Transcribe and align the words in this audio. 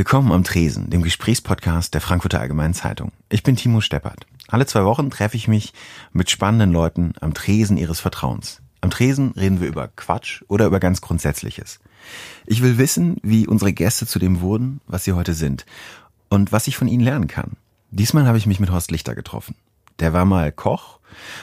Willkommen 0.00 0.32
am 0.32 0.44
Tresen, 0.44 0.88
dem 0.88 1.02
Gesprächspodcast 1.02 1.92
der 1.92 2.00
Frankfurter 2.00 2.40
Allgemeinen 2.40 2.72
Zeitung. 2.72 3.12
Ich 3.28 3.42
bin 3.42 3.56
Timo 3.56 3.82
Steppert. 3.82 4.26
Alle 4.48 4.64
zwei 4.64 4.82
Wochen 4.86 5.10
treffe 5.10 5.36
ich 5.36 5.46
mich 5.46 5.74
mit 6.14 6.30
spannenden 6.30 6.72
Leuten 6.72 7.12
am 7.20 7.34
Tresen 7.34 7.76
ihres 7.76 8.00
Vertrauens. 8.00 8.62
Am 8.80 8.88
Tresen 8.88 9.32
reden 9.32 9.60
wir 9.60 9.68
über 9.68 9.88
Quatsch 9.88 10.40
oder 10.48 10.64
über 10.64 10.80
ganz 10.80 11.02
Grundsätzliches. 11.02 11.80
Ich 12.46 12.62
will 12.62 12.78
wissen, 12.78 13.18
wie 13.22 13.46
unsere 13.46 13.74
Gäste 13.74 14.06
zu 14.06 14.18
dem 14.18 14.40
wurden, 14.40 14.80
was 14.86 15.04
sie 15.04 15.12
heute 15.12 15.34
sind 15.34 15.66
und 16.30 16.50
was 16.50 16.66
ich 16.66 16.78
von 16.78 16.88
ihnen 16.88 17.04
lernen 17.04 17.26
kann. 17.26 17.58
Diesmal 17.90 18.26
habe 18.26 18.38
ich 18.38 18.46
mich 18.46 18.58
mit 18.58 18.70
Horst 18.70 18.90
Lichter 18.90 19.14
getroffen. 19.14 19.54
Der 19.98 20.14
war 20.14 20.24
mal 20.24 20.50
Koch, 20.50 20.98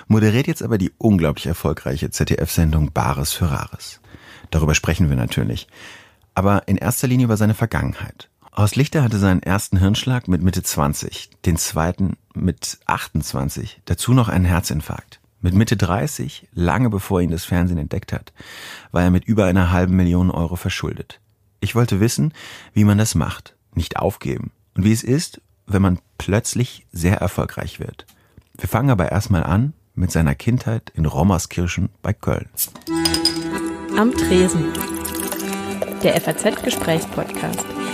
moderiert 0.07 0.47
jetzt 0.47 0.63
aber 0.63 0.79
die 0.79 0.91
unglaublich 0.97 1.45
erfolgreiche 1.45 2.09
ZDF-Sendung 2.09 2.91
Bares 2.91 3.33
für 3.33 3.51
Rares. 3.51 4.01
Darüber 4.49 4.73
sprechen 4.73 5.09
wir 5.09 5.15
natürlich. 5.15 5.67
Aber 6.33 6.67
in 6.67 6.77
erster 6.77 7.07
Linie 7.07 7.25
über 7.25 7.37
seine 7.37 7.53
Vergangenheit. 7.53 8.29
Horst 8.57 8.75
Lichter 8.75 9.03
hatte 9.03 9.19
seinen 9.19 9.43
ersten 9.43 9.77
Hirnschlag 9.77 10.27
mit 10.27 10.41
Mitte 10.41 10.63
20, 10.63 11.29
den 11.45 11.57
zweiten 11.57 12.18
mit 12.33 12.79
28, 12.87 13.82
dazu 13.86 14.13
noch 14.13 14.29
einen 14.29 14.45
Herzinfarkt. 14.45 15.19
Mit 15.41 15.54
Mitte 15.54 15.77
30, 15.77 16.47
lange 16.54 16.89
bevor 16.89 17.21
ihn 17.21 17.29
das 17.29 17.46
Fernsehen 17.46 17.77
entdeckt 17.77 18.11
hat, 18.11 18.33
war 18.91 19.04
er 19.04 19.11
mit 19.11 19.25
über 19.25 19.46
einer 19.46 19.69
halben 19.71 19.96
Million 19.96 20.32
Euro 20.32 20.55
verschuldet. 20.55 21.19
Ich 21.59 21.75
wollte 21.75 21.99
wissen, 21.99 22.33
wie 22.73 22.83
man 22.83 22.97
das 22.97 23.13
macht, 23.13 23.55
nicht 23.75 23.97
aufgeben 23.97 24.49
und 24.75 24.83
wie 24.83 24.91
es 24.91 25.04
ist, 25.04 25.39
wenn 25.68 25.83
man 25.83 25.99
plötzlich 26.18 26.87
sehr 26.91 27.18
erfolgreich 27.18 27.79
wird. 27.79 28.07
Wir 28.57 28.68
fangen 28.68 28.89
aber 28.89 29.11
erstmal 29.11 29.43
an 29.43 29.74
mit 29.93 30.11
seiner 30.11 30.33
Kindheit 30.33 30.91
in 30.96 31.05
Rommerskirchen 31.05 31.89
bei 32.02 32.11
Köln. 32.11 32.49
Am 33.95 34.11
Tresen. 34.13 34.73
Der 36.02 36.19
FAZ-Gesprächspodcast. 36.19 37.86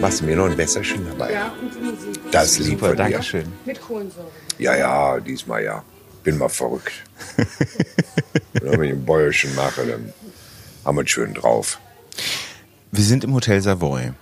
Machst 0.00 0.20
du 0.20 0.24
mir 0.26 0.36
noch 0.36 0.46
ein 0.46 0.56
Wässerchen 0.56 1.04
dabei? 1.06 1.32
Ja, 1.32 1.52
und 1.60 1.74
die 1.74 1.80
Musik. 1.80 2.30
Das 2.30 2.52
ist 2.52 2.58
lieb 2.60 2.68
Super, 2.78 2.86
von 2.88 2.96
dir. 2.96 3.02
danke 3.02 3.22
schön. 3.22 3.52
Mit 3.64 3.80
Kohlensäure. 3.80 4.28
Ja, 4.58 4.76
ja, 4.76 5.18
diesmal 5.20 5.64
ja. 5.64 5.82
Bin 6.22 6.38
mal 6.38 6.48
verrückt. 6.48 6.92
Wenn 8.52 8.82
ich 8.82 8.92
ein 8.92 9.04
Bäuerchen 9.04 9.54
mache, 9.54 9.86
dann 9.86 10.12
haben 10.84 10.96
wir 10.96 11.04
es 11.04 11.10
schön 11.10 11.34
drauf. 11.34 11.80
Wir 12.92 13.04
sind 13.04 13.24
im 13.24 13.34
Hotel 13.34 13.60
Savoy. 13.60 14.12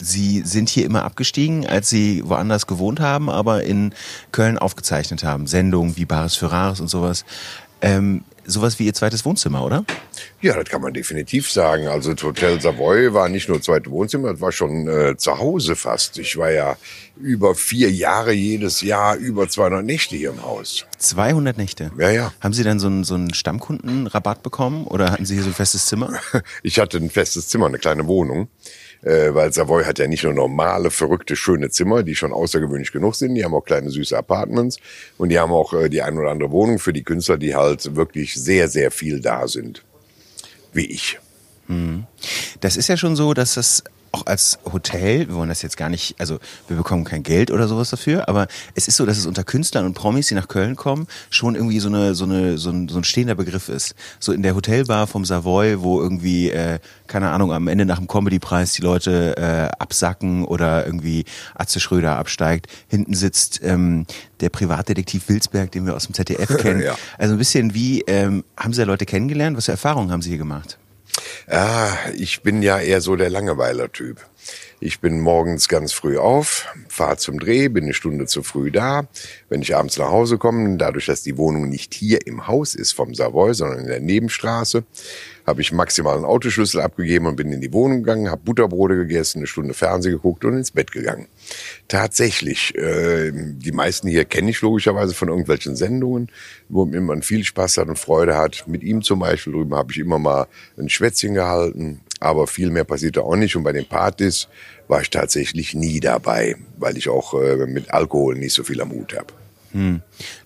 Sie 0.00 0.42
sind 0.44 0.68
hier 0.68 0.84
immer 0.84 1.04
abgestiegen, 1.04 1.66
als 1.66 1.88
Sie 1.88 2.22
woanders 2.26 2.66
gewohnt 2.66 3.00
haben, 3.00 3.30
aber 3.30 3.64
in 3.64 3.94
Köln 4.30 4.58
aufgezeichnet 4.58 5.24
haben. 5.24 5.46
Sendungen 5.46 5.96
wie 5.96 6.04
Bares 6.04 6.36
für 6.36 6.52
Rares 6.52 6.80
und 6.80 6.88
sowas. 6.88 7.24
Ähm, 7.80 8.24
sowas 8.46 8.78
wie 8.78 8.86
Ihr 8.86 8.94
zweites 8.94 9.24
Wohnzimmer, 9.24 9.64
oder? 9.64 9.84
Ja, 10.40 10.54
das 10.54 10.68
kann 10.68 10.80
man 10.80 10.92
definitiv 10.92 11.50
sagen. 11.50 11.88
Also 11.88 12.14
das 12.14 12.22
Hotel 12.22 12.60
Savoy 12.60 13.12
war 13.12 13.28
nicht 13.28 13.48
nur 13.48 13.60
zweite 13.60 13.90
Wohnzimmer, 13.90 14.32
das 14.32 14.40
war 14.40 14.52
schon 14.52 14.88
äh, 14.88 15.16
zu 15.16 15.38
Hause 15.38 15.76
fast. 15.76 16.18
Ich 16.18 16.36
war 16.36 16.50
ja 16.50 16.76
über 17.16 17.54
vier 17.54 17.90
Jahre 17.90 18.32
jedes 18.32 18.82
Jahr 18.82 19.16
über 19.16 19.48
200 19.48 19.84
Nächte 19.84 20.16
hier 20.16 20.30
im 20.30 20.42
Haus. 20.42 20.86
200 20.98 21.56
Nächte. 21.56 21.90
Ja, 21.98 22.10
ja. 22.10 22.32
Haben 22.40 22.52
Sie 22.54 22.62
dann 22.62 22.78
so 22.78 22.86
einen, 22.86 23.04
so 23.04 23.14
einen 23.14 23.34
Stammkundenrabatt 23.34 24.42
bekommen 24.42 24.84
oder 24.84 25.10
hatten 25.10 25.26
Sie 25.26 25.34
hier 25.34 25.42
so 25.42 25.50
ein 25.50 25.54
festes 25.54 25.86
Zimmer? 25.86 26.12
Ich 26.62 26.78
hatte 26.78 26.98
ein 26.98 27.10
festes 27.10 27.48
Zimmer, 27.48 27.66
eine 27.66 27.78
kleine 27.78 28.06
Wohnung. 28.06 28.48
Äh, 29.06 29.32
weil 29.36 29.52
Savoy 29.52 29.84
hat 29.84 30.00
ja 30.00 30.08
nicht 30.08 30.24
nur 30.24 30.32
normale, 30.32 30.90
verrückte, 30.90 31.36
schöne 31.36 31.70
Zimmer, 31.70 32.02
die 32.02 32.16
schon 32.16 32.32
außergewöhnlich 32.32 32.90
genug 32.90 33.14
sind. 33.14 33.36
Die 33.36 33.44
haben 33.44 33.54
auch 33.54 33.64
kleine, 33.64 33.88
süße 33.88 34.18
Apartments. 34.18 34.78
Und 35.16 35.28
die 35.28 35.38
haben 35.38 35.52
auch 35.52 35.72
äh, 35.74 35.88
die 35.88 36.02
ein 36.02 36.18
oder 36.18 36.30
andere 36.30 36.50
Wohnung 36.50 36.80
für 36.80 36.92
die 36.92 37.04
Künstler, 37.04 37.38
die 37.38 37.54
halt 37.54 37.94
wirklich 37.94 38.34
sehr, 38.34 38.66
sehr 38.68 38.90
viel 38.90 39.20
da 39.20 39.46
sind. 39.46 39.84
Wie 40.72 40.86
ich. 40.86 41.20
Das 42.60 42.76
ist 42.76 42.88
ja 42.88 42.96
schon 42.96 43.14
so, 43.14 43.32
dass 43.32 43.54
das 43.54 43.84
auch 44.16 44.26
als 44.26 44.58
Hotel, 44.72 45.28
wir 45.28 45.34
wollen 45.34 45.48
das 45.48 45.62
jetzt 45.62 45.76
gar 45.76 45.88
nicht, 45.88 46.14
also 46.18 46.38
wir 46.68 46.76
bekommen 46.76 47.04
kein 47.04 47.22
Geld 47.22 47.50
oder 47.50 47.68
sowas 47.68 47.90
dafür, 47.90 48.28
aber 48.28 48.46
es 48.74 48.88
ist 48.88 48.96
so, 48.96 49.04
dass 49.04 49.18
es 49.18 49.26
unter 49.26 49.44
Künstlern 49.44 49.84
und 49.84 49.94
Promis, 49.94 50.28
die 50.28 50.34
nach 50.34 50.48
Köln 50.48 50.74
kommen, 50.74 51.06
schon 51.28 51.54
irgendwie 51.54 51.80
so 51.80 51.88
eine 51.88 52.14
so 52.14 52.24
eine 52.24 52.56
so 52.56 52.70
ein, 52.70 52.88
so 52.88 52.98
ein 52.98 53.04
stehender 53.04 53.34
Begriff 53.34 53.68
ist. 53.68 53.94
So 54.18 54.32
in 54.32 54.42
der 54.42 54.54
Hotelbar 54.54 55.06
vom 55.06 55.24
Savoy, 55.24 55.82
wo 55.82 56.00
irgendwie 56.00 56.50
äh, 56.50 56.78
keine 57.06 57.30
Ahnung 57.30 57.52
am 57.52 57.68
Ende 57.68 57.84
nach 57.84 57.98
dem 57.98 58.06
Comedypreis 58.06 58.72
die 58.72 58.82
Leute 58.82 59.36
äh, 59.36 59.76
absacken 59.78 60.44
oder 60.44 60.86
irgendwie 60.86 61.24
Atze 61.54 61.80
Schröder 61.80 62.16
absteigt, 62.16 62.68
hinten 62.88 63.14
sitzt 63.14 63.60
ähm, 63.62 64.06
der 64.40 64.48
Privatdetektiv 64.48 65.28
Wilsberg, 65.28 65.70
den 65.72 65.84
wir 65.86 65.94
aus 65.94 66.06
dem 66.06 66.14
ZDF 66.14 66.56
kennen. 66.58 66.80
Ja. 66.80 66.96
Also 67.18 67.34
ein 67.34 67.38
bisschen 67.38 67.74
wie 67.74 68.00
ähm, 68.06 68.44
haben 68.56 68.72
Sie 68.72 68.80
da 68.80 68.86
Leute 68.86 69.04
kennengelernt? 69.04 69.56
Was 69.56 69.66
für 69.66 69.72
Erfahrungen 69.72 70.10
haben 70.10 70.22
Sie 70.22 70.30
hier 70.30 70.38
gemacht? 70.38 70.78
Ah, 71.48 71.96
ich 72.16 72.42
bin 72.42 72.62
ja 72.62 72.78
eher 72.78 73.00
so 73.00 73.16
der 73.16 73.30
Langeweiler-Typ. 73.30 74.18
Ich 74.78 75.00
bin 75.00 75.20
morgens 75.20 75.68
ganz 75.68 75.92
früh 75.92 76.18
auf, 76.18 76.66
fahre 76.88 77.16
zum 77.16 77.40
Dreh, 77.40 77.68
bin 77.68 77.84
eine 77.84 77.94
Stunde 77.94 78.26
zu 78.26 78.42
früh 78.42 78.70
da. 78.70 79.08
Wenn 79.48 79.62
ich 79.62 79.74
abends 79.74 79.96
nach 79.96 80.10
Hause 80.10 80.36
komme, 80.36 80.76
dadurch, 80.76 81.06
dass 81.06 81.22
die 81.22 81.38
Wohnung 81.38 81.68
nicht 81.68 81.94
hier 81.94 82.26
im 82.26 82.46
Haus 82.46 82.74
ist 82.74 82.92
vom 82.92 83.14
Savoy, 83.14 83.54
sondern 83.54 83.80
in 83.80 83.86
der 83.86 84.00
Nebenstraße, 84.00 84.84
habe 85.46 85.60
ich 85.60 85.72
maximal 85.72 86.16
einen 86.16 86.24
Autoschlüssel 86.24 86.80
abgegeben 86.80 87.26
und 87.26 87.36
bin 87.36 87.52
in 87.52 87.60
die 87.60 87.72
Wohnung 87.72 88.02
gegangen, 88.02 88.30
habe 88.30 88.42
Butterbrote 88.44 88.96
gegessen, 88.96 89.38
eine 89.38 89.46
Stunde 89.46 89.74
Fernsehen 89.74 90.12
geguckt 90.12 90.44
und 90.44 90.54
ins 90.54 90.72
Bett 90.72 90.90
gegangen. 90.90 91.28
Tatsächlich, 91.88 92.74
äh, 92.76 93.30
die 93.32 93.72
meisten 93.72 94.08
hier 94.08 94.24
kenne 94.24 94.50
ich 94.50 94.60
logischerweise 94.60 95.14
von 95.14 95.28
irgendwelchen 95.28 95.76
Sendungen, 95.76 96.28
wo 96.68 96.84
man 96.84 97.22
viel 97.22 97.44
Spaß 97.44 97.78
hat 97.78 97.88
und 97.88 97.98
Freude 97.98 98.36
hat. 98.36 98.66
Mit 98.66 98.82
ihm 98.82 99.02
zum 99.02 99.20
Beispiel 99.20 99.52
drüben 99.52 99.74
habe 99.74 99.92
ich 99.92 99.98
immer 99.98 100.18
mal 100.18 100.46
ein 100.76 100.88
Schwätzchen 100.88 101.34
gehalten, 101.34 102.00
aber 102.18 102.46
viel 102.48 102.70
mehr 102.70 102.84
passierte 102.84 103.22
auch 103.22 103.36
nicht. 103.36 103.54
Und 103.54 103.62
bei 103.62 103.72
den 103.72 103.86
Partys 103.86 104.48
war 104.88 105.00
ich 105.00 105.10
tatsächlich 105.10 105.74
nie 105.74 106.00
dabei, 106.00 106.56
weil 106.78 106.96
ich 106.96 107.08
auch 107.08 107.34
äh, 107.34 107.66
mit 107.66 107.92
Alkohol 107.92 108.36
nicht 108.36 108.54
so 108.54 108.64
viel 108.64 108.80
am 108.80 108.90
Hut 108.90 109.14
habe. 109.16 109.32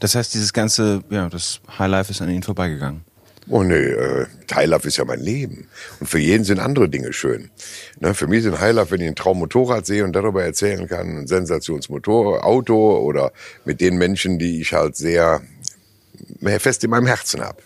Das 0.01 0.15
heißt, 0.15 0.35
dieses 0.35 0.53
ganze, 0.53 1.03
ja, 1.11 1.29
das 1.29 1.61
Highlife 1.79 2.11
ist 2.11 2.21
an 2.21 2.31
Ihnen 2.31 2.43
vorbeigegangen. 2.43 3.03
Oh 3.49 3.63
nee, 3.63 3.75
äh, 3.75 4.27
Highlife 4.55 4.87
ist 4.89 4.97
ja 4.99 5.05
mein 5.05 5.21
Leben. 5.21 5.69
Und 5.99 6.07
für 6.09 6.19
jeden 6.19 6.45
sind 6.45 6.61
andere 6.61 6.89
Dinge 6.89 7.13
schön. 7.13 7.51
Ne, 7.99 8.15
für 8.15 8.27
mich 8.27 8.43
sind 8.43 8.61
Highlife, 8.61 8.91
wenn 8.93 9.01
ich 9.01 9.09
ein 9.09 9.17
Traummotorrad 9.17 9.87
sehe 9.87 10.05
und 10.05 10.13
darüber 10.15 10.45
erzählen 10.45 10.87
kann, 10.87 11.21
ein 11.21 11.27
Sensationsmotor, 11.27 12.45
Auto 12.45 12.99
oder 12.99 13.33
mit 13.65 13.81
den 13.81 13.97
Menschen, 13.99 14.39
die 14.39 14.61
ich 14.61 14.73
halt 14.73 14.97
sehr 14.97 15.43
fest 16.59 16.85
in 16.85 16.91
meinem 16.91 17.07
Herzen 17.07 17.41
habe. 17.41 17.63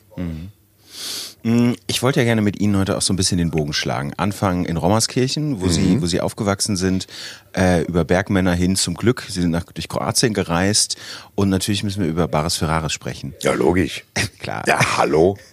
Ich 1.86 2.02
wollte 2.02 2.20
ja 2.20 2.24
gerne 2.24 2.40
mit 2.40 2.58
Ihnen 2.58 2.78
heute 2.78 2.96
auch 2.96 3.02
so 3.02 3.12
ein 3.12 3.16
bisschen 3.16 3.36
den 3.36 3.50
Bogen 3.50 3.74
schlagen. 3.74 4.14
Anfangen 4.16 4.64
in 4.64 4.78
Rommerskirchen, 4.78 5.60
wo 5.60 5.68
Sie, 5.68 6.00
wo 6.00 6.06
Sie 6.06 6.22
aufgewachsen 6.22 6.74
sind, 6.76 7.06
äh, 7.54 7.82
über 7.84 8.06
Bergmänner 8.06 8.54
hin 8.54 8.76
zum 8.76 8.94
Glück. 8.94 9.26
Sie 9.28 9.42
sind 9.42 9.50
nach, 9.50 9.64
durch 9.64 9.90
Kroatien 9.90 10.32
gereist 10.32 10.96
und 11.34 11.50
natürlich 11.50 11.82
müssen 11.84 12.02
wir 12.02 12.08
über 12.08 12.28
Bares 12.28 12.56
Ferraris 12.56 12.92
sprechen. 12.94 13.34
Ja, 13.42 13.52
logisch. 13.52 14.04
Klar. 14.38 14.62
Ja, 14.66 14.96
hallo. 14.96 15.36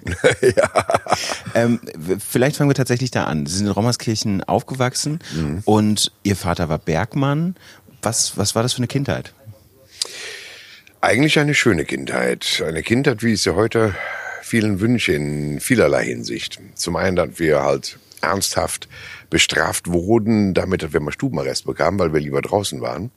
Ähm, 1.54 1.82
w- 1.98 2.16
vielleicht 2.26 2.56
fangen 2.56 2.70
wir 2.70 2.76
tatsächlich 2.76 3.12
da 3.12 3.26
an. 3.26 3.46
Sie 3.46 3.58
sind 3.58 3.66
in 3.66 3.72
Rommerskirchen 3.74 4.42
aufgewachsen 4.46 5.20
und 5.66 6.12
Ihr 6.24 6.38
Vater 6.38 6.70
war 6.70 6.78
Bergmann. 6.78 7.56
Was, 8.02 8.38
was 8.38 8.56
war 8.56 8.64
das 8.64 8.72
für 8.74 8.78
eine 8.78 8.88
Kindheit? 8.88 9.34
Eigentlich 11.02 11.38
eine 11.40 11.54
schöne 11.54 11.84
Kindheit. 11.84 12.64
Eine 12.66 12.82
Kindheit, 12.84 13.24
wie 13.24 13.34
ich 13.34 13.42
sie 13.42 13.54
heute 13.56 13.94
vielen 14.52 14.82
wünsche, 14.82 15.14
in 15.14 15.62
vielerlei 15.62 16.04
Hinsicht. 16.04 16.60
Zum 16.76 16.98
einen, 16.98 17.16
dass 17.16 17.40
wir 17.40 17.64
halt 17.64 17.98
ernsthaft 18.20 18.90
bestraft 19.30 19.88
wurden, 19.88 20.54
damit 20.54 20.92
wir 20.92 21.00
mal 21.00 21.14
Stubenarrest 21.14 21.66
bekamen, 21.66 21.98
weil 21.98 22.12
wir 22.12 22.20
lieber 22.20 22.42
draußen 22.42 22.82
waren. 22.82 23.12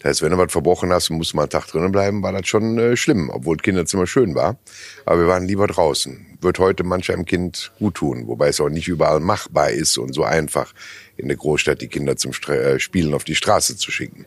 Das 0.00 0.10
heißt, 0.10 0.22
wenn 0.22 0.32
du 0.32 0.38
was 0.38 0.50
verbrochen 0.50 0.92
hast 0.92 1.10
und 1.10 1.18
musst 1.18 1.32
mal 1.36 1.42
einen 1.42 1.50
Tag 1.50 1.68
drinnen 1.68 1.92
bleiben, 1.92 2.24
war 2.24 2.32
das 2.32 2.48
schon 2.48 2.76
äh, 2.76 2.96
schlimm, 2.96 3.30
obwohl 3.30 3.56
Kinderzimmer 3.58 4.08
schön 4.08 4.34
war. 4.34 4.58
Aber 5.06 5.20
wir 5.20 5.28
waren 5.28 5.46
lieber 5.46 5.68
draußen. 5.68 6.26
Wird 6.40 6.58
heute 6.58 6.82
manch 6.82 7.12
einem 7.12 7.24
Kind 7.24 7.70
gut 7.78 7.94
tun, 7.94 8.26
wobei 8.26 8.48
es 8.48 8.60
auch 8.60 8.68
nicht 8.68 8.88
überall 8.88 9.20
machbar 9.20 9.70
ist 9.70 9.96
und 9.96 10.12
so 10.12 10.24
einfach 10.24 10.74
in 11.16 11.28
der 11.28 11.36
Großstadt 11.36 11.80
die 11.80 11.88
Kinder 11.88 12.16
zum 12.16 12.32
Stra 12.32 12.54
äh, 12.54 12.80
Spielen 12.80 13.14
auf 13.14 13.22
die 13.22 13.36
Straße 13.36 13.76
zu 13.76 13.92
schicken. 13.92 14.26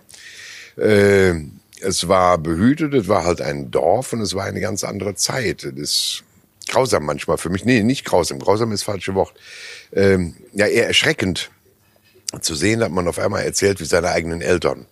Äh, 0.77 1.34
es 1.81 2.07
war 2.07 2.38
behütet, 2.38 2.94
es 2.94 3.07
war 3.07 3.25
halt 3.25 3.42
ein 3.42 3.72
Dorf 3.72 4.13
und 4.13 4.22
es 4.22 4.36
war 4.36 4.45
eine 4.45 4.62
ganz 4.62 4.83
andere 4.83 5.16
Zeit. 5.16 5.63
Das 5.63 5.74
ist 5.74 6.24
grausam 6.68 7.06
manchmal 7.06 7.38
für 7.38 7.50
mich. 7.50 7.66
Nee, 7.66 7.83
nicht 7.83 8.06
grausam. 8.06 8.39
Grausam 8.39 8.72
ist 8.72 8.81
das 8.81 8.86
falsche 8.86 9.16
Wort. 9.16 9.33
Ähm, 9.94 10.36
ja, 10.54 10.68
eher 10.68 10.88
erschreckend 10.88 11.51
zu 12.39 12.56
sehen, 12.56 12.80
dass 12.80 12.89
man 12.89 13.07
auf 13.07 13.19
einmal 13.19 13.44
erzählt 13.44 13.80
wie 13.80 13.86
seine 13.86 14.10
eigenen 14.10 14.42
Eltern. 14.42 14.86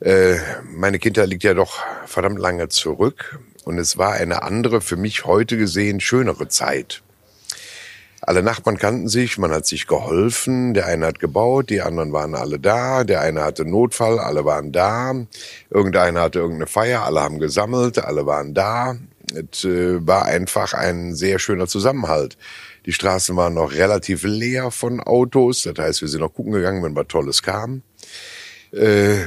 Äh, 0.00 0.36
meine 0.64 0.98
Kindheit 0.98 1.28
liegt 1.28 1.44
ja 1.44 1.52
doch 1.52 1.78
verdammt 2.06 2.38
lange 2.38 2.68
zurück 2.68 3.38
und 3.64 3.78
es 3.78 3.98
war 3.98 4.14
eine 4.14 4.42
andere, 4.42 4.80
für 4.80 4.96
mich 4.96 5.26
heute 5.26 5.58
gesehen, 5.58 6.00
schönere 6.00 6.48
Zeit. 6.48 7.02
Alle 8.30 8.44
Nachbarn 8.44 8.78
kannten 8.78 9.08
sich, 9.08 9.38
man 9.38 9.50
hat 9.50 9.66
sich 9.66 9.88
geholfen, 9.88 10.72
der 10.72 10.86
eine 10.86 11.06
hat 11.06 11.18
gebaut, 11.18 11.68
die 11.68 11.80
anderen 11.80 12.12
waren 12.12 12.36
alle 12.36 12.60
da, 12.60 13.02
der 13.02 13.22
eine 13.22 13.42
hatte 13.42 13.64
Notfall, 13.64 14.20
alle 14.20 14.44
waren 14.44 14.70
da, 14.70 15.26
irgendeiner 15.68 16.20
hatte 16.20 16.38
irgendeine 16.38 16.68
Feier, 16.68 17.02
alle 17.02 17.22
haben 17.22 17.40
gesammelt, 17.40 17.98
alle 17.98 18.26
waren 18.26 18.54
da. 18.54 18.94
Es 19.34 19.64
äh, 19.64 20.06
war 20.06 20.26
einfach 20.26 20.74
ein 20.74 21.16
sehr 21.16 21.40
schöner 21.40 21.66
Zusammenhalt. 21.66 22.38
Die 22.86 22.92
Straßen 22.92 23.34
waren 23.34 23.54
noch 23.54 23.72
relativ 23.72 24.22
leer 24.22 24.70
von 24.70 25.00
Autos. 25.00 25.64
Das 25.64 25.74
heißt, 25.76 26.00
wir 26.00 26.08
sind 26.08 26.20
noch 26.20 26.32
gucken 26.32 26.52
gegangen, 26.52 26.84
wenn 26.84 26.94
was 26.94 27.08
Tolles 27.08 27.42
kam. 27.42 27.82
Äh, 28.70 29.22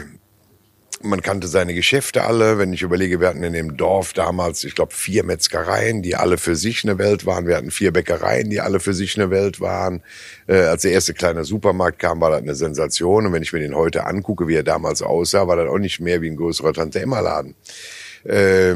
man 1.03 1.21
kannte 1.21 1.47
seine 1.47 1.73
Geschäfte 1.73 2.23
alle. 2.23 2.57
Wenn 2.57 2.73
ich 2.73 2.81
überlege, 2.81 3.19
wir 3.19 3.27
hatten 3.27 3.43
in 3.43 3.53
dem 3.53 3.77
Dorf 3.77 4.13
damals, 4.13 4.63
ich 4.63 4.73
glaube, 4.75 4.93
vier 4.93 5.23
Metzgereien, 5.23 6.01
die 6.01 6.15
alle 6.15 6.37
für 6.37 6.55
sich 6.55 6.83
eine 6.83 6.97
Welt 6.97 7.25
waren. 7.25 7.45
Wir 7.45 7.57
hatten 7.57 7.71
vier 7.71 7.91
Bäckereien, 7.91 8.49
die 8.49 8.61
alle 8.61 8.79
für 8.79 8.93
sich 8.93 9.17
eine 9.19 9.29
Welt 9.29 9.59
waren. 9.59 10.01
Äh, 10.47 10.61
als 10.61 10.83
der 10.83 10.91
erste 10.91 11.13
kleine 11.13 11.43
Supermarkt 11.43 11.99
kam, 11.99 12.21
war 12.21 12.31
das 12.31 12.41
eine 12.41 12.55
Sensation. 12.55 13.25
Und 13.25 13.33
wenn 13.33 13.43
ich 13.43 13.53
mir 13.53 13.59
den 13.59 13.75
heute 13.75 14.05
angucke, 14.05 14.47
wie 14.47 14.55
er 14.55 14.63
damals 14.63 15.01
aussah, 15.01 15.47
war 15.47 15.57
das 15.57 15.69
auch 15.69 15.77
nicht 15.77 15.99
mehr 15.99 16.21
wie 16.21 16.29
ein 16.29 16.37
größerer 16.37 16.73
Tante-Emma-Laden. 16.73 17.55
Äh, 18.23 18.75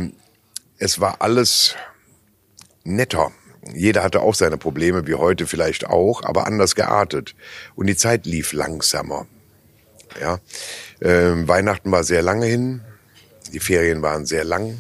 es 0.80 1.00
war 1.00 1.21
alles 1.21 1.75
netter. 2.83 3.31
Jeder 3.73 4.03
hatte 4.03 4.21
auch 4.21 4.35
seine 4.35 4.57
Probleme, 4.57 5.07
wie 5.07 5.15
heute 5.15 5.47
vielleicht 5.47 5.88
auch, 5.88 6.23
aber 6.23 6.45
anders 6.45 6.75
geartet. 6.75 7.35
Und 7.75 7.88
die 7.88 7.97
Zeit 7.97 8.25
lief 8.25 8.53
langsamer. 8.53 9.27
Ja, 10.19 10.39
ähm, 11.01 11.48
Weihnachten 11.48 11.92
war 11.92 12.04
sehr 12.04 12.21
lange 12.21 12.45
hin, 12.45 12.81
die 13.54 13.59
Ferien 13.59 14.01
waren 14.01 14.25
sehr 14.25 14.44
lang. 14.44 14.77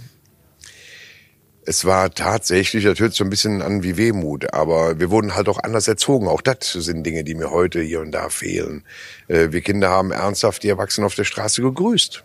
Es 1.69 1.83
war 1.83 2.11
tatsächlich, 2.11 2.85
das 2.85 2.99
hört 2.99 3.13
so 3.13 3.25
ein 3.25 3.29
bisschen 3.29 3.61
an 3.61 3.83
wie 3.83 3.97
Wehmut, 3.97 4.53
aber 4.53 5.01
wir 5.01 5.11
wurden 5.11 5.35
halt 5.35 5.49
auch 5.49 5.59
anders 5.61 5.87
erzogen. 5.89 6.29
Auch 6.29 6.41
das 6.41 6.71
sind 6.71 7.03
Dinge, 7.03 7.25
die 7.25 7.35
mir 7.35 7.51
heute 7.51 7.81
hier 7.81 7.99
und 7.99 8.13
da 8.13 8.29
fehlen. 8.29 8.85
Äh, 9.27 9.51
wir 9.51 9.59
Kinder 9.59 9.89
haben 9.89 10.11
ernsthaft 10.11 10.63
die 10.63 10.69
Erwachsenen 10.69 11.05
auf 11.05 11.15
der 11.15 11.25
Straße 11.25 11.61
gegrüßt. 11.61 12.23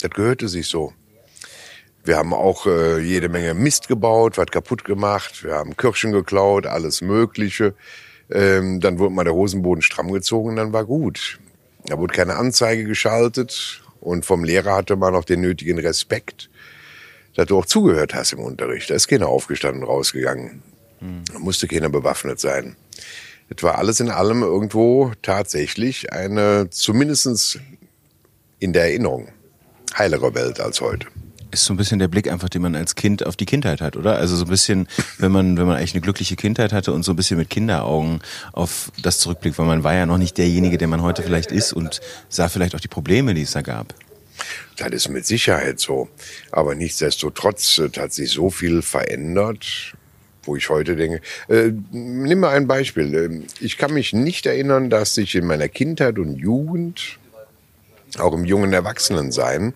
Das 0.00 0.10
gehörte 0.10 0.48
sich 0.48 0.66
so. 0.66 0.92
Wir 2.02 2.16
haben 2.16 2.32
auch 2.32 2.66
äh, 2.66 2.98
jede 2.98 3.28
Menge 3.28 3.54
Mist 3.54 3.86
gebaut, 3.86 4.38
was 4.38 4.46
kaputt 4.46 4.84
gemacht. 4.84 5.44
Wir 5.44 5.54
haben 5.54 5.76
Kirschen 5.76 6.12
geklaut, 6.12 6.66
alles 6.66 7.02
Mögliche. 7.02 7.74
Ähm, 8.30 8.80
dann 8.80 8.98
wurde 8.98 9.14
mal 9.14 9.24
der 9.24 9.34
Hosenboden 9.34 9.82
stramm 9.82 10.10
gezogen, 10.10 10.56
dann 10.56 10.72
war 10.72 10.84
gut. 10.84 11.38
Da 11.86 11.98
wurde 11.98 12.14
keine 12.14 12.36
Anzeige 12.36 12.84
geschaltet 12.84 13.82
und 14.00 14.24
vom 14.24 14.44
Lehrer 14.44 14.74
hatte 14.74 14.96
man 14.96 15.14
auch 15.14 15.24
den 15.24 15.40
nötigen 15.40 15.78
Respekt, 15.78 16.50
dass 17.34 17.46
du 17.46 17.58
auch 17.58 17.66
zugehört 17.66 18.14
hast 18.14 18.32
im 18.32 18.40
Unterricht. 18.40 18.90
Da 18.90 18.94
ist 18.94 19.08
keiner 19.08 19.28
aufgestanden 19.28 19.82
rausgegangen. 19.82 20.62
Da 21.32 21.38
musste 21.38 21.66
keiner 21.66 21.88
bewaffnet 21.88 22.40
sein. 22.40 22.76
Das 23.48 23.62
war 23.62 23.78
alles 23.78 24.00
in 24.00 24.10
allem 24.10 24.42
irgendwo 24.42 25.12
tatsächlich 25.22 26.12
eine, 26.12 26.68
zumindestens 26.70 27.58
in 28.58 28.72
der 28.72 28.84
Erinnerung, 28.84 29.28
heilere 29.96 30.34
Welt 30.34 30.60
als 30.60 30.80
heute 30.80 31.06
ist 31.50 31.64
so 31.64 31.74
ein 31.74 31.76
bisschen 31.76 31.98
der 31.98 32.08
Blick 32.08 32.30
einfach, 32.30 32.48
den 32.48 32.62
man 32.62 32.74
als 32.74 32.94
Kind 32.94 33.24
auf 33.26 33.36
die 33.36 33.46
Kindheit 33.46 33.80
hat, 33.80 33.96
oder? 33.96 34.16
Also 34.16 34.36
so 34.36 34.44
ein 34.44 34.50
bisschen, 34.50 34.88
wenn 35.18 35.32
man, 35.32 35.56
wenn 35.56 35.66
man 35.66 35.76
eigentlich 35.76 35.94
eine 35.94 36.00
glückliche 36.00 36.36
Kindheit 36.36 36.72
hatte 36.72 36.92
und 36.92 37.02
so 37.02 37.12
ein 37.12 37.16
bisschen 37.16 37.36
mit 37.36 37.50
Kinderaugen 37.50 38.20
auf 38.52 38.92
das 39.02 39.18
zurückblickt, 39.18 39.58
weil 39.58 39.66
man 39.66 39.84
war 39.84 39.94
ja 39.94 40.06
noch 40.06 40.18
nicht 40.18 40.38
derjenige, 40.38 40.78
der 40.78 40.88
man 40.88 41.02
heute 41.02 41.22
vielleicht 41.22 41.52
ist 41.52 41.72
und 41.72 42.00
sah 42.28 42.48
vielleicht 42.48 42.74
auch 42.74 42.80
die 42.80 42.88
Probleme, 42.88 43.34
die 43.34 43.42
es 43.42 43.52
da 43.52 43.62
gab. 43.62 43.94
Das 44.76 44.90
ist 44.90 45.08
mit 45.08 45.26
Sicherheit 45.26 45.80
so. 45.80 46.08
Aber 46.50 46.74
nichtsdestotrotz 46.74 47.78
äh, 47.78 47.90
hat 47.98 48.12
sich 48.12 48.30
so 48.30 48.50
viel 48.50 48.82
verändert, 48.82 49.94
wo 50.44 50.56
ich 50.56 50.68
heute 50.70 50.96
denke, 50.96 51.20
äh, 51.48 51.72
nimm 51.90 52.40
mal 52.40 52.56
ein 52.56 52.66
Beispiel. 52.66 53.14
Ähm, 53.14 53.44
ich 53.60 53.76
kann 53.76 53.92
mich 53.92 54.12
nicht 54.12 54.46
erinnern, 54.46 54.90
dass 54.90 55.14
sich 55.14 55.34
in 55.34 55.46
meiner 55.46 55.68
Kindheit 55.68 56.18
und 56.18 56.36
Jugend, 56.36 57.18
auch 58.18 58.32
im 58.32 58.44
jungen 58.44 58.72
Erwachsenensein, 58.72 59.74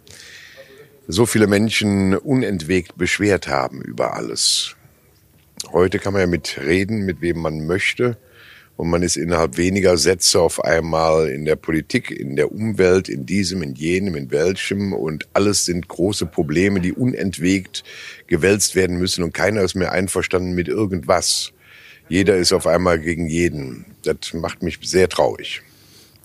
so 1.06 1.26
viele 1.26 1.46
Menschen 1.46 2.16
unentwegt 2.16 2.96
beschwert 2.96 3.48
haben 3.48 3.82
über 3.82 4.14
alles. 4.14 4.76
Heute 5.72 5.98
kann 5.98 6.12
man 6.12 6.20
ja 6.20 6.26
mit 6.26 6.58
reden, 6.58 7.04
mit 7.04 7.20
wem 7.20 7.40
man 7.40 7.66
möchte. 7.66 8.16
Und 8.76 8.90
man 8.90 9.02
ist 9.02 9.16
innerhalb 9.16 9.56
weniger 9.56 9.96
Sätze 9.96 10.40
auf 10.40 10.64
einmal 10.64 11.28
in 11.28 11.44
der 11.44 11.54
Politik, 11.54 12.10
in 12.10 12.34
der 12.34 12.50
Umwelt, 12.50 13.08
in 13.08 13.24
diesem, 13.24 13.62
in 13.62 13.74
jenem, 13.74 14.16
in 14.16 14.30
welchem. 14.32 14.92
Und 14.92 15.28
alles 15.32 15.64
sind 15.64 15.86
große 15.86 16.26
Probleme, 16.26 16.80
die 16.80 16.92
unentwegt 16.92 17.84
gewälzt 18.26 18.74
werden 18.74 18.98
müssen. 18.98 19.22
Und 19.22 19.32
keiner 19.32 19.62
ist 19.62 19.76
mehr 19.76 19.92
einverstanden 19.92 20.54
mit 20.54 20.66
irgendwas. 20.66 21.52
Jeder 22.08 22.36
ist 22.36 22.52
auf 22.52 22.66
einmal 22.66 22.98
gegen 22.98 23.28
jeden. 23.28 23.86
Das 24.02 24.34
macht 24.34 24.62
mich 24.62 24.80
sehr 24.82 25.08
traurig. 25.08 25.62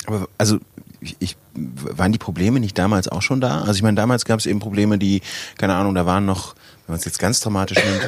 Aber 0.08 0.28
also 0.40 0.60
ich, 1.02 1.16
ich, 1.20 1.38
waren 1.54 2.12
die 2.12 2.18
Probleme 2.18 2.60
nicht 2.60 2.78
damals 2.78 3.08
auch 3.08 3.22
schon 3.22 3.42
da? 3.42 3.62
Also 3.62 3.74
ich 3.74 3.84
meine, 3.84 3.96
damals 3.96 4.26
gab 4.26 4.40
es 4.40 4.46
eben 4.46 4.60
Probleme, 4.60 4.98
die, 4.98 5.22
keine 5.58 5.76
Ahnung, 5.76 5.96
da 5.96 6.06
waren 6.06 6.26
noch, 6.26 6.56
wenn 6.86 6.94
man 6.94 7.00
es 7.00 7.06
jetzt 7.06 7.20
ganz 7.20 7.40
dramatisch 7.40 7.84
nimmt, 7.84 8.02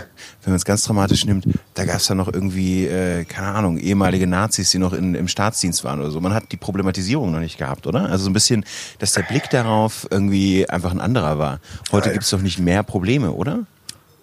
wenn 0.44 0.52
man 0.52 0.56
es 0.56 0.66
ganz 0.66 0.84
dramatisch 0.84 1.26
nimmt, 1.26 1.46
da 1.74 1.86
gab 1.86 1.98
es 1.98 2.08
dann 2.08 2.18
noch 2.18 2.32
irgendwie, 2.32 2.86
äh, 2.86 3.24
keine 3.26 3.48
Ahnung, 3.48 3.78
ehemalige 3.78 4.28
Nazis, 4.28 4.72
die 4.72 4.78
noch 4.78 4.94
in, 4.94 5.16
im 5.16 5.28
Staatsdienst 5.28 5.84
waren 5.84 6.00
oder 6.00 6.12
so. 6.12 6.20
Man 6.20 6.34
hat 6.34 6.52
die 6.52 6.58
Problematisierung 6.58 7.32
noch 7.32 7.40
nicht 7.40 7.58
gehabt, 7.58 7.88
oder? 7.88 8.10
Also 8.10 8.26
so 8.26 8.30
ein 8.30 8.34
bisschen, 8.34 8.66
dass 9.00 9.14
der 9.14 9.24
Blick 9.24 9.50
darauf 9.50 10.08
irgendwie 10.10 10.68
einfach 10.70 10.92
ein 10.92 11.02
anderer 11.02 11.38
war. 11.38 11.60
Heute 11.92 12.12
gibt 12.12 12.24
es 12.24 12.30
doch 12.30 12.42
nicht 12.42 12.60
mehr 12.60 12.84
Probleme, 12.84 13.32
oder? 13.32 13.66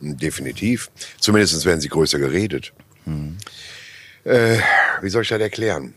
Definitiv. 0.00 0.91
Zumindest 1.19 1.65
werden 1.65 1.81
sie 1.81 1.88
größer 1.88 2.19
geredet. 2.19 2.73
Hm. 3.05 3.37
Äh, 4.25 4.59
wie 5.00 5.09
soll 5.09 5.23
ich 5.23 5.29
das 5.29 5.41
erklären? 5.41 5.94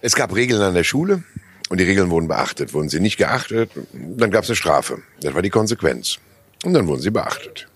Es 0.00 0.14
gab 0.14 0.34
Regeln 0.34 0.60
an 0.62 0.74
der 0.74 0.84
Schule 0.84 1.22
und 1.68 1.78
die 1.78 1.84
Regeln 1.84 2.10
wurden 2.10 2.28
beachtet. 2.28 2.74
Wurden 2.74 2.88
sie 2.88 3.00
nicht 3.00 3.16
geachtet, 3.16 3.70
dann 3.92 4.30
gab 4.30 4.44
es 4.44 4.50
eine 4.50 4.56
Strafe. 4.56 5.02
Das 5.20 5.34
war 5.34 5.42
die 5.42 5.50
Konsequenz. 5.50 6.18
Und 6.64 6.74
dann 6.74 6.86
wurden 6.86 7.02
sie 7.02 7.10
beachtet. 7.10 7.68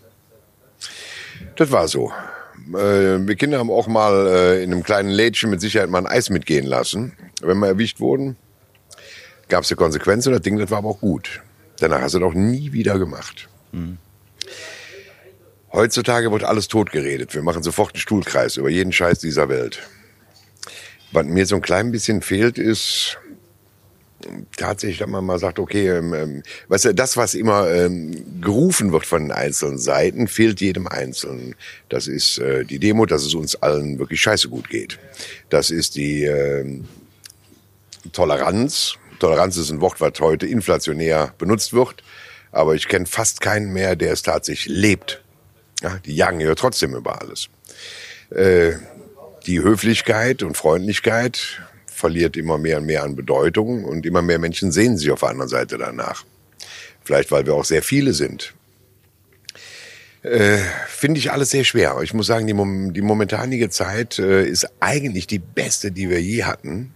Das 1.57 1.71
war 1.71 1.89
so. 1.89 2.13
Äh, 2.75 3.27
wir 3.27 3.35
Kinder 3.37 3.59
haben 3.59 3.71
auch 3.71 3.87
mal 3.87 4.27
äh, 4.27 4.65
in 4.65 4.73
einem 4.73 4.83
kleinen 4.83 5.11
Lädchen 5.11 5.51
mit 5.51 5.61
Sicherheit 5.61 5.91
mal 5.91 5.99
ein 5.99 6.07
Eis 6.07 6.31
mitgehen 6.31 6.67
lassen. 6.67 7.13
Wenn 7.41 7.59
wir 7.59 7.69
erwischt 7.69 8.01
wurden, 8.01 8.37
gab 9.49 9.65
es 9.65 9.71
eine 9.71 9.77
Konsequenz 9.77 10.27
und 10.27 10.33
das 10.33 10.43
Ding, 10.43 10.59
das 10.59 10.71
war 10.71 10.79
aber 10.79 10.91
auch 10.91 11.01
gut. 11.01 11.43
Danach 11.79 12.03
hast 12.03 12.15
du 12.15 12.19
das 12.19 12.29
auch 12.29 12.35
nie 12.35 12.73
wieder 12.73 12.99
gemacht. 12.99 13.49
Mhm. 13.73 13.99
Heutzutage 15.73 16.33
wird 16.33 16.45
alles 16.45 16.69
totgeredet. 16.69 17.35
Wir 17.35 17.43
machen 17.43 17.63
sofort 17.63 17.95
einen 17.95 18.01
Stuhlkreis 18.01 18.57
über 18.57 18.69
jeden 18.69 18.93
Scheiß 18.93 19.21
dieser 19.21 19.49
Welt. 19.49 19.81
Was 21.13 21.27
mir 21.27 21.47
so 21.47 21.57
ein 21.57 21.63
klein 21.63 21.91
bisschen 21.91 22.23
fehlt, 22.23 22.59
ist 22.59 23.19
tatsächlich, 24.57 24.99
dass 24.99 25.09
man 25.09 25.25
mal 25.25 25.39
sagt, 25.39 25.59
okay, 25.59 25.89
ähm, 25.89 26.15
ähm, 26.15 26.43
weißt 26.69 26.87
du, 26.87 26.95
das, 26.95 27.17
was 27.17 27.35
immer 27.35 27.71
ähm, 27.71 28.41
gerufen 28.41 28.93
wird 28.93 29.07
von 29.07 29.23
den 29.25 29.33
einzelnen 29.33 29.79
Seiten, 29.79 30.29
fehlt 30.29 30.61
jedem 30.61 30.87
Einzelnen. 30.87 31.55
Das 31.89 32.07
ist 32.07 32.39
äh, 32.39 32.65
die 32.65 32.79
Demo, 32.79 33.07
dass 33.07 33.25
es 33.25 33.35
uns 33.35 33.57
allen 33.57 33.99
wirklich 33.99 34.21
scheiße 34.21 34.49
gut 34.49 34.69
geht. 34.69 34.99
Das 35.49 35.71
ist 35.71 35.97
die 35.97 36.25
äh, 36.25 36.81
Toleranz. 38.13 38.95
Toleranz 39.19 39.57
ist 39.57 39.71
ein 39.71 39.81
Wort, 39.81 40.01
was 40.01 40.21
heute 40.21 40.47
inflationär 40.47 41.35
benutzt 41.39 41.73
wird, 41.73 42.03
aber 42.53 42.75
ich 42.75 42.89
kenne 42.89 43.07
fast 43.07 43.41
keinen 43.41 43.73
mehr, 43.73 43.97
der 43.97 44.13
es 44.13 44.23
tatsächlich 44.23 44.75
lebt. 44.75 45.23
Ja, 45.83 45.99
die 46.05 46.15
jagen 46.15 46.41
ja 46.41 46.55
trotzdem 46.55 46.95
über 46.95 47.21
alles. 47.21 47.49
Äh, 48.31 48.73
die 49.47 49.61
Höflichkeit 49.61 50.43
und 50.43 50.57
Freundlichkeit 50.57 51.61
verliert 51.87 52.37
immer 52.37 52.59
mehr 52.59 52.79
und 52.79 52.87
mehr 52.87 53.03
an 53.03 53.17
Bedeutung 53.17 53.85
und 53.85 54.07
immer 54.07 54.23
mehr 54.23 54.39
Menschen 54.39 54.73
sehen 54.73 54.97
sich 54.97 55.11
auf 55.11 55.21
der 55.21 55.31
anderen 55.31 55.49
Seite 55.49 55.79
danach. 55.79 56.25
Vielleicht, 57.05 57.31
weil 57.31 57.47
wir 57.47 57.55
auch 57.55 57.65
sehr 57.65 57.83
viele 57.83 58.13
sind. 58.13 58.55
Äh, 60.23 60.59
Finde 60.89 61.19
ich 61.19 61.33
alles 61.33 61.51
sehr 61.51 61.65
schwer. 61.65 61.99
Ich 62.03 62.13
muss 62.13 62.27
sagen, 62.27 62.47
die, 62.47 62.93
die 62.93 63.03
momentanige 63.03 63.71
Zeit 63.71 64.19
äh, 64.19 64.45
ist 64.45 64.67
eigentlich 64.81 65.27
die 65.27 65.39
beste, 65.39 65.93
die 65.93 66.11
wir 66.11 66.21
je 66.21 66.45
hatten. 66.45 66.93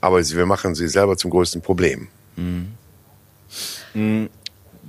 Aber 0.00 0.22
wir 0.22 0.46
machen 0.46 0.74
sie 0.74 0.88
selber 0.88 1.16
zum 1.16 1.30
größten 1.30 1.62
Problem. 1.62 2.08
Mhm. 2.36 2.72
Mhm 3.94 4.28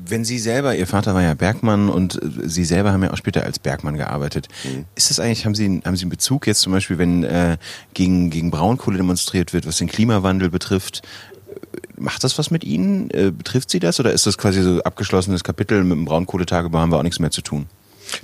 wenn 0.06 0.26
Sie 0.26 0.40
selber, 0.40 0.76
Ihr 0.76 0.88
Vater 0.88 1.14
war 1.14 1.22
ja 1.22 1.34
Bergmann 1.34 1.90
und 1.90 2.22
äh, 2.22 2.48
Sie 2.48 2.66
selber 2.66 2.92
haben 2.92 3.04
ja 3.04 3.12
auch 3.12 3.18
später 3.18 3.44
als 3.44 3.60
Bergmann 3.60 3.98
gearbeitet. 3.98 4.48
Mhm. 4.64 4.86
Ist 4.96 5.10
das 5.10 5.20
eigentlich, 5.20 5.46
haben 5.46 5.56
Sie, 5.56 5.82
haben 5.86 5.96
Sie 5.96 6.04
einen 6.04 6.10
Bezug 6.10 6.48
jetzt 6.48 6.62
zum 6.62 6.74
Beispiel, 6.74 6.98
wenn 6.98 7.24
äh, 7.24 7.58
gegen, 7.94 8.30
gegen 8.30 8.52
Braunkohle 8.52 8.98
demonstriert 8.98 9.54
wird, 9.54 9.66
was 9.66 9.78
den 9.78 9.88
Klimawandel 9.88 10.50
betrifft? 10.50 11.02
Äh, 11.48 11.78
macht 11.96 12.24
das 12.24 12.38
was 12.38 12.52
mit 12.52 12.64
Ihnen? 12.64 13.10
Äh, 13.12 13.32
betrifft 13.32 13.70
Sie 13.70 13.80
das 13.80 14.00
oder 14.00 14.12
ist 14.12 14.26
das 14.26 14.38
quasi 14.38 14.62
so 14.62 14.82
abgeschlossenes 14.84 15.44
Kapitel? 15.44 15.84
Mit 15.84 15.98
dem 15.98 16.06
Braunkohletagebau 16.06 16.80
haben 16.80 16.92
wir 16.92 17.00
auch 17.00 17.04
nichts 17.04 17.20
mehr 17.20 17.32
zu 17.32 17.42
tun? 17.42 17.68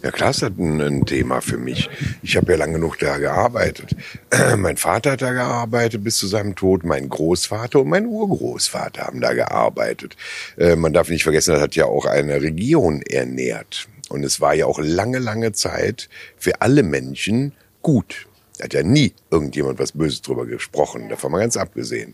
Ja 0.03 0.11
klar 0.11 0.31
ist 0.31 0.41
das 0.41 0.51
ein, 0.57 0.81
ein 0.81 1.05
Thema 1.05 1.41
für 1.41 1.57
mich. 1.57 1.89
Ich 2.21 2.35
habe 2.35 2.51
ja 2.51 2.57
lange 2.57 2.73
genug 2.73 2.97
da 2.99 3.17
gearbeitet. 3.17 3.95
mein 4.57 4.77
Vater 4.77 5.11
hat 5.11 5.21
da 5.21 5.31
gearbeitet 5.31 6.03
bis 6.03 6.17
zu 6.17 6.27
seinem 6.27 6.55
Tod. 6.55 6.83
Mein 6.83 7.09
Großvater 7.09 7.81
und 7.81 7.89
mein 7.89 8.05
Urgroßvater 8.05 9.03
haben 9.03 9.21
da 9.21 9.33
gearbeitet. 9.33 10.15
Äh, 10.57 10.75
man 10.75 10.93
darf 10.93 11.09
nicht 11.09 11.23
vergessen, 11.23 11.53
das 11.53 11.61
hat 11.61 11.75
ja 11.75 11.85
auch 11.85 12.05
eine 12.05 12.41
Region 12.41 13.01
ernährt. 13.01 13.87
Und 14.09 14.23
es 14.23 14.41
war 14.41 14.53
ja 14.53 14.65
auch 14.65 14.79
lange, 14.79 15.19
lange 15.19 15.53
Zeit 15.53 16.09
für 16.37 16.61
alle 16.61 16.83
Menschen 16.83 17.53
gut. 17.81 18.27
Da 18.57 18.65
hat 18.65 18.73
ja 18.73 18.83
nie 18.83 19.13
irgendjemand 19.31 19.79
was 19.79 19.93
Böses 19.93 20.21
drüber 20.21 20.45
gesprochen, 20.45 21.09
davon 21.09 21.31
mal 21.31 21.39
ganz 21.39 21.57
abgesehen. 21.57 22.13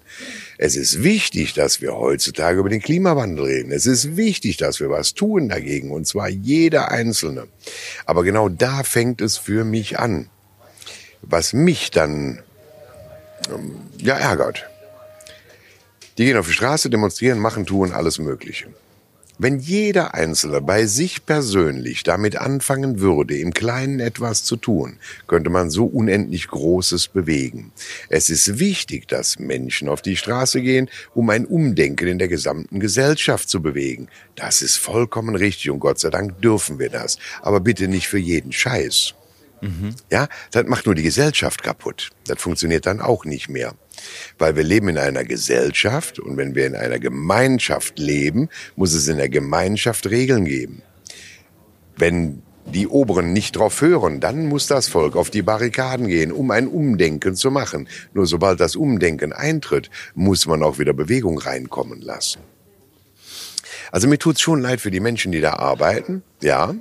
Es 0.57 0.77
ist 0.77 1.03
wichtig, 1.03 1.53
dass 1.53 1.81
wir 1.81 1.95
heutzutage 1.95 2.59
über 2.59 2.69
den 2.69 2.81
Klimawandel 2.81 3.45
reden. 3.45 3.71
Es 3.71 3.85
ist 3.85 4.15
wichtig, 4.15 4.55
dass 4.55 4.79
wir 4.79 4.89
was 4.89 5.13
tun 5.13 5.49
dagegen, 5.49 5.91
und 5.91 6.07
zwar 6.07 6.29
jeder 6.29 6.91
Einzelne. 6.91 7.47
Aber 8.05 8.23
genau 8.23 8.47
da 8.47 8.83
fängt 8.83 9.19
es 9.19 9.37
für 9.37 9.65
mich 9.65 9.99
an. 9.99 10.29
Was 11.21 11.51
mich 11.51 11.91
dann 11.91 12.41
ähm, 13.53 13.75
ja 13.97 14.15
ärgert. 14.15 14.65
Die 16.17 16.25
gehen 16.25 16.37
auf 16.37 16.47
die 16.47 16.53
Straße, 16.53 16.89
demonstrieren, 16.89 17.39
machen, 17.39 17.65
tun 17.65 17.91
alles 17.91 18.19
Mögliche. 18.19 18.67
Wenn 19.41 19.57
jeder 19.59 20.15
Einzelne 20.15 20.59
bei 20.59 20.85
sich 20.85 21.25
persönlich 21.25 22.03
damit 22.03 22.35
anfangen 22.35 22.99
würde, 22.99 23.37
im 23.37 23.53
Kleinen 23.53 24.01
etwas 24.01 24.43
zu 24.43 24.57
tun, 24.57 24.97
könnte 25.27 25.49
man 25.49 25.69
so 25.69 25.85
unendlich 25.85 26.49
Großes 26.49 27.07
bewegen. 27.07 27.71
Es 28.09 28.29
ist 28.29 28.59
wichtig, 28.59 29.07
dass 29.07 29.39
Menschen 29.39 29.87
auf 29.87 30.01
die 30.01 30.17
Straße 30.17 30.61
gehen, 30.61 30.89
um 31.13 31.29
ein 31.29 31.45
Umdenken 31.45 32.09
in 32.09 32.19
der 32.19 32.27
gesamten 32.27 32.81
Gesellschaft 32.81 33.47
zu 33.47 33.61
bewegen. 33.61 34.09
Das 34.35 34.61
ist 34.61 34.75
vollkommen 34.75 35.35
richtig 35.35 35.71
und 35.71 35.79
Gott 35.79 35.99
sei 35.99 36.09
Dank 36.09 36.41
dürfen 36.41 36.77
wir 36.77 36.89
das. 36.89 37.17
Aber 37.41 37.61
bitte 37.61 37.87
nicht 37.87 38.09
für 38.09 38.19
jeden 38.19 38.51
Scheiß. 38.51 39.13
Mhm. 39.61 39.95
Ja, 40.11 40.27
das 40.51 40.65
macht 40.67 40.85
nur 40.85 40.95
die 40.95 41.03
Gesellschaft 41.03 41.63
kaputt. 41.63 42.09
Das 42.25 42.41
funktioniert 42.41 42.85
dann 42.85 42.99
auch 42.99 43.23
nicht 43.23 43.47
mehr. 43.47 43.73
Weil 44.37 44.55
wir 44.55 44.63
leben 44.63 44.89
in 44.89 44.97
einer 44.97 45.23
Gesellschaft 45.23 46.19
und 46.19 46.37
wenn 46.37 46.55
wir 46.55 46.65
in 46.65 46.75
einer 46.75 46.99
Gemeinschaft 46.99 47.99
leben, 47.99 48.49
muss 48.75 48.93
es 48.93 49.07
in 49.07 49.17
der 49.17 49.29
Gemeinschaft 49.29 50.09
Regeln 50.09 50.45
geben. 50.45 50.81
Wenn 51.95 52.41
die 52.65 52.87
Oberen 52.87 53.33
nicht 53.33 53.55
drauf 53.55 53.81
hören, 53.81 54.19
dann 54.19 54.47
muss 54.47 54.67
das 54.67 54.87
Volk 54.87 55.15
auf 55.15 55.29
die 55.29 55.41
Barrikaden 55.41 56.07
gehen, 56.07 56.31
um 56.31 56.51
ein 56.51 56.67
Umdenken 56.67 57.35
zu 57.35 57.51
machen. 57.51 57.87
Nur 58.13 58.25
sobald 58.25 58.59
das 58.59 58.75
Umdenken 58.75 59.33
eintritt, 59.33 59.89
muss 60.13 60.45
man 60.45 60.63
auch 60.63 60.79
wieder 60.79 60.93
Bewegung 60.93 61.39
reinkommen 61.39 62.01
lassen. 62.01 62.39
Also 63.91 64.07
mir 64.07 64.19
tut's 64.19 64.41
schon 64.41 64.61
leid 64.61 64.81
für 64.81 64.91
die 64.91 64.99
Menschen, 64.99 65.31
die 65.31 65.41
da 65.41 65.53
arbeiten, 65.53 66.23
ja. 66.41 66.75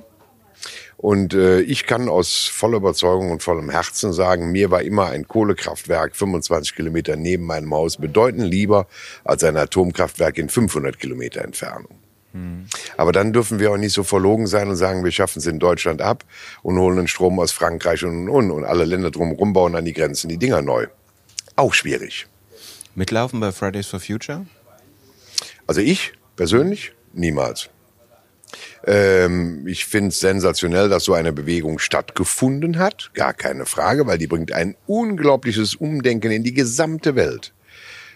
Und 1.01 1.33
äh, 1.33 1.61
ich 1.61 1.85
kann 1.85 2.09
aus 2.09 2.47
voller 2.51 2.75
Überzeugung 2.75 3.31
und 3.31 3.41
vollem 3.41 3.69
Herzen 3.69 4.11
sagen, 4.11 4.51
mir 4.51 4.69
war 4.69 4.81
immer 4.81 5.05
ein 5.05 5.29
Kohlekraftwerk 5.29 6.13
25 6.13 6.75
Kilometer 6.75 7.15
neben 7.15 7.45
meinem 7.45 7.73
Haus 7.73 7.95
bedeutend 7.95 8.43
lieber 8.43 8.85
als 9.23 9.45
ein 9.45 9.55
Atomkraftwerk 9.55 10.37
in 10.37 10.49
500 10.49 10.99
Kilometer 10.99 11.41
Entfernung. 11.41 11.95
Hm. 12.33 12.65
Aber 12.97 13.13
dann 13.13 13.31
dürfen 13.31 13.59
wir 13.59 13.71
auch 13.71 13.77
nicht 13.77 13.93
so 13.93 14.03
verlogen 14.03 14.45
sein 14.45 14.67
und 14.67 14.75
sagen, 14.75 15.05
wir 15.05 15.11
schaffen 15.11 15.39
es 15.39 15.45
in 15.45 15.57
Deutschland 15.57 16.01
ab 16.01 16.25
und 16.63 16.77
holen 16.77 16.97
den 16.97 17.07
Strom 17.07 17.39
aus 17.39 17.53
Frankreich 17.53 18.03
und, 18.03 18.27
und, 18.27 18.51
und 18.51 18.65
alle 18.65 18.83
Länder 18.83 19.09
drumherum 19.09 19.53
bauen 19.53 19.75
an 19.75 19.85
die 19.85 19.93
Grenzen 19.93 20.27
die 20.27 20.37
Dinger 20.37 20.61
neu. 20.61 20.87
Auch 21.55 21.73
schwierig. 21.73 22.27
Mitlaufen 22.95 23.39
bei 23.39 23.53
Fridays 23.53 23.87
for 23.87 24.01
Future? 24.01 24.47
Also 25.65 25.79
ich 25.79 26.11
persönlich 26.35 26.91
niemals. 27.13 27.69
Ähm, 28.85 29.67
ich 29.67 29.85
finde 29.85 30.09
es 30.09 30.19
sensationell, 30.19 30.89
dass 30.89 31.03
so 31.03 31.13
eine 31.13 31.33
Bewegung 31.33 31.79
stattgefunden 31.79 32.79
hat. 32.79 33.11
Gar 33.13 33.33
keine 33.33 33.65
Frage, 33.65 34.07
weil 34.07 34.17
die 34.17 34.27
bringt 34.27 34.51
ein 34.51 34.75
unglaubliches 34.87 35.75
Umdenken 35.75 36.31
in 36.31 36.43
die 36.43 36.53
gesamte 36.53 37.15
Welt. 37.15 37.53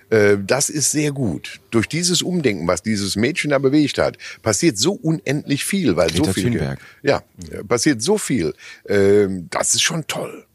Äh, 0.09 0.37
das 0.45 0.69
ist 0.69 0.91
sehr 0.91 1.11
gut. 1.11 1.59
Durch 1.71 1.87
dieses 1.87 2.21
Umdenken, 2.21 2.67
was 2.67 2.83
dieses 2.83 3.15
Mädchen 3.15 3.51
da 3.51 3.59
bewegt 3.59 3.97
hat, 3.97 4.17
passiert 4.41 4.77
so 4.77 4.93
unendlich 4.93 5.65
viel, 5.65 5.95
weil 5.95 6.09
Greta 6.09 6.25
so 6.25 6.33
viel. 6.33 6.43
Thunberg. 6.43 6.79
Ja, 7.01 7.23
passiert 7.67 8.01
so 8.01 8.17
viel. 8.17 8.53
Ähm, 8.87 9.47
das 9.49 9.73
ist 9.73 9.81
schon 9.81 10.05
toll. 10.07 10.45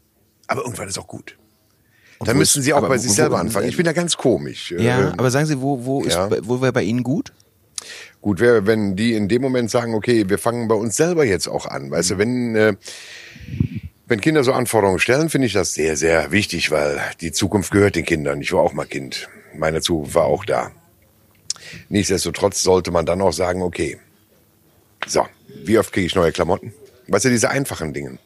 Aber 0.47 0.63
irgendwann 0.63 0.87
ist 0.87 0.97
auch 0.97 1.07
gut. 1.07 1.35
Da 2.25 2.33
müssen 2.33 2.61
Sie 2.61 2.73
auch 2.73 2.85
bei 2.87 2.97
sich 2.97 3.11
selber 3.11 3.39
anfangen. 3.39 3.69
Ich 3.69 3.77
bin 3.77 3.85
da 3.85 3.93
ganz 3.93 4.17
komisch. 4.17 4.71
Ja, 4.77 4.99
ähm, 4.99 5.13
aber 5.17 5.31
sagen 5.31 5.45
Sie, 5.45 5.61
wo, 5.61 5.85
wo, 5.85 6.03
ist, 6.03 6.15
ja. 6.15 6.29
wo 6.41 6.61
wäre 6.61 6.73
bei 6.73 6.83
Ihnen 6.83 7.03
gut? 7.03 7.31
Gut 8.21 8.39
wäre, 8.39 8.65
wenn 8.65 8.95
die 8.95 9.13
in 9.13 9.27
dem 9.27 9.41
Moment 9.41 9.71
sagen, 9.71 9.93
okay, 9.93 10.29
wir 10.29 10.37
fangen 10.37 10.67
bei 10.67 10.75
uns 10.75 10.97
selber 10.97 11.23
jetzt 11.23 11.47
auch 11.47 11.65
an. 11.65 11.89
Weißt 11.89 12.11
du, 12.11 12.17
wenn, 12.17 12.55
äh, 12.55 12.75
wenn 14.07 14.21
Kinder 14.21 14.43
so 14.43 14.53
Anforderungen 14.53 14.99
stellen, 14.99 15.29
finde 15.29 15.47
ich 15.47 15.53
das 15.53 15.73
sehr, 15.73 15.95
sehr 15.95 16.31
wichtig, 16.31 16.71
weil 16.71 16.99
die 17.21 17.31
Zukunft 17.31 17.71
gehört 17.71 17.95
den 17.95 18.05
Kindern. 18.05 18.41
Ich 18.41 18.51
war 18.51 18.61
auch 18.61 18.73
mal 18.73 18.85
Kind. 18.85 19.29
Meine 19.55 19.81
Zukunft 19.81 20.15
war 20.15 20.25
auch 20.25 20.45
da. 20.45 20.71
Nichtsdestotrotz 21.89 22.61
sollte 22.61 22.91
man 22.91 23.05
dann 23.05 23.21
auch 23.21 23.33
sagen, 23.33 23.61
okay, 23.61 23.97
so, 25.07 25.25
wie 25.63 25.77
oft 25.77 25.93
kriege 25.93 26.07
ich 26.07 26.15
neue 26.15 26.31
Klamotten? 26.31 26.73
Weißt 27.09 27.25
du, 27.25 27.29
diese 27.29 27.49
einfachen 27.49 27.93
Dinge. 27.93 28.19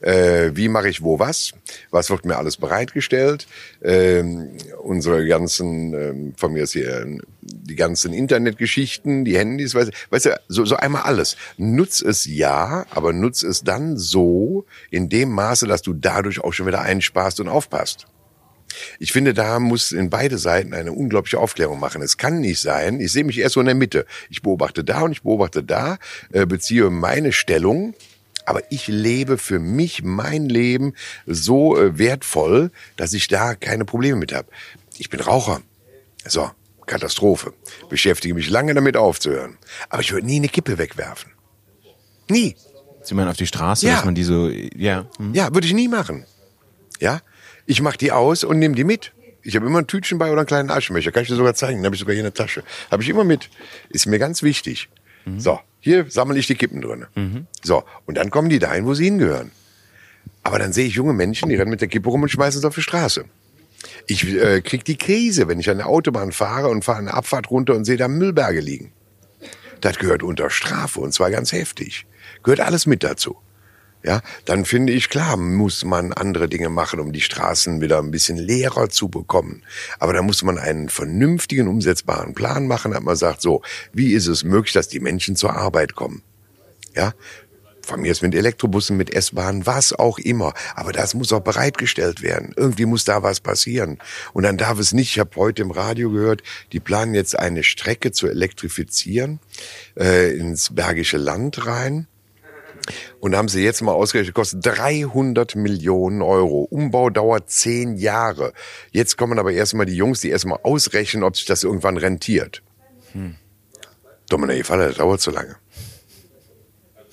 Äh, 0.00 0.50
wie 0.54 0.68
mache 0.68 0.88
ich 0.88 1.02
wo 1.02 1.18
was? 1.18 1.52
Was 1.90 2.10
wird 2.10 2.24
mir 2.24 2.36
alles 2.36 2.56
bereitgestellt? 2.56 3.46
Ähm, 3.82 4.50
unsere 4.82 5.26
ganzen, 5.26 5.92
ähm, 5.94 6.34
von 6.36 6.52
mir 6.52 6.62
ist 6.62 6.72
hier, 6.72 7.06
die 7.40 7.74
ganzen 7.74 8.12
Internetgeschichten, 8.12 9.24
die 9.24 9.36
Handys, 9.36 9.74
weißt, 9.74 9.90
weißt 10.10 10.26
du, 10.26 10.40
so, 10.48 10.64
so 10.64 10.76
einmal 10.76 11.02
alles. 11.02 11.36
Nutz 11.56 12.00
es 12.00 12.24
ja, 12.26 12.86
aber 12.90 13.12
nutz 13.12 13.42
es 13.42 13.64
dann 13.64 13.96
so 13.96 14.66
in 14.90 15.08
dem 15.08 15.30
Maße, 15.30 15.66
dass 15.66 15.82
du 15.82 15.92
dadurch 15.94 16.42
auch 16.42 16.52
schon 16.52 16.66
wieder 16.66 16.82
einsparst 16.82 17.40
und 17.40 17.48
aufpasst. 17.48 18.06
Ich 18.98 19.12
finde, 19.12 19.34
da 19.34 19.58
muss 19.60 19.92
in 19.92 20.10
beide 20.10 20.38
Seiten 20.38 20.74
eine 20.74 20.92
unglaubliche 20.92 21.38
Aufklärung 21.38 21.80
machen. 21.80 22.02
Es 22.02 22.16
kann 22.16 22.40
nicht 22.40 22.60
sein, 22.60 23.00
ich 23.00 23.12
sehe 23.12 23.24
mich 23.24 23.38
erst 23.38 23.54
so 23.54 23.60
in 23.60 23.66
der 23.66 23.74
Mitte. 23.74 24.06
Ich 24.30 24.42
beobachte 24.42 24.84
da 24.84 25.02
und 25.02 25.12
ich 25.12 25.22
beobachte 25.22 25.62
da, 25.62 25.98
äh, 26.32 26.46
beziehe 26.46 26.90
meine 26.90 27.32
Stellung 27.32 27.94
aber 28.48 28.62
ich 28.70 28.88
lebe 28.88 29.36
für 29.36 29.58
mich 29.58 30.02
mein 30.02 30.48
Leben 30.48 30.94
so 31.26 31.76
äh, 31.76 31.98
wertvoll, 31.98 32.70
dass 32.96 33.12
ich 33.12 33.28
da 33.28 33.54
keine 33.54 33.84
Probleme 33.84 34.16
mit 34.16 34.32
habe. 34.32 34.48
Ich 34.96 35.10
bin 35.10 35.20
Raucher. 35.20 35.60
So, 36.26 36.50
Katastrophe. 36.86 37.52
Beschäftige 37.90 38.34
mich 38.34 38.48
lange 38.48 38.72
damit 38.72 38.96
aufzuhören. 38.96 39.58
Aber 39.90 40.00
ich 40.00 40.12
würde 40.12 40.26
nie 40.26 40.36
eine 40.36 40.48
Kippe 40.48 40.78
wegwerfen. 40.78 41.30
Nie. 42.30 42.56
Sie 43.02 43.14
meinen 43.14 43.28
auf 43.28 43.36
die 43.36 43.46
Straße, 43.46 43.86
ja. 43.86 43.96
dass 43.96 44.06
man 44.06 44.14
die 44.14 44.24
so, 44.24 44.48
ja. 44.48 45.06
Hm. 45.18 45.34
Ja, 45.34 45.52
würde 45.52 45.66
ich 45.66 45.74
nie 45.74 45.88
machen. 45.88 46.24
Ja, 47.00 47.20
ich 47.66 47.82
mache 47.82 47.98
die 47.98 48.12
aus 48.12 48.44
und 48.44 48.58
nehme 48.58 48.74
die 48.74 48.84
mit. 48.84 49.12
Ich 49.42 49.56
habe 49.56 49.66
immer 49.66 49.80
ein 49.80 49.86
Tütchen 49.86 50.16
bei 50.16 50.30
oder 50.30 50.38
einen 50.38 50.46
kleinen 50.46 50.70
Aschenbecher. 50.70 51.12
Kann 51.12 51.22
ich 51.22 51.28
dir 51.28 51.36
sogar 51.36 51.54
zeigen. 51.54 51.80
Den 51.80 51.84
habe 51.84 51.94
ich 51.94 52.00
sogar 52.00 52.14
hier 52.14 52.24
in 52.24 52.32
der 52.32 52.34
Tasche. 52.34 52.64
Habe 52.90 53.02
ich 53.02 53.10
immer 53.10 53.24
mit. 53.24 53.50
Ist 53.90 54.06
mir 54.06 54.18
ganz 54.18 54.42
wichtig. 54.42 54.88
Mhm. 55.34 55.40
So, 55.40 55.60
hier 55.80 56.06
sammle 56.08 56.38
ich 56.38 56.46
die 56.46 56.54
Kippen 56.54 56.80
drin. 56.80 57.06
Mhm. 57.14 57.46
So, 57.62 57.84
und 58.06 58.16
dann 58.16 58.30
kommen 58.30 58.48
die 58.48 58.58
dahin, 58.58 58.86
wo 58.86 58.94
sie 58.94 59.04
hingehören. 59.04 59.50
Aber 60.42 60.58
dann 60.58 60.72
sehe 60.72 60.86
ich 60.86 60.94
junge 60.94 61.12
Menschen, 61.12 61.48
die 61.48 61.56
rennen 61.56 61.70
mit 61.70 61.80
der 61.80 61.88
Kippe 61.88 62.08
rum 62.08 62.22
und 62.22 62.28
schmeißen 62.28 62.58
es 62.58 62.64
auf 62.64 62.74
die 62.74 62.82
Straße. 62.82 63.24
Ich 64.06 64.26
äh, 64.26 64.60
krieg 64.60 64.84
die 64.84 64.96
Krise, 64.96 65.48
wenn 65.48 65.60
ich 65.60 65.70
an 65.70 65.78
der 65.78 65.86
Autobahn 65.88 66.32
fahre 66.32 66.68
und 66.68 66.84
fahre 66.84 66.98
eine 66.98 67.14
Abfahrt 67.14 67.50
runter 67.50 67.74
und 67.74 67.84
sehe 67.84 67.96
da 67.96 68.08
Müllberge 68.08 68.60
liegen. 68.60 68.92
Das 69.80 69.98
gehört 69.98 70.22
unter 70.22 70.50
Strafe 70.50 71.00
und 71.00 71.12
zwar 71.12 71.30
ganz 71.30 71.52
heftig. 71.52 72.06
Gehört 72.42 72.60
alles 72.60 72.86
mit 72.86 73.04
dazu 73.04 73.36
ja, 74.04 74.20
dann 74.44 74.64
finde 74.64 74.92
ich 74.92 75.08
klar, 75.08 75.36
muss 75.36 75.84
man 75.84 76.12
andere 76.12 76.48
Dinge 76.48 76.68
machen, 76.68 77.00
um 77.00 77.12
die 77.12 77.20
Straßen 77.20 77.80
wieder 77.80 77.98
ein 77.98 78.10
bisschen 78.10 78.36
leerer 78.36 78.88
zu 78.88 79.08
bekommen. 79.08 79.62
Aber 79.98 80.12
da 80.12 80.22
muss 80.22 80.42
man 80.42 80.58
einen 80.58 80.88
vernünftigen, 80.88 81.66
umsetzbaren 81.66 82.34
Plan 82.34 82.66
machen, 82.66 82.92
dass 82.92 83.02
man 83.02 83.16
sagt, 83.16 83.42
so, 83.42 83.62
wie 83.92 84.12
ist 84.12 84.28
es 84.28 84.44
möglich, 84.44 84.72
dass 84.72 84.88
die 84.88 85.00
Menschen 85.00 85.34
zur 85.34 85.54
Arbeit 85.54 85.94
kommen? 85.94 86.22
Ja, 86.94 87.12
von 87.88 88.02
mir 88.02 88.12
ist 88.12 88.22
mit 88.22 88.34
Elektrobussen, 88.34 88.96
mit 88.98 89.14
S-Bahnen, 89.14 89.66
was 89.66 89.92
auch 89.94 90.18
immer. 90.18 90.52
Aber 90.76 90.92
das 90.92 91.14
muss 91.14 91.32
auch 91.32 91.40
bereitgestellt 91.40 92.22
werden. 92.22 92.52
Irgendwie 92.54 92.84
muss 92.84 93.04
da 93.04 93.22
was 93.22 93.40
passieren. 93.40 93.98
Und 94.34 94.42
dann 94.42 94.58
darf 94.58 94.78
es 94.78 94.92
nicht, 94.92 95.12
ich 95.12 95.18
habe 95.18 95.30
heute 95.36 95.62
im 95.62 95.70
Radio 95.70 96.10
gehört, 96.10 96.42
die 96.72 96.80
planen 96.80 97.14
jetzt 97.14 97.38
eine 97.38 97.64
Strecke 97.64 98.12
zu 98.12 98.28
elektrifizieren 98.28 99.40
äh, 99.98 100.36
ins 100.36 100.74
Bergische 100.74 101.16
Land 101.16 101.66
rein. 101.66 102.06
Und 103.20 103.36
haben 103.36 103.48
sie 103.48 103.62
jetzt 103.62 103.82
mal 103.82 103.92
ausgerechnet, 103.92 104.34
kostet 104.34 104.64
300 104.64 105.56
Millionen 105.56 106.22
Euro. 106.22 106.62
Umbau 106.62 107.10
dauert 107.10 107.50
zehn 107.50 107.96
Jahre. 107.96 108.52
Jetzt 108.90 109.16
kommen 109.16 109.38
aber 109.38 109.52
erstmal 109.52 109.86
die 109.86 109.96
Jungs, 109.96 110.20
die 110.20 110.30
erstmal 110.30 110.58
ausrechnen, 110.62 111.22
ob 111.22 111.36
sich 111.36 111.46
das 111.46 111.64
irgendwann 111.64 111.96
rentiert. 111.96 112.62
Hm. 113.12 113.36
Dominik 114.28 114.66
Falle, 114.66 114.88
das 114.88 114.96
dauert 114.96 115.20
zu 115.20 115.30
lange. 115.30 115.56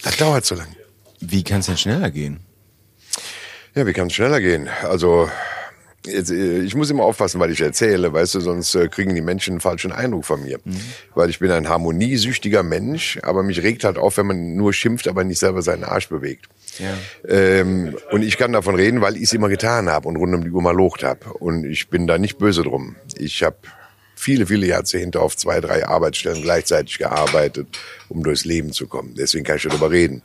Das 0.03 0.17
dauert 0.17 0.46
zu 0.46 0.55
lange. 0.55 0.75
Wie 1.20 1.44
kann 1.44 1.62
es 1.62 1.67
denn 1.67 1.77
schneller 1.77 2.12
gehen? 2.12 2.41
Ja, 3.74 3.86
wie 3.88 3.94
kann 3.94 4.08
es 4.08 4.13
schneller 4.13 4.39
gehen? 4.39 4.70
Also 4.84 5.29
Jetzt, 6.06 6.32
äh, 6.32 6.60
ich 6.60 6.76
muss 6.76 6.90
immer 6.90 7.04
aufpassen, 7.04 7.40
weil 7.40 7.52
ich 7.52 7.62
erzähle, 7.62 8.14
weißt 8.14 8.36
du, 8.36 8.40
sonst 8.40 8.76
äh, 8.76 8.88
kriegen 8.88 9.16
die 9.16 9.22
Menschen 9.22 9.54
einen 9.54 9.62
falschen 9.62 9.92
Eindruck 9.92 10.26
von 10.26 10.44
mir. 10.44 10.60
Mhm. 10.64 10.80
Weil 11.14 11.30
ich 11.30 11.40
bin 11.40 11.52
ein 11.52 11.70
harmoniesüchtiger 11.70 12.64
Mensch, 12.64 13.20
aber 13.24 13.44
mich 13.44 13.64
regt 13.64 13.84
halt 13.84 13.98
auf, 13.98 14.18
wenn 14.18 14.28
man 14.28 14.56
nur 14.56 14.74
schimpft, 14.74 15.08
aber 15.08 15.24
nicht 15.24 15.40
selber 15.40 15.62
seinen 15.62 15.84
Arsch 15.84 16.10
bewegt. 16.10 16.48
Ja. 16.80 16.94
Ähm, 17.28 17.96
und 18.12 18.24
ich 18.24 18.38
kann 18.38 18.52
davon 18.52 18.76
reden, 18.76 19.02
weil 19.02 19.16
ich 19.16 19.24
es 19.24 19.34
immer 19.34 19.50
getan 19.50 19.90
habe 19.90 20.08
und 20.08 20.18
rund 20.18 20.34
um 20.36 20.44
die 20.44 20.52
Uhr 20.52 20.62
mal 20.62 20.76
locht 20.76 21.04
habe. 21.04 21.34
Und 21.34 21.66
ich 21.66 21.90
bin 21.90 22.08
da 22.08 22.18
nicht 22.18 22.38
böse 22.38 22.64
drum. 22.64 22.96
Ich 23.18 23.44
habe 23.44 23.58
viele, 24.16 24.46
viele 24.48 24.66
Jahrzehnte 24.68 25.22
auf 25.22 25.38
zwei, 25.38 25.62
drei 25.62 25.88
Arbeitsstellen 25.88 26.42
gleichzeitig 26.42 26.98
gearbeitet, 26.98 27.68
um 28.10 28.24
durchs 28.24 28.46
Leben 28.46 28.72
zu 28.72 28.88
kommen. 28.88 29.16
Deswegen 29.16 29.46
kann 29.46 29.58
ich 29.58 29.64
darüber 29.64 29.92
reden. 29.92 30.22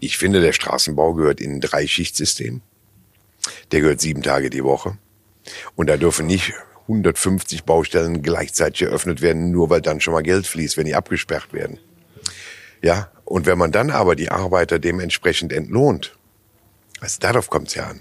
Ich 0.00 0.18
finde, 0.18 0.40
der 0.40 0.52
Straßenbau 0.52 1.14
gehört 1.14 1.40
in 1.40 1.52
ein 1.52 1.60
Drei-Schichtsystem. 1.60 2.60
Der 3.72 3.80
gehört 3.80 4.00
sieben 4.00 4.22
Tage 4.22 4.50
die 4.50 4.64
Woche. 4.64 4.98
Und 5.74 5.88
da 5.88 5.96
dürfen 5.96 6.26
nicht 6.26 6.54
150 6.82 7.64
Baustellen 7.64 8.22
gleichzeitig 8.22 8.82
eröffnet 8.82 9.20
werden, 9.20 9.50
nur 9.50 9.70
weil 9.70 9.80
dann 9.80 10.00
schon 10.00 10.14
mal 10.14 10.22
Geld 10.22 10.46
fließt, 10.46 10.76
wenn 10.76 10.86
die 10.86 10.94
abgesperrt 10.94 11.52
werden. 11.52 11.78
Ja, 12.82 13.10
und 13.24 13.46
wenn 13.46 13.58
man 13.58 13.72
dann 13.72 13.90
aber 13.90 14.14
die 14.14 14.30
Arbeiter 14.30 14.78
dementsprechend 14.78 15.52
entlohnt, 15.52 16.16
also 17.00 17.18
darauf 17.20 17.50
kommt 17.50 17.68
es 17.68 17.74
ja 17.74 17.86
an, 17.86 18.00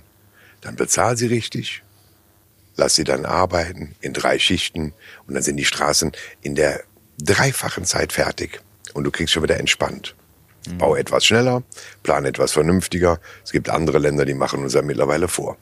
dann 0.61 0.75
bezahl 0.75 1.17
sie 1.17 1.27
richtig, 1.27 1.83
lass 2.75 2.95
sie 2.95 3.03
dann 3.03 3.25
arbeiten 3.25 3.95
in 4.01 4.13
drei 4.13 4.37
Schichten 4.37 4.93
und 5.27 5.33
dann 5.33 5.43
sind 5.43 5.57
die 5.57 5.65
Straßen 5.65 6.11
in 6.41 6.55
der 6.55 6.83
dreifachen 7.19 7.85
Zeit 7.85 8.13
fertig 8.13 8.61
und 8.93 9.03
du 9.03 9.11
kriegst 9.11 9.33
schon 9.33 9.43
wieder 9.43 9.59
entspannt. 9.59 10.15
Mhm. 10.67 10.77
Bau 10.77 10.95
etwas 10.95 11.25
schneller, 11.25 11.63
plan 12.03 12.25
etwas 12.25 12.51
vernünftiger. 12.51 13.19
Es 13.43 13.51
gibt 13.51 13.69
andere 13.69 13.99
Länder, 13.99 14.25
die 14.25 14.33
machen 14.33 14.63
uns 14.63 14.73
ja 14.73 14.81
mittlerweile 14.81 15.27
vor. 15.27 15.57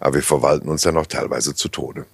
Aber 0.00 0.16
wir 0.16 0.22
verwalten 0.22 0.68
uns 0.68 0.82
dann 0.82 0.96
auch 0.96 1.06
teilweise 1.06 1.54
zu 1.54 1.68
Tode. 1.68 2.06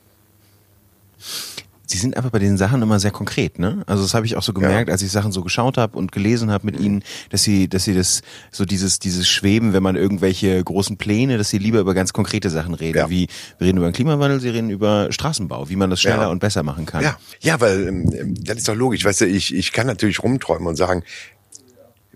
Sie 1.87 1.99
sind 1.99 2.17
aber 2.17 2.31
bei 2.31 2.39
den 2.41 2.57
Sachen 2.57 2.83
immer 2.83 2.99
sehr 2.99 3.11
konkret, 3.11 3.59
ne? 3.59 3.85
Also 3.87 4.03
das 4.03 4.15
habe 4.15 4.27
ich 4.27 4.37
auch 4.37 4.43
so 4.43 4.53
gemerkt, 4.53 4.89
ja. 4.89 4.93
als 4.93 5.03
ich 5.03 5.13
Sachen 5.13 5.33
so 5.33 5.43
geschaut 5.43 5.77
habe 5.77 5.97
und 5.97 6.13
gelesen 6.13 6.51
habe 6.51 6.67
mit 6.67 6.81
mhm. 6.81 6.85
Ihnen, 6.85 7.05
dass 7.31 7.45
Sie, 7.45 7.69
dass 7.69 7.85
Sie 7.85 7.95
das 7.95 8.23
so 8.51 8.65
dieses 8.65 8.99
dieses 8.99 9.29
Schweben, 9.29 9.75
wenn 9.75 9.83
man 9.83 9.95
irgendwelche 9.95 10.65
großen 10.65 10.97
Pläne, 10.97 11.39
dass 11.39 11.51
Sie 11.51 11.59
lieber 11.59 11.79
über 11.79 11.95
ganz 11.95 12.13
konkrete 12.13 12.51
Sachen 12.51 12.75
reden, 12.75 12.99
ja. 12.99 13.11
wie 13.11 13.29
wir 13.59 13.67
reden 13.69 13.77
über 13.79 13.87
den 13.89 13.93
Klimawandel, 13.93 14.41
Sie 14.41 14.49
reden 14.49 14.71
über 14.71 15.13
Straßenbau, 15.13 15.69
wie 15.69 15.77
man 15.77 15.91
das 15.91 16.01
schneller 16.01 16.23
ja. 16.23 16.29
und 16.31 16.41
besser 16.41 16.63
machen 16.63 16.85
kann. 16.85 17.05
Ja, 17.05 17.17
ja, 17.41 17.61
weil 17.61 17.87
ähm, 17.87 18.35
das 18.43 18.57
ist 18.57 18.69
doch 18.69 18.75
logisch. 18.75 19.05
Weißt 19.05 19.21
du, 19.21 19.27
ich 19.27 19.55
ich 19.55 19.71
kann 19.71 19.87
natürlich 19.87 20.21
rumträumen 20.21 20.67
und 20.67 20.77
sagen, 20.77 21.05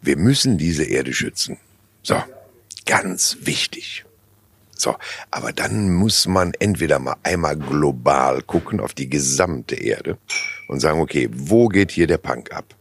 wir 0.01 0.17
müssen 0.17 0.59
diese 0.59 0.85
Erde 0.85 1.13
schützen. 1.13 1.59
So, 2.03 2.17
ganz 2.87 3.37
wichtig. 3.43 4.05
So, 4.79 4.97
aber 5.33 5.53
dann 5.53 5.93
muss 5.93 6.27
man 6.27 6.55
entweder 6.55 7.01
mal 7.01 7.17
einmal 7.25 7.57
global 7.57 8.43
gucken 8.43 8.79
auf 8.79 8.95
die 8.95 9.11
gesamte 9.11 9.75
Erde 9.75 10.19
und 10.69 10.79
sagen, 10.79 11.01
okay, 11.01 11.29
wo 11.33 11.67
geht 11.67 11.91
hier 11.91 12.07
der 12.07 12.19
Punk 12.19 12.53
ab? 12.53 12.77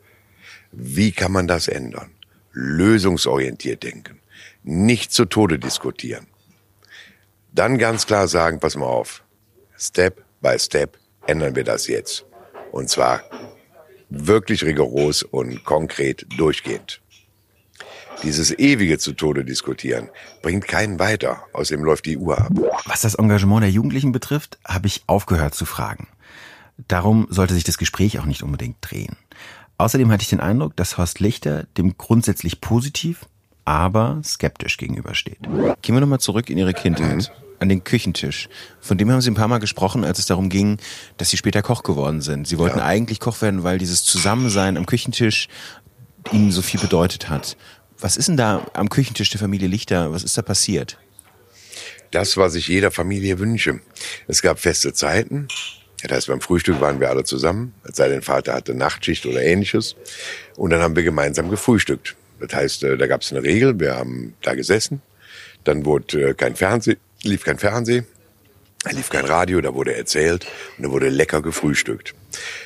Wie 0.72 1.12
kann 1.12 1.32
man 1.32 1.48
das 1.48 1.68
ändern? 1.68 2.12
Lösungsorientiert 2.52 3.82
denken. 3.82 4.20
Nicht 4.64 5.12
zu 5.12 5.26
Tode 5.26 5.58
diskutieren. 5.58 6.28
Dann 7.52 7.80
ganz 7.80 8.06
klar 8.06 8.28
sagen, 8.28 8.60
pass 8.60 8.76
mal 8.76 8.86
auf. 8.86 9.24
Step 9.76 10.24
by 10.42 10.60
Step 10.60 11.00
ändern 11.26 11.56
wir 11.56 11.64
das 11.64 11.88
jetzt. 11.88 12.26
Und 12.72 12.90
zwar 12.90 13.24
wirklich 14.10 14.64
rigoros 14.64 15.24
und 15.24 15.64
konkret 15.64 16.28
durchgehend. 16.38 17.02
Dieses 18.24 18.58
ewige 18.58 18.98
zu 18.98 19.14
Tode 19.14 19.46
diskutieren 19.46 20.10
bringt 20.42 20.68
keinen 20.68 21.00
weiter. 21.00 21.44
Außerdem 21.54 21.84
läuft 21.84 22.06
die 22.06 22.18
Uhr 22.18 22.38
ab. 22.40 22.52
Was 22.86 23.02
das 23.02 23.16
Engagement 23.16 23.64
der 23.64 23.72
Jugendlichen 23.72 24.12
betrifft, 24.12 24.58
habe 24.66 24.88
ich 24.88 25.04
aufgehört 25.08 25.54
zu 25.54 25.66
fragen. 25.66 26.08
Darum 26.88 27.28
sollte 27.30 27.54
sich 27.54 27.64
das 27.64 27.78
Gespräch 27.78 28.20
auch 28.20 28.26
nicht 28.26 28.44
unbedingt 28.44 28.78
drehen. 28.82 29.16
Außerdem 29.78 30.12
hatte 30.12 30.24
ich 30.24 30.30
den 30.30 30.40
Eindruck, 30.40 30.76
dass 30.76 30.98
Horst 30.98 31.20
Lichter 31.20 31.66
dem 31.78 31.98
grundsätzlich 31.98 32.62
positiv, 32.62 33.26
aber 33.66 34.22
skeptisch 34.24 34.78
gegenübersteht. 34.78 35.40
Gehen 35.82 35.96
wir 35.96 36.00
nochmal 36.00 36.20
zurück 36.20 36.50
in 36.50 36.58
Ihre 36.58 36.74
Kindheit. 36.74 37.30
Mhm. 37.30 37.44
An 37.60 37.70
den 37.70 37.84
Küchentisch. 37.84 38.50
Von 38.80 39.00
dem 39.00 39.12
haben 39.12 39.20
Sie 39.20 39.32
ein 39.32 39.36
paar 39.36 39.48
Mal 39.48 39.58
gesprochen, 39.58 40.04
als 40.04 40.20
es 40.20 40.28
darum 40.28 40.50
ging, 40.50 40.78
dass 41.18 41.32
Sie 41.32 41.38
später 41.38 41.64
Koch 41.64 41.82
geworden 41.82 42.22
sind. 42.22 42.48
Sie 42.48 42.60
wollten 42.60 42.78
ja. 42.78 42.86
eigentlich 42.86 43.20
Koch 43.20 43.42
werden, 43.42 43.64
weil 43.64 43.80
dieses 43.80 44.04
Zusammensein 44.04 44.78
am 44.78 44.86
Küchentisch 44.86 45.48
Ihnen 46.32 46.52
so 46.52 46.62
viel 46.62 46.80
bedeutet 46.80 47.30
hat. 47.30 47.58
Was 48.00 48.18
ist 48.18 48.28
denn 48.28 48.38
da 48.38 48.68
am 48.74 48.90
Küchentisch 48.90 49.30
der 49.32 49.40
Familie 49.40 49.68
Lichter? 49.68 50.12
Was 50.12 50.24
ist 50.24 50.38
da 50.38 50.42
passiert? 50.42 50.98
Das, 52.12 52.38
was 52.38 52.56
ich 52.56 52.68
jeder 52.68 52.92
Familie 52.92 53.40
wünsche. 53.40 53.82
Es 54.28 54.42
gab 54.42 54.60
feste 54.60 54.94
Zeiten. 54.94 55.48
Das 56.04 56.12
heißt, 56.12 56.28
beim 56.28 56.42
Frühstück 56.42 56.80
waren 56.80 57.00
wir 57.00 57.10
alle 57.10 57.24
zusammen, 57.24 57.74
es 57.84 57.98
sei 57.98 58.08
denn, 58.08 58.22
Vater 58.22 58.54
hatte 58.54 58.76
Nachtschicht 58.76 59.26
oder 59.26 59.42
ähnliches. 59.42 59.96
Und 60.56 60.70
dann 60.70 60.82
haben 60.82 60.96
wir 60.96 61.02
gemeinsam 61.02 61.50
gefrühstückt. 61.50 62.16
Das 62.40 62.54
heißt, 62.54 62.84
äh, 62.84 62.98
da 62.98 63.08
gab 63.08 63.22
es 63.22 63.32
eine 63.32 63.42
Regel, 63.42 63.80
wir 63.80 63.96
haben 63.96 64.36
da 64.44 64.54
gesessen, 64.54 65.02
dann 65.64 65.86
wurde 65.86 66.30
äh, 66.30 66.34
kein 66.36 66.56
Fernseh, 66.56 66.98
lief 67.24 67.44
kein 67.44 67.58
Fernseh, 67.58 68.04
lief 68.92 69.10
kein 69.10 69.26
Radio, 69.26 69.60
da 69.60 69.74
wurde 69.74 69.96
erzählt 69.96 70.46
und 70.78 70.86
da 70.86 70.92
wurde 70.92 71.10
lecker 71.10 71.42
gefrühstückt. 71.42 72.14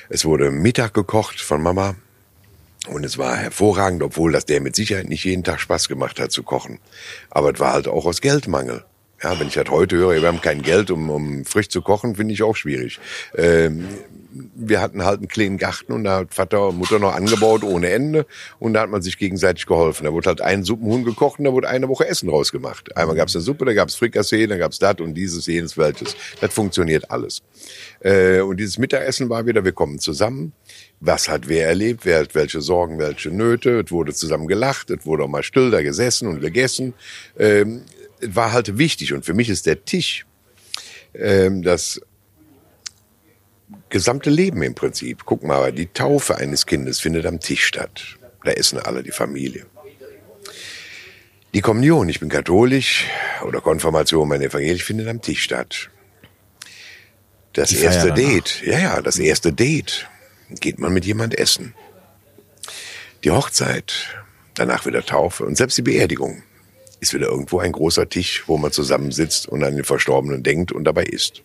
Es 0.09 0.25
wurde 0.25 0.51
Mittag 0.51 0.93
gekocht 0.93 1.39
von 1.39 1.63
Mama, 1.63 1.95
und 2.87 3.05
es 3.05 3.17
war 3.17 3.37
hervorragend, 3.37 4.01
obwohl 4.01 4.31
das 4.31 4.45
der 4.45 4.61
mit 4.61 4.75
Sicherheit 4.75 5.07
nicht 5.07 5.23
jeden 5.23 5.43
Tag 5.43 5.59
Spaß 5.59 5.87
gemacht 5.87 6.19
hat 6.19 6.31
zu 6.31 6.43
kochen. 6.43 6.79
Aber 7.29 7.53
es 7.53 7.59
war 7.59 7.73
halt 7.73 7.87
auch 7.87 8.05
aus 8.05 8.21
Geldmangel. 8.21 8.83
Ja, 9.23 9.39
wenn 9.39 9.47
ich 9.47 9.57
halt 9.57 9.69
heute 9.69 9.97
höre, 9.97 10.19
wir 10.19 10.27
haben 10.27 10.41
kein 10.41 10.63
Geld, 10.63 10.89
um, 10.89 11.11
um 11.11 11.45
frisch 11.45 11.69
zu 11.69 11.83
kochen, 11.83 12.15
finde 12.15 12.33
ich 12.33 12.41
auch 12.41 12.55
schwierig. 12.55 12.99
Ähm, 13.35 13.87
wir 14.55 14.81
hatten 14.81 15.03
halt 15.03 15.19
einen 15.19 15.27
kleinen 15.27 15.59
Garten 15.59 15.93
und 15.93 16.05
da 16.05 16.17
hat 16.19 16.33
Vater 16.33 16.69
und 16.69 16.77
Mutter 16.77 16.97
noch 16.97 17.13
angebaut 17.13 17.63
ohne 17.63 17.91
Ende 17.91 18.25
und 18.57 18.73
da 18.73 18.81
hat 18.81 18.89
man 18.89 19.03
sich 19.03 19.19
gegenseitig 19.19 19.67
geholfen. 19.67 20.05
Da 20.05 20.13
wurde 20.13 20.29
halt 20.29 20.41
ein 20.41 20.63
Suppenhuhn 20.63 21.03
gekocht 21.03 21.37
und 21.37 21.45
da 21.45 21.51
wurde 21.51 21.69
eine 21.69 21.87
Woche 21.87 22.07
Essen 22.07 22.29
rausgemacht. 22.29 22.97
Einmal 22.97 23.15
gab's 23.15 23.35
eine 23.35 23.43
Suppe, 23.43 23.65
da 23.65 23.73
gab's 23.73 23.93
Frikassee, 23.93 24.47
dann 24.47 24.57
gab's 24.57 24.79
das 24.79 24.95
und 25.01 25.13
dieses, 25.13 25.45
jenes, 25.45 25.77
welches. 25.77 26.15
Das 26.39 26.51
funktioniert 26.51 27.11
alles. 27.11 27.43
Äh, 27.99 28.39
und 28.39 28.57
dieses 28.57 28.79
Mittagessen 28.79 29.29
war 29.29 29.45
wieder, 29.45 29.63
wir 29.63 29.73
kommen 29.73 29.99
zusammen. 29.99 30.53
Was 31.01 31.27
hat 31.27 31.49
wer 31.49 31.67
erlebt? 31.67 32.05
Wer 32.05 32.19
hat 32.19 32.35
welche 32.35 32.61
Sorgen, 32.61 32.99
welche 32.99 33.31
Nöte? 33.31 33.81
Es 33.85 33.91
wurde 33.91 34.13
zusammen 34.13 34.47
gelacht, 34.47 34.91
es 34.91 35.05
wurde 35.05 35.23
auch 35.23 35.27
mal 35.27 35.41
still 35.41 35.71
da 35.71 35.81
gesessen 35.81 36.27
und 36.27 36.41
gegessen. 36.41 36.93
Ähm, 37.37 37.81
war 38.21 38.53
halt 38.53 38.77
wichtig. 38.77 39.11
Und 39.11 39.25
für 39.25 39.33
mich 39.33 39.49
ist 39.49 39.65
der 39.65 39.83
Tisch 39.83 40.27
ähm, 41.15 41.63
das 41.63 41.99
gesamte 43.89 44.29
Leben 44.29 44.61
im 44.61 44.75
Prinzip. 44.75 45.23
Guck 45.25 45.43
mal, 45.43 45.71
die 45.71 45.87
Taufe 45.87 46.37
eines 46.37 46.67
Kindes 46.67 46.99
findet 46.99 47.25
am 47.25 47.39
Tisch 47.39 47.65
statt. 47.65 48.03
Da 48.43 48.51
essen 48.51 48.77
alle 48.77 49.01
die 49.01 49.11
Familie. 49.11 49.65
Die 51.53 51.61
Kommunion, 51.61 52.07
ich 52.07 52.19
bin 52.19 52.29
katholisch, 52.29 53.07
oder 53.43 53.59
Konfirmation, 53.59 54.27
mein 54.27 54.41
evangelisch, 54.41 54.83
findet 54.83 55.07
am 55.07 55.21
Tisch 55.21 55.41
statt. 55.43 55.89
Das 57.53 57.69
die 57.69 57.79
erste 57.79 58.13
Date, 58.13 58.61
ja, 58.65 58.79
ja, 58.79 59.01
das 59.01 59.19
erste 59.19 59.51
Date, 59.51 60.07
geht 60.59 60.79
man 60.79 60.93
mit 60.93 61.05
jemand 61.05 61.37
essen. 61.37 61.73
Die 63.23 63.31
Hochzeit, 63.31 63.93
danach 64.55 64.85
wieder 64.85 65.05
Taufe 65.05 65.45
und 65.45 65.55
selbst 65.55 65.77
die 65.77 65.83
Beerdigung 65.83 66.43
ist 66.99 67.13
wieder 67.13 67.27
irgendwo 67.27 67.59
ein 67.59 67.71
großer 67.71 68.09
Tisch, 68.09 68.43
wo 68.47 68.57
man 68.57 68.71
zusammensitzt 68.71 69.47
und 69.47 69.63
an 69.63 69.75
den 69.75 69.85
Verstorbenen 69.85 70.43
denkt 70.43 70.71
und 70.71 70.83
dabei 70.83 71.03
isst. 71.03 71.41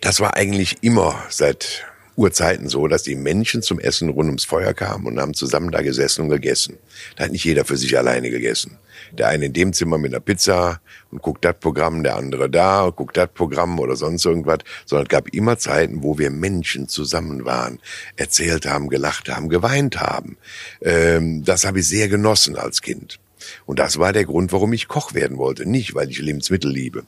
Das 0.00 0.20
war 0.20 0.34
eigentlich 0.36 0.76
immer 0.80 1.22
seit 1.28 1.84
Urzeiten 2.16 2.68
so, 2.68 2.88
dass 2.88 3.02
die 3.02 3.14
Menschen 3.14 3.62
zum 3.62 3.78
Essen 3.78 4.08
rund 4.08 4.26
ums 4.26 4.44
Feuer 4.44 4.74
kamen 4.74 5.06
und 5.06 5.20
haben 5.20 5.34
zusammen 5.34 5.70
da 5.70 5.82
gesessen 5.82 6.22
und 6.22 6.30
gegessen. 6.30 6.78
Da 7.16 7.24
hat 7.24 7.32
nicht 7.32 7.44
jeder 7.44 7.64
für 7.64 7.76
sich 7.76 7.96
alleine 7.96 8.30
gegessen. 8.30 8.78
Der 9.12 9.28
eine 9.28 9.46
in 9.46 9.52
dem 9.52 9.72
Zimmer 9.72 9.98
mit 9.98 10.12
einer 10.12 10.20
Pizza 10.20 10.80
und 11.10 11.22
guckt 11.22 11.44
das 11.44 11.58
Programm, 11.58 12.02
der 12.02 12.16
andere 12.16 12.50
da 12.50 12.82
und 12.82 12.96
guckt 12.96 13.16
das 13.16 13.28
Programm 13.32 13.78
oder 13.78 13.96
sonst 13.96 14.24
irgendwas, 14.24 14.58
sondern 14.86 15.06
es 15.06 15.10
gab 15.10 15.28
immer 15.28 15.58
Zeiten, 15.58 16.02
wo 16.02 16.18
wir 16.18 16.30
Menschen 16.30 16.88
zusammen 16.88 17.44
waren, 17.44 17.78
erzählt 18.16 18.66
haben, 18.66 18.88
gelacht 18.88 19.28
haben, 19.28 19.48
geweint 19.48 20.00
haben. 20.00 20.36
Ähm, 20.82 21.44
das 21.44 21.64
habe 21.64 21.80
ich 21.80 21.88
sehr 21.88 22.08
genossen 22.08 22.56
als 22.56 22.82
Kind. 22.82 23.18
Und 23.66 23.78
das 23.78 23.98
war 23.98 24.12
der 24.12 24.24
Grund, 24.24 24.52
warum 24.52 24.72
ich 24.72 24.88
Koch 24.88 25.14
werden 25.14 25.38
wollte. 25.38 25.66
Nicht, 25.66 25.94
weil 25.94 26.10
ich 26.10 26.18
Lebensmittel 26.18 26.70
liebe. 26.70 27.04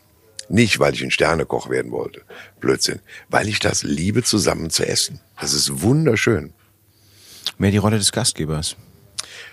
Nicht, 0.48 0.80
weil 0.80 0.94
ich 0.94 1.02
ein 1.02 1.12
Sternekoch 1.12 1.70
werden 1.70 1.92
wollte. 1.92 2.22
Blödsinn. 2.58 3.00
Weil 3.28 3.48
ich 3.48 3.60
das 3.60 3.84
liebe, 3.84 4.24
zusammen 4.24 4.70
zu 4.70 4.86
essen. 4.86 5.20
Das 5.40 5.54
ist 5.54 5.82
wunderschön. 5.82 6.52
Mehr 7.58 7.70
die 7.70 7.76
Rolle 7.76 7.98
des 7.98 8.12
Gastgebers. 8.12 8.76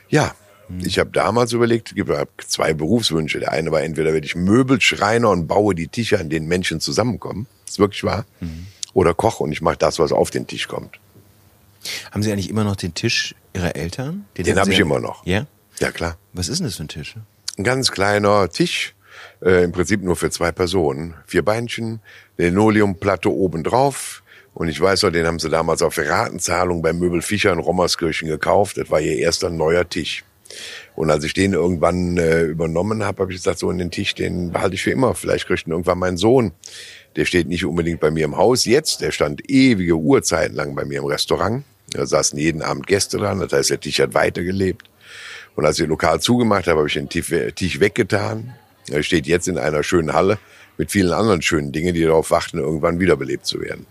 Ja. 0.10 0.36
Ich 0.84 1.00
habe 1.00 1.12
damals 1.12 1.54
überlegt, 1.54 1.94
ich 1.96 2.02
habe 2.08 2.28
zwei 2.46 2.74
Berufswünsche. 2.74 3.40
Der 3.40 3.52
eine 3.52 3.72
war 3.72 3.82
entweder 3.82 4.14
werde 4.14 4.26
ich 4.26 4.36
Möbelschreiner 4.36 5.30
und 5.30 5.48
baue 5.48 5.76
die 5.76 5.88
Tische, 5.88 6.20
an 6.20 6.30
denen 6.30 6.48
Menschen 6.48 6.82
zusammenkommen. 6.82 7.48
Das 7.66 7.76
ist 7.76 7.80
wirklich 7.80 8.04
wahr. 8.04 8.26
Mhm. 8.40 8.68
Oder 8.94 9.14
Koch 9.14 9.40
und 9.40 9.52
ich 9.52 9.62
mache 9.62 9.78
das, 9.78 10.00
was 10.00 10.12
auf 10.12 10.30
den 10.30 10.48
Tisch 10.48 10.68
kommt. 10.68 11.00
Haben 12.12 12.24
Sie 12.24 12.32
eigentlich 12.32 12.50
immer 12.50 12.64
noch 12.64 12.76
den 12.76 12.94
Tisch 12.94 13.36
Ihrer 13.54 13.76
Eltern? 13.76 14.26
Den, 14.38 14.46
den 14.46 14.60
habe 14.60 14.72
ich 14.72 14.80
immer 14.80 15.00
noch. 15.00 15.26
Ja? 15.26 15.46
Ja, 15.80 15.92
klar. 15.92 16.18
Was 16.34 16.50
ist 16.50 16.60
denn 16.60 16.68
das 16.68 16.76
für 16.76 16.84
ein 16.84 16.88
Tisch? 16.88 17.16
Ein 17.58 17.64
ganz 17.64 17.92
kleiner 17.92 18.50
Tisch, 18.50 18.94
äh, 19.42 19.64
im 19.64 19.72
Prinzip 19.72 20.02
nur 20.04 20.16
für 20.16 20.30
zwei 20.30 20.52
Personen. 20.52 21.14
Vier 21.26 21.44
Beinchen, 21.44 22.02
Linoleumplatte 22.38 23.32
oben 23.32 23.64
drauf. 23.64 24.24
Und 24.54 24.70
ich 24.70 24.82
weiß 24.82 25.04
noch, 25.04 25.12
den 25.12 25.28
haben 25.28 25.40
sie 25.40 25.50
damals 25.50 25.84
auf 25.84 25.98
Ratenzahlung 25.98 26.82
bei 26.82 26.92
Möbel 26.92 27.22
Fischer 27.22 27.54
in 27.54 27.60
Rommerskirchen 27.60 28.28
gekauft. 28.28 28.78
Das 28.78 28.90
war 28.90 29.00
ihr 29.00 29.18
erster 29.18 29.52
neuer 29.52 29.88
Tisch. 29.88 30.24
Und 30.96 31.12
als 31.12 31.24
ich 31.24 31.34
den 31.34 31.54
irgendwann 31.54 32.18
äh, 32.18 32.44
übernommen 32.44 33.04
habe, 33.04 33.22
habe 33.22 33.32
ich 33.32 33.38
gesagt, 33.38 33.60
so 33.60 33.70
in 33.70 33.78
den 33.78 33.92
Tisch, 33.92 34.16
den 34.16 34.52
behalte 34.52 34.76
ich 34.76 34.84
für 34.84 34.92
immer. 34.92 35.14
Vielleicht 35.14 35.48
kriegt 35.48 35.68
ihn 35.68 35.72
irgendwann 35.72 36.00
mein 36.00 36.18
Sohn. 36.18 36.52
Der 37.16 37.26
steht 37.26 37.48
nicht 37.48 37.66
unbedingt 37.66 38.00
bei 38.00 38.12
mir 38.12 38.26
im 38.26 38.38
Haus 38.38 38.66
jetzt. 38.66 39.02
Der 39.02 39.12
stand 39.12 39.50
ewige 39.50 39.96
Uhrzeiten 39.96 40.56
lang 40.56 40.76
bei 40.76 40.86
mir 40.86 41.00
im 41.00 41.06
Restaurant. 41.06 41.64
Da 41.92 42.06
saßen 42.06 42.38
jeden 42.38 42.62
Abend 42.62 42.88
Gäste 42.88 43.18
dran. 43.18 43.40
Das 43.40 43.54
heißt, 43.54 43.70
der 43.70 43.80
Tisch 43.80 44.00
hat 44.00 44.14
weitergelebt. 44.14 44.90
Und 45.56 45.66
als 45.66 45.80
ich 45.80 45.88
lokal 45.88 46.20
zugemacht 46.20 46.68
habe, 46.68 46.80
habe 46.80 46.88
ich 46.88 46.94
den 46.94 47.10
Tisch 47.10 47.80
weggetan. 47.80 48.54
Er 48.90 49.04
steht 49.04 49.26
jetzt 49.28 49.48
in 49.48 49.58
einer 49.58 49.84
schönen 49.84 50.14
Halle 50.14 50.38
mit 50.78 50.92
vielen 50.92 51.12
anderen 51.12 51.42
schönen 51.42 51.72
Dingen, 51.72 51.94
die 51.94 52.04
darauf 52.04 52.32
warten, 52.32 52.60
irgendwann 52.60 53.00
wiederbelebt 53.00 53.46
zu 53.46 53.62
werden. 53.62 53.86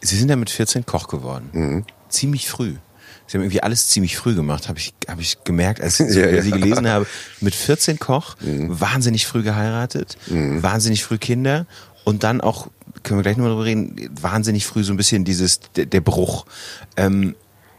Sie 0.00 0.16
sind 0.16 0.28
ja 0.28 0.36
mit 0.36 0.50
14 0.50 0.84
Koch 0.84 1.08
geworden. 1.08 1.50
Mhm. 1.52 1.84
Ziemlich 2.08 2.48
früh. 2.48 2.74
Sie 3.30 3.38
haben 3.38 3.44
irgendwie 3.44 3.62
alles 3.62 3.86
ziemlich 3.86 4.16
früh 4.16 4.34
gemacht, 4.34 4.68
habe 4.68 4.80
ich, 4.80 4.92
hab 5.06 5.20
ich 5.20 5.44
gemerkt, 5.44 5.80
als 5.80 6.00
ich 6.00 6.16
Ja, 6.16 6.28
ja. 6.28 6.42
Sie 6.42 6.50
gelesen 6.50 6.88
habe. 6.88 7.06
Mit 7.40 7.54
14 7.54 8.00
Koch, 8.00 8.34
wahnsinnig 8.40 9.24
früh 9.28 9.44
geheiratet, 9.44 10.18
wahnsinnig 10.26 11.04
früh 11.04 11.16
Kinder 11.16 11.66
und 12.02 12.24
dann 12.24 12.40
auch, 12.40 12.66
können 13.04 13.20
wir 13.20 13.22
gleich 13.22 13.36
nochmal 13.36 13.52
drüber 13.52 13.66
reden, 13.66 14.10
wahnsinnig 14.20 14.66
früh 14.66 14.82
so 14.82 14.92
ein 14.92 14.96
bisschen 14.96 15.24
dieses, 15.24 15.60
der, 15.76 15.86
der 15.86 16.00
Bruch. 16.00 16.44
Ähm, 16.96 17.36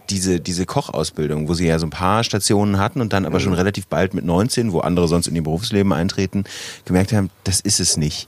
diese, 0.09 0.39
diese 0.39 0.65
Kochausbildung, 0.65 1.49
wo 1.49 1.53
sie 1.53 1.67
ja 1.67 1.79
so 1.79 1.85
ein 1.85 1.89
paar 1.89 2.23
Stationen 2.23 2.79
hatten 2.79 3.01
und 3.01 3.11
dann 3.11 3.25
aber 3.25 3.39
schon 3.41 3.53
relativ 3.53 3.87
bald 3.87 4.13
mit 4.13 4.23
19, 4.25 4.71
wo 4.71 4.79
andere 4.79 5.09
sonst 5.09 5.27
in 5.27 5.35
ihr 5.35 5.43
Berufsleben 5.43 5.91
eintreten, 5.91 6.45
gemerkt 6.85 7.11
haben, 7.11 7.29
das 7.43 7.59
ist 7.59 7.79
es 7.81 7.97
nicht. 7.97 8.27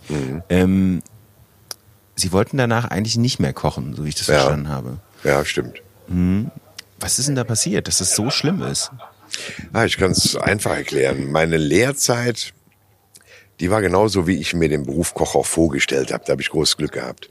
Ähm, 0.50 1.02
sie 2.16 2.34
wollten 2.34 2.58
danach 2.58 2.86
eigentlich 2.86 3.18
nicht 3.18 3.40
mehr 3.40 3.54
kochen, 3.54 3.94
so 3.96 4.04
wie 4.06 4.10
ich 4.10 4.16
das 4.16 4.28
Ja. 4.28 4.36
verstanden 4.36 4.68
habe. 4.68 4.98
Ja, 5.24 5.44
stimmt. 5.46 5.82
Was 7.04 7.20
ist 7.20 7.28
denn 7.28 7.36
da 7.36 7.44
passiert, 7.44 7.90
dass 7.90 7.98
das 7.98 8.16
so 8.16 8.30
schlimm 8.30 8.62
ist? 8.62 8.90
Ah, 9.74 9.84
ich 9.84 9.98
kann 9.98 10.12
es 10.12 10.38
einfach 10.38 10.72
erklären. 10.72 11.32
Meine 11.32 11.58
Lehrzeit, 11.58 12.54
die 13.60 13.70
war 13.70 13.82
genauso, 13.82 14.26
wie 14.28 14.40
ich 14.40 14.54
mir 14.54 14.68
den 14.68 14.84
Beruf 14.84 15.14
Koch 15.14 15.36
auch 15.36 15.46
vorgestellt 15.46 16.12
habe. 16.12 16.24
Da 16.26 16.32
habe 16.32 16.42
ich 16.42 16.50
großes 16.50 16.78
Glück 16.78 16.94
gehabt. 16.94 17.30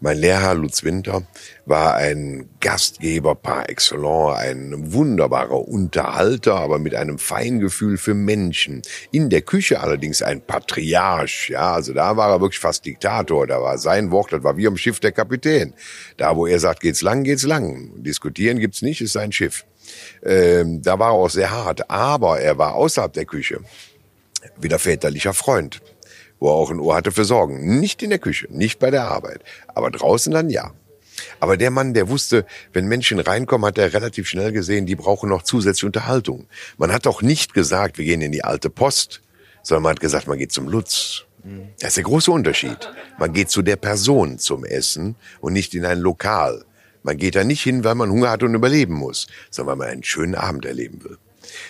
Mein 0.00 0.18
Lehrer 0.18 0.54
Lutz 0.54 0.84
Winter 0.84 1.22
war 1.64 1.94
ein 1.94 2.48
Gastgeber 2.60 3.34
par 3.34 3.70
excellence, 3.70 4.36
ein 4.38 4.92
wunderbarer 4.92 5.66
Unterhalter, 5.66 6.56
aber 6.56 6.78
mit 6.78 6.94
einem 6.94 7.18
Feingefühl 7.18 7.96
für 7.96 8.14
Menschen. 8.14 8.82
In 9.12 9.30
der 9.30 9.42
Küche 9.42 9.80
allerdings 9.80 10.20
ein 10.20 10.42
Patriarch. 10.42 11.48
Ja, 11.48 11.72
also 11.72 11.94
da 11.94 12.16
war 12.16 12.30
er 12.30 12.40
wirklich 12.40 12.60
fast 12.60 12.84
Diktator. 12.84 13.46
Da 13.46 13.62
war 13.62 13.78
sein 13.78 14.10
Wort, 14.10 14.32
das 14.32 14.44
war 14.44 14.56
wie 14.56 14.66
am 14.66 14.76
Schiff 14.76 15.00
der 15.00 15.12
Kapitän. 15.12 15.74
Da, 16.18 16.36
wo 16.36 16.46
er 16.46 16.58
sagt, 16.58 16.80
geht's 16.80 17.02
lang, 17.02 17.24
geht's 17.24 17.44
lang. 17.44 18.02
Diskutieren 18.02 18.58
gibt's 18.58 18.82
nicht, 18.82 19.00
ist 19.00 19.12
sein 19.12 19.32
Schiff. 19.32 19.64
Ähm, 20.22 20.82
da 20.82 20.98
war 20.98 21.10
er 21.10 21.14
auch 21.14 21.30
sehr 21.30 21.50
hart. 21.50 21.90
Aber 21.90 22.40
er 22.40 22.58
war 22.58 22.74
außerhalb 22.74 23.12
der 23.12 23.24
Küche 23.24 23.60
wieder 24.58 24.78
väterlicher 24.78 25.34
Freund, 25.34 25.80
wo 26.38 26.48
er 26.48 26.54
auch 26.54 26.70
ein 26.70 26.80
Ohr 26.80 26.94
hatte 26.94 27.12
für 27.12 27.24
Sorgen. 27.24 27.80
Nicht 27.80 28.02
in 28.02 28.10
der 28.10 28.18
Küche, 28.18 28.46
nicht 28.50 28.78
bei 28.78 28.90
der 28.90 29.08
Arbeit, 29.08 29.42
aber 29.68 29.90
draußen 29.90 30.32
dann 30.32 30.50
ja. 30.50 30.72
Aber 31.40 31.56
der 31.56 31.70
Mann, 31.70 31.94
der 31.94 32.08
wusste, 32.08 32.46
wenn 32.72 32.86
Menschen 32.86 33.18
reinkommen, 33.18 33.66
hat 33.66 33.78
er 33.78 33.92
relativ 33.92 34.28
schnell 34.28 34.52
gesehen, 34.52 34.86
die 34.86 34.96
brauchen 34.96 35.28
noch 35.28 35.42
zusätzliche 35.42 35.86
Unterhaltung. 35.86 36.46
Man 36.78 36.92
hat 36.92 37.06
auch 37.06 37.22
nicht 37.22 37.54
gesagt, 37.54 37.98
wir 37.98 38.04
gehen 38.04 38.22
in 38.22 38.32
die 38.32 38.44
alte 38.44 38.70
Post, 38.70 39.22
sondern 39.62 39.84
man 39.84 39.90
hat 39.92 40.00
gesagt, 40.00 40.26
man 40.26 40.38
geht 40.38 40.52
zum 40.52 40.68
Lutz. 40.68 41.24
Das 41.80 41.88
ist 41.88 41.96
der 41.96 42.04
große 42.04 42.30
Unterschied. 42.30 42.90
Man 43.18 43.32
geht 43.32 43.50
zu 43.50 43.62
der 43.62 43.76
Person 43.76 44.38
zum 44.38 44.64
Essen 44.64 45.16
und 45.40 45.52
nicht 45.52 45.74
in 45.74 45.84
ein 45.84 45.98
Lokal. 45.98 46.64
Man 47.02 47.16
geht 47.16 47.34
da 47.34 47.42
nicht 47.42 47.62
hin, 47.62 47.82
weil 47.82 47.96
man 47.96 48.10
Hunger 48.10 48.30
hat 48.30 48.42
und 48.44 48.54
überleben 48.54 48.94
muss, 48.94 49.26
sondern 49.50 49.78
weil 49.78 49.86
man 49.86 49.92
einen 49.92 50.04
schönen 50.04 50.36
Abend 50.36 50.64
erleben 50.64 51.02
will. 51.02 51.18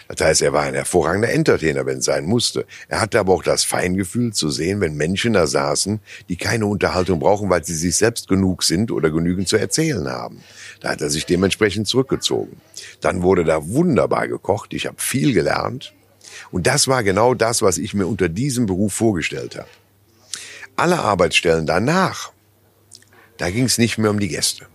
Das 0.08 0.20
heißt, 0.26 0.42
er 0.42 0.52
war 0.52 0.62
ein 0.62 0.74
hervorragender 0.74 1.30
Entertainer, 1.30 1.86
wenn 1.86 1.98
es 1.98 2.04
sein 2.04 2.24
musste. 2.24 2.66
Er 2.88 3.00
hatte 3.00 3.18
aber 3.18 3.32
auch 3.32 3.42
das 3.42 3.64
Feingefühl 3.64 4.32
zu 4.32 4.50
sehen, 4.50 4.80
wenn 4.80 4.96
Menschen 4.96 5.32
da 5.32 5.46
saßen, 5.46 6.00
die 6.28 6.36
keine 6.36 6.66
Unterhaltung 6.66 7.20
brauchen, 7.20 7.50
weil 7.50 7.64
sie 7.64 7.74
sich 7.74 7.96
selbst 7.96 8.28
genug 8.28 8.62
sind 8.62 8.90
oder 8.90 9.10
genügend 9.10 9.48
zu 9.48 9.56
erzählen 9.56 10.08
haben. 10.08 10.42
Da 10.80 10.90
hat 10.90 11.00
er 11.00 11.10
sich 11.10 11.26
dementsprechend 11.26 11.88
zurückgezogen. 11.88 12.60
Dann 13.00 13.22
wurde 13.22 13.44
da 13.44 13.68
wunderbar 13.68 14.28
gekocht. 14.28 14.74
Ich 14.74 14.86
habe 14.86 14.96
viel 14.98 15.32
gelernt. 15.32 15.94
Und 16.50 16.66
das 16.66 16.88
war 16.88 17.02
genau 17.02 17.34
das, 17.34 17.62
was 17.62 17.78
ich 17.78 17.94
mir 17.94 18.06
unter 18.06 18.28
diesem 18.28 18.66
Beruf 18.66 18.92
vorgestellt 18.94 19.56
habe. 19.56 19.68
Alle 20.76 21.00
Arbeitsstellen 21.00 21.66
danach, 21.66 22.32
da 23.36 23.50
ging 23.50 23.64
es 23.64 23.78
nicht 23.78 23.98
mehr 23.98 24.10
um 24.10 24.20
die 24.20 24.28
Gäste. 24.28 24.66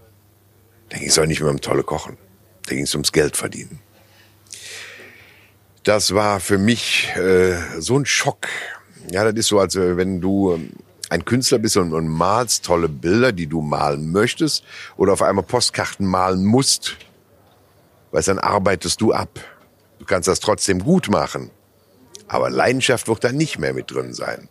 Da 0.90 0.98
ging 0.98 1.10
es 1.10 1.20
auch 1.20 1.26
nicht 1.26 1.42
mehr 1.42 1.50
um 1.50 1.62
tolle 1.62 1.84
Kochen. 1.84 2.18
Da 2.66 2.76
ging 2.76 2.84
es 2.84 2.94
ums 2.94 3.12
Geld 3.12 3.36
verdienen. 3.36 3.80
Das 5.88 6.14
war 6.14 6.42
für 6.42 6.58
mich 6.58 7.08
äh, 7.16 7.56
so 7.80 7.98
ein 7.98 8.06
Schock. 8.06 8.50
Ja, 9.10 9.24
das 9.24 9.36
ist 9.36 9.48
so, 9.48 9.58
als 9.58 9.78
äh, 9.78 9.96
wenn 9.96 10.20
du 10.20 10.52
ähm, 10.52 10.72
ein 11.10 11.24
Künstler 11.24 11.60
bist 11.60 11.78
und, 11.78 11.94
und 11.94 12.10
malst 12.10 12.66
tolle 12.66 12.90
Bilder, 12.90 13.32
die 13.32 13.48
du 13.48 13.62
malen 13.62 14.12
möchtest, 14.12 14.66
oder 14.98 15.14
auf 15.14 15.22
einmal 15.22 15.46
Postkarten 15.46 16.06
malen 16.06 16.44
musst. 16.44 16.98
Weil 18.12 18.22
dann 18.22 18.38
arbeitest 18.38 19.00
du 19.00 19.14
ab. 19.14 19.40
Du 20.00 20.04
kannst 20.04 20.28
das 20.28 20.42
trotzdem 20.42 20.84
gut 20.84 21.10
machen. 21.10 21.52
Aber 22.28 22.50
Leidenschaft 22.50 23.08
wird 23.08 23.24
da 23.24 23.32
nicht 23.32 23.58
mehr 23.58 23.74
mit 23.74 23.90
drin 23.90 24.14
sein. 24.14 24.50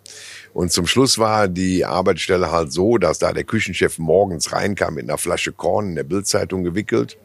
Und 0.55 0.73
zum 0.73 0.87
Schluss 0.87 1.19
war 1.19 1.49
die 1.49 1.85
Arbeitsstelle 1.85 2.51
halt 2.51 2.73
so, 2.73 2.97
dass 2.97 3.19
da 3.19 3.35
der 3.35 3.45
Küchenchef 3.45 3.99
morgens 3.99 4.53
reinkam 4.53 4.95
mit 4.95 5.05
einer 5.05 5.19
Flasche 5.19 5.53
Korn 5.53 5.91
in 5.91 5.97
der 5.97 6.05
Bildzeitung 6.05 6.65
gewickelt, 6.65 7.19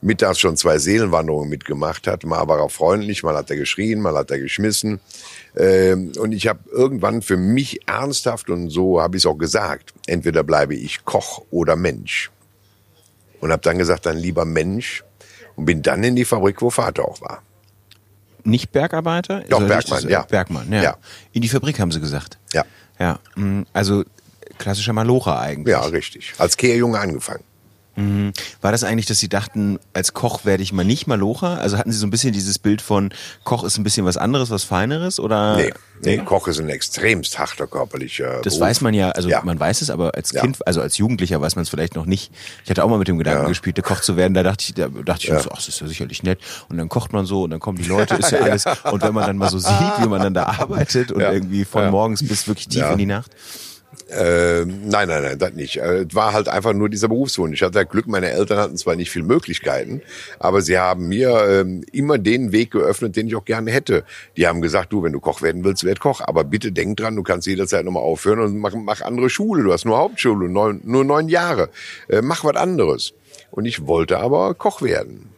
mittags 0.00 0.38
schon 0.38 0.56
zwei 0.56 0.78
Seelenwanderungen 0.78 1.48
mitgemacht 1.48 2.06
hat. 2.06 2.24
Mal 2.24 2.46
war 2.48 2.60
er 2.60 2.68
freundlich, 2.68 3.22
mal 3.22 3.34
hat 3.36 3.50
er 3.50 3.56
geschrien, 3.56 4.00
mal 4.00 4.14
hat 4.14 4.30
er 4.30 4.38
geschmissen. 4.38 5.00
Ähm, 5.56 6.12
und 6.18 6.32
ich 6.32 6.46
habe 6.48 6.60
irgendwann 6.70 7.22
für 7.22 7.36
mich 7.36 7.88
ernsthaft, 7.88 8.50
und 8.50 8.70
so 8.70 9.00
habe 9.00 9.16
ich 9.16 9.22
es 9.22 9.26
auch 9.26 9.36
gesagt, 9.38 9.92
entweder 10.06 10.42
bleibe 10.42 10.74
ich 10.74 11.04
Koch 11.04 11.42
oder 11.50 11.76
Mensch. 11.76 12.30
Und 13.40 13.52
habe 13.52 13.62
dann 13.62 13.78
gesagt, 13.78 14.06
dann 14.06 14.16
lieber 14.18 14.44
Mensch. 14.44 15.02
Und 15.56 15.64
bin 15.64 15.82
dann 15.82 16.04
in 16.04 16.16
die 16.16 16.24
Fabrik, 16.24 16.60
wo 16.60 16.68
Vater 16.70 17.04
auch 17.06 17.20
war. 17.20 17.42
Nicht 18.44 18.70
Bergarbeiter? 18.72 19.40
Doch, 19.48 19.60
ich 19.62 19.66
Bergmann, 19.68 20.02
das- 20.02 20.10
ja. 20.10 20.22
Bergmann, 20.22 20.72
ja. 20.72 20.82
Ja. 20.82 20.96
In 21.32 21.42
die 21.42 21.48
Fabrik 21.48 21.80
haben 21.80 21.90
sie 21.90 22.00
gesagt. 22.00 22.38
Ja. 22.52 22.64
Ja, 22.98 23.18
mh, 23.34 23.64
also 23.72 24.04
klassischer 24.58 24.92
Malocher 24.92 25.38
eigentlich. 25.38 25.72
Ja, 25.72 25.80
richtig. 25.80 26.32
Als 26.38 26.56
Kehrjunge 26.56 26.98
angefangen. 26.98 27.42
War 28.60 28.72
das 28.72 28.84
eigentlich, 28.84 29.06
dass 29.06 29.18
Sie 29.20 29.28
dachten, 29.30 29.78
als 29.94 30.12
Koch 30.12 30.44
werde 30.44 30.62
ich 30.62 30.72
mal 30.72 30.84
nicht 30.84 31.06
Malocher? 31.06 31.58
Also 31.60 31.78
hatten 31.78 31.90
Sie 31.92 31.98
so 31.98 32.06
ein 32.06 32.10
bisschen 32.10 32.34
dieses 32.34 32.58
Bild 32.58 32.82
von 32.82 33.10
Koch 33.44 33.64
ist 33.64 33.78
ein 33.78 33.84
bisschen 33.84 34.04
was 34.04 34.18
anderes, 34.18 34.50
was 34.50 34.64
Feineres? 34.64 35.18
Oder? 35.18 35.56
Nee, 35.56 35.72
nee, 36.02 36.18
Koch 36.18 36.46
ist 36.46 36.60
ein 36.60 36.68
extremst 36.68 37.38
harter 37.38 37.66
körperlicher 37.66 38.42
Das 38.42 38.54
Beruf. 38.54 38.60
weiß 38.68 38.80
man 38.82 38.92
ja, 38.92 39.10
also 39.12 39.30
Ja. 39.30 39.40
man 39.44 39.58
weiß 39.58 39.80
es, 39.80 39.88
aber 39.88 40.14
als 40.14 40.32
Ja. 40.32 40.42
Kind, 40.42 40.66
also 40.66 40.82
als 40.82 40.98
Jugendlicher 40.98 41.40
weiß 41.40 41.56
man 41.56 41.62
es 41.62 41.70
vielleicht 41.70 41.94
noch 41.94 42.04
nicht. 42.04 42.30
Ich 42.64 42.70
hatte 42.70 42.84
auch 42.84 42.88
mal 42.90 42.98
mit 42.98 43.08
dem 43.08 43.16
Gedanken 43.16 43.44
Ja. 43.44 43.48
gespielt, 43.48 43.78
der 43.78 43.84
Koch 43.84 44.00
zu 44.00 44.16
werden, 44.18 44.34
da 44.34 44.42
dachte 44.42 44.64
ich, 44.68 44.74
da 44.74 44.88
dachte 44.88 45.22
ich 45.24 45.30
Ja. 45.30 45.40
so, 45.40 45.50
ach, 45.50 45.56
das 45.56 45.68
ist 45.68 45.80
ja 45.80 45.86
sicherlich 45.86 46.22
nett. 46.22 46.38
Und 46.68 46.76
dann 46.76 46.90
kocht 46.90 47.14
man 47.14 47.24
so 47.24 47.44
und 47.44 47.50
dann 47.50 47.60
kommen 47.60 47.78
die 47.78 47.84
Leute, 47.88 48.16
ist 48.16 48.30
ja 48.30 48.40
alles. 48.40 48.64
Und 48.92 49.02
wenn 49.02 49.14
man 49.14 49.26
dann 49.26 49.38
mal 49.38 49.48
so 49.48 49.58
sieht, 49.58 49.70
wie 50.02 50.06
man 50.08 50.20
dann 50.20 50.34
da 50.34 50.44
arbeitet 50.44 51.12
und 51.12 51.20
Ja. 51.22 51.32
irgendwie 51.32 51.64
von 51.64 51.82
Ja. 51.84 51.90
morgens 51.90 52.22
bis 52.26 52.46
wirklich 52.46 52.68
tief 52.68 52.82
Ja. 52.82 52.92
in 52.92 52.98
die 52.98 53.06
Nacht. 53.06 53.30
Ähm, 54.08 54.88
nein, 54.88 55.08
nein, 55.08 55.22
nein, 55.24 55.38
das 55.38 55.52
nicht. 55.54 55.78
Äh, 55.78 56.04
Es 56.08 56.14
war 56.14 56.32
halt 56.32 56.48
einfach 56.48 56.72
nur 56.72 56.88
dieser 56.88 57.08
Berufswunsch. 57.08 57.60
Ich 57.60 57.62
hatte 57.62 57.84
Glück, 57.86 58.06
meine 58.06 58.30
Eltern 58.30 58.58
hatten 58.58 58.76
zwar 58.76 58.94
nicht 58.94 59.10
viel 59.10 59.24
Möglichkeiten, 59.24 60.00
aber 60.38 60.62
sie 60.62 60.78
haben 60.78 61.08
mir 61.08 61.44
ähm, 61.48 61.84
immer 61.92 62.16
den 62.16 62.52
Weg 62.52 62.70
geöffnet, 62.70 63.16
den 63.16 63.26
ich 63.26 63.34
auch 63.34 63.44
gerne 63.44 63.72
hätte. 63.72 64.04
Die 64.36 64.46
haben 64.46 64.62
gesagt, 64.62 64.92
du, 64.92 65.02
wenn 65.02 65.12
du 65.12 65.18
Koch 65.18 65.42
werden 65.42 65.64
willst, 65.64 65.82
werd 65.82 65.98
Koch. 65.98 66.20
Aber 66.20 66.44
bitte 66.44 66.70
denk 66.70 66.98
dran, 66.98 67.16
du 67.16 67.24
kannst 67.24 67.48
jederzeit 67.48 67.84
nochmal 67.84 68.04
aufhören 68.04 68.40
und 68.40 68.58
mach, 68.58 68.74
mach 68.74 69.00
andere 69.00 69.28
Schule. 69.28 69.64
Du 69.64 69.72
hast 69.72 69.84
nur 69.84 69.98
Hauptschule, 69.98 70.48
neun, 70.48 70.80
nur 70.84 71.04
neun 71.04 71.28
Jahre. 71.28 71.68
Äh, 72.08 72.22
mach 72.22 72.44
was 72.44 72.56
anderes. 72.56 73.12
Und 73.50 73.64
ich 73.64 73.86
wollte 73.86 74.18
aber 74.18 74.54
Koch 74.54 74.82
werden. 74.82 75.30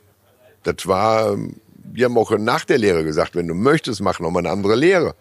Das 0.62 0.86
war, 0.86 1.32
ähm, 1.32 1.56
wir 1.90 2.04
haben 2.04 2.18
auch 2.18 2.36
nach 2.36 2.66
der 2.66 2.76
Lehre 2.76 3.02
gesagt, 3.02 3.34
wenn 3.34 3.48
du 3.48 3.54
möchtest, 3.54 4.02
mach 4.02 4.20
noch 4.20 4.30
mal 4.30 4.40
eine 4.40 4.50
andere 4.50 4.74
Lehre. 4.74 5.14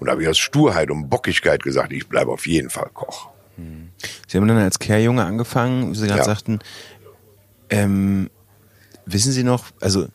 Und 0.00 0.06
da 0.06 0.12
habe 0.12 0.22
ich 0.22 0.28
aus 0.28 0.38
Sturheit 0.38 0.90
und 0.90 1.08
Bockigkeit 1.08 1.62
gesagt, 1.62 1.92
ich 1.92 2.08
bleibe 2.08 2.30
auf 2.30 2.46
jeden 2.46 2.70
Fall 2.70 2.90
Koch. 2.94 3.28
Sie 4.28 4.36
haben 4.38 4.46
dann 4.46 4.58
als 4.58 4.78
Kehrjunge 4.78 5.24
angefangen, 5.24 5.90
wie 5.92 5.96
Sie 5.96 6.06
gerade 6.06 6.20
Ja. 6.20 6.24
sagten. 6.24 6.60
Ähm, 7.70 8.30
wissen 9.06 9.32
Sie 9.32 9.42
noch, 9.42 9.64
also 9.80 10.06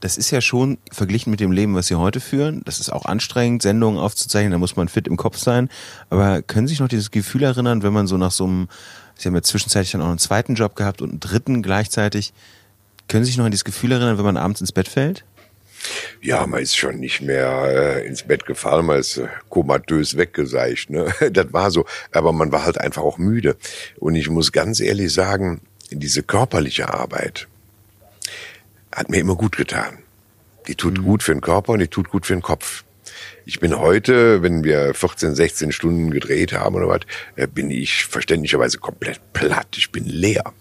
das 0.00 0.16
ist 0.16 0.30
ja 0.30 0.40
schon 0.40 0.78
verglichen 0.92 1.30
mit 1.30 1.40
dem 1.40 1.52
Leben, 1.52 1.74
was 1.74 1.86
Sie 1.86 1.94
heute 1.94 2.20
führen. 2.20 2.62
Das 2.64 2.80
ist 2.80 2.90
auch 2.90 3.04
anstrengend, 3.06 3.62
Sendungen 3.62 3.98
aufzuzeichnen, 3.98 4.52
da 4.52 4.58
muss 4.58 4.76
man 4.76 4.88
fit 4.88 5.08
im 5.08 5.16
Kopf 5.16 5.38
sein. 5.38 5.68
Aber 6.10 6.42
können 6.42 6.66
Sie 6.66 6.72
sich 6.72 6.80
noch 6.80 6.88
dieses 6.88 7.10
Gefühl 7.10 7.42
erinnern, 7.42 7.82
wenn 7.82 7.92
man 7.92 8.06
so 8.06 8.16
nach 8.16 8.30
so 8.30 8.44
einem, 8.44 8.68
Sie 9.16 9.28
haben 9.28 9.34
ja 9.34 9.42
zwischenzeitlich 9.42 9.92
dann 9.92 10.02
auch 10.02 10.08
einen 10.08 10.18
zweiten 10.18 10.54
Job 10.54 10.76
gehabt 10.76 11.02
und 11.02 11.10
einen 11.10 11.20
dritten 11.20 11.62
gleichzeitig. 11.62 12.32
Können 13.08 13.24
Sie 13.24 13.30
sich 13.30 13.38
noch 13.38 13.44
an 13.46 13.50
dieses 13.50 13.64
Gefühl 13.64 13.92
erinnern, 13.92 14.18
wenn 14.18 14.24
man 14.24 14.36
abends 14.36 14.60
ins 14.60 14.72
Bett 14.72 14.88
fällt? 14.88 15.24
Ja, 16.20 16.46
man 16.46 16.62
ist 16.62 16.76
schon 16.76 16.98
nicht 16.98 17.22
mehr 17.22 18.02
äh, 18.02 18.06
ins 18.06 18.22
Bett 18.22 18.44
gefallen, 18.46 18.86
man 18.86 18.98
ist 18.98 19.16
äh, 19.16 19.28
komatös 19.48 20.16
weggeseicht. 20.16 20.90
Ne? 20.90 21.12
Das 21.30 21.52
war 21.52 21.70
so. 21.70 21.86
Aber 22.12 22.32
man 22.32 22.52
war 22.52 22.64
halt 22.64 22.78
einfach 22.78 23.02
auch 23.02 23.18
müde. 23.18 23.56
Und 23.98 24.14
ich 24.14 24.28
muss 24.28 24.52
ganz 24.52 24.80
ehrlich 24.80 25.12
sagen, 25.12 25.60
diese 25.90 26.22
körperliche 26.22 26.92
Arbeit 26.92 27.48
hat 28.92 29.08
mir 29.08 29.18
immer 29.18 29.36
gut 29.36 29.56
getan. 29.56 29.98
Die 30.66 30.74
tut 30.74 31.02
gut 31.02 31.22
für 31.22 31.32
den 31.32 31.40
Körper 31.40 31.72
und 31.72 31.78
die 31.78 31.88
tut 31.88 32.10
gut 32.10 32.26
für 32.26 32.34
den 32.34 32.42
Kopf. 32.42 32.84
Ich 33.46 33.58
bin 33.58 33.76
heute, 33.78 34.42
wenn 34.42 34.62
wir 34.64 34.94
14, 34.94 35.34
16 35.34 35.72
Stunden 35.72 36.10
gedreht 36.10 36.52
haben 36.52 36.74
oder 36.76 36.88
was, 36.88 37.00
äh, 37.36 37.46
bin 37.46 37.70
ich 37.70 38.04
verständlicherweise 38.04 38.78
komplett 38.78 39.20
platt. 39.32 39.68
Ich 39.76 39.90
bin 39.90 40.04
leer. 40.04 40.52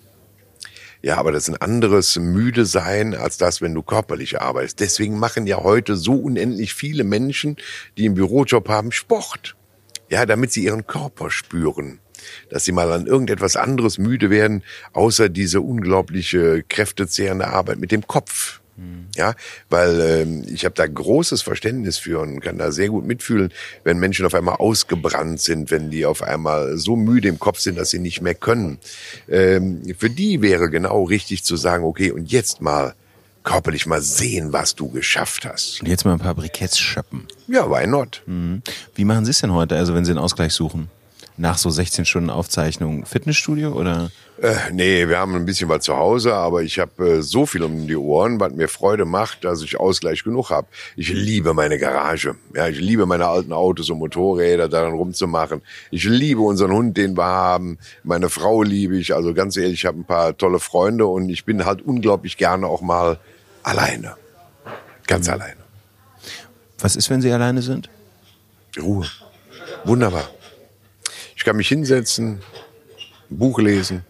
Ja, 1.01 1.17
aber 1.17 1.31
das 1.31 1.43
ist 1.43 1.55
ein 1.55 1.61
anderes 1.61 2.17
müde 2.17 2.65
sein 2.65 3.15
als 3.15 3.37
das, 3.37 3.61
wenn 3.61 3.73
du 3.73 3.81
körperlich 3.81 4.41
arbeitest. 4.41 4.81
Deswegen 4.81 5.17
machen 5.17 5.47
ja 5.47 5.57
heute 5.63 5.95
so 5.95 6.13
unendlich 6.13 6.73
viele 6.73 7.05
Menschen, 7.05 7.55
die 7.97 8.05
einen 8.05 8.15
Bürojob 8.15 8.67
haben, 8.67 8.91
Sport. 8.91 9.55
Ja, 10.09 10.25
damit 10.25 10.51
sie 10.51 10.65
ihren 10.65 10.87
Körper 10.87 11.31
spüren. 11.31 11.99
Dass 12.49 12.65
sie 12.65 12.73
mal 12.73 12.91
an 12.91 13.07
irgendetwas 13.07 13.55
anderes 13.55 13.97
müde 13.97 14.29
werden, 14.29 14.63
außer 14.91 15.29
diese 15.29 15.61
unglaubliche 15.61 16.63
kräftezehrende 16.67 17.47
Arbeit 17.47 17.79
mit 17.79 17.91
dem 17.91 18.05
Kopf. 18.05 18.58
Ja, 19.15 19.33
weil 19.69 19.99
ähm, 19.99 20.45
ich 20.47 20.65
habe 20.65 20.75
da 20.75 20.85
großes 20.87 21.41
Verständnis 21.41 21.97
für 21.97 22.19
und 22.19 22.39
kann 22.39 22.57
da 22.57 22.71
sehr 22.71 22.89
gut 22.89 23.05
mitfühlen, 23.05 23.51
wenn 23.83 23.97
Menschen 23.99 24.25
auf 24.25 24.33
einmal 24.33 24.55
ausgebrannt 24.55 25.41
sind, 25.41 25.71
wenn 25.71 25.89
die 25.89 26.05
auf 26.05 26.21
einmal 26.21 26.77
so 26.77 26.95
müde 26.95 27.27
im 27.27 27.39
Kopf 27.39 27.59
sind, 27.59 27.77
dass 27.77 27.89
sie 27.89 27.99
nicht 27.99 28.21
mehr 28.21 28.35
können. 28.35 28.79
Ähm, 29.27 29.81
für 29.97 30.09
die 30.09 30.41
wäre 30.41 30.69
genau 30.69 31.03
richtig 31.03 31.43
zu 31.43 31.57
sagen, 31.57 31.83
okay, 31.83 32.11
und 32.11 32.31
jetzt 32.31 32.61
mal 32.61 32.93
körperlich 33.43 33.85
mal 33.85 34.01
sehen, 34.01 34.53
was 34.53 34.75
du 34.75 34.89
geschafft 34.89 35.45
hast. 35.45 35.81
Und 35.81 35.87
jetzt 35.87 36.05
mal 36.05 36.13
ein 36.13 36.19
paar 36.19 36.35
Briketts 36.35 36.77
schöppen. 36.77 37.27
Ja, 37.47 37.69
why 37.69 37.87
not? 37.87 38.21
Mhm. 38.25 38.61
Wie 38.95 39.05
machen 39.05 39.25
Sie 39.25 39.31
es 39.31 39.39
denn 39.39 39.53
heute, 39.53 39.75
also 39.75 39.95
wenn 39.95 40.05
Sie 40.05 40.11
einen 40.11 40.19
Ausgleich 40.19 40.53
suchen? 40.53 40.89
Nach 41.37 41.57
so 41.57 41.69
16 41.69 42.05
Stunden 42.05 42.29
Aufzeichnung 42.29 43.05
Fitnessstudio 43.05 43.71
oder? 43.71 44.11
Äh, 44.41 44.71
nee, 44.71 45.07
wir 45.09 45.19
haben 45.19 45.35
ein 45.35 45.45
bisschen 45.45 45.67
was 45.67 45.83
zu 45.83 45.97
Hause, 45.97 46.33
aber 46.33 46.63
ich 46.63 46.79
habe 46.79 47.17
äh, 47.17 47.21
so 47.21 47.45
viel 47.45 47.61
um 47.61 47.87
die 47.87 47.97
Ohren, 47.97 48.39
was 48.39 48.53
mir 48.53 48.69
Freude 48.69 49.03
macht, 49.03 49.43
dass 49.43 49.61
ich 49.61 49.77
Ausgleich 49.77 50.23
genug 50.23 50.49
habe. 50.49 50.67
Ich 50.95 51.09
liebe 51.09 51.53
meine 51.53 51.77
Garage. 51.77 52.35
Ja, 52.55 52.69
ich 52.69 52.79
liebe 52.79 53.05
meine 53.05 53.27
alten 53.27 53.51
Autos 53.51 53.89
und 53.89 53.97
Motorräder 53.97 54.69
daran 54.69 54.93
rumzumachen. 54.93 55.61
Ich 55.91 56.05
liebe 56.05 56.39
unseren 56.39 56.71
Hund, 56.71 56.95
den 56.95 57.17
wir 57.17 57.25
haben. 57.25 57.79
Meine 58.03 58.29
Frau 58.29 58.63
liebe 58.63 58.97
ich. 58.97 59.13
Also 59.13 59.33
ganz 59.33 59.57
ehrlich, 59.57 59.79
ich 59.79 59.85
habe 59.85 59.99
ein 59.99 60.05
paar 60.05 60.37
tolle 60.37 60.59
Freunde 60.59 61.05
und 61.05 61.27
ich 61.29 61.43
bin 61.43 61.65
halt 61.65 61.81
unglaublich 61.81 62.37
gerne 62.37 62.65
auch 62.67 62.81
mal 62.81 63.19
alleine. 63.63 64.15
Ganz 65.05 65.27
mhm. 65.27 65.33
alleine. 65.33 65.59
Was 66.79 66.95
ist, 66.95 67.09
wenn 67.09 67.21
Sie 67.21 67.31
alleine 67.31 67.61
sind? 67.61 67.89
Ruhe. 68.81 69.05
Wunderbar. 69.83 70.29
Ich 71.35 71.43
kann 71.43 71.57
mich 71.57 71.67
hinsetzen, 71.67 72.39
ein 73.29 73.37
Buch 73.37 73.59
lesen, 73.59 74.05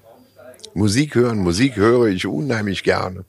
Musik 0.74 1.16
hören. 1.16 1.40
Musik 1.40 1.76
höre 1.76 2.08
ich 2.08 2.26
unheimlich 2.26 2.84
gerne, 2.84 3.26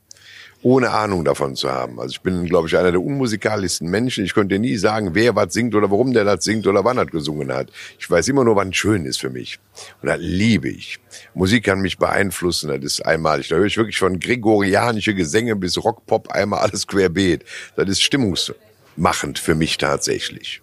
ohne 0.63 0.91
Ahnung 0.91 1.25
davon 1.25 1.57
zu 1.57 1.71
haben. 1.71 2.01
Also 2.01 2.13
ich 2.13 2.21
bin, 2.21 2.47
glaube 2.47 2.69
ich, 2.69 2.77
einer 2.77 2.93
der 2.93 3.03
unmusikalischsten 3.03 3.89
Menschen. 3.89 4.25
Ich 4.25 4.35
könnte 4.35 4.59
nie 4.59 4.77
sagen, 4.77 5.15
wer 5.15 5.35
was 5.37 5.53
singt 5.53 5.75
oder 5.75 5.91
warum 5.91 6.13
der 6.13 6.25
das 6.25 6.45
singt 6.45 6.67
oder 6.67 6.85
wann 6.85 6.99
er 6.99 7.07
gesungen 7.07 7.53
hat. 7.53 7.71
Ich 7.99 8.11
weiß 8.11 8.29
immer 8.29 8.45
nur, 8.45 8.57
wann 8.57 8.73
schön 8.73 9.07
ist 9.07 9.21
für 9.21 9.31
mich. 9.31 9.59
Und 10.03 10.09
das 10.09 10.19
liebe 10.21 10.69
ich. 10.69 10.99
Musik 11.35 11.65
kann 11.65 11.81
mich 11.81 11.99
beeinflussen, 11.99 12.69
das 12.69 12.83
ist 12.83 13.07
einmalig. 13.07 13.49
Da 13.49 13.57
höre 13.57 13.67
ich 13.67 13.77
wirklich 13.77 13.99
von 13.99 14.21
gregorianische 14.21 15.15
Gesänge 15.15 15.57
bis 15.57 15.83
Rock, 15.83 16.07
Pop, 16.07 16.31
einmal 16.31 16.61
alles 16.61 16.87
querbeet. 16.87 17.45
Das 17.77 17.89
ist 17.89 18.03
stimmungsmachend 18.03 19.39
für 19.39 19.55
mich 19.55 19.79
tatsächlich. 19.79 20.63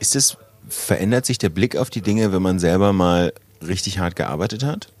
Ist 0.00 0.16
es 0.16 0.36
verändert 0.68 1.26
sich 1.26 1.38
der 1.38 1.50
Blick 1.50 1.76
auf 1.76 1.90
die 1.90 2.00
Dinge, 2.00 2.32
wenn 2.32 2.42
man 2.42 2.58
selber 2.58 2.92
mal 2.92 3.32
richtig 3.66 3.98
hart 3.98 4.16
gearbeitet 4.16 4.64
hat? 4.64 4.92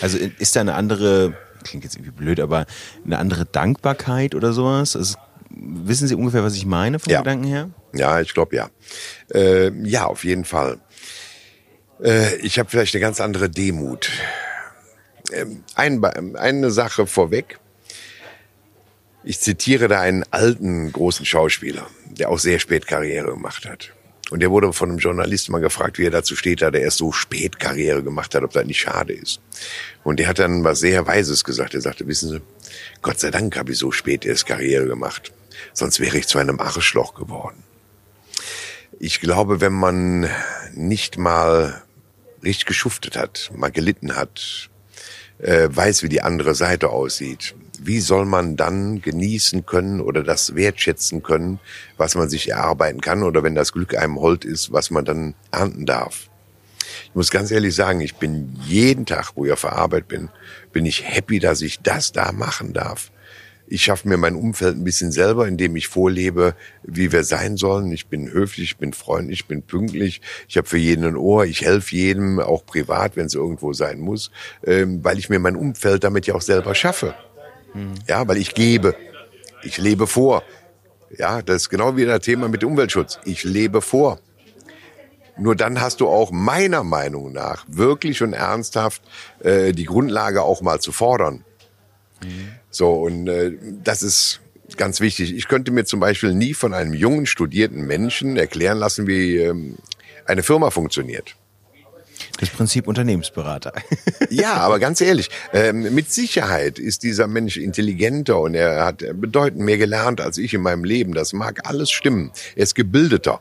Also 0.00 0.18
ist 0.18 0.56
da 0.56 0.60
eine 0.60 0.74
andere, 0.74 1.36
klingt 1.64 1.84
jetzt 1.84 1.96
irgendwie 1.96 2.12
blöd, 2.12 2.40
aber 2.40 2.66
eine 3.04 3.18
andere 3.18 3.44
Dankbarkeit 3.44 4.34
oder 4.34 4.52
sowas? 4.52 4.96
Also, 4.96 5.16
wissen 5.50 6.08
Sie 6.08 6.14
ungefähr, 6.14 6.42
was 6.44 6.54
ich 6.54 6.66
meine 6.66 6.98
vom 6.98 7.12
ja. 7.12 7.18
Gedanken 7.18 7.44
her? 7.44 7.70
Ja, 7.94 8.20
ich 8.20 8.32
glaube 8.32 8.56
ja. 8.56 8.70
Äh, 9.34 9.70
ja, 9.86 10.06
auf 10.06 10.24
jeden 10.24 10.44
Fall. 10.44 10.78
Äh, 12.02 12.36
ich 12.36 12.58
habe 12.58 12.70
vielleicht 12.70 12.94
eine 12.94 13.00
ganz 13.00 13.20
andere 13.20 13.50
Demut. 13.50 14.10
Ähm, 15.32 15.64
ein, 15.74 16.36
eine 16.36 16.70
Sache 16.70 17.06
vorweg. 17.06 17.58
Ich 19.24 19.40
zitiere 19.40 19.88
da 19.88 20.00
einen 20.00 20.24
alten 20.30 20.90
großen 20.92 21.24
Schauspieler, 21.24 21.86
der 22.06 22.28
auch 22.28 22.38
sehr 22.38 22.58
spät 22.58 22.86
Karriere 22.86 23.30
gemacht 23.30 23.66
hat. 23.66 23.92
Und 24.32 24.40
der 24.40 24.50
wurde 24.50 24.72
von 24.72 24.88
einem 24.88 24.98
Journalisten 24.98 25.52
mal 25.52 25.60
gefragt, 25.60 25.98
wie 25.98 26.06
er 26.06 26.10
dazu 26.10 26.36
steht, 26.36 26.62
da 26.62 26.70
der 26.70 26.80
erst 26.80 26.96
so 26.96 27.12
spät 27.12 27.60
Karriere 27.60 28.02
gemacht 28.02 28.34
hat, 28.34 28.42
ob 28.42 28.52
das 28.52 28.64
nicht 28.64 28.80
schade 28.80 29.12
ist. 29.12 29.42
Und 30.04 30.18
der 30.18 30.26
hat 30.26 30.38
dann 30.38 30.64
was 30.64 30.80
sehr 30.80 31.06
Weises 31.06 31.44
gesagt. 31.44 31.74
Er 31.74 31.82
sagte, 31.82 32.06
wissen 32.06 32.30
Sie, 32.30 32.40
Gott 33.02 33.20
sei 33.20 33.30
Dank 33.30 33.58
habe 33.58 33.72
ich 33.72 33.78
so 33.78 33.92
spät 33.92 34.24
erst 34.24 34.46
Karriere 34.46 34.86
gemacht. 34.86 35.34
Sonst 35.74 36.00
wäre 36.00 36.16
ich 36.16 36.28
zu 36.28 36.38
einem 36.38 36.60
Arschloch 36.60 37.12
geworden. 37.12 37.62
Ich 38.98 39.20
glaube, 39.20 39.60
wenn 39.60 39.74
man 39.74 40.30
nicht 40.72 41.18
mal 41.18 41.82
richtig 42.42 42.64
geschuftet 42.64 43.18
hat, 43.18 43.50
mal 43.54 43.70
gelitten 43.70 44.16
hat, 44.16 44.70
äh, 45.40 45.68
weiß, 45.70 46.04
wie 46.04 46.08
die 46.08 46.22
andere 46.22 46.54
Seite 46.54 46.88
aussieht, 46.88 47.54
wie 47.80 48.00
soll 48.00 48.24
man 48.24 48.56
dann 48.56 49.00
genießen 49.00 49.66
können 49.66 50.00
oder 50.00 50.22
das 50.22 50.54
wertschätzen 50.54 51.22
können, 51.22 51.58
was 51.96 52.14
man 52.14 52.28
sich 52.28 52.50
erarbeiten 52.50 53.00
kann 53.00 53.22
oder 53.22 53.42
wenn 53.42 53.54
das 53.54 53.72
Glück 53.72 53.96
einem 53.96 54.20
hold 54.20 54.44
ist, 54.44 54.72
was 54.72 54.90
man 54.90 55.04
dann 55.04 55.34
ernten 55.50 55.86
darf. 55.86 56.28
Ich 57.06 57.14
muss 57.14 57.30
ganz 57.30 57.50
ehrlich 57.50 57.74
sagen, 57.74 58.00
ich 58.00 58.16
bin 58.16 58.56
jeden 58.64 59.06
Tag, 59.06 59.32
wo 59.34 59.44
ich 59.44 59.52
auf 59.52 59.62
der 59.62 59.72
Arbeit 59.72 60.08
bin, 60.08 60.28
bin 60.72 60.86
ich 60.86 61.04
happy, 61.06 61.38
dass 61.38 61.62
ich 61.62 61.80
das 61.80 62.12
da 62.12 62.32
machen 62.32 62.72
darf. 62.72 63.10
Ich 63.66 63.84
schaffe 63.84 64.06
mir 64.06 64.18
mein 64.18 64.34
Umfeld 64.34 64.76
ein 64.76 64.84
bisschen 64.84 65.12
selber, 65.12 65.48
indem 65.48 65.76
ich 65.76 65.88
vorlebe, 65.88 66.54
wie 66.82 67.10
wir 67.10 67.24
sein 67.24 67.56
sollen. 67.56 67.90
Ich 67.90 68.08
bin 68.08 68.30
höflich, 68.30 68.72
ich 68.72 68.76
bin 68.76 68.92
freundlich, 68.92 69.40
ich 69.40 69.46
bin 69.46 69.62
pünktlich. 69.62 70.20
Ich 70.46 70.58
habe 70.58 70.68
für 70.68 70.76
jeden 70.76 71.04
ein 71.04 71.16
Ohr. 71.16 71.46
Ich 71.46 71.62
helfe 71.62 71.96
jedem, 71.96 72.38
auch 72.38 72.66
privat, 72.66 73.16
wenn 73.16 73.26
es 73.26 73.34
irgendwo 73.34 73.72
sein 73.72 73.98
muss, 73.98 74.30
ähm, 74.64 75.02
weil 75.02 75.18
ich 75.18 75.30
mir 75.30 75.38
mein 75.38 75.56
Umfeld 75.56 76.04
damit 76.04 76.26
ja 76.26 76.34
auch 76.34 76.42
selber 76.42 76.74
schaffe. 76.74 77.14
Ja, 78.06 78.26
weil 78.28 78.36
ich 78.36 78.54
gebe. 78.54 78.94
Ich 79.62 79.78
lebe 79.78 80.06
vor. 80.06 80.42
Ja, 81.16 81.42
das 81.42 81.62
ist 81.62 81.68
genau 81.68 81.96
wie 81.96 82.04
das 82.04 82.20
Thema 82.20 82.48
mit 82.48 82.64
Umweltschutz. 82.64 83.18
Ich 83.24 83.44
lebe 83.44 83.80
vor. 83.80 84.18
Nur 85.38 85.56
dann 85.56 85.80
hast 85.80 86.00
du 86.00 86.08
auch 86.08 86.30
meiner 86.30 86.84
Meinung 86.84 87.32
nach 87.32 87.64
wirklich 87.68 88.22
und 88.22 88.34
ernsthaft 88.34 89.02
äh, 89.40 89.72
die 89.72 89.84
Grundlage 89.84 90.42
auch 90.42 90.60
mal 90.60 90.80
zu 90.80 90.92
fordern. 90.92 91.44
So, 92.70 92.92
und 92.92 93.28
äh, 93.28 93.52
das 93.82 94.02
ist 94.02 94.40
ganz 94.76 95.00
wichtig. 95.00 95.34
Ich 95.34 95.48
könnte 95.48 95.70
mir 95.70 95.84
zum 95.84 96.00
Beispiel 96.00 96.34
nie 96.34 96.54
von 96.54 96.74
einem 96.74 96.94
jungen, 96.94 97.26
studierten 97.26 97.86
Menschen 97.86 98.36
erklären 98.36 98.78
lassen, 98.78 99.06
wie 99.06 99.36
ähm, 99.38 99.76
eine 100.26 100.42
Firma 100.42 100.70
funktioniert. 100.70 101.36
Das 102.38 102.50
Prinzip 102.50 102.88
Unternehmensberater. 102.88 103.72
ja, 104.30 104.54
aber 104.54 104.78
ganz 104.78 105.00
ehrlich, 105.00 105.30
ähm, 105.52 105.94
mit 105.94 106.12
Sicherheit 106.12 106.78
ist 106.78 107.02
dieser 107.02 107.26
Mensch 107.26 107.56
intelligenter 107.56 108.38
und 108.40 108.54
er 108.54 108.84
hat 108.84 109.04
bedeutend 109.14 109.62
mehr 109.62 109.78
gelernt 109.78 110.20
als 110.20 110.38
ich 110.38 110.54
in 110.54 110.62
meinem 110.62 110.84
Leben. 110.84 111.14
Das 111.14 111.32
mag 111.32 111.68
alles 111.68 111.90
stimmen. 111.90 112.32
Er 112.56 112.64
ist 112.64 112.74
gebildeter. 112.74 113.40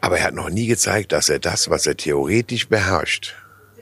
Aber 0.00 0.18
er 0.18 0.24
hat 0.24 0.34
noch 0.34 0.50
nie 0.50 0.66
gezeigt, 0.66 1.12
dass 1.12 1.28
er 1.28 1.38
das, 1.38 1.68
was 1.68 1.86
er 1.86 1.96
theoretisch 1.96 2.68
beherrscht, 2.68 3.34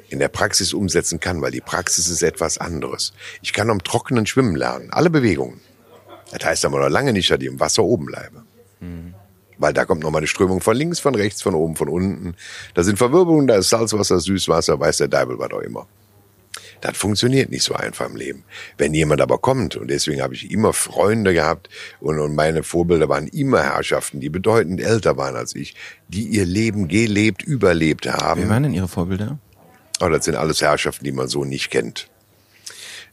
in 0.08 0.18
der 0.18 0.28
Praxis 0.28 0.72
umsetzen 0.72 1.20
kann, 1.20 1.40
weil 1.42 1.52
die 1.52 1.60
Praxis 1.60 2.08
ist 2.08 2.22
etwas 2.22 2.58
anderes. 2.58 3.12
Ich 3.42 3.52
kann 3.52 3.70
am 3.70 3.82
Trockenen 3.84 4.26
schwimmen 4.26 4.56
lernen, 4.56 4.90
alle 4.90 5.10
Bewegungen. 5.10 5.60
Das 6.32 6.44
heißt 6.44 6.64
aber 6.64 6.80
noch 6.80 6.88
lange 6.88 7.12
nicht, 7.12 7.30
dass 7.30 7.38
ich 7.40 7.46
im 7.46 7.60
Wasser 7.60 7.84
oben 7.84 8.06
bleibe. 8.06 8.42
Mhm. 8.80 9.14
Weil 9.58 9.72
da 9.72 9.84
kommt 9.84 10.02
nochmal 10.02 10.20
eine 10.20 10.26
Strömung 10.26 10.60
von 10.60 10.76
links, 10.76 11.00
von 11.00 11.14
rechts, 11.14 11.42
von 11.42 11.54
oben, 11.54 11.76
von 11.76 11.88
unten. 11.88 12.34
Da 12.74 12.82
sind 12.84 12.96
Verwirbelungen, 12.96 13.46
da 13.46 13.56
ist 13.56 13.70
Salzwasser, 13.70 14.20
Süßwasser, 14.20 14.78
weiß 14.78 14.98
der 14.98 15.08
Deibel 15.08 15.38
was 15.38 15.50
auch 15.50 15.60
immer. 15.60 15.86
Das 16.80 16.96
funktioniert 16.96 17.50
nicht 17.50 17.64
so 17.64 17.74
einfach 17.74 18.08
im 18.08 18.16
Leben. 18.16 18.44
Wenn 18.76 18.94
jemand 18.94 19.20
aber 19.20 19.38
kommt, 19.38 19.76
und 19.76 19.88
deswegen 19.90 20.22
habe 20.22 20.34
ich 20.34 20.50
immer 20.50 20.72
Freunde 20.72 21.34
gehabt 21.34 21.68
und, 22.00 22.18
und 22.20 22.34
meine 22.34 22.62
Vorbilder 22.62 23.08
waren 23.08 23.26
immer 23.26 23.62
Herrschaften, 23.62 24.20
die 24.20 24.28
bedeutend 24.28 24.80
älter 24.80 25.16
waren 25.16 25.36
als 25.36 25.54
ich, 25.54 25.74
die 26.08 26.22
ihr 26.22 26.44
Leben 26.44 26.88
gelebt, 26.88 27.42
überlebt 27.42 28.06
haben. 28.06 28.42
Wer 28.42 28.48
waren 28.48 28.62
denn 28.62 28.74
Ihre 28.74 28.88
Vorbilder? 28.88 29.38
Oh, 30.00 30.08
das 30.08 30.24
sind 30.24 30.36
alles 30.36 30.62
Herrschaften, 30.62 31.04
die 31.04 31.12
man 31.12 31.26
so 31.28 31.44
nicht 31.44 31.70
kennt. 31.70 32.08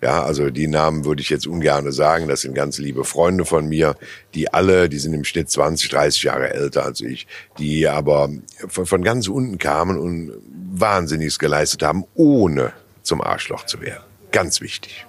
Ja, 0.01 0.23
also 0.23 0.49
die 0.49 0.67
Namen 0.67 1.05
würde 1.05 1.21
ich 1.21 1.29
jetzt 1.29 1.47
ungern 1.47 1.91
sagen. 1.91 2.27
Das 2.27 2.41
sind 2.41 2.53
ganz 2.53 2.77
liebe 2.77 3.03
Freunde 3.03 3.45
von 3.45 3.67
mir, 3.67 3.95
die 4.33 4.53
alle, 4.53 4.89
die 4.89 4.99
sind 4.99 5.13
im 5.13 5.23
Schnitt 5.23 5.49
20, 5.49 5.89
30 5.89 6.23
Jahre 6.23 6.53
älter 6.53 6.85
als 6.85 7.01
ich, 7.01 7.27
die 7.57 7.87
aber 7.87 8.29
von, 8.67 8.85
von 8.85 9.03
ganz 9.03 9.27
unten 9.27 9.57
kamen 9.57 9.97
und 9.97 10.33
Wahnsinniges 10.73 11.39
geleistet 11.39 11.83
haben, 11.83 12.05
ohne 12.13 12.73
zum 13.03 13.21
Arschloch 13.21 13.65
zu 13.65 13.81
werden. 13.81 14.03
Ganz 14.31 14.61
wichtig. 14.61 15.05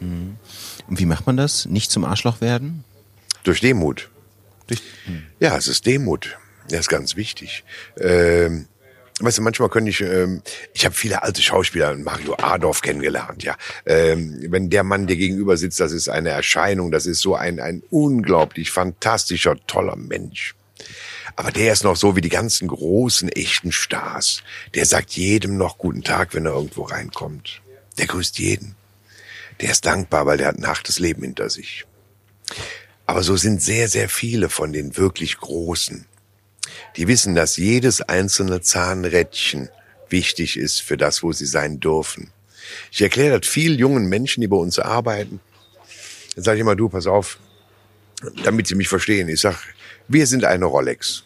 Mhm. 0.00 0.36
Und 0.88 0.98
wie 0.98 1.06
macht 1.06 1.26
man 1.26 1.36
das? 1.36 1.66
Nicht 1.66 1.90
zum 1.90 2.04
Arschloch 2.04 2.40
werden? 2.40 2.84
Durch 3.44 3.60
Demut. 3.60 4.10
Durch, 4.66 4.82
hm. 5.04 5.24
Ja, 5.40 5.56
es 5.56 5.68
ist 5.68 5.86
Demut. 5.86 6.36
Das 6.68 6.80
ist 6.80 6.88
ganz 6.88 7.16
wichtig. 7.16 7.64
Ähm, 7.98 8.66
weißt 9.20 9.38
du, 9.38 9.42
manchmal 9.42 9.68
könnte 9.68 9.90
ich, 9.90 10.00
ähm, 10.00 10.42
ich 10.74 10.84
habe 10.84 10.94
viele 10.94 11.22
alte 11.22 11.42
Schauspieler, 11.42 11.94
Mario 11.96 12.36
Adorf 12.38 12.82
kennengelernt, 12.82 13.42
ja. 13.42 13.56
Ähm, 13.86 14.38
wenn 14.48 14.70
der 14.70 14.84
Mann 14.84 15.06
dir 15.06 15.16
gegenüber 15.16 15.56
sitzt, 15.56 15.80
das 15.80 15.92
ist 15.92 16.08
eine 16.08 16.30
Erscheinung, 16.30 16.90
das 16.90 17.06
ist 17.06 17.20
so 17.20 17.34
ein, 17.34 17.60
ein 17.60 17.82
unglaublich 17.90 18.70
fantastischer, 18.70 19.56
toller 19.66 19.96
Mensch. 19.96 20.54
Aber 21.36 21.52
der 21.52 21.72
ist 21.72 21.84
noch 21.84 21.94
so 21.94 22.16
wie 22.16 22.20
die 22.20 22.28
ganzen 22.28 22.66
großen, 22.66 23.28
echten 23.28 23.70
Stars. 23.70 24.42
Der 24.74 24.86
sagt 24.86 25.12
jedem 25.12 25.56
noch 25.56 25.78
guten 25.78 26.02
Tag, 26.02 26.34
wenn 26.34 26.46
er 26.46 26.52
irgendwo 26.52 26.82
reinkommt. 26.82 27.62
Der 27.96 28.06
grüßt 28.06 28.40
jeden. 28.40 28.74
Der 29.60 29.70
ist 29.70 29.86
dankbar, 29.86 30.26
weil 30.26 30.38
der 30.38 30.48
hat 30.48 30.58
ein 30.58 30.66
hartes 30.66 30.98
Leben 30.98 31.22
hinter 31.22 31.48
sich. 31.48 31.84
Aber 33.06 33.22
so 33.22 33.36
sind 33.36 33.62
sehr, 33.62 33.86
sehr 33.86 34.08
viele 34.08 34.48
von 34.48 34.72
den 34.72 34.96
wirklich 34.96 35.38
Großen. 35.38 36.07
Die 36.96 37.08
wissen, 37.08 37.34
dass 37.34 37.56
jedes 37.56 38.00
einzelne 38.00 38.60
Zahnrädchen 38.60 39.68
wichtig 40.08 40.56
ist 40.56 40.80
für 40.80 40.96
das, 40.96 41.22
wo 41.22 41.32
sie 41.32 41.46
sein 41.46 41.80
dürfen. 41.80 42.32
Ich 42.90 43.00
erkläre 43.00 43.40
das 43.40 43.48
viel 43.48 43.78
jungen 43.78 44.08
Menschen, 44.08 44.40
die 44.40 44.48
bei 44.48 44.56
uns 44.56 44.78
arbeiten. 44.78 45.40
Dann 46.34 46.44
sage 46.44 46.56
ich 46.56 46.60
immer, 46.60 46.76
du, 46.76 46.88
pass 46.88 47.06
auf, 47.06 47.38
damit 48.44 48.66
sie 48.66 48.74
mich 48.74 48.88
verstehen. 48.88 49.28
Ich 49.28 49.40
sag, 49.40 49.56
wir 50.08 50.26
sind 50.26 50.44
eine 50.44 50.64
Rolex. 50.64 51.24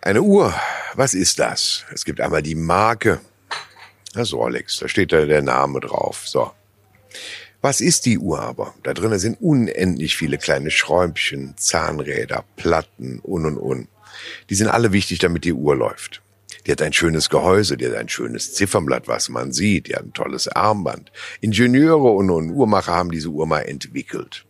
Eine 0.00 0.22
Uhr, 0.22 0.54
was 0.94 1.14
ist 1.14 1.38
das? 1.38 1.84
Es 1.92 2.04
gibt 2.04 2.20
einmal 2.20 2.42
die 2.42 2.54
Marke, 2.54 3.20
das 4.12 4.28
ist 4.28 4.34
Rolex, 4.34 4.78
da 4.78 4.88
steht 4.88 5.12
da 5.12 5.24
der 5.24 5.42
Name 5.42 5.80
drauf. 5.80 6.26
So. 6.26 6.52
Was 7.66 7.80
ist 7.80 8.06
die 8.06 8.20
Uhr 8.20 8.38
aber? 8.38 8.74
Da 8.84 8.94
drinnen 8.94 9.18
sind 9.18 9.40
unendlich 9.40 10.16
viele 10.16 10.38
kleine 10.38 10.70
Schräubchen, 10.70 11.54
Zahnräder, 11.56 12.44
Platten 12.54 13.18
und 13.18 13.44
und 13.44 13.56
und. 13.56 13.88
Die 14.48 14.54
sind 14.54 14.68
alle 14.68 14.92
wichtig, 14.92 15.18
damit 15.18 15.42
die 15.42 15.52
Uhr 15.52 15.74
läuft. 15.74 16.22
Die 16.64 16.70
hat 16.70 16.80
ein 16.80 16.92
schönes 16.92 17.28
Gehäuse, 17.28 17.76
die 17.76 17.88
hat 17.88 17.96
ein 17.96 18.08
schönes 18.08 18.54
Ziffernblatt, 18.54 19.08
was 19.08 19.28
man 19.30 19.50
sieht, 19.50 19.88
die 19.88 19.96
hat 19.96 20.04
ein 20.04 20.12
tolles 20.12 20.46
Armband. 20.46 21.10
Ingenieure 21.40 22.12
und, 22.12 22.30
und 22.30 22.50
Uhrmacher 22.50 22.94
haben 22.94 23.10
diese 23.10 23.30
Uhr 23.30 23.48
mal 23.48 23.62
entwickelt. 23.62 24.46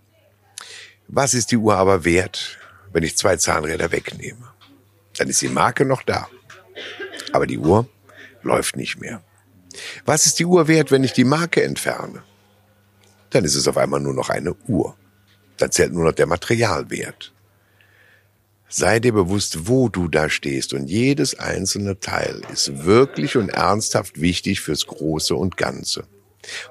Was 1.08 1.32
ist 1.32 1.52
die 1.52 1.56
Uhr 1.56 1.74
aber 1.74 2.04
wert, 2.04 2.58
wenn 2.92 3.02
ich 3.02 3.16
zwei 3.16 3.36
Zahnräder 3.36 3.92
wegnehme? 3.92 4.52
Dann 5.16 5.30
ist 5.30 5.40
die 5.40 5.48
Marke 5.48 5.86
noch 5.86 6.02
da. 6.02 6.28
Aber 7.32 7.46
die 7.46 7.56
Uhr 7.56 7.88
läuft 8.42 8.76
nicht 8.76 9.00
mehr. 9.00 9.22
Was 10.04 10.26
ist 10.26 10.38
die 10.38 10.44
Uhr 10.44 10.68
wert, 10.68 10.90
wenn 10.90 11.02
ich 11.02 11.14
die 11.14 11.24
Marke 11.24 11.62
entferne? 11.62 12.22
Dann 13.36 13.44
ist 13.44 13.54
es 13.54 13.68
auf 13.68 13.76
einmal 13.76 14.00
nur 14.00 14.14
noch 14.14 14.30
eine 14.30 14.54
Uhr. 14.66 14.96
Dann 15.58 15.70
zählt 15.70 15.92
nur 15.92 16.04
noch 16.04 16.14
der 16.14 16.24
Materialwert. 16.24 17.34
Sei 18.66 18.98
dir 18.98 19.12
bewusst, 19.12 19.68
wo 19.68 19.90
du 19.90 20.08
da 20.08 20.30
stehst 20.30 20.72
und 20.72 20.88
jedes 20.88 21.38
einzelne 21.38 22.00
Teil 22.00 22.40
ist 22.50 22.86
wirklich 22.86 23.36
und 23.36 23.50
ernsthaft 23.50 24.22
wichtig 24.22 24.62
fürs 24.62 24.86
Große 24.86 25.34
und 25.34 25.58
Ganze. 25.58 26.04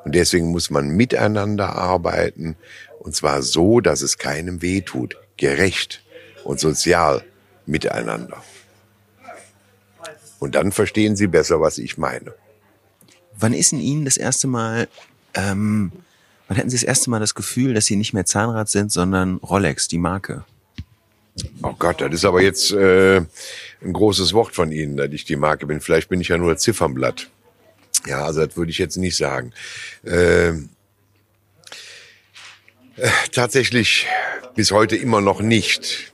Und 0.05 0.15
deswegen 0.15 0.47
muss 0.47 0.71
man 0.71 0.87
miteinander 0.87 1.75
arbeiten 1.75 2.55
und 2.97 3.15
zwar 3.15 3.43
so, 3.43 3.79
dass 3.79 4.01
es 4.01 4.17
keinem 4.17 4.63
wehtut, 4.63 5.17
gerecht 5.37 6.01
und 6.45 6.59
sozial 6.59 7.23
miteinander. 7.67 8.43
Und 10.39 10.55
dann 10.55 10.71
verstehen 10.71 11.15
Sie 11.15 11.27
besser, 11.27 11.61
was 11.61 11.77
ich 11.77 11.99
meine. 11.99 12.33
Wann 13.37 13.53
ist 13.53 13.71
in 13.71 13.81
Ihnen 13.81 14.03
das 14.03 14.17
erste 14.17 14.47
Mal, 14.47 14.87
ähm, 15.35 15.91
wann 16.47 16.57
hatten 16.57 16.69
Sie 16.69 16.77
das 16.77 16.83
erste 16.83 17.09
Mal 17.09 17.19
das 17.19 17.35
Gefühl, 17.35 17.73
dass 17.73 17.85
Sie 17.85 17.95
nicht 17.95 18.13
mehr 18.13 18.25
Zahnrad 18.25 18.69
sind, 18.69 18.91
sondern 18.91 19.37
Rolex, 19.37 19.87
die 19.87 19.97
Marke? 19.97 20.43
Oh 21.61 21.73
Gott, 21.77 22.01
das 22.01 22.13
ist 22.13 22.25
aber 22.25 22.41
jetzt 22.41 22.71
äh, 22.71 23.17
ein 23.17 23.93
großes 23.93 24.33
Wort 24.33 24.55
von 24.55 24.71
Ihnen, 24.71 24.95
dass 24.95 25.11
ich 25.11 25.25
die 25.25 25.35
Marke 25.35 25.65
bin. 25.65 25.81
Vielleicht 25.81 26.09
bin 26.09 26.21
ich 26.21 26.29
ja 26.29 26.37
nur 26.37 26.57
Ziffernblatt. 26.57 27.29
Ja, 28.07 28.23
also 28.23 28.45
das 28.45 28.55
würde 28.55 28.71
ich 28.71 28.77
jetzt 28.77 28.97
nicht 28.97 29.17
sagen. 29.17 29.51
Äh, 30.03 30.49
äh, 30.49 30.53
tatsächlich 33.31 34.07
bis 34.55 34.71
heute 34.71 34.95
immer 34.95 35.21
noch 35.21 35.41
nicht. 35.41 36.13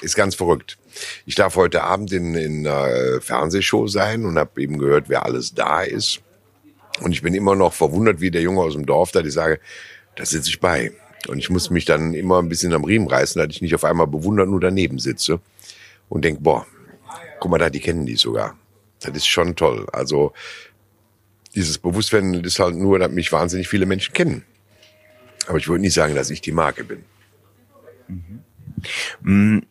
Ist 0.00 0.14
ganz 0.14 0.34
verrückt. 0.34 0.78
Ich 1.24 1.34
darf 1.34 1.56
heute 1.56 1.82
Abend 1.82 2.12
in, 2.12 2.34
in 2.34 2.66
einer 2.66 3.20
Fernsehshow 3.20 3.86
sein 3.86 4.24
und 4.24 4.38
habe 4.38 4.60
eben 4.60 4.78
gehört, 4.78 5.08
wer 5.08 5.24
alles 5.24 5.54
da 5.54 5.82
ist. 5.82 6.20
Und 7.00 7.12
ich 7.12 7.22
bin 7.22 7.34
immer 7.34 7.54
noch 7.54 7.72
verwundert, 7.72 8.20
wie 8.20 8.30
der 8.30 8.42
Junge 8.42 8.60
aus 8.60 8.74
dem 8.74 8.86
Dorf, 8.86 9.12
da 9.12 9.20
ich 9.20 9.32
sage, 9.32 9.60
da 10.16 10.24
sitze 10.24 10.50
ich 10.50 10.60
bei. 10.60 10.92
Und 11.28 11.38
ich 11.38 11.50
muss 11.50 11.70
mich 11.70 11.84
dann 11.84 12.14
immer 12.14 12.40
ein 12.40 12.48
bisschen 12.48 12.72
am 12.72 12.84
Riemen 12.84 13.08
reißen, 13.08 13.40
dass 13.40 13.54
ich 13.54 13.62
nicht 13.62 13.74
auf 13.74 13.84
einmal 13.84 14.06
bewundert 14.06 14.48
nur 14.48 14.60
daneben 14.60 14.98
sitze 14.98 15.40
und 16.08 16.24
denk, 16.24 16.42
boah, 16.42 16.66
guck 17.40 17.50
mal 17.50 17.58
da, 17.58 17.70
die 17.70 17.80
kennen 17.80 18.06
die 18.06 18.16
sogar. 18.16 18.56
Das 19.00 19.16
ist 19.16 19.26
schon 19.26 19.56
toll. 19.56 19.86
Also 19.92 20.32
dieses 21.54 21.78
Bewusstwerden 21.78 22.34
ist 22.44 22.58
halt 22.58 22.76
nur, 22.76 22.98
dass 22.98 23.10
mich 23.10 23.32
wahnsinnig 23.32 23.68
viele 23.68 23.86
Menschen 23.86 24.12
kennen. 24.12 24.44
Aber 25.46 25.58
ich 25.58 25.68
würde 25.68 25.80
nicht 25.80 25.94
sagen, 25.94 26.14
dass 26.14 26.30
ich 26.30 26.40
die 26.40 26.52
Marke 26.52 26.84
bin. 26.84 27.04
Mhm. 29.22 29.66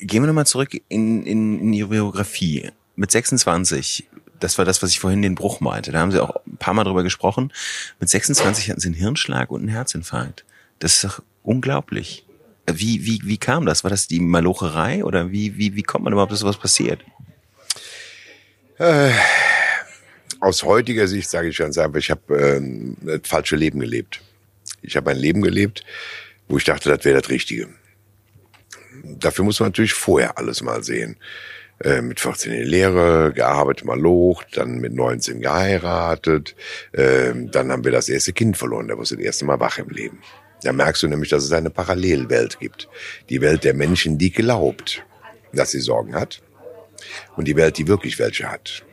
Gehen 0.00 0.22
wir 0.22 0.26
nochmal 0.26 0.46
zurück 0.46 0.70
in, 0.88 1.24
in, 1.24 1.60
in 1.60 1.72
Ihre 1.72 1.88
Biografie. 1.88 2.70
Mit 2.96 3.10
26, 3.10 4.08
das 4.40 4.58
war 4.58 4.64
das, 4.64 4.82
was 4.82 4.90
ich 4.90 5.00
vorhin 5.00 5.22
den 5.22 5.34
Bruch 5.34 5.60
meinte. 5.60 5.92
Da 5.92 6.00
haben 6.00 6.12
Sie 6.12 6.22
auch 6.22 6.36
ein 6.46 6.56
paar 6.56 6.74
Mal 6.74 6.84
drüber 6.84 7.02
gesprochen. 7.02 7.52
Mit 8.00 8.08
26 8.08 8.70
hatten 8.70 8.80
Sie 8.80 8.88
einen 8.88 8.94
Hirnschlag 8.94 9.50
und 9.50 9.60
einen 9.60 9.68
Herzinfarkt. 9.68 10.44
Das 10.78 10.94
ist 10.94 11.04
doch 11.04 11.22
unglaublich. 11.42 12.24
Wie, 12.70 13.04
wie, 13.06 13.20
wie 13.24 13.38
kam 13.38 13.66
das? 13.66 13.84
War 13.84 13.90
das 13.90 14.06
die 14.06 14.20
Malocherei 14.20 15.04
oder 15.04 15.30
wie, 15.30 15.56
wie, 15.56 15.74
wie 15.74 15.82
kommt 15.82 16.04
man 16.04 16.12
überhaupt, 16.12 16.32
dass 16.32 16.40
sowas 16.40 16.58
passiert? 16.58 17.02
Äh, 18.78 19.10
aus 20.40 20.62
heutiger 20.62 21.08
Sicht 21.08 21.28
sage 21.30 21.48
ich 21.48 21.58
ganz 21.58 21.78
einfach, 21.78 21.98
ich 21.98 22.10
habe 22.10 22.36
äh, 22.36 23.18
das 23.18 23.28
falsche 23.28 23.56
Leben 23.56 23.80
gelebt. 23.80 24.20
Ich 24.82 24.96
habe 24.96 25.10
ein 25.10 25.16
Leben 25.16 25.42
gelebt, 25.42 25.84
wo 26.46 26.58
ich 26.58 26.64
dachte, 26.64 26.88
das 26.90 27.04
wäre 27.04 27.20
das 27.20 27.30
Richtige. 27.30 27.68
Dafür 29.02 29.44
muss 29.44 29.60
man 29.60 29.70
natürlich 29.70 29.94
vorher 29.94 30.38
alles 30.38 30.62
mal 30.62 30.84
sehen. 30.84 31.16
Äh, 31.80 32.02
mit 32.02 32.18
14 32.18 32.52
in 32.52 32.66
Lehre, 32.66 33.32
gearbeitet 33.32 33.84
mal 33.84 33.98
loch, 33.98 34.42
dann 34.52 34.78
mit 34.78 34.94
19 34.94 35.40
geheiratet, 35.40 36.56
äh, 36.90 37.32
dann 37.34 37.70
haben 37.70 37.84
wir 37.84 37.92
das 37.92 38.08
erste 38.08 38.32
Kind 38.32 38.56
verloren, 38.56 38.88
da 38.88 38.94
war 38.94 39.04
das 39.04 39.12
erste 39.12 39.44
Mal 39.44 39.60
wach 39.60 39.78
im 39.78 39.88
Leben. 39.88 40.18
Da 40.64 40.72
merkst 40.72 41.04
du 41.04 41.08
nämlich, 41.08 41.30
dass 41.30 41.44
es 41.44 41.52
eine 41.52 41.70
Parallelwelt 41.70 42.58
gibt. 42.58 42.88
Die 43.28 43.40
Welt 43.40 43.62
der 43.62 43.74
Menschen, 43.74 44.18
die 44.18 44.32
glaubt, 44.32 45.04
dass 45.52 45.70
sie 45.70 45.78
Sorgen 45.78 46.16
hat. 46.16 46.42
Und 47.36 47.46
die 47.46 47.54
Welt, 47.54 47.78
die 47.78 47.86
wirklich 47.86 48.18
welche 48.18 48.50
hat. 48.50 48.84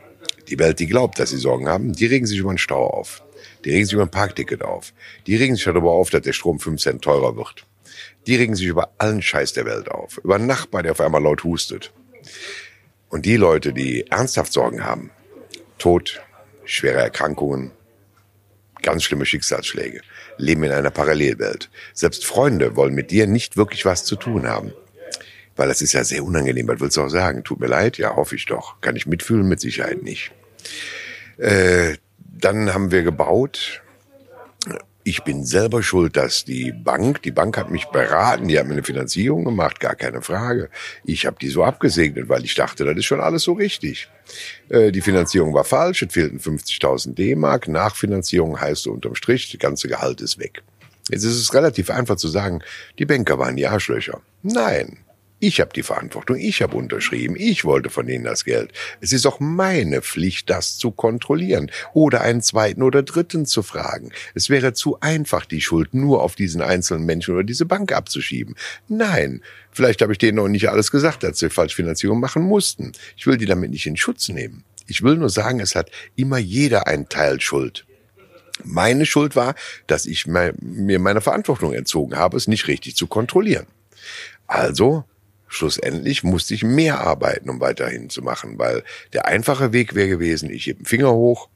Die 0.48 0.60
Welt, 0.60 0.78
die 0.78 0.86
glaubt, 0.86 1.18
dass 1.18 1.30
sie 1.30 1.38
Sorgen 1.38 1.68
haben, 1.68 1.92
die 1.92 2.06
regen 2.06 2.26
sich 2.26 2.38
über 2.38 2.50
einen 2.50 2.58
Stau 2.58 2.86
auf. 2.86 3.24
Die 3.64 3.70
regen 3.70 3.84
sich 3.84 3.94
über 3.94 4.04
ein 4.04 4.10
Parkticket 4.10 4.62
auf. 4.62 4.92
Die 5.26 5.34
regen 5.34 5.56
sich 5.56 5.64
darüber 5.64 5.90
auf, 5.90 6.10
dass 6.10 6.22
der 6.22 6.32
Strom 6.32 6.60
5 6.60 6.80
Cent 6.80 7.02
teurer 7.02 7.36
wird. 7.36 7.66
Die 8.28 8.36
regen 8.36 8.54
sich 8.54 8.66
über 8.66 8.92
allen 8.98 9.22
Scheiß 9.22 9.54
der 9.54 9.64
Welt 9.64 9.90
auf. 9.90 10.18
Über 10.18 10.36
einen 10.36 10.46
Nachbar, 10.46 10.84
der 10.84 10.92
auf 10.92 11.00
einmal 11.00 11.22
laut 11.22 11.42
hustet. 11.42 11.92
Und 13.16 13.24
die 13.24 13.36
Leute, 13.36 13.72
die 13.72 14.06
ernsthaft 14.08 14.52
Sorgen 14.52 14.84
haben, 14.84 15.10
Tod, 15.78 16.20
schwere 16.66 16.98
Erkrankungen, 16.98 17.70
ganz 18.82 19.04
schlimme 19.04 19.24
Schicksalsschläge, 19.24 20.02
leben 20.36 20.64
in 20.64 20.70
einer 20.70 20.90
Parallelwelt. 20.90 21.70
Selbst 21.94 22.26
Freunde 22.26 22.76
wollen 22.76 22.94
mit 22.94 23.10
dir 23.10 23.26
nicht 23.26 23.56
wirklich 23.56 23.86
was 23.86 24.04
zu 24.04 24.16
tun 24.16 24.46
haben. 24.46 24.74
Weil 25.56 25.68
das 25.68 25.80
ist 25.80 25.94
ja 25.94 26.04
sehr 26.04 26.24
unangenehm. 26.24 26.68
Was 26.68 26.78
willst 26.80 26.98
du 26.98 27.04
auch 27.04 27.08
sagen? 27.08 27.42
Tut 27.42 27.58
mir 27.58 27.68
leid? 27.68 27.96
Ja, 27.96 28.16
hoffe 28.16 28.36
ich 28.36 28.44
doch. 28.44 28.82
Kann 28.82 28.96
ich 28.96 29.06
mitfühlen? 29.06 29.48
Mit 29.48 29.60
Sicherheit 29.60 30.02
nicht. 30.02 30.30
Äh, 31.38 31.96
dann 32.18 32.74
haben 32.74 32.90
wir 32.90 33.02
gebaut. 33.02 33.80
Ich 35.08 35.22
bin 35.22 35.44
selber 35.44 35.84
schuld, 35.84 36.16
dass 36.16 36.44
die 36.44 36.72
Bank, 36.72 37.22
die 37.22 37.30
Bank 37.30 37.56
hat 37.56 37.70
mich 37.70 37.84
beraten, 37.84 38.48
die 38.48 38.58
hat 38.58 38.66
mir 38.66 38.72
eine 38.72 38.82
Finanzierung 38.82 39.44
gemacht, 39.44 39.78
gar 39.78 39.94
keine 39.94 40.20
Frage. 40.20 40.68
Ich 41.04 41.26
habe 41.26 41.36
die 41.40 41.48
so 41.48 41.62
abgesegnet, 41.62 42.28
weil 42.28 42.44
ich 42.44 42.56
dachte, 42.56 42.84
das 42.84 42.96
ist 42.96 43.04
schon 43.04 43.20
alles 43.20 43.44
so 43.44 43.52
richtig. 43.52 44.08
Äh, 44.68 44.90
die 44.90 45.00
Finanzierung 45.00 45.54
war 45.54 45.62
falsch, 45.62 46.02
es 46.02 46.12
fehlten 46.12 46.40
50.000 46.40 47.14
D-Mark. 47.14 47.68
Nachfinanzierung 47.68 48.60
heißt 48.60 48.88
unterm 48.88 49.14
Strich, 49.14 49.48
das 49.52 49.60
ganze 49.60 49.86
Gehalt 49.86 50.20
ist 50.20 50.40
weg. 50.40 50.64
Jetzt 51.08 51.22
ist 51.22 51.40
es 51.40 51.54
relativ 51.54 51.88
einfach 51.88 52.16
zu 52.16 52.26
sagen, 52.26 52.62
die 52.98 53.06
Banker 53.06 53.38
waren 53.38 53.54
die 53.54 53.68
Arschlöcher. 53.68 54.20
Nein, 54.42 54.98
ich 55.46 55.60
habe 55.60 55.70
die 55.72 55.84
Verantwortung, 55.84 56.36
ich 56.36 56.60
habe 56.60 56.76
unterschrieben, 56.76 57.36
ich 57.38 57.64
wollte 57.64 57.88
von 57.88 58.08
ihnen 58.08 58.24
das 58.24 58.44
Geld. 58.44 58.72
Es 59.00 59.12
ist 59.12 59.26
auch 59.26 59.38
meine 59.38 60.02
Pflicht, 60.02 60.50
das 60.50 60.76
zu 60.76 60.90
kontrollieren 60.90 61.70
oder 61.94 62.22
einen 62.22 62.42
zweiten 62.42 62.82
oder 62.82 63.04
dritten 63.04 63.46
zu 63.46 63.62
fragen. 63.62 64.10
Es 64.34 64.50
wäre 64.50 64.72
zu 64.72 64.98
einfach, 65.00 65.44
die 65.44 65.60
Schuld 65.60 65.94
nur 65.94 66.22
auf 66.22 66.34
diesen 66.34 66.62
einzelnen 66.62 67.06
Menschen 67.06 67.34
oder 67.34 67.44
diese 67.44 67.64
Bank 67.64 67.92
abzuschieben. 67.92 68.56
Nein, 68.88 69.40
vielleicht 69.70 70.02
habe 70.02 70.12
ich 70.12 70.18
denen 70.18 70.36
noch 70.36 70.48
nicht 70.48 70.68
alles 70.68 70.90
gesagt, 70.90 71.22
dass 71.22 71.38
sie 71.38 71.48
Falschfinanzierung 71.48 72.18
machen 72.18 72.42
mussten. 72.42 72.90
Ich 73.16 73.28
will 73.28 73.36
die 73.36 73.46
damit 73.46 73.70
nicht 73.70 73.86
in 73.86 73.96
Schutz 73.96 74.28
nehmen. 74.28 74.64
Ich 74.88 75.02
will 75.02 75.16
nur 75.16 75.30
sagen, 75.30 75.60
es 75.60 75.76
hat 75.76 75.90
immer 76.16 76.38
jeder 76.38 76.88
einen 76.88 77.08
Teil 77.08 77.40
Schuld. 77.40 77.86
Meine 78.64 79.06
Schuld 79.06 79.36
war, 79.36 79.54
dass 79.86 80.06
ich 80.06 80.26
mir 80.26 80.98
meiner 80.98 81.20
Verantwortung 81.20 81.72
entzogen 81.72 82.16
habe, 82.16 82.36
es 82.36 82.48
nicht 82.48 82.66
richtig 82.66 82.96
zu 82.96 83.06
kontrollieren. 83.06 83.66
Also 84.46 85.04
schlussendlich 85.48 86.22
musste 86.22 86.54
ich 86.54 86.64
mehr 86.64 87.00
arbeiten, 87.00 87.50
um 87.50 87.60
weiterhin 87.60 88.10
zu 88.10 88.22
machen, 88.22 88.58
weil 88.58 88.82
der 89.12 89.26
einfache 89.26 89.72
Weg 89.72 89.94
wäre 89.94 90.08
gewesen, 90.08 90.50
ich 90.50 90.66
heb 90.66 90.78
den 90.78 90.86
Finger 90.86 91.12
hoch, 91.12 91.48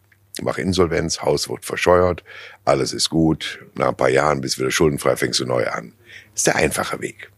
mach 0.42 0.58
Insolvenz, 0.58 1.22
Haus 1.22 1.48
wird 1.48 1.64
verscheuert, 1.64 2.24
alles 2.64 2.92
ist 2.92 3.10
gut, 3.10 3.64
nach 3.74 3.88
ein 3.88 3.96
paar 3.96 4.10
Jahren 4.10 4.40
bist 4.40 4.58
wieder 4.58 4.70
schuldenfrei, 4.70 5.16
fängst 5.16 5.40
du 5.40 5.46
neu 5.46 5.66
an. 5.66 5.92
Das 6.32 6.40
ist 6.40 6.46
der 6.46 6.56
einfache 6.56 7.00
Weg. 7.00 7.30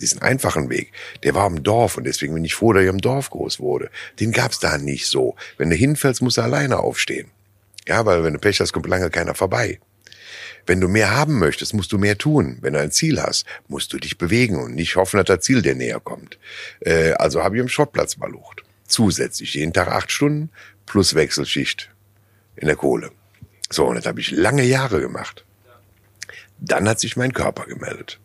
Diesen 0.00 0.22
einfachen 0.22 0.70
Weg, 0.70 0.92
der 1.24 1.34
war 1.34 1.48
im 1.48 1.64
Dorf 1.64 1.96
und 1.96 2.04
deswegen 2.04 2.34
bin 2.34 2.44
ich 2.44 2.54
froh, 2.54 2.72
dass 2.72 2.84
ich 2.84 2.88
im 2.88 3.00
Dorf 3.00 3.30
groß 3.30 3.58
wurde. 3.58 3.90
Den 4.20 4.30
gab's 4.30 4.60
da 4.60 4.78
nicht 4.78 5.06
so. 5.06 5.34
Wenn 5.56 5.70
du 5.70 5.76
hinfällst, 5.76 6.22
musst 6.22 6.36
du 6.36 6.42
alleine 6.42 6.78
aufstehen. 6.78 7.32
Ja, 7.88 8.06
weil 8.06 8.22
wenn 8.22 8.34
du 8.34 8.38
Pech 8.38 8.60
hast, 8.60 8.72
kommt 8.72 8.86
lange 8.86 9.10
keiner 9.10 9.34
vorbei. 9.34 9.80
Wenn 10.68 10.80
du 10.80 10.88
mehr 10.88 11.16
haben 11.16 11.38
möchtest, 11.38 11.72
musst 11.72 11.92
du 11.92 11.98
mehr 11.98 12.18
tun. 12.18 12.58
Wenn 12.60 12.74
du 12.74 12.80
ein 12.80 12.90
Ziel 12.90 13.20
hast, 13.22 13.46
musst 13.68 13.92
du 13.92 13.98
dich 13.98 14.18
bewegen 14.18 14.62
und 14.62 14.74
nicht 14.74 14.96
hoffen, 14.96 15.16
dass 15.16 15.26
das 15.26 15.40
Ziel 15.40 15.62
dir 15.62 15.74
näher 15.74 15.98
kommt. 15.98 16.38
Äh, 16.80 17.12
also 17.12 17.42
habe 17.42 17.56
ich 17.56 17.62
im 17.62 17.68
Schrottplatz 17.68 18.14
verlucht. 18.14 18.62
Zusätzlich 18.86 19.54
jeden 19.54 19.72
Tag 19.72 19.88
acht 19.88 20.12
Stunden 20.12 20.50
plus 20.84 21.14
Wechselschicht 21.14 21.90
in 22.56 22.66
der 22.66 22.76
Kohle. 22.76 23.10
So, 23.70 23.86
und 23.86 23.96
das 23.96 24.06
habe 24.06 24.20
ich 24.20 24.30
lange 24.30 24.62
Jahre 24.62 25.00
gemacht. 25.00 25.44
Dann 26.58 26.88
hat 26.88 27.00
sich 27.00 27.16
mein 27.16 27.32
Körper 27.32 27.64
gemeldet. 27.64 28.18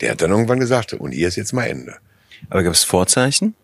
Der 0.00 0.12
hat 0.12 0.22
dann 0.22 0.30
irgendwann 0.30 0.60
gesagt, 0.60 0.94
und 0.94 1.12
hier 1.12 1.28
ist 1.28 1.36
jetzt 1.36 1.52
mal 1.52 1.66
Ende. 1.66 1.96
Aber 2.50 2.62
gab 2.62 2.72
es 2.72 2.84
Vorzeichen? 2.84 3.54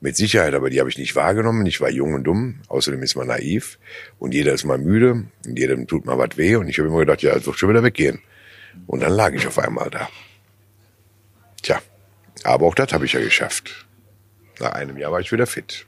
Mit 0.00 0.16
Sicherheit, 0.16 0.54
aber 0.54 0.70
die 0.70 0.80
habe 0.80 0.90
ich 0.90 0.98
nicht 0.98 1.16
wahrgenommen. 1.16 1.64
Ich 1.66 1.80
war 1.80 1.90
jung 1.90 2.14
und 2.14 2.24
dumm, 2.24 2.60
außerdem 2.68 3.02
ist 3.02 3.16
man 3.16 3.28
naiv 3.28 3.78
und 4.18 4.34
jeder 4.34 4.52
ist 4.52 4.64
mal 4.64 4.78
müde 4.78 5.24
und 5.46 5.58
jedem 5.58 5.86
tut 5.86 6.04
mal 6.04 6.18
was 6.18 6.36
weh 6.36 6.56
und 6.56 6.68
ich 6.68 6.78
habe 6.78 6.88
immer 6.88 6.98
gedacht, 7.00 7.22
ja, 7.22 7.34
es 7.34 7.46
wird 7.46 7.58
schon 7.58 7.70
wieder 7.70 7.82
weggehen. 7.82 8.20
Und 8.86 9.00
dann 9.02 9.12
lag 9.12 9.32
ich 9.32 9.46
auf 9.46 9.58
einmal 9.58 9.88
da. 9.90 10.08
Tja, 11.62 11.80
aber 12.42 12.66
auch 12.66 12.74
das 12.74 12.92
habe 12.92 13.06
ich 13.06 13.12
ja 13.12 13.20
geschafft. 13.20 13.86
Nach 14.60 14.72
einem 14.72 14.98
Jahr 14.98 15.12
war 15.12 15.20
ich 15.20 15.32
wieder 15.32 15.46
fit. 15.46 15.86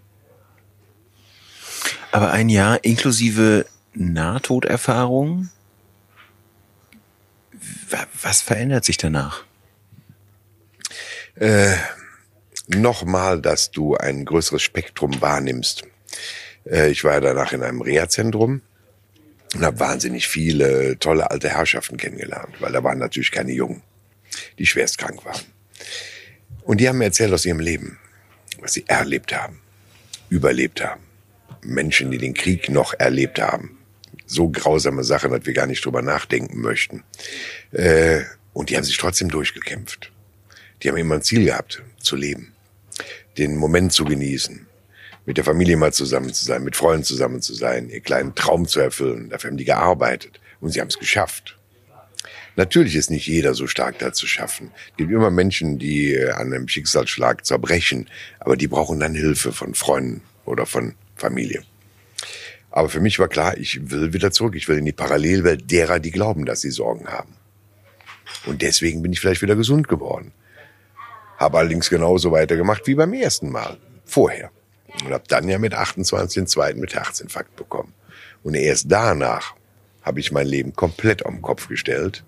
Aber 2.13 2.31
ein 2.31 2.49
Jahr 2.49 2.83
inklusive 2.83 3.67
Nahtoderfahrung? 3.93 5.51
Was 8.23 8.43
verändert 8.43 8.85
sich 8.85 8.97
danach? 8.97 9.45
Äh, 11.35 11.77
Nochmal, 12.69 13.41
dass 13.41 13.71
du 13.71 13.97
ein 13.97 14.25
größeres 14.25 14.63
Spektrum 14.63 15.21
wahrnimmst. 15.21 15.85
Äh, 16.69 16.91
ich 16.91 17.05
war 17.05 17.15
ja 17.15 17.21
danach 17.21 17.53
in 17.53 17.63
einem 17.63 17.81
Reha-Zentrum 17.81 18.61
und 19.55 19.65
habe 19.65 19.81
wahnsinnig 19.81 20.27
viele 20.29 20.99
tolle 20.99 21.31
alte 21.31 21.49
Herrschaften 21.49 21.97
kennengelernt, 21.97 22.61
weil 22.61 22.73
da 22.73 22.83
waren 22.83 22.99
natürlich 22.99 23.31
keine 23.31 23.53
Jungen, 23.53 23.83
die 24.59 24.67
schwerst 24.67 24.99
krank 24.99 25.25
waren. 25.25 25.41
Und 26.63 26.81
die 26.81 26.89
haben 26.89 26.99
mir 26.99 27.05
erzählt 27.05 27.33
aus 27.33 27.47
ihrem 27.47 27.61
Leben, 27.61 27.99
was 28.59 28.73
sie 28.73 28.85
erlebt 28.89 29.35
haben, 29.35 29.61
überlebt 30.29 30.85
haben. 30.85 31.03
Menschen, 31.63 32.11
die 32.11 32.19
den 32.19 32.35
Krieg 32.35 32.69
noch 32.69 32.95
erlebt 32.99 33.41
haben. 33.41 33.79
So 34.27 34.49
grausame 34.49 35.05
Sachen, 35.05 35.31
dass 35.31 35.47
wir 35.47 35.53
gar 35.53 35.67
nicht 35.67 35.85
drüber 35.85 36.03
nachdenken 36.03 36.61
möchten. 36.61 37.05
Äh, 37.73 38.23
und 38.53 38.71
die 38.71 38.77
haben 38.77 38.85
sich 38.85 38.97
trotzdem 38.99 39.29
durchgekämpft. 39.29 40.11
Die 40.83 40.89
haben 40.89 40.97
immer 40.97 41.15
ein 41.17 41.23
Ziel 41.23 41.45
gehabt, 41.45 41.83
zu 42.01 42.17
leben, 42.17 42.53
den 43.39 43.57
Moment 43.57 43.93
zu 43.93 44.05
genießen, 44.05 44.67
mit 45.25 45.37
der 45.37 45.45
Familie 45.45 45.77
mal 45.77 45.93
zusammen 45.93 46.33
zu 46.33 46.45
sein, 46.45 46.65
mit 46.65 46.77
Freunden 46.77 47.05
zusammen 47.05 47.43
zu 47.43 47.55
sein, 47.55 47.91
ihr 47.91 48.01
kleinen 48.01 48.35
Traum 48.35 48.67
zu 48.67 48.81
erfüllen. 48.81 49.31
Dafür 49.31 49.51
haben 49.51 49.57
die 49.57 49.65
gearbeitet 49.65 50.41
und 50.61 50.71
sie 50.71 50.81
haben 50.81 50.89
es 50.89 50.99
geschafft. 50.99 51.57
Natürlich 52.57 52.97
ist 52.97 53.11
nicht 53.11 53.27
jeder 53.27 53.53
so 53.53 53.67
stark 53.67 53.99
da 53.99 54.15
zu 54.15 54.27
schaffen. 54.27 54.71
Es 54.91 54.97
gibt 54.97 55.13
immer 55.13 55.31
Menschen, 55.31 55.79
die 55.79 56.15
äh, 56.15 56.31
an 56.31 56.53
einem 56.53 56.69
Schicksalsschlag 56.69 57.45
zerbrechen, 57.45 58.09
aber 58.41 58.57
die 58.57 58.67
brauchen 58.67 58.99
dann 58.99 59.15
Hilfe 59.15 59.53
von 59.53 59.75
Freunden 59.75 60.23
oder 60.47 60.65
von 60.65 60.95
Familie. 61.17 61.63
Aber 62.71 62.89
für 62.89 63.01
mich 63.01 63.19
war 63.19 63.29
klar, 63.29 63.57
ich 63.57 63.91
will 63.91 64.13
wieder 64.13 64.31
zurück. 64.31 64.55
Ich 64.55 64.69
will 64.69 64.79
in 64.79 64.85
die 64.85 64.93
Parallelwelt 64.93 65.71
derer, 65.71 65.99
die 65.99 66.11
glauben, 66.11 66.45
dass 66.45 66.61
sie 66.61 66.71
Sorgen 66.71 67.09
haben. 67.09 67.35
Und 68.45 68.63
deswegen 68.63 69.03
bin 69.03 69.13
ich 69.13 69.21
vielleicht 69.21 69.43
wieder 69.43 69.57
gesund 69.57 69.89
geworden. 69.89 70.33
Habe 71.37 71.59
allerdings 71.59 71.91
genauso 71.91 72.33
weitergemacht 72.33 72.87
wie 72.87 72.95
beim 72.95 73.13
ersten 73.13 73.51
Mal, 73.51 73.79
vorher. 74.05 74.51
Und 75.05 75.13
habe 75.13 75.25
dann 75.29 75.49
ja 75.49 75.59
mit 75.59 75.75
28 75.75 76.35
den 76.35 76.47
zweiten 76.47 76.81
mit 76.81 76.95
Herzinfarkt 76.95 77.57
bekommen. 77.57 77.93
Und 78.43 78.55
erst 78.55 78.87
danach 78.89 79.55
habe 80.03 80.21
ich 80.21 80.33
mein 80.33 80.47
Leben 80.47 80.73
komplett 80.75 81.27
auf 81.27 81.33
den 81.33 81.43
Kopf 81.43 81.69
gestellt 81.69 82.25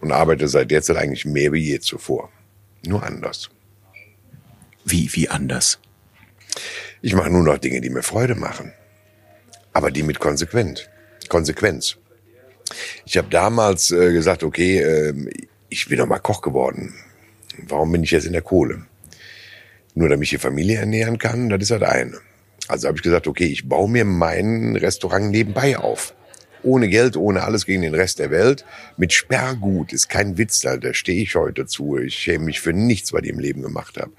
und 0.00 0.12
arbeite 0.12 0.48
seit 0.48 0.70
der 0.70 0.82
Zeit 0.82 0.96
eigentlich 0.96 1.24
mehr 1.24 1.52
wie 1.52 1.60
je 1.60 1.80
zuvor. 1.80 2.30
Nur 2.86 3.02
anders. 3.02 3.50
Wie, 4.84 5.12
wie 5.12 5.28
anders? 5.28 5.78
Ich 7.02 7.14
mache 7.14 7.30
nur 7.30 7.42
noch 7.42 7.58
Dinge, 7.58 7.80
die 7.80 7.90
mir 7.90 8.02
Freude 8.02 8.34
machen. 8.34 8.72
Aber 9.72 9.90
die 9.90 10.02
mit 10.02 10.20
konsequent. 10.20 10.88
Konsequenz. 11.28 11.96
Ich 13.04 13.16
habe 13.16 13.28
damals 13.28 13.90
äh, 13.90 14.12
gesagt, 14.12 14.42
okay, 14.42 14.78
äh, 14.78 15.30
ich 15.68 15.88
bin 15.88 15.98
doch 15.98 16.06
mal 16.06 16.18
Koch 16.18 16.40
geworden. 16.40 16.94
Warum 17.68 17.92
bin 17.92 18.04
ich 18.04 18.10
jetzt 18.10 18.26
in 18.26 18.32
der 18.32 18.42
Kohle? 18.42 18.86
Nur 19.94 20.08
damit 20.08 20.24
ich 20.24 20.30
die 20.30 20.38
Familie 20.38 20.78
ernähren 20.78 21.18
kann, 21.18 21.48
das 21.48 21.62
ist 21.62 21.70
das 21.70 21.82
eine. 21.82 22.18
Also 22.68 22.88
habe 22.88 22.98
ich 22.98 23.02
gesagt, 23.02 23.26
okay, 23.26 23.46
ich 23.46 23.68
baue 23.68 23.90
mir 23.90 24.04
mein 24.04 24.76
Restaurant 24.76 25.30
nebenbei 25.30 25.76
auf 25.76 26.14
ohne 26.62 26.88
Geld, 26.88 27.16
ohne 27.16 27.42
alles 27.42 27.66
gegen 27.66 27.82
den 27.82 27.94
Rest 27.94 28.18
der 28.18 28.30
Welt. 28.30 28.64
Mit 28.96 29.12
Sperrgut 29.12 29.92
ist 29.92 30.08
kein 30.08 30.38
Witz, 30.38 30.60
da, 30.60 30.76
da 30.76 30.94
stehe 30.94 31.22
ich 31.22 31.34
heute 31.34 31.66
zu. 31.66 31.98
Ich 31.98 32.14
schäme 32.14 32.46
mich 32.46 32.60
für 32.60 32.72
nichts, 32.72 33.12
was 33.12 33.22
ich 33.22 33.30
im 33.30 33.38
Leben 33.38 33.62
gemacht 33.62 33.96
habe. 33.96 34.12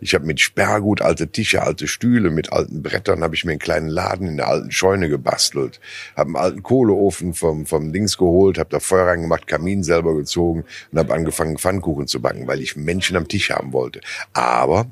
Ich 0.00 0.14
habe 0.14 0.26
mit 0.26 0.40
Sperrgut 0.40 1.02
alte 1.02 1.28
Tische, 1.28 1.62
alte 1.62 1.88
Stühle, 1.88 2.30
mit 2.30 2.52
alten 2.52 2.82
Brettern 2.82 3.22
habe 3.22 3.34
ich 3.34 3.44
mir 3.44 3.52
einen 3.52 3.60
kleinen 3.60 3.88
Laden 3.88 4.28
in 4.28 4.36
der 4.36 4.48
alten 4.48 4.70
Scheune 4.70 5.08
gebastelt. 5.08 5.80
Habe 6.16 6.28
einen 6.28 6.36
alten 6.36 6.62
Kohleofen 6.62 7.34
vom, 7.34 7.66
vom 7.66 7.92
Dings 7.92 8.18
geholt, 8.18 8.58
habe 8.58 8.70
da 8.70 8.80
Feuer 8.80 9.06
reingemacht, 9.06 9.46
Kamin 9.46 9.82
selber 9.82 10.14
gezogen 10.14 10.64
und 10.92 10.98
habe 10.98 11.14
angefangen, 11.14 11.58
Pfannkuchen 11.58 12.06
zu 12.06 12.20
backen, 12.20 12.46
weil 12.46 12.60
ich 12.60 12.76
Menschen 12.76 13.16
am 13.16 13.28
Tisch 13.28 13.50
haben 13.50 13.72
wollte. 13.72 14.00
Aber 14.32 14.86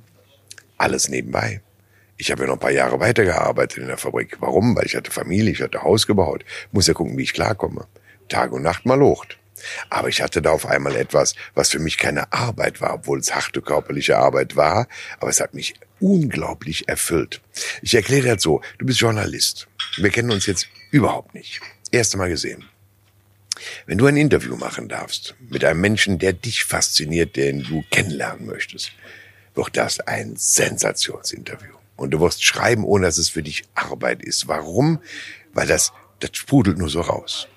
alles 0.79 1.09
nebenbei. 1.09 1.61
Ich 2.19 2.31
habe 2.31 2.43
ja 2.43 2.47
noch 2.47 2.55
ein 2.55 2.61
paar 2.61 2.71
Jahre 2.71 2.99
weitergearbeitet 2.99 3.79
in 3.79 3.89
der 3.89 3.99
Fabrik. 3.99 4.39
Warum? 4.41 4.75
Weil 4.77 4.87
ich 4.87 4.97
hatte 4.97 5.11
Familie, 5.11 5.53
ich 5.53 5.61
hatte 5.61 5.83
Haus 5.83 6.07
gebaut. 6.07 6.45
Muss 6.73 6.87
ja 6.87 6.95
gucken, 6.95 7.17
wie 7.19 7.23
ich 7.23 7.35
klarkomme. 7.35 7.87
Tag 8.29 8.53
und 8.53 8.63
Nacht 8.63 8.87
mal 8.87 8.95
locht. 8.99 9.39
Aber 9.91 10.09
ich 10.09 10.23
hatte 10.23 10.43
da 10.43 10.51
auf 10.51 10.67
einmal 10.67 10.97
etwas, 10.97 11.35
was 11.55 11.71
für 11.71 11.79
mich 11.79 11.99
keine 11.99 12.33
Arbeit 12.33 12.81
war, 12.81 12.95
obwohl 12.95 13.19
es 13.19 13.35
harte 13.35 13.63
körperliche 13.63 14.17
Arbeit 14.17 14.57
war. 14.57 14.87
Aber 15.19 15.31
es 15.31 15.41
hat 15.41 15.55
mich 15.55 15.75
unglaublich 16.01 16.89
erfüllt. 16.89 17.41
Ich 17.83 17.95
erkläre 17.95 18.35
das 18.35 18.43
so. 18.43 18.61
Du 18.79 18.87
bist 18.87 19.01
Journalist. 19.01 19.69
Wir 19.97 20.11
kennen 20.11 20.31
uns 20.31 20.47
jetzt 20.47 20.69
überhaupt 20.91 21.35
nicht. 21.35 21.61
Erste 21.91 22.17
Mal 22.17 22.29
gesehen. 22.29 22.65
Wenn 23.87 23.99
du 23.99 24.07
ein 24.07 24.17
Interview 24.17 24.57
machen 24.57 24.89
darfst 24.89 25.35
mit 25.49 25.65
einem 25.65 25.81
Menschen, 25.81 26.19
der 26.19 26.33
dich 26.33 26.65
fasziniert, 26.65 27.37
den 27.37 27.63
du 27.63 27.85
kennenlernen 27.91 28.47
möchtest, 28.47 28.93
wird 29.55 29.77
das 29.77 30.01
ein 30.01 30.35
Sensationsinterview. 30.37 31.76
Und 31.97 32.11
du 32.11 32.21
wirst 32.21 32.45
schreiben, 32.45 32.85
ohne 32.85 33.07
dass 33.07 33.19
es 33.19 33.31
für 33.31 33.43
dich 33.43 33.65
Arbeit 33.75 34.23
ist. 34.23 34.49
Warum? 34.49 35.01
Weil 35.53 35.67
das, 35.67 35.93
das 36.21 36.31
sprudelt 36.35 36.79
nur 36.79 36.89
so 36.89 37.01
raus. 37.01 37.49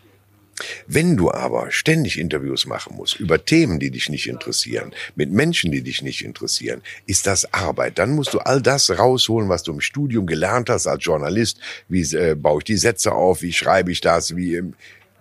Wenn 0.88 1.16
du 1.16 1.32
aber 1.32 1.72
ständig 1.72 2.20
Interviews 2.20 2.66
machen 2.66 2.96
musst 2.96 3.20
über 3.20 3.44
Themen, 3.44 3.80
die 3.80 3.92
dich 3.92 4.10
nicht 4.10 4.28
interessieren, 4.28 4.94
mit 5.16 5.32
Menschen, 5.32 5.72
die 5.72 5.82
dich 5.82 6.02
nicht 6.02 6.24
interessieren, 6.24 6.82
ist 7.06 7.28
das 7.28 7.54
Arbeit. 7.54 7.98
Dann 7.98 8.12
musst 8.12 8.34
du 8.34 8.40
all 8.40 8.62
das 8.62 8.90
rausholen, 8.90 9.50
was 9.50 9.64
du 9.64 9.72
im 9.72 9.82
Studium 9.82 10.26
gelernt 10.26 10.70
hast 10.70 10.88
als 10.88 11.04
Journalist. 11.04 11.60
Wie 11.88 12.02
äh, 12.16 12.36
baue 12.36 12.60
ich 12.60 12.66
die 12.66 12.78
Sätze 12.78 13.14
auf? 13.14 13.42
Wie 13.42 13.54
schreibe 13.54 13.92
ich 13.92 14.02
das? 14.02 14.36
Wie, 14.36 14.56
äh, 14.56 14.64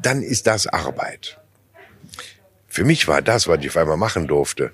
dann 0.01 0.23
ist 0.23 0.47
das 0.47 0.67
Arbeit. 0.67 1.39
Für 2.67 2.85
mich 2.85 3.09
war 3.09 3.23
das, 3.23 3.49
was 3.49 3.61
ich 3.61 3.69
auf 3.69 3.77
einmal 3.77 3.97
machen 3.97 4.27
durfte, 4.27 4.73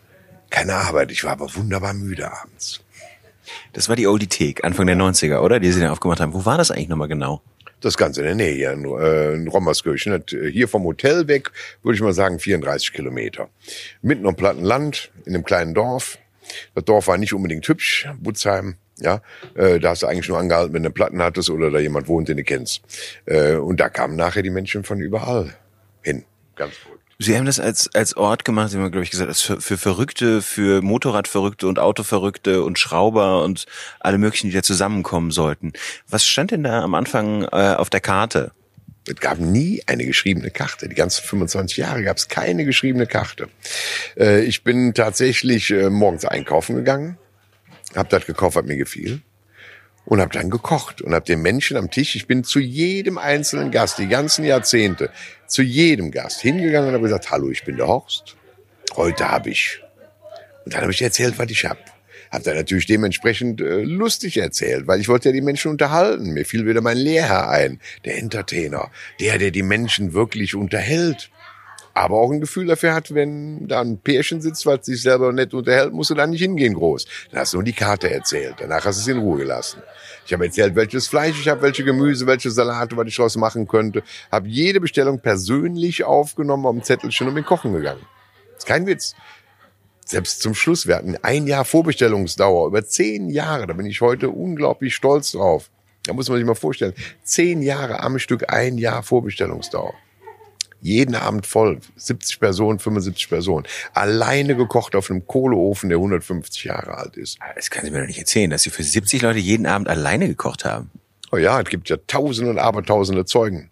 keine 0.50 0.74
Arbeit. 0.74 1.10
Ich 1.10 1.24
war 1.24 1.32
aber 1.32 1.54
wunderbar 1.54 1.94
müde 1.94 2.30
abends. 2.30 2.83
Das 3.72 3.88
war 3.88 3.96
die 3.96 4.06
Oldie 4.06 4.54
Anfang 4.62 4.86
der 4.86 4.96
90er, 4.96 5.40
oder? 5.40 5.60
Die 5.60 5.70
sie 5.70 5.80
dann 5.80 5.90
aufgemacht 5.90 6.20
haben. 6.20 6.34
Wo 6.34 6.44
war 6.44 6.58
das 6.58 6.70
eigentlich 6.70 6.88
nochmal 6.88 7.08
genau? 7.08 7.42
Das 7.80 7.96
Ganze 7.96 8.20
in 8.20 8.26
der 8.26 8.34
Nähe 8.34 8.54
hier 8.54 8.72
in, 8.72 8.84
äh, 8.84 9.34
in 9.34 9.48
Rommerskirchen. 9.48 10.24
Äh, 10.32 10.50
hier 10.50 10.68
vom 10.68 10.84
Hotel 10.84 11.28
weg, 11.28 11.50
würde 11.82 11.96
ich 11.96 12.02
mal 12.02 12.14
sagen, 12.14 12.38
34 12.38 12.92
Kilometer. 12.92 13.48
Mitten 14.00 14.26
am 14.26 14.36
platten 14.36 14.64
Land, 14.64 15.10
in 15.26 15.34
einem 15.34 15.44
kleinen 15.44 15.74
Dorf. 15.74 16.18
Das 16.74 16.84
Dorf 16.84 17.08
war 17.08 17.18
nicht 17.18 17.32
unbedingt 17.32 17.66
hübsch, 17.68 18.08
Butzheim. 18.20 18.76
Ja, 18.98 19.22
äh, 19.54 19.80
da 19.80 19.90
hast 19.90 20.02
du 20.02 20.06
eigentlich 20.06 20.28
nur 20.28 20.38
angehalten, 20.38 20.72
wenn 20.72 20.84
du 20.84 20.90
Platten 20.90 21.20
hattest 21.20 21.50
oder 21.50 21.70
da 21.70 21.80
jemand 21.80 22.06
wohnt, 22.06 22.28
den 22.28 22.36
du 22.36 22.44
kennst. 22.44 22.80
Äh, 23.26 23.54
und 23.54 23.80
da 23.80 23.88
kamen 23.88 24.14
nachher 24.14 24.42
die 24.42 24.50
Menschen 24.50 24.84
von 24.84 25.00
überall 25.00 25.54
hin. 26.02 26.24
Ganz 26.54 26.76
verrückt. 26.76 26.93
Sie 27.18 27.36
haben 27.36 27.46
das 27.46 27.60
als, 27.60 27.94
als 27.94 28.16
Ort 28.16 28.44
gemacht, 28.44 28.70
Sie 28.70 28.78
haben, 28.78 28.90
glaube 28.90 29.04
ich, 29.04 29.10
gesagt, 29.10 29.28
als 29.28 29.40
für, 29.40 29.60
für 29.60 29.78
Verrückte, 29.78 30.42
für 30.42 30.82
Motorradverrückte 30.82 31.68
und 31.68 31.78
Autoverrückte 31.78 32.62
und 32.62 32.78
Schrauber 32.78 33.42
und 33.44 33.66
alle 34.00 34.18
möglichen, 34.18 34.48
die 34.48 34.54
da 34.54 34.62
zusammenkommen 34.62 35.30
sollten. 35.30 35.72
Was 36.08 36.26
stand 36.26 36.50
denn 36.50 36.64
da 36.64 36.82
am 36.82 36.94
Anfang 36.94 37.42
äh, 37.44 37.74
auf 37.76 37.90
der 37.90 38.00
Karte? 38.00 38.52
Es 39.06 39.16
gab 39.16 39.38
nie 39.38 39.82
eine 39.86 40.06
geschriebene 40.06 40.50
Karte. 40.50 40.88
Die 40.88 40.94
ganzen 40.94 41.24
25 41.24 41.76
Jahre 41.76 42.02
gab 42.02 42.16
es 42.16 42.28
keine 42.28 42.64
geschriebene 42.64 43.06
Karte. 43.06 43.48
Äh, 44.16 44.44
ich 44.44 44.64
bin 44.64 44.94
tatsächlich 44.94 45.70
äh, 45.70 45.90
morgens 45.90 46.24
einkaufen 46.24 46.74
gegangen, 46.76 47.18
habe 47.94 48.08
das 48.08 48.26
gekauft, 48.26 48.56
was 48.56 48.64
mir 48.64 48.76
gefiel. 48.76 49.20
Und 50.04 50.20
habe 50.20 50.32
dann 50.32 50.50
gekocht 50.50 51.02
und 51.02 51.14
habe 51.14 51.24
den 51.24 51.42
Menschen 51.42 51.76
am 51.76 51.90
Tisch, 51.90 52.14
ich 52.14 52.26
bin 52.26 52.44
zu 52.44 52.60
jedem 52.60 53.18
einzelnen 53.18 53.70
Gast, 53.70 53.98
die 53.98 54.08
ganzen 54.08 54.44
Jahrzehnte, 54.44 55.10
zu 55.46 55.62
jedem 55.62 56.10
Gast 56.10 56.40
hingegangen 56.40 56.88
und 56.88 56.94
habe 56.94 57.04
gesagt, 57.04 57.30
hallo, 57.30 57.50
ich 57.50 57.64
bin 57.64 57.76
der 57.76 57.86
Horst. 57.86 58.36
Heute 58.96 59.28
habe 59.28 59.50
ich. 59.50 59.80
Und 60.64 60.74
dann 60.74 60.82
habe 60.82 60.92
ich 60.92 61.02
erzählt, 61.02 61.38
was 61.38 61.50
ich 61.50 61.64
hab. 61.64 61.78
Hab 62.30 62.42
dann 62.42 62.56
natürlich 62.56 62.86
dementsprechend 62.86 63.60
äh, 63.60 63.82
lustig 63.82 64.38
erzählt, 64.38 64.86
weil 64.86 65.00
ich 65.00 65.08
wollte 65.08 65.28
ja 65.28 65.32
die 65.32 65.40
Menschen 65.40 65.70
unterhalten. 65.70 66.32
Mir 66.32 66.44
fiel 66.44 66.66
wieder 66.66 66.80
mein 66.80 66.96
Lehrherr 66.96 67.48
ein, 67.48 67.80
der 68.04 68.18
Entertainer, 68.18 68.90
der, 69.20 69.38
der 69.38 69.52
die 69.52 69.62
Menschen 69.62 70.14
wirklich 70.14 70.54
unterhält 70.54 71.30
aber 71.94 72.16
auch 72.16 72.32
ein 72.32 72.40
Gefühl 72.40 72.66
dafür 72.66 72.92
hat, 72.92 73.14
wenn 73.14 73.68
da 73.68 73.80
ein 73.80 73.98
Pärchen 73.98 74.40
sitzt, 74.40 74.66
was 74.66 74.84
sich 74.84 75.00
selber 75.00 75.32
nicht 75.32 75.54
unterhält, 75.54 75.92
musst 75.92 76.10
du 76.10 76.14
da 76.14 76.26
nicht 76.26 76.40
hingehen 76.40 76.74
groß. 76.74 77.06
Dann 77.30 77.40
hast 77.40 77.52
du 77.52 77.58
nur 77.58 77.64
die 77.64 77.72
Karte 77.72 78.10
erzählt, 78.10 78.56
danach 78.58 78.84
hast 78.84 78.98
du 78.98 79.02
es 79.02 79.16
in 79.16 79.22
Ruhe 79.22 79.38
gelassen. 79.38 79.80
Ich 80.26 80.32
habe 80.32 80.46
erzählt, 80.46 80.74
welches 80.74 81.06
Fleisch 81.06 81.40
ich 81.40 81.48
habe, 81.48 81.62
welche 81.62 81.84
Gemüse, 81.84 82.26
welche 82.26 82.50
Salate, 82.50 82.96
was 82.96 83.06
ich 83.06 83.16
daraus 83.16 83.36
machen 83.36 83.68
könnte. 83.68 84.02
Habe 84.32 84.48
jede 84.48 84.80
Bestellung 84.80 85.20
persönlich 85.20 86.02
aufgenommen, 86.02 86.66
auf 86.66 86.72
dem 86.72 86.82
Zettelchen 86.82 87.28
und 87.28 87.34
bin 87.34 87.44
kochen 87.44 87.72
gegangen. 87.72 88.02
ist 88.56 88.66
kein 88.66 88.86
Witz. 88.86 89.14
Selbst 90.04 90.42
zum 90.42 90.54
Schluss, 90.54 90.86
wir 90.86 90.96
hatten 90.96 91.16
ein 91.22 91.46
Jahr 91.46 91.64
Vorbestellungsdauer, 91.64 92.66
über 92.66 92.84
zehn 92.84 93.30
Jahre, 93.30 93.66
da 93.66 93.72
bin 93.72 93.86
ich 93.86 94.00
heute 94.00 94.30
unglaublich 94.30 94.94
stolz 94.94 95.32
drauf. 95.32 95.70
Da 96.04 96.12
muss 96.12 96.28
man 96.28 96.36
sich 96.36 96.46
mal 96.46 96.54
vorstellen, 96.54 96.92
zehn 97.22 97.62
Jahre 97.62 98.00
am 98.00 98.18
Stück, 98.18 98.52
ein 98.52 98.76
Jahr 98.76 99.02
Vorbestellungsdauer 99.02 99.94
jeden 100.84 101.14
Abend 101.14 101.46
voll, 101.46 101.80
70 101.96 102.40
Personen, 102.40 102.78
75 102.78 103.30
Personen, 103.30 103.66
alleine 103.94 104.54
gekocht 104.54 104.94
auf 104.94 105.10
einem 105.10 105.26
Kohleofen, 105.26 105.88
der 105.88 105.96
150 105.96 106.64
Jahre 106.64 106.98
alt 106.98 107.16
ist. 107.16 107.38
Ah, 107.40 107.54
das 107.56 107.70
kann 107.70 107.86
Sie 107.86 107.90
mir 107.90 108.00
doch 108.00 108.06
nicht 108.06 108.18
erzählen, 108.18 108.50
dass 108.50 108.62
Sie 108.62 108.70
für 108.70 108.82
70 108.82 109.22
Leute 109.22 109.38
jeden 109.38 109.64
Abend 109.64 109.88
alleine 109.88 110.28
gekocht 110.28 110.66
haben. 110.66 110.90
Oh 111.32 111.38
ja, 111.38 111.58
es 111.58 111.70
gibt 111.70 111.88
ja 111.88 111.96
tausende 112.06 112.50
und 112.50 112.58
abertausende 112.58 113.24
Zeugen. 113.24 113.70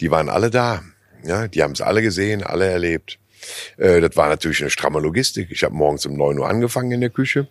Die 0.00 0.10
waren 0.10 0.30
alle 0.30 0.48
da. 0.48 0.82
Ja, 1.24 1.46
die 1.46 1.62
haben 1.62 1.72
es 1.72 1.82
alle 1.82 2.00
gesehen, 2.00 2.42
alle 2.42 2.66
erlebt. 2.66 3.18
Äh, 3.76 4.00
das 4.00 4.16
war 4.16 4.28
natürlich 4.30 4.62
eine 4.62 4.70
stramme 4.70 5.00
Logistik. 5.00 5.48
Ich 5.50 5.62
habe 5.62 5.74
morgens 5.74 6.06
um 6.06 6.14
neun 6.14 6.38
Uhr 6.38 6.48
angefangen 6.48 6.90
in 6.90 7.02
der 7.02 7.10
Küche 7.10 7.48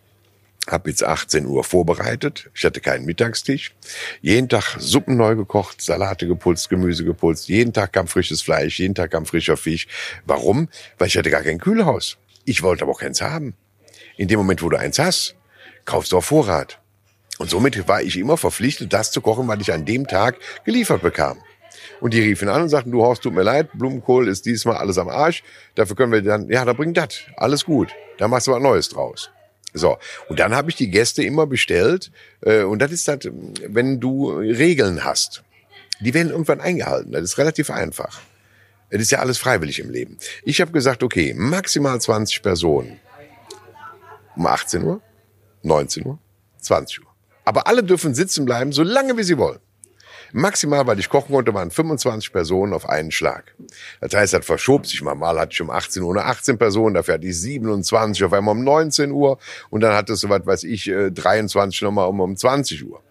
habe 0.68 0.90
jetzt 0.90 1.04
18 1.04 1.46
Uhr 1.46 1.64
vorbereitet. 1.64 2.50
Ich 2.54 2.66
hatte 2.66 2.82
keinen 2.82 3.06
Mittagstisch. 3.06 3.74
Jeden 4.22 4.50
Tag 4.50 4.76
Suppen 4.80 5.18
neu 5.18 5.36
gekocht, 5.36 5.82
Salate 5.82 6.28
gepulst, 6.28 6.70
Gemüse 6.70 7.06
gepulst. 7.06 7.48
Jeden 7.48 7.74
Tag 7.74 7.94
kam 7.94 8.08
frisches 8.08 8.42
Fleisch, 8.42 8.80
jeden 8.80 8.96
Tag 8.96 9.12
kam 9.12 9.26
frischer 9.26 9.58
Fisch. 9.58 9.88
Warum? 10.26 10.70
Weil 10.98 11.08
ich 11.08 11.18
hatte 11.18 11.30
gar 11.30 11.44
kein 11.44 11.60
Kühlhaus. 11.60 12.18
Ich 12.46 12.64
wollte 12.64 12.84
aber 12.84 12.94
auch 12.94 13.00
keins 13.00 13.22
haben. 13.22 13.56
In 14.18 14.28
dem 14.28 14.38
Moment, 14.38 14.62
wo 14.62 14.70
du 14.70 14.78
eins 14.78 15.00
hast, 15.00 15.36
kaufst 15.86 16.12
du 16.12 16.18
auf 16.18 16.26
Vorrat. 16.26 16.80
Und 17.38 17.50
somit 17.50 17.88
war 17.88 18.02
ich 18.02 18.18
immer 18.18 18.38
verpflichtet, 18.38 18.94
das 18.94 19.12
zu 19.12 19.22
kochen, 19.22 19.48
was 19.48 19.60
ich 19.60 19.74
an 19.74 19.86
dem 19.86 20.08
Tag 20.08 20.38
geliefert 20.64 21.02
bekam. 21.02 21.38
Und 22.00 22.14
die 22.14 22.22
riefen 22.22 22.50
an 22.50 22.62
und 22.62 22.70
sagten, 22.70 22.92
du 22.92 23.02
Horst, 23.02 23.24
tut 23.24 23.34
mir 23.34 23.44
leid, 23.44 23.70
Blumenkohl 23.74 24.28
ist 24.28 24.46
diesmal 24.46 24.78
alles 24.78 24.98
am 24.98 25.10
Arsch. 25.10 25.44
Dafür 25.76 25.96
können 25.96 26.12
wir 26.12 26.22
dann, 26.22 26.50
ja, 26.50 26.64
da 26.66 26.74
bringt 26.74 26.98
das. 26.98 27.20
Alles 27.38 27.66
gut. 27.66 27.92
Da 28.18 28.28
machst 28.28 28.48
du 28.48 28.52
was 28.52 28.62
Neues 28.62 28.90
draus. 28.90 29.30
So, 29.76 29.98
und 30.30 30.40
dann 30.40 30.56
habe 30.56 30.70
ich 30.70 30.78
die 30.78 30.90
Gäste 30.90 31.22
immer 31.24 31.46
bestellt. 31.46 32.12
Äh, 32.42 32.64
und 32.64 32.80
das 32.80 32.92
ist 32.92 33.08
halt, 33.08 33.30
wenn 33.68 34.00
du 34.00 34.32
Regeln 34.32 35.04
hast, 35.04 35.44
die 36.00 36.14
werden 36.14 36.32
irgendwann 36.32 36.62
eingehalten. 36.62 37.12
Das 37.12 37.24
ist 37.24 37.38
relativ 37.38 37.70
einfach. 37.70 38.22
Es 38.90 39.02
ist 39.02 39.12
ja 39.12 39.20
alles 39.20 39.38
freiwillig 39.38 39.80
im 39.80 39.90
Leben. 39.90 40.18
Ich 40.44 40.62
habe 40.62 40.72
gesagt, 40.72 41.04
okay, 41.04 41.34
maximal 41.36 42.00
20 42.00 42.42
Personen. 42.42 43.00
Um 44.36 44.48
18 44.48 44.84
Uhr, 44.84 45.02
19 45.64 46.06
Uhr, 46.06 46.20
20 46.60 47.02
Uhr. 47.02 47.08
Aber 47.46 47.68
alle 47.68 47.84
dürfen 47.84 48.14
sitzen 48.16 48.46
bleiben, 48.46 48.72
so 48.72 48.84
lange 48.84 49.18
wie 49.18 49.24
sie 49.24 49.38
wollen. 49.38 49.60
Maximal, 50.38 50.86
weil 50.86 51.00
ich 51.00 51.08
kochen 51.08 51.34
konnte, 51.34 51.54
waren 51.54 51.72
25 51.72 52.34
Personen 52.34 52.74
auf 52.74 52.90
einen 52.90 53.10
Schlag. 53.10 53.56
Das 54.02 54.14
heißt, 54.14 54.34
das 54.34 54.46
verschob 54.46 54.86
sich 54.86 55.02
mal. 55.02 55.16
Mal 55.16 55.40
hatte 55.40 55.54
ich 55.54 55.62
um 55.62 55.70
18 55.70 56.04
Uhr 56.04 56.14
nur 56.14 56.26
18 56.26 56.58
Personen, 56.58 56.96
dafür 56.96 57.14
hatte 57.14 57.26
ich 57.26 57.40
27, 57.40 58.22
auf 58.22 58.34
einmal 58.34 58.54
um 58.54 58.66
19 58.66 59.12
Uhr 59.12 59.38
und 59.70 59.80
dann 59.80 59.94
hatte 59.94 60.12
es 60.12 60.20
so 60.20 60.28
was, 60.28 60.46
weiß 60.46 60.64
ich, 60.66 60.92
23 60.92 61.82
äh, 61.82 61.86
nochmal 61.86 62.10
um, 62.10 62.20
um 62.20 62.36
20 62.36 62.86
Uhr. 62.86 63.02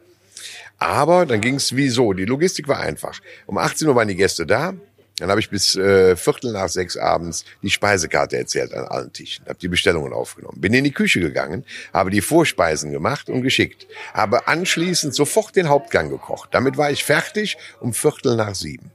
Aber 0.76 1.24
dann 1.24 1.40
ging 1.40 1.54
es 1.54 1.74
wie 1.74 1.88
so. 1.88 2.12
Die 2.12 2.26
Logistik 2.26 2.68
war 2.68 2.80
einfach. 2.80 3.18
Um 3.46 3.56
18 3.56 3.88
Uhr 3.88 3.94
waren 3.94 4.08
die 4.08 4.16
Gäste 4.16 4.44
da, 4.44 4.74
dann 5.18 5.30
habe 5.30 5.40
ich 5.40 5.48
bis 5.48 5.76
äh, 5.76 6.16
Viertel 6.16 6.52
nach 6.52 6.68
sechs 6.68 6.96
abends 6.96 7.44
die 7.62 7.70
Speisekarte 7.70 8.36
erzählt 8.36 8.74
an 8.74 8.84
allen 8.84 9.12
Tischen, 9.12 9.46
habe 9.46 9.58
die 9.58 9.68
Bestellungen 9.68 10.12
aufgenommen, 10.12 10.60
bin 10.60 10.74
in 10.74 10.84
die 10.84 10.92
Küche 10.92 11.20
gegangen, 11.20 11.64
habe 11.92 12.10
die 12.10 12.20
Vorspeisen 12.20 12.90
gemacht 12.90 13.28
und 13.28 13.42
geschickt, 13.42 13.86
habe 14.12 14.48
anschließend 14.48 15.14
sofort 15.14 15.54
den 15.54 15.68
Hauptgang 15.68 16.10
gekocht. 16.10 16.48
Damit 16.52 16.76
war 16.76 16.90
ich 16.90 17.04
fertig 17.04 17.56
um 17.80 17.92
Viertel 17.92 18.34
nach 18.34 18.54
sieben. 18.54 18.90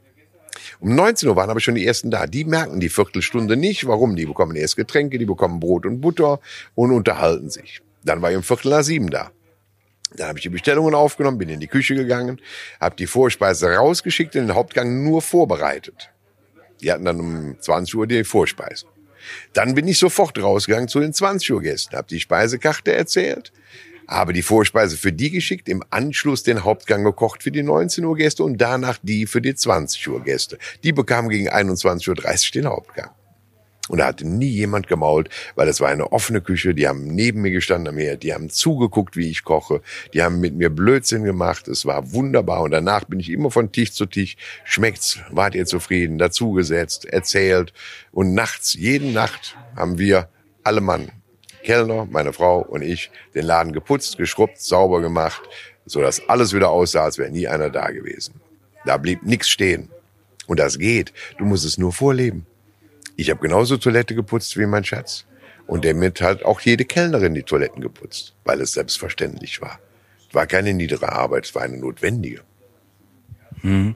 Um 0.81 0.95
19 0.95 1.29
Uhr 1.29 1.35
waren 1.35 1.49
aber 1.49 1.59
schon 1.59 1.75
die 1.75 1.85
ersten 1.85 2.11
da. 2.11 2.27
Die 2.27 2.45
merken 2.45 2.79
die 2.79 2.89
Viertelstunde 2.89 3.57
nicht. 3.57 3.87
Warum? 3.87 4.15
Die 4.15 4.25
bekommen 4.25 4.55
erst 4.55 4.75
Getränke, 4.75 5.17
die 5.17 5.25
bekommen 5.25 5.59
Brot 5.59 5.85
und 5.85 6.01
Butter 6.01 6.39
und 6.75 6.91
unterhalten 6.91 7.49
sich. 7.49 7.81
Dann 8.03 8.21
war 8.21 8.31
ich 8.31 8.37
um 8.37 8.43
Viertel 8.43 8.71
nach 8.71 8.83
sieben 8.83 9.09
da. 9.09 9.31
Dann 10.15 10.29
habe 10.29 10.39
ich 10.39 10.43
die 10.43 10.49
Bestellungen 10.49 10.95
aufgenommen, 10.95 11.37
bin 11.37 11.49
in 11.49 11.59
die 11.59 11.67
Küche 11.67 11.95
gegangen, 11.95 12.39
habe 12.79 12.95
die 12.95 13.07
Vorspeise 13.07 13.75
rausgeschickt 13.75 14.35
und 14.35 14.47
den 14.47 14.55
Hauptgang 14.55 15.03
nur 15.03 15.21
vorbereitet. 15.21 16.09
Die 16.81 16.91
hatten 16.91 17.05
dann 17.05 17.19
um 17.19 17.55
20 17.59 17.95
Uhr 17.95 18.07
die 18.07 18.23
Vorspeise. 18.23 18.85
Dann 19.53 19.75
bin 19.75 19.87
ich 19.87 19.99
sofort 19.99 20.41
rausgegangen 20.41 20.87
zu 20.87 20.99
den 20.99 21.13
20 21.13 21.51
Uhr 21.51 21.61
Gästen, 21.61 21.95
habe 21.95 22.07
die 22.07 22.19
Speisekarte 22.19 22.93
erzählt, 22.93 23.51
habe 24.07 24.33
die 24.33 24.41
Vorspeise 24.41 24.97
für 24.97 25.11
die 25.11 25.29
geschickt, 25.29 25.69
im 25.69 25.83
Anschluss 25.89 26.41
den 26.41 26.63
Hauptgang 26.63 27.03
gekocht 27.03 27.43
für 27.43 27.51
die 27.51 27.61
19 27.61 28.03
Uhr 28.05 28.15
Gäste 28.15 28.43
und 28.43 28.57
danach 28.57 28.97
die 29.03 29.27
für 29.27 29.41
die 29.41 29.53
20 29.53 30.07
Uhr 30.09 30.23
Gäste. 30.23 30.57
Die 30.83 30.93
bekamen 30.93 31.29
gegen 31.29 31.49
21.30 31.49 32.09
Uhr 32.09 32.61
den 32.61 32.67
Hauptgang. 32.67 33.11
Und 33.89 33.97
da 33.97 34.05
hatte 34.05 34.25
nie 34.25 34.47
jemand 34.47 34.87
gemault, 34.87 35.29
weil 35.55 35.67
es 35.67 35.81
war 35.81 35.89
eine 35.89 36.11
offene 36.11 36.41
Küche. 36.41 36.73
Die 36.73 36.87
haben 36.87 37.07
neben 37.07 37.41
mir 37.41 37.51
gestanden 37.51 37.93
am 37.93 37.99
Herd, 37.99 38.23
die 38.23 38.33
haben 38.33 38.49
zugeguckt, 38.49 39.17
wie 39.17 39.29
ich 39.29 39.43
koche. 39.43 39.81
Die 40.13 40.21
haben 40.21 40.39
mit 40.39 40.55
mir 40.55 40.69
Blödsinn 40.69 41.23
gemacht. 41.23 41.67
Es 41.67 41.85
war 41.85 42.13
wunderbar. 42.13 42.61
Und 42.61 42.71
danach 42.71 43.05
bin 43.05 43.19
ich 43.19 43.29
immer 43.29 43.51
von 43.51 43.71
Tisch 43.71 43.91
zu 43.91 44.05
Tisch. 44.05 44.37
Schmeckt's? 44.63 45.19
Wart 45.31 45.55
ihr 45.55 45.65
zufrieden? 45.65 46.19
Dazugesetzt, 46.19 47.05
erzählt. 47.05 47.73
Und 48.11 48.33
nachts, 48.33 48.75
jeden 48.75 49.11
Nacht 49.11 49.57
haben 49.75 49.97
wir 49.97 50.29
alle 50.63 50.81
Mann, 50.81 51.11
Kellner, 51.63 52.07
meine 52.09 52.31
Frau 52.31 52.59
und 52.59 52.83
ich, 52.83 53.09
den 53.33 53.45
Laden 53.45 53.73
geputzt, 53.73 54.17
geschrubbt, 54.17 54.61
sauber 54.61 55.01
gemacht, 55.01 55.41
so 55.85 55.99
dass 56.01 56.29
alles 56.29 56.53
wieder 56.53 56.69
aussah, 56.69 57.05
als 57.05 57.17
wäre 57.17 57.31
nie 57.31 57.47
einer 57.47 57.71
da 57.71 57.89
gewesen. 57.89 58.35
Da 58.85 58.97
blieb 58.97 59.23
nichts 59.23 59.49
stehen. 59.49 59.89
Und 60.47 60.59
das 60.59 60.79
geht. 60.79 61.13
Du 61.37 61.45
musst 61.45 61.65
es 61.65 61.77
nur 61.77 61.91
vorleben. 61.91 62.45
Ich 63.19 63.29
habe 63.29 63.41
genauso 63.41 63.75
Toilette 63.75 64.15
geputzt 64.15 64.55
wie 64.55 64.65
mein 64.65 64.85
Schatz. 64.85 65.25
Und 65.67 65.83
damit 65.83 66.21
hat 66.21 66.45
auch 66.45 66.61
jede 66.61 66.85
Kellnerin 66.85 67.33
die 67.33 67.43
Toiletten 67.43 67.81
geputzt, 67.81 68.33
weil 68.45 68.61
es 68.61 68.71
selbstverständlich 68.71 69.61
war. 69.61 69.77
Es 70.29 70.33
war 70.33 70.47
keine 70.47 70.73
niedere 70.73 71.11
Arbeit, 71.11 71.43
es 71.43 71.53
war 71.53 71.63
eine 71.63 71.77
notwendige. 71.77 72.43
Hm. 73.59 73.95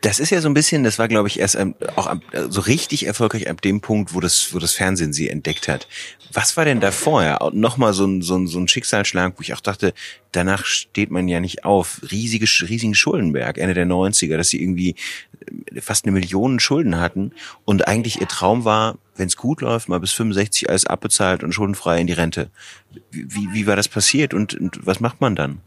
Das 0.00 0.20
ist 0.20 0.30
ja 0.30 0.40
so 0.40 0.48
ein 0.48 0.54
bisschen, 0.54 0.84
das 0.84 0.98
war 0.98 1.08
glaube 1.08 1.28
ich 1.28 1.40
erst 1.40 1.56
ähm, 1.56 1.74
auch 1.96 2.14
so 2.48 2.60
richtig 2.60 3.06
erfolgreich 3.06 3.48
ab 3.50 3.60
dem 3.62 3.80
Punkt, 3.80 4.14
wo 4.14 4.20
das, 4.20 4.54
wo 4.54 4.58
das 4.58 4.74
Fernsehen 4.74 5.12
sie 5.12 5.28
entdeckt 5.28 5.68
hat. 5.68 5.88
Was 6.32 6.56
war 6.56 6.64
denn 6.64 6.80
da 6.80 6.92
vorher? 6.92 7.50
Nochmal 7.52 7.94
so 7.94 8.06
ein, 8.06 8.22
so, 8.22 8.36
ein, 8.36 8.46
so 8.46 8.58
ein 8.58 8.68
Schicksalsschlag, 8.68 9.34
wo 9.36 9.42
ich 9.42 9.54
auch 9.54 9.60
dachte, 9.60 9.94
danach 10.32 10.64
steht 10.64 11.10
man 11.10 11.26
ja 11.26 11.40
nicht 11.40 11.64
auf. 11.64 12.00
Riesige, 12.10 12.46
riesigen 12.68 12.94
Schuldenberg, 12.94 13.58
Ende 13.58 13.74
der 13.74 13.86
90er, 13.86 14.36
dass 14.36 14.50
sie 14.50 14.62
irgendwie 14.62 14.94
äh, 15.72 15.80
fast 15.80 16.04
eine 16.04 16.12
Million 16.12 16.60
Schulden 16.60 17.00
hatten 17.00 17.32
und 17.64 17.88
eigentlich 17.88 18.20
ihr 18.20 18.28
Traum 18.28 18.64
war, 18.64 18.98
wenn 19.16 19.26
es 19.26 19.36
gut 19.36 19.62
läuft, 19.62 19.88
mal 19.88 20.00
bis 20.00 20.12
65 20.12 20.68
alles 20.68 20.86
abbezahlt 20.86 21.42
und 21.42 21.52
schuldenfrei 21.52 22.00
in 22.00 22.06
die 22.06 22.12
Rente. 22.12 22.50
Wie, 23.10 23.48
wie 23.52 23.66
war 23.66 23.76
das 23.76 23.88
passiert 23.88 24.34
und, 24.34 24.54
und 24.54 24.86
was 24.86 25.00
macht 25.00 25.20
man 25.20 25.34
dann? 25.34 25.60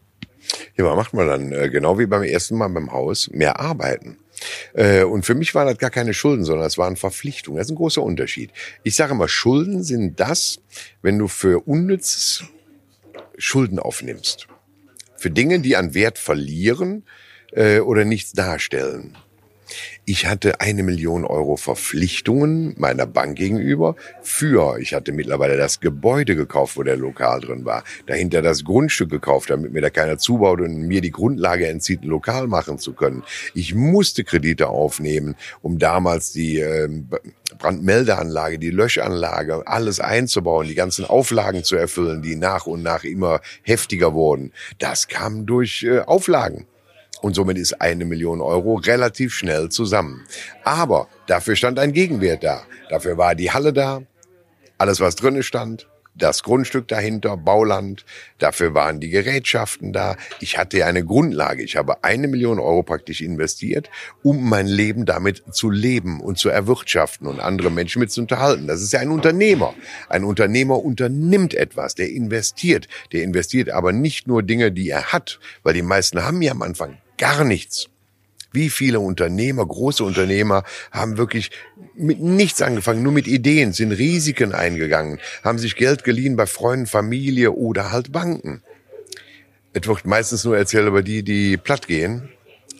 Ja, 0.77 0.85
was 0.85 0.95
macht 0.95 1.13
man 1.13 1.27
dann? 1.27 1.51
Äh, 1.51 1.69
genau 1.69 1.99
wie 1.99 2.05
beim 2.05 2.23
ersten 2.23 2.57
Mal 2.57 2.69
beim 2.69 2.91
Haus, 2.91 3.29
mehr 3.31 3.59
arbeiten. 3.59 4.17
Äh, 4.73 5.03
und 5.03 5.25
für 5.25 5.35
mich 5.35 5.53
waren 5.55 5.67
das 5.67 5.77
gar 5.77 5.89
keine 5.89 6.13
Schulden, 6.13 6.43
sondern 6.43 6.65
es 6.65 6.77
waren 6.77 6.95
Verpflichtungen. 6.95 7.57
Das 7.57 7.67
ist 7.67 7.71
ein 7.71 7.75
großer 7.75 8.01
Unterschied. 8.01 8.51
Ich 8.83 8.95
sage 8.95 9.13
immer, 9.13 9.27
Schulden 9.27 9.83
sind 9.83 10.19
das, 10.19 10.59
wenn 11.01 11.17
du 11.17 11.27
für 11.27 11.67
Unnützes 11.67 12.43
Schulden 13.37 13.79
aufnimmst. 13.79 14.47
Für 15.17 15.31
Dinge, 15.31 15.59
die 15.59 15.75
an 15.75 15.93
Wert 15.93 16.17
verlieren 16.17 17.05
äh, 17.51 17.79
oder 17.79 18.05
nichts 18.05 18.33
darstellen. 18.33 19.17
Ich 20.05 20.25
hatte 20.25 20.59
eine 20.61 20.83
Million 20.83 21.25
Euro 21.25 21.57
Verpflichtungen 21.57 22.75
meiner 22.77 23.05
Bank 23.05 23.37
gegenüber 23.37 23.95
für, 24.21 24.79
ich 24.79 24.93
hatte 24.93 25.11
mittlerweile 25.11 25.57
das 25.57 25.79
Gebäude 25.79 26.35
gekauft, 26.35 26.77
wo 26.77 26.83
der 26.83 26.97
Lokal 26.97 27.41
drin 27.41 27.65
war, 27.65 27.83
dahinter 28.07 28.41
das 28.41 28.63
Grundstück 28.63 29.09
gekauft, 29.09 29.49
damit 29.49 29.73
mir 29.73 29.81
da 29.81 29.89
keiner 29.89 30.17
zubaut 30.17 30.61
und 30.61 30.81
mir 30.87 31.01
die 31.01 31.11
Grundlage 31.11 31.67
entzieht, 31.67 32.03
ein 32.03 32.09
Lokal 32.09 32.47
machen 32.47 32.77
zu 32.77 32.93
können. 32.93 33.23
Ich 33.53 33.75
musste 33.75 34.23
Kredite 34.23 34.67
aufnehmen, 34.67 35.35
um 35.61 35.79
damals 35.79 36.31
die 36.31 36.59
äh, 36.59 36.89
Brandmeldeanlage, 37.57 38.59
die 38.59 38.71
Löschanlage, 38.71 39.67
alles 39.67 39.99
einzubauen, 39.99 40.67
die 40.67 40.75
ganzen 40.75 41.05
Auflagen 41.05 41.63
zu 41.63 41.75
erfüllen, 41.75 42.21
die 42.21 42.35
nach 42.35 42.65
und 42.65 42.83
nach 42.83 43.03
immer 43.03 43.41
heftiger 43.63 44.13
wurden. 44.13 44.51
Das 44.79 45.07
kam 45.07 45.45
durch 45.45 45.83
äh, 45.83 45.99
Auflagen. 45.99 46.65
Und 47.21 47.35
somit 47.35 47.57
ist 47.57 47.79
eine 47.81 48.05
Million 48.05 48.41
Euro 48.41 48.75
relativ 48.75 49.33
schnell 49.33 49.69
zusammen. 49.69 50.25
Aber 50.63 51.07
dafür 51.27 51.55
stand 51.55 51.79
ein 51.79 51.93
Gegenwert 51.93 52.43
da. 52.43 52.63
Dafür 52.89 53.17
war 53.17 53.35
die 53.35 53.51
Halle 53.51 53.73
da, 53.73 54.01
alles 54.77 54.99
was 54.99 55.15
drinnen 55.15 55.43
stand, 55.43 55.87
das 56.13 56.43
Grundstück 56.43 56.87
dahinter, 56.89 57.37
Bauland, 57.37 58.05
dafür 58.37 58.73
waren 58.73 58.99
die 58.99 59.09
Gerätschaften 59.09 59.93
da. 59.93 60.17
Ich 60.39 60.57
hatte 60.57 60.85
eine 60.85 61.05
Grundlage. 61.05 61.63
Ich 61.63 61.77
habe 61.77 62.03
eine 62.03 62.27
Million 62.27 62.59
Euro 62.59 62.83
praktisch 62.83 63.21
investiert, 63.21 63.89
um 64.21 64.49
mein 64.49 64.67
Leben 64.67 65.05
damit 65.05 65.43
zu 65.51 65.69
leben 65.69 66.19
und 66.19 66.37
zu 66.37 66.49
erwirtschaften 66.49 67.27
und 67.27 67.39
andere 67.39 67.71
Menschen 67.71 67.99
mit 67.99 68.11
zu 68.11 68.21
unterhalten. 68.21 68.67
Das 68.67 68.81
ist 68.81 68.91
ja 68.91 68.99
ein 68.99 69.09
Unternehmer. 69.09 69.73
Ein 70.09 70.25
Unternehmer 70.25 70.83
unternimmt 70.83 71.53
etwas, 71.53 71.95
der 71.95 72.09
investiert. 72.09 72.87
Der 73.13 73.23
investiert 73.23 73.69
aber 73.69 73.93
nicht 73.93 74.27
nur 74.27 74.43
Dinge, 74.43 74.71
die 74.71 74.89
er 74.89 75.13
hat, 75.13 75.39
weil 75.63 75.73
die 75.73 75.81
meisten 75.81 76.23
haben 76.23 76.41
ja 76.41 76.51
am 76.51 76.61
Anfang 76.61 76.97
gar 77.21 77.43
nichts. 77.43 77.87
Wie 78.51 78.69
viele 78.69 78.99
Unternehmer, 78.99 79.65
große 79.65 80.03
Unternehmer 80.03 80.63
haben 80.91 81.17
wirklich 81.17 81.51
mit 81.95 82.19
nichts 82.19 82.61
angefangen, 82.61 83.03
nur 83.03 83.13
mit 83.13 83.27
Ideen, 83.27 83.71
sind 83.71 83.93
Risiken 83.93 84.53
eingegangen, 84.53 85.19
haben 85.43 85.59
sich 85.59 85.75
Geld 85.75 86.03
geliehen 86.03 86.35
bei 86.35 86.47
Freunden, 86.47 86.87
Familie 86.87 87.51
oder 87.51 87.91
halt 87.91 88.11
Banken. 88.11 88.63
Es 89.71 89.87
wird 89.87 90.05
meistens 90.05 90.43
nur 90.43 90.57
erzählt 90.57 90.87
über 90.87 91.03
die, 91.03 91.23
die 91.23 91.57
platt 91.57 91.87
gehen, 91.87 92.29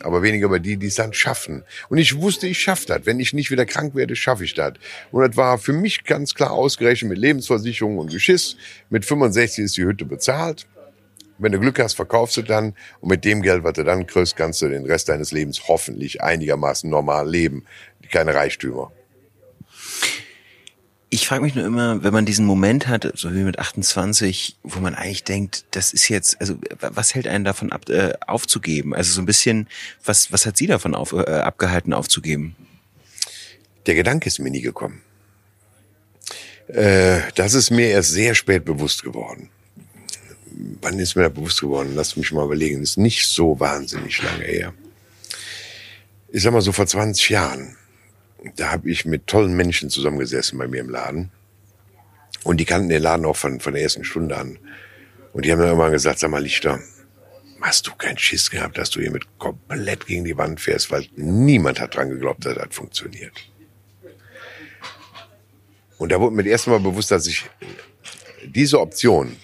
aber 0.00 0.22
weniger 0.22 0.46
über 0.46 0.58
die, 0.58 0.76
die 0.76 0.88
es 0.88 0.96
dann 0.96 1.14
schaffen. 1.14 1.62
Und 1.88 1.98
ich 1.98 2.16
wusste, 2.20 2.48
ich 2.48 2.60
schaffe 2.60 2.86
das. 2.88 3.02
Wenn 3.04 3.20
ich 3.20 3.32
nicht 3.32 3.50
wieder 3.52 3.64
krank 3.64 3.94
werde, 3.94 4.16
schaffe 4.16 4.44
ich 4.44 4.54
das. 4.54 4.74
Und 5.12 5.22
das 5.26 5.36
war 5.36 5.56
für 5.56 5.72
mich 5.72 6.02
ganz 6.02 6.34
klar 6.34 6.50
ausgerechnet 6.50 7.10
mit 7.10 7.18
Lebensversicherung 7.18 7.96
und 7.96 8.10
Geschiss. 8.10 8.56
Mit 8.90 9.04
65 9.04 9.64
ist 9.64 9.76
die 9.76 9.84
Hütte 9.84 10.04
bezahlt. 10.04 10.66
Wenn 11.42 11.50
du 11.50 11.58
Glück 11.58 11.80
hast, 11.80 11.94
verkaufst 11.94 12.36
du 12.36 12.42
dann 12.42 12.74
und 13.00 13.08
mit 13.08 13.24
dem 13.24 13.42
Geld, 13.42 13.64
was 13.64 13.72
du 13.72 13.82
dann 13.82 14.06
kriegst, 14.06 14.36
kannst 14.36 14.62
du 14.62 14.68
den 14.68 14.86
Rest 14.86 15.08
deines 15.08 15.32
Lebens 15.32 15.66
hoffentlich 15.66 16.22
einigermaßen 16.22 16.88
normal 16.88 17.28
leben. 17.28 17.64
Keine 18.12 18.32
Reichtümer. 18.32 18.92
Ich 21.10 21.26
frage 21.26 21.42
mich 21.42 21.56
nur 21.56 21.66
immer, 21.66 22.04
wenn 22.04 22.12
man 22.12 22.26
diesen 22.26 22.46
Moment 22.46 22.86
hat, 22.86 23.10
so 23.16 23.34
wie 23.34 23.42
mit 23.42 23.58
28, 23.58 24.56
wo 24.62 24.78
man 24.78 24.94
eigentlich 24.94 25.24
denkt, 25.24 25.64
das 25.72 25.92
ist 25.92 26.08
jetzt, 26.08 26.40
also 26.40 26.54
was 26.78 27.14
hält 27.14 27.26
einen 27.26 27.44
davon 27.44 27.72
ab, 27.72 27.88
äh, 27.88 28.12
aufzugeben? 28.24 28.94
Also 28.94 29.12
so 29.12 29.20
ein 29.20 29.26
bisschen, 29.26 29.68
was, 30.04 30.30
was 30.30 30.46
hat 30.46 30.56
Sie 30.56 30.68
davon 30.68 30.94
auf, 30.94 31.12
äh, 31.12 31.24
abgehalten, 31.24 31.92
aufzugeben? 31.92 32.54
Der 33.86 33.96
Gedanke 33.96 34.28
ist 34.28 34.38
mir 34.38 34.50
nie 34.50 34.62
gekommen. 34.62 35.02
Äh, 36.68 37.20
das 37.34 37.54
ist 37.54 37.70
mir 37.70 37.88
erst 37.88 38.12
sehr 38.12 38.36
spät 38.36 38.64
bewusst 38.64 39.02
geworden 39.02 39.50
wann 40.80 40.98
ist 40.98 41.16
mir 41.16 41.22
da 41.22 41.28
bewusst 41.28 41.60
geworden? 41.60 41.92
Lass 41.94 42.16
mich 42.16 42.32
mal 42.32 42.44
überlegen. 42.44 42.80
Das 42.80 42.90
ist 42.90 42.96
nicht 42.98 43.26
so 43.26 43.58
wahnsinnig 43.60 44.22
lange 44.22 44.44
her. 44.44 44.74
Ich 46.28 46.42
sag 46.42 46.52
mal 46.52 46.62
so 46.62 46.72
vor 46.72 46.86
20 46.86 47.28
Jahren. 47.28 47.76
Da 48.56 48.70
habe 48.70 48.90
ich 48.90 49.04
mit 49.04 49.26
tollen 49.26 49.54
Menschen 49.54 49.90
zusammengesessen 49.90 50.58
bei 50.58 50.66
mir 50.66 50.80
im 50.80 50.90
Laden. 50.90 51.30
Und 52.44 52.58
die 52.58 52.64
kannten 52.64 52.88
den 52.88 53.02
Laden 53.02 53.24
auch 53.26 53.36
von, 53.36 53.60
von 53.60 53.74
der 53.74 53.82
ersten 53.82 54.04
Stunde 54.04 54.36
an. 54.36 54.58
Und 55.32 55.44
die 55.44 55.52
haben 55.52 55.60
mir 55.60 55.70
immer 55.70 55.90
gesagt, 55.90 56.18
sag 56.18 56.30
mal, 56.30 56.42
Lichter, 56.42 56.80
hast 57.60 57.86
du 57.86 57.94
keinen 57.94 58.18
Schiss 58.18 58.50
gehabt, 58.50 58.76
dass 58.78 58.90
du 58.90 59.00
hier 59.00 59.10
mit 59.10 59.38
komplett 59.38 60.06
gegen 60.06 60.24
die 60.24 60.36
Wand 60.36 60.60
fährst, 60.60 60.90
weil 60.90 61.06
niemand 61.16 61.80
hat 61.80 61.94
dran 61.94 62.10
geglaubt, 62.10 62.44
dass 62.44 62.56
das 62.56 62.74
funktioniert. 62.74 63.32
Und 65.98 66.10
da 66.10 66.20
wurde 66.20 66.34
mir 66.34 66.42
das 66.42 66.50
erste 66.50 66.70
Mal 66.70 66.80
bewusst, 66.80 67.12
dass 67.12 67.26
ich 67.28 67.48
diese 68.44 68.80
Option, 68.80 69.36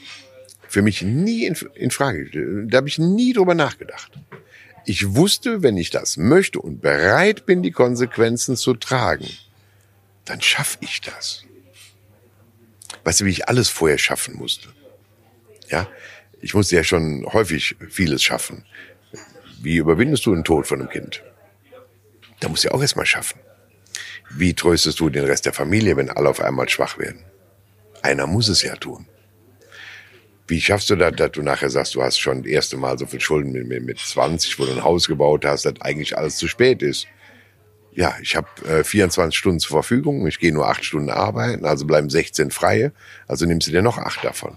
für 0.69 0.83
mich 0.83 1.03
nie 1.03 1.47
in, 1.47 1.57
in 1.75 1.91
Frage. 1.91 2.67
Da 2.67 2.77
habe 2.79 2.89
ich 2.89 2.99
nie 2.99 3.33
drüber 3.33 3.55
nachgedacht. 3.55 4.13
Ich 4.85 5.15
wusste, 5.15 5.63
wenn 5.63 5.77
ich 5.77 5.91
das 5.91 6.17
möchte 6.17 6.61
und 6.61 6.81
bereit 6.81 7.47
bin, 7.47 7.63
die 7.63 7.73
Konsequenzen 7.73 8.57
zu 8.57 8.75
tragen, 8.75 9.29
dann 10.25 10.41
schaffe 10.41 10.79
ich 10.81 11.01
das. 11.01 11.45
Weißt 13.05 13.21
du, 13.21 13.25
wie 13.25 13.31
ich 13.31 13.49
alles 13.49 13.69
vorher 13.69 13.99
schaffen 13.99 14.37
musste? 14.37 14.69
Ja, 15.69 15.89
ich 16.41 16.55
musste 16.55 16.77
ja 16.77 16.85
schon 16.85 17.27
häufig 17.33 17.77
vieles 17.89 18.23
schaffen. 18.23 18.65
Wie 19.61 19.77
überwindest 19.77 20.25
du 20.27 20.35
den 20.35 20.45
Tod 20.45 20.67
von 20.67 20.81
einem 20.81 20.91
Kind? 20.91 21.23
Da 22.41 22.49
musst 22.49 22.65
du 22.65 22.69
ja 22.69 22.75
auch 22.75 22.81
erstmal 22.81 23.07
schaffen. 23.07 23.41
Wie 24.31 24.55
tröstest 24.55 25.01
du 25.01 25.09
den 25.09 25.25
Rest 25.25 25.47
der 25.47 25.53
Familie, 25.53 25.97
wenn 25.97 26.11
alle 26.11 26.29
auf 26.29 26.41
einmal 26.41 26.69
schwach 26.69 26.99
werden? 26.99 27.25
Einer 28.03 28.27
muss 28.27 28.49
es 28.49 28.63
ja 28.63 28.77
tun. 28.77 29.07
Wie 30.49 30.61
schaffst 30.63 30.89
du 30.89 30.97
das, 30.97 31.15
dass 31.15 31.33
du 31.33 31.43
nachher 31.43 31.69
sagst, 31.69 31.95
du 31.95 32.03
hast 32.03 32.19
schon 32.19 32.43
das 32.43 32.51
erste 32.51 32.79
Mal 32.79 32.99
so 32.99 33.05
viel 33.05 33.21
Schulden 33.21 33.53
mit, 33.53 33.85
mit 33.85 33.99
20, 33.99 34.59
wo 34.59 34.65
du 34.65 34.73
ein 34.73 34.83
Haus 34.83 35.07
gebaut 35.07 35.45
hast, 35.45 35.67
dass 35.67 35.81
eigentlich 35.83 36.17
alles 36.17 36.37
zu 36.37 36.49
spät 36.49 36.83
ist? 36.83 37.07
Ja, 37.93 38.17
ich 38.23 38.35
habe 38.35 38.49
äh, 38.67 38.83
24 38.83 39.37
Stunden 39.37 39.61
zur 39.61 39.73
Verfügung, 39.73 40.27
ich 40.27 40.39
gehe 40.39 40.53
nur 40.53 40.69
acht 40.69 40.85
Stunden 40.85 41.11
arbeiten, 41.11 41.67
also 41.67 41.85
bleiben 41.85 42.09
16 42.09 42.51
freie, 42.51 42.93
also 43.27 43.45
nimmst 43.45 43.69
du 43.69 43.73
dir 43.73 43.83
noch 43.83 43.99
acht 43.99 44.25
davon. 44.25 44.57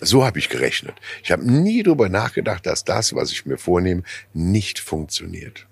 So 0.00 0.24
habe 0.26 0.38
ich 0.38 0.48
gerechnet. 0.48 0.94
Ich 1.22 1.32
habe 1.32 1.50
nie 1.50 1.82
darüber 1.82 2.08
nachgedacht, 2.08 2.66
dass 2.66 2.84
das, 2.84 3.14
was 3.14 3.32
ich 3.32 3.46
mir 3.46 3.58
vornehme, 3.58 4.02
nicht 4.34 4.78
funktioniert. 4.78 5.66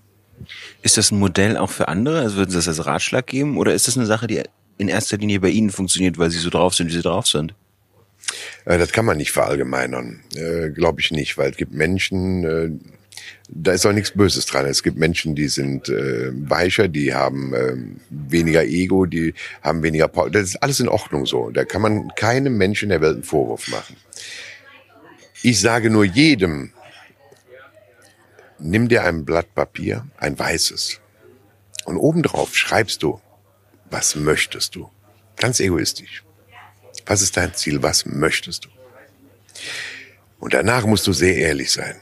Ist 0.83 0.97
das 0.97 1.11
ein 1.11 1.19
Modell 1.19 1.57
auch 1.57 1.71
für 1.71 1.89
andere? 1.89 2.21
Also 2.21 2.37
würden 2.37 2.51
Sie 2.51 2.57
das 2.57 2.69
als 2.69 2.87
Ratschlag 2.87 3.27
geben? 3.27 3.59
Oder 3.59 3.75
ist 3.75 3.87
das 3.87 3.97
eine 3.97 4.07
Sache, 4.07 4.27
die 4.27 4.43
in 4.79 4.89
erster 4.89 5.19
Linie 5.19 5.41
bei 5.41 5.49
Ihnen 5.49 5.71
funktioniert, 5.71 6.19
weil 6.19 6.31
Sie 6.31 6.39
so 6.39 6.51
drauf 6.51 6.75
sind, 6.75 6.89
wie 6.89 6.95
Sie 6.95 7.03
drauf 7.03 7.27
sind? 7.27 7.55
Äh, 8.65 8.79
das 8.79 8.93
kann 8.93 9.05
man 9.05 9.17
nicht 9.17 9.33
verallgemeinern, 9.33 10.23
äh, 10.35 10.71
glaube 10.71 11.01
ich 11.01 11.11
nicht, 11.11 11.39
weil 11.39 11.51
es 11.51 11.57
gibt 11.57 11.73
Menschen, 11.73 12.45
äh, 12.45 12.71
da 13.49 13.73
ist 13.73 13.87
auch 13.87 13.93
nichts 13.93 14.13
Böses 14.13 14.47
dran. 14.47 14.67
Es 14.67 14.83
gibt 14.83 14.99
Menschen, 14.99 15.35
die 15.35 15.49
sind 15.49 15.89
äh, 15.89 16.31
weicher, 16.33 16.89
die 16.89 17.15
haben 17.15 17.55
äh, 17.55 17.77
weniger 18.11 18.65
Ego, 18.65 19.07
die 19.07 19.35
haben 19.63 19.83
weniger 19.83 20.09
Power. 20.09 20.31
Das 20.31 20.43
ist 20.43 20.63
alles 20.63 20.81
in 20.81 20.89
Ordnung 20.89 21.27
so. 21.27 21.51
Da 21.51 21.65
kann 21.65 21.83
man 21.83 22.09
keinem 22.17 22.57
Menschen 22.57 22.89
der 22.89 23.01
Welt 23.01 23.15
einen 23.15 23.23
Vorwurf 23.23 23.69
machen. 23.69 23.97
Ich 25.43 25.61
sage 25.61 25.91
nur 25.91 26.05
jedem, 26.05 26.73
nimm 28.59 28.89
dir 28.89 29.05
ein 29.05 29.25
Blatt 29.25 29.55
Papier, 29.55 30.07
ein 30.17 30.39
weißes, 30.39 31.01
und 31.85 31.99
obendrauf 31.99 32.57
schreibst 32.57 33.03
du, 33.03 33.21
was 33.91 34.17
möchtest 34.17 34.75
du? 34.75 34.91
Ganz 35.37 35.61
egoistisch. 35.61 36.26
Was 37.07 37.23
ist 37.23 37.37
dein 37.37 37.55
Ziel? 37.55 37.83
Was 37.83 38.05
möchtest 38.05 38.67
du? 38.67 38.69
Und 40.39 40.55
danach 40.55 40.85
musst 40.85 41.07
du 41.07 41.13
sehr 41.13 41.37
ehrlich 41.37 41.73
sein. 41.73 41.97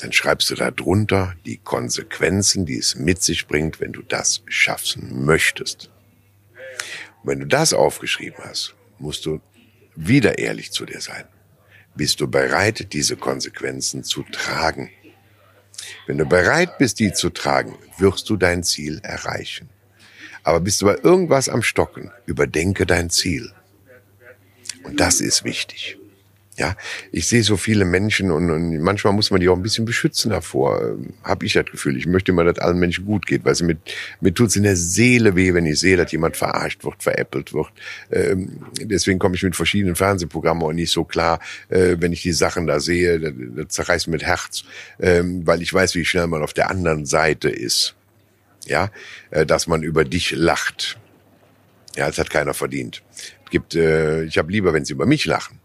Dann 0.00 0.12
schreibst 0.12 0.50
du 0.50 0.54
da 0.54 0.70
drunter 0.70 1.34
die 1.46 1.58
Konsequenzen, 1.58 2.66
die 2.66 2.78
es 2.78 2.96
mit 2.96 3.22
sich 3.22 3.46
bringt, 3.46 3.80
wenn 3.80 3.92
du 3.92 4.02
das 4.02 4.42
schaffen 4.46 5.24
möchtest. 5.24 5.90
Und 7.22 7.30
wenn 7.30 7.40
du 7.40 7.46
das 7.46 7.72
aufgeschrieben 7.72 8.42
hast, 8.44 8.74
musst 8.98 9.24
du 9.26 9.40
wieder 9.94 10.38
ehrlich 10.38 10.72
zu 10.72 10.84
dir 10.84 11.00
sein. 11.00 11.24
Bist 11.94 12.20
du 12.20 12.28
bereit, 12.28 12.92
diese 12.92 13.16
Konsequenzen 13.16 14.04
zu 14.04 14.22
tragen? 14.24 14.90
Wenn 16.06 16.18
du 16.18 16.26
bereit 16.26 16.78
bist, 16.78 16.98
die 16.98 17.12
zu 17.12 17.30
tragen, 17.30 17.78
wirst 17.98 18.28
du 18.28 18.36
dein 18.36 18.62
Ziel 18.62 19.00
erreichen. 19.02 19.70
Aber 20.42 20.60
bist 20.60 20.82
du 20.82 20.86
bei 20.86 20.98
irgendwas 21.02 21.48
am 21.48 21.62
Stocken, 21.62 22.10
überdenke 22.26 22.86
dein 22.86 23.10
Ziel. 23.10 23.52
Und 24.86 25.00
das 25.00 25.20
ist 25.20 25.44
wichtig. 25.44 25.98
Ja, 26.58 26.74
ich 27.12 27.26
sehe 27.26 27.42
so 27.42 27.58
viele 27.58 27.84
Menschen 27.84 28.30
und, 28.30 28.50
und 28.50 28.80
manchmal 28.80 29.12
muss 29.12 29.30
man 29.30 29.40
die 29.40 29.48
auch 29.50 29.56
ein 29.56 29.62
bisschen 29.62 29.84
beschützen 29.84 30.30
davor. 30.30 30.96
Habe 31.22 31.44
ich 31.44 31.52
das 31.52 31.66
Gefühl. 31.66 31.98
Ich 31.98 32.06
möchte 32.06 32.32
immer, 32.32 32.44
dass 32.44 32.58
allen 32.58 32.78
Menschen 32.78 33.04
gut 33.04 33.26
geht, 33.26 33.44
weil 33.44 33.54
sie 33.54 33.64
mit 33.64 33.78
mir 34.22 34.32
tut's 34.32 34.56
in 34.56 34.62
der 34.62 34.76
Seele 34.76 35.36
weh, 35.36 35.52
wenn 35.52 35.66
ich 35.66 35.78
sehe, 35.80 35.98
dass 35.98 36.12
jemand 36.12 36.38
verarscht 36.38 36.82
wird, 36.82 37.02
veräppelt 37.02 37.52
wird. 37.52 37.68
Ähm, 38.10 38.64
deswegen 38.80 39.18
komme 39.18 39.34
ich 39.34 39.42
mit 39.42 39.54
verschiedenen 39.54 39.96
Fernsehprogrammen 39.96 40.62
auch 40.62 40.72
nicht 40.72 40.92
so 40.92 41.04
klar, 41.04 41.40
äh, 41.68 41.96
wenn 41.98 42.14
ich 42.14 42.22
die 42.22 42.32
Sachen 42.32 42.66
da 42.66 42.80
sehe, 42.80 43.20
das, 43.20 43.32
das 43.54 43.68
zerreißt 43.68 44.08
mit 44.08 44.22
Herz, 44.22 44.64
ähm, 44.98 45.46
weil 45.46 45.60
ich 45.60 45.74
weiß, 45.74 45.94
wie 45.94 46.06
schnell 46.06 46.26
man 46.26 46.42
auf 46.42 46.54
der 46.54 46.70
anderen 46.70 47.04
Seite 47.04 47.50
ist. 47.50 47.96
Ja, 48.64 48.90
äh, 49.30 49.44
dass 49.44 49.66
man 49.66 49.82
über 49.82 50.06
dich 50.06 50.30
lacht. 50.30 50.98
Ja, 51.96 52.06
das 52.06 52.18
hat 52.18 52.30
keiner 52.30 52.54
verdient 52.54 53.02
gibt, 53.50 53.74
äh, 53.74 54.24
ich 54.24 54.38
habe 54.38 54.50
lieber, 54.50 54.72
wenn 54.72 54.84
sie 54.84 54.92
über 54.92 55.06
mich 55.06 55.24
lachen. 55.24 55.60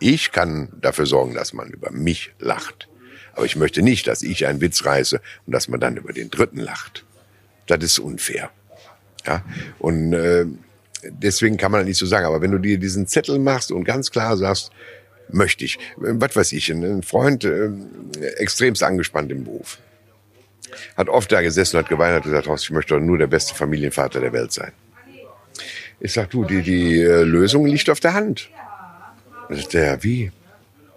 Ich 0.00 0.32
kann 0.32 0.68
dafür 0.80 1.06
sorgen, 1.06 1.34
dass 1.34 1.52
man 1.52 1.70
über 1.70 1.90
mich 1.90 2.32
lacht. 2.38 2.88
Aber 3.34 3.46
ich 3.46 3.56
möchte 3.56 3.82
nicht, 3.82 4.06
dass 4.06 4.22
ich 4.22 4.46
einen 4.46 4.60
Witz 4.60 4.84
reiße 4.84 5.20
und 5.46 5.52
dass 5.52 5.68
man 5.68 5.80
dann 5.80 5.96
über 5.96 6.12
den 6.12 6.30
Dritten 6.30 6.58
lacht. 6.58 7.04
Das 7.66 7.82
ist 7.82 7.98
unfair. 7.98 8.50
Ja, 9.26 9.42
und 9.78 10.12
äh, 10.12 10.44
deswegen 11.02 11.56
kann 11.56 11.72
man 11.72 11.84
nicht 11.86 11.98
so 11.98 12.06
sagen. 12.06 12.26
Aber 12.26 12.42
wenn 12.42 12.50
du 12.50 12.58
dir 12.58 12.78
diesen 12.78 13.06
Zettel 13.06 13.38
machst 13.38 13.72
und 13.72 13.84
ganz 13.84 14.10
klar 14.10 14.36
sagst, 14.36 14.70
möchte 15.30 15.64
ich, 15.64 15.78
was 15.96 16.36
weiß 16.36 16.52
ich, 16.52 16.68
ein 16.70 17.02
Freund 17.02 17.44
äh, 17.44 17.70
extremst 18.36 18.82
angespannt 18.82 19.32
im 19.32 19.44
Beruf, 19.44 19.78
hat 20.96 21.08
oft 21.08 21.32
da 21.32 21.40
gesessen, 21.40 21.78
hat 21.78 21.88
geweint, 21.88 22.14
hat 22.14 22.24
gesagt, 22.24 22.48
ich 22.62 22.70
möchte 22.70 22.94
doch 22.94 23.00
nur 23.00 23.18
der 23.18 23.26
beste 23.26 23.54
Familienvater 23.54 24.20
der 24.20 24.32
Welt 24.32 24.52
sein. 24.52 24.72
Ich 26.00 26.12
sag, 26.12 26.30
du, 26.30 26.44
die, 26.44 26.62
die 26.62 27.00
äh, 27.00 27.22
Lösung 27.22 27.66
liegt 27.66 27.88
auf 27.90 28.00
der 28.00 28.14
Hand. 28.14 28.50
Der, 29.72 30.02
wie? 30.02 30.32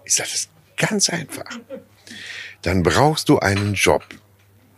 Ich 0.04 0.14
sag, 0.14 0.26
das 0.26 0.34
ist 0.34 0.50
ganz 0.76 1.08
einfach. 1.08 1.58
Dann 2.62 2.82
brauchst 2.82 3.28
du 3.28 3.38
einen 3.38 3.74
Job, 3.74 4.04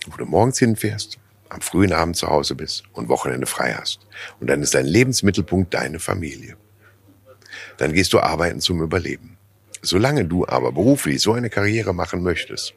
wo 0.06 0.16
du 0.16 0.26
morgens 0.26 0.58
hinfährst, 0.58 1.18
am 1.48 1.60
frühen 1.60 1.92
Abend 1.92 2.16
zu 2.16 2.28
Hause 2.28 2.54
bist 2.54 2.84
und 2.92 3.08
Wochenende 3.08 3.46
frei 3.46 3.74
hast. 3.74 4.00
Und 4.38 4.48
dann 4.48 4.62
ist 4.62 4.74
dein 4.74 4.86
Lebensmittelpunkt 4.86 5.74
deine 5.74 5.98
Familie. 5.98 6.56
Dann 7.78 7.92
gehst 7.92 8.12
du 8.12 8.20
arbeiten 8.20 8.60
zum 8.60 8.82
Überleben. 8.82 9.36
Solange 9.82 10.26
du 10.26 10.46
aber 10.46 10.72
beruflich 10.72 11.22
so 11.22 11.32
eine 11.32 11.48
Karriere 11.48 11.94
machen 11.94 12.22
möchtest 12.22 12.74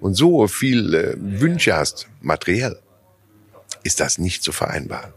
und 0.00 0.14
so 0.14 0.48
viel 0.48 0.94
äh, 0.94 1.14
Wünsche 1.18 1.76
hast, 1.76 2.08
materiell, 2.20 2.80
ist 3.82 4.00
das 4.00 4.18
nicht 4.18 4.42
zu 4.42 4.52
vereinbaren. 4.52 5.12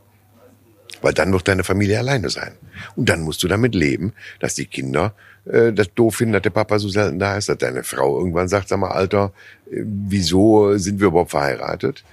Weil 1.01 1.13
dann 1.13 1.31
wird 1.33 1.47
deine 1.47 1.63
Familie 1.63 1.99
alleine 1.99 2.29
sein. 2.29 2.53
Und 2.95 3.09
dann 3.09 3.21
musst 3.21 3.41
du 3.43 3.47
damit 3.47 3.75
leben, 3.75 4.13
dass 4.39 4.55
die 4.55 4.65
Kinder 4.65 5.15
äh, 5.45 5.73
das 5.73 5.93
doof 5.93 6.15
finden, 6.17 6.33
dass 6.33 6.43
der 6.43 6.51
Papa 6.51 6.79
so 6.79 6.89
selten 6.89 7.19
da 7.19 7.37
ist, 7.37 7.49
dass 7.49 7.57
deine 7.57 7.83
Frau 7.83 8.17
irgendwann 8.19 8.47
sagt, 8.47 8.67
sag 8.69 8.79
mal, 8.79 8.91
Alter, 8.91 9.33
äh, 9.71 9.81
wieso 9.83 10.77
sind 10.77 10.99
wir 10.99 11.07
überhaupt 11.07 11.31
verheiratet? 11.31 12.03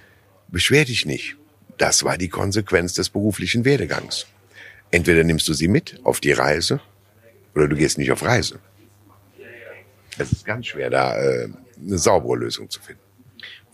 Beschwer 0.49 0.85
dich 0.85 1.05
nicht. 1.05 1.37
Das 1.77 2.05
war 2.05 2.17
die 2.19 2.29
Konsequenz 2.29 2.95
des 2.95 3.11
beruflichen 3.11 3.65
Werdegangs. 3.65 4.27
Entweder 4.91 5.23
nimmst 5.23 5.47
du 5.49 5.53
sie 5.53 5.69
mit 5.69 6.01
auf 6.03 6.21
die 6.21 6.33
Reise 6.33 6.81
oder 7.55 7.69
du 7.69 7.77
gehst 7.77 7.99
nicht 7.99 8.11
auf 8.11 8.23
Reise. 8.25 8.59
Es 10.19 10.33
ist 10.33 10.45
ganz 10.45 10.67
schwer, 10.67 10.91
da 10.91 11.17
äh, 11.17 11.49
eine 11.81 11.99
saubere 11.99 12.37
Lösung 12.37 12.69
zu 12.69 12.81
finden. 12.81 13.08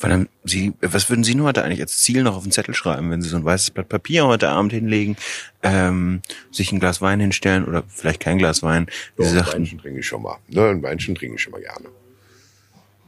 Weil 0.01 0.11
dann 0.11 0.29
Sie, 0.45 0.75
was 0.81 1.09
würden 1.09 1.25
Sie 1.25 1.35
nur 1.35 1.49
heute 1.49 1.65
eigentlich 1.65 1.81
als 1.81 1.99
Ziel 1.99 2.23
noch 2.23 2.37
auf 2.37 2.43
den 2.43 2.53
Zettel 2.53 2.75
schreiben, 2.75 3.11
wenn 3.11 3.23
Sie 3.23 3.29
so 3.29 3.37
ein 3.37 3.45
weißes 3.45 3.71
Blatt 3.71 3.89
Papier 3.89 4.27
heute 4.27 4.49
Abend 4.49 4.73
hinlegen, 4.73 5.17
ähm, 5.63 6.21
sich 6.51 6.73
ein 6.73 6.81
Glas 6.81 7.01
Wein 7.01 7.21
hinstellen 7.21 7.65
oder 7.65 7.85
vielleicht 7.89 8.21
kein 8.21 8.39
Glas 8.39 8.63
Wein? 8.63 8.87
Wie 9.17 9.25
ja, 9.25 9.31
ein 9.31 9.47
Weinchen 9.47 9.79
trinke 9.79 10.01
ich 10.01 10.07
schon 10.07 10.23
mal. 10.23 10.39
Ne, 10.49 10.69
ein 10.69 10.83
Weinchen 10.83 11.15
trinke 11.15 11.37
ich 11.37 11.43
schon 11.43 11.53
mal 11.53 11.63
gerne. 11.63 11.89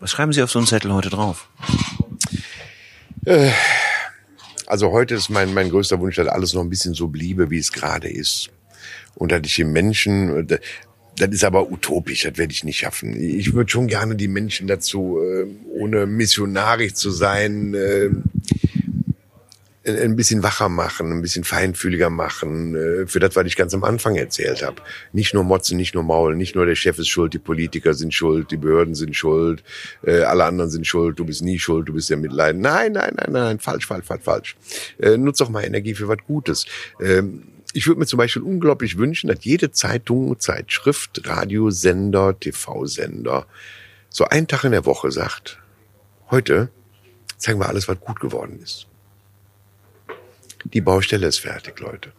Was 0.01 0.11
schreiben 0.11 0.33
Sie 0.33 0.43
auf 0.43 0.51
so 0.51 0.59
einen 0.59 0.69
Zettel 0.69 0.93
heute 0.93 1.11
drauf? 1.11 1.49
Äh, 3.25 3.51
also 4.67 4.93
heute 4.93 5.15
ist 5.15 5.29
mein, 5.29 5.55
mein 5.55 5.71
größter 5.71 5.99
Wunsch, 6.01 6.17
dass 6.17 6.29
alles 6.29 6.55
noch 6.55 6.63
ein 6.63 6.71
bisschen 6.71 6.95
so 6.95 7.09
bliebe, 7.09 7.51
wie 7.51 7.59
es 7.59 7.73
gerade 7.73 8.09
ist. 8.09 8.51
Und 9.15 9.33
dass 9.33 9.41
ich 9.45 9.57
den 9.57 9.73
Menschen, 9.73 10.47
das 11.17 11.31
ist 11.31 11.45
aber 11.45 11.71
utopisch, 11.71 12.25
das 12.25 12.37
werde 12.37 12.53
ich 12.53 12.65
nicht 12.65 12.79
schaffen. 12.79 13.17
Ich 13.17 13.55
würde 13.55 13.71
schon 13.71 13.87
gerne 13.87 14.17
die 14.17 14.29
Menschen 14.29 14.67
dazu, 14.67 15.19
äh, 15.23 15.47
ohne 15.71 16.07
missionarisch 16.07 16.95
zu 16.95 17.11
sein, 17.11 17.75
äh, 17.75 18.11
ein 19.89 20.17
bisschen 20.17 20.43
wacher 20.43 20.69
machen, 20.69 21.13
ein 21.13 21.23
bisschen 21.23 21.45
feinfühliger 21.45 22.11
machen, 22.11 22.75
äh, 22.75 23.07
für 23.07 23.21
das, 23.21 23.37
was 23.37 23.47
ich 23.47 23.55
ganz 23.57 23.73
am 23.73 23.85
Anfang 23.85 24.17
erzählt 24.17 24.63
habe. 24.63 24.83
Nicht 25.13 25.33
nur 25.33 25.45
Motzen, 25.45 25.77
nicht 25.77 25.95
nur 25.95 26.03
Maul, 26.03 26.35
nicht 26.35 26.55
nur 26.55 26.67
der 26.67 26.75
Chef 26.75 26.99
ist 26.99 27.09
schuld, 27.09 27.33
die 27.33 27.39
Politiker 27.39 27.95
sind 27.95 28.13
schuld, 28.13 28.51
die 28.51 28.57
Behörden 28.57 28.95
sind 28.97 29.15
schuld, 29.15 29.63
alle 30.03 30.45
anderen 30.45 30.71
sind 30.71 30.87
schuld, 30.87 31.19
du 31.19 31.25
bist 31.25 31.43
nie 31.43 31.59
schuld, 31.59 31.89
du 31.89 31.93
bist 31.93 32.11
ja 32.11 32.17
mitleiden. 32.17 32.61
Nein, 32.61 32.93
nein, 32.93 33.15
nein, 33.17 33.33
nein, 33.33 33.59
falsch, 33.61 33.87
falsch, 33.87 34.05
falsch, 34.05 34.23
falsch. 34.25 34.57
Nutz 34.99 35.39
doch 35.39 35.51
mal 35.51 35.65
Energie 35.65 35.95
für 35.95 36.09
was 36.09 36.19
Gutes. 36.27 36.67
Ich 37.77 37.87
würde 37.87 38.01
mir 38.01 38.07
zum 38.07 38.17
Beispiel 38.17 38.41
unglaublich 38.41 38.97
wünschen, 38.97 39.29
dass 39.29 39.45
jede 39.45 39.71
Zeitung, 39.71 40.41
Zeitschrift, 40.41 41.29
Radiosender, 41.29 42.41
TV-Sender 42.41 43.47
so 44.09 44.25
einen 44.25 44.49
Tag 44.49 44.65
in 44.65 44.73
der 44.73 44.87
Woche 44.87 45.13
sagt, 45.13 45.59
heute 46.31 46.71
zeigen 47.37 47.61
wir 47.61 47.69
alles, 47.69 47.87
was 47.87 48.01
gut 48.01 48.19
geworden 48.19 48.61
ist. 48.63 48.87
Die 50.65 50.81
Baustelle 50.81 51.27
ist 51.27 51.41
fertig, 51.41 51.79
Leute. 51.79 52.13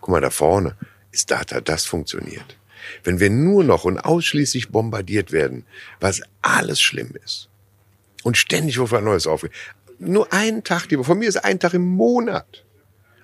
Guck 0.00 0.10
mal, 0.10 0.20
da 0.20 0.30
vorne 0.30 0.74
ist 1.12 1.30
Data, 1.30 1.60
das 1.60 1.86
funktioniert. 1.86 2.58
Wenn 3.04 3.20
wir 3.20 3.30
nur 3.30 3.62
noch 3.62 3.84
und 3.84 4.00
ausschließlich 4.00 4.70
bombardiert 4.70 5.30
werden, 5.30 5.64
was 6.00 6.22
alles 6.42 6.80
schlimm 6.80 7.12
ist 7.24 7.48
und 8.24 8.36
ständig 8.36 8.80
auf 8.80 8.90
was 8.90 9.04
Neues 9.04 9.28
aufgeht, 9.28 9.52
nur 10.00 10.32
einen 10.32 10.64
Tag, 10.64 10.88
von 10.90 11.18
mir 11.20 11.28
ist 11.28 11.44
ein 11.44 11.60
Tag 11.60 11.74
im 11.74 11.86
Monat 11.86 12.65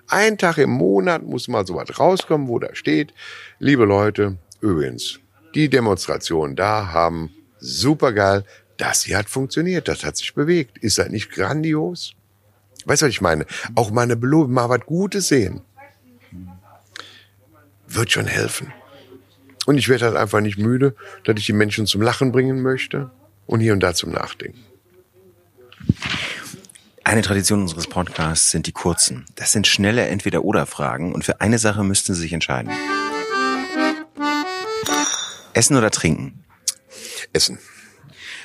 ein 0.07 0.37
Tag 0.37 0.57
im 0.57 0.69
Monat 0.69 1.23
muss 1.23 1.47
mal 1.47 1.65
sowas 1.65 1.99
rauskommen, 1.99 2.47
wo 2.47 2.59
da 2.59 2.73
steht, 2.75 3.13
liebe 3.59 3.85
Leute, 3.85 4.37
übrigens, 4.61 5.19
die 5.55 5.69
Demonstrationen 5.69 6.55
da 6.55 6.91
haben 6.91 7.31
supergeil, 7.59 8.43
das 8.77 9.03
hier 9.03 9.17
hat 9.17 9.29
funktioniert, 9.29 9.87
das 9.87 10.03
hat 10.03 10.17
sich 10.17 10.33
bewegt. 10.33 10.77
Ist 10.79 10.97
das 10.97 11.09
nicht 11.09 11.31
grandios? 11.31 12.15
Weißt 12.85 13.01
du, 13.01 13.05
was 13.05 13.13
ich 13.13 13.21
meine? 13.21 13.45
Auch 13.75 13.91
meine 13.91 14.15
Belohnung, 14.15 14.51
mal 14.51 14.69
was 14.69 14.81
Gutes 14.81 15.27
sehen. 15.27 15.61
Wird 17.87 18.11
schon 18.11 18.25
helfen. 18.25 18.73
Und 19.65 19.77
ich 19.77 19.87
werde 19.87 20.05
halt 20.05 20.17
einfach 20.17 20.41
nicht 20.41 20.57
müde, 20.57 20.95
dass 21.23 21.37
ich 21.37 21.45
die 21.45 21.53
Menschen 21.53 21.85
zum 21.85 22.01
Lachen 22.01 22.31
bringen 22.31 22.61
möchte 22.61 23.11
und 23.45 23.61
hier 23.61 23.73
und 23.73 23.79
da 23.79 23.93
zum 23.93 24.11
Nachdenken. 24.11 24.59
Eine 27.05 27.21
Tradition 27.21 27.61
unseres 27.61 27.87
Podcasts 27.87 28.51
sind 28.51 28.65
die 28.65 28.71
kurzen. 28.71 29.25
Das 29.35 29.51
sind 29.51 29.67
schnelle 29.67 30.07
Entweder-Oder-Fragen 30.07 31.13
und 31.13 31.25
für 31.25 31.41
eine 31.41 31.59
Sache 31.59 31.83
müssten 31.83 32.13
Sie 32.13 32.21
sich 32.21 32.31
entscheiden. 32.33 32.71
Essen 35.53 35.75
oder 35.75 35.91
trinken? 35.91 36.45
Essen. 37.33 37.59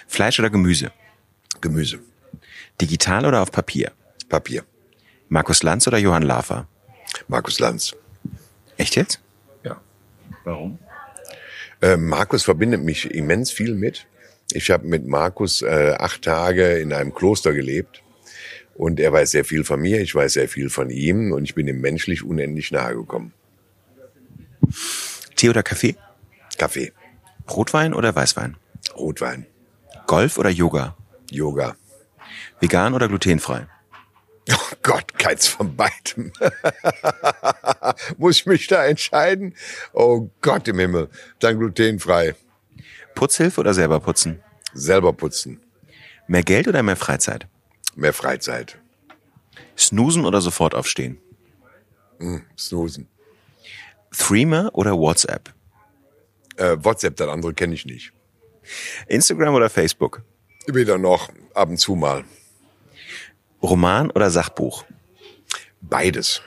Fleisch 0.08 0.40
oder 0.40 0.50
Gemüse? 0.50 0.90
Gemüse. 1.60 2.00
Digital 2.80 3.26
oder 3.26 3.42
auf 3.42 3.52
Papier? 3.52 3.92
Papier. 4.28 4.64
Markus 5.28 5.62
Lanz 5.62 5.86
oder 5.86 5.98
Johann 5.98 6.24
Lafer? 6.24 6.66
Markus 7.28 7.60
Lanz. 7.60 7.94
Echt 8.76 8.96
jetzt? 8.96 9.20
Ja. 9.62 9.80
Warum? 10.42 10.78
Äh, 11.80 11.96
Markus 11.96 12.42
verbindet 12.42 12.82
mich 12.82 13.08
immens 13.08 13.52
viel 13.52 13.76
mit. 13.76 14.06
Ich 14.52 14.70
habe 14.70 14.84
mit 14.86 15.06
Markus 15.06 15.62
äh, 15.62 15.94
acht 15.96 16.22
Tage 16.22 16.78
in 16.78 16.92
einem 16.92 17.14
Kloster 17.14 17.52
gelebt 17.52 18.02
und 18.78 19.00
er 19.00 19.12
weiß 19.12 19.32
sehr 19.32 19.44
viel 19.44 19.64
von 19.64 19.80
mir, 19.80 20.00
ich 20.00 20.14
weiß 20.14 20.34
sehr 20.34 20.48
viel 20.48 20.70
von 20.70 20.88
ihm 20.88 21.32
und 21.32 21.42
ich 21.42 21.54
bin 21.54 21.66
ihm 21.66 21.80
menschlich 21.80 22.22
unendlich 22.22 22.70
nahe 22.70 22.94
gekommen. 22.94 23.32
Tee 25.34 25.50
oder 25.50 25.64
Kaffee? 25.64 25.96
Kaffee. 26.58 26.92
Rotwein 27.50 27.92
oder 27.92 28.14
Weißwein? 28.14 28.56
Rotwein. 28.96 29.46
Golf 30.06 30.38
oder 30.38 30.50
Yoga? 30.50 30.96
Yoga. 31.30 31.76
Vegan 32.60 32.94
oder 32.94 33.08
glutenfrei? 33.08 33.66
Oh 34.50 34.76
Gott, 34.82 35.18
keins 35.18 35.46
von 35.46 35.76
beidem. 35.76 36.32
Muss 38.16 38.38
ich 38.38 38.46
mich 38.46 38.66
da 38.66 38.86
entscheiden? 38.86 39.54
Oh 39.92 40.30
Gott 40.40 40.66
im 40.68 40.78
Himmel. 40.78 41.10
Dann 41.40 41.58
glutenfrei. 41.58 42.34
Putzhilfe 43.14 43.60
oder 43.60 43.74
selber 43.74 44.00
putzen? 44.00 44.40
Selber 44.72 45.12
putzen. 45.12 45.60
Mehr 46.28 46.44
Geld 46.44 46.66
oder 46.66 46.82
mehr 46.82 46.96
Freizeit? 46.96 47.46
Mehr 47.98 48.12
Freizeit. 48.12 48.78
Snoosen 49.76 50.24
oder 50.24 50.40
sofort 50.40 50.74
aufstehen? 50.74 51.18
Mm, 52.18 52.38
snoosen. 52.56 53.08
Threema 54.16 54.70
oder 54.72 54.96
WhatsApp? 54.96 55.52
Äh, 56.56 56.76
WhatsApp, 56.78 57.16
das 57.16 57.28
andere 57.28 57.54
kenne 57.54 57.74
ich 57.74 57.84
nicht. 57.84 58.12
Instagram 59.06 59.54
oder 59.54 59.68
Facebook? 59.68 60.22
Weder 60.66 60.98
noch, 60.98 61.30
ab 61.54 61.68
und 61.68 61.78
zu 61.78 61.94
mal. 61.94 62.24
Roman 63.62 64.10
oder 64.10 64.30
Sachbuch? 64.30 64.84
Beides. 65.80 66.42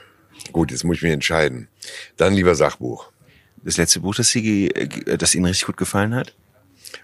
Gut, 0.52 0.70
jetzt 0.70 0.84
muss 0.84 0.96
ich 0.98 1.02
mich 1.02 1.12
entscheiden. 1.12 1.68
Dann 2.16 2.34
lieber 2.34 2.54
Sachbuch. 2.54 3.10
Das 3.56 3.76
letzte 3.76 4.00
Buch, 4.00 4.14
das, 4.14 4.28
Sie, 4.28 4.68
das 5.06 5.34
Ihnen 5.34 5.46
richtig 5.46 5.66
gut 5.66 5.76
gefallen 5.76 6.14
hat? 6.14 6.34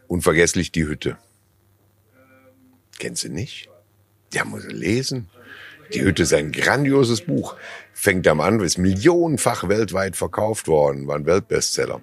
Unvergesslich 0.07 0.73
die 0.73 0.87
Hütte. 0.87 1.19
Kennst 2.99 3.25
du 3.25 3.29
nicht? 3.29 3.69
Ja, 4.33 4.45
muss 4.45 4.67
lesen. 4.67 5.29
Die 5.95 6.03
Hütte 6.03 6.25
ist 6.25 6.35
ein 6.35 6.53
grandioses 6.53 7.23
Buch. 7.23 7.57
Fängt 7.95 8.29
am 8.29 8.41
an, 8.41 8.61
ist 8.61 8.79
millionenfach 8.79 9.69
weltweit 9.69 10.17
verkauft 10.17 10.69
worden, 10.69 11.07
war 11.07 11.17
ein 11.17 11.27
Weltbestseller. 11.27 12.01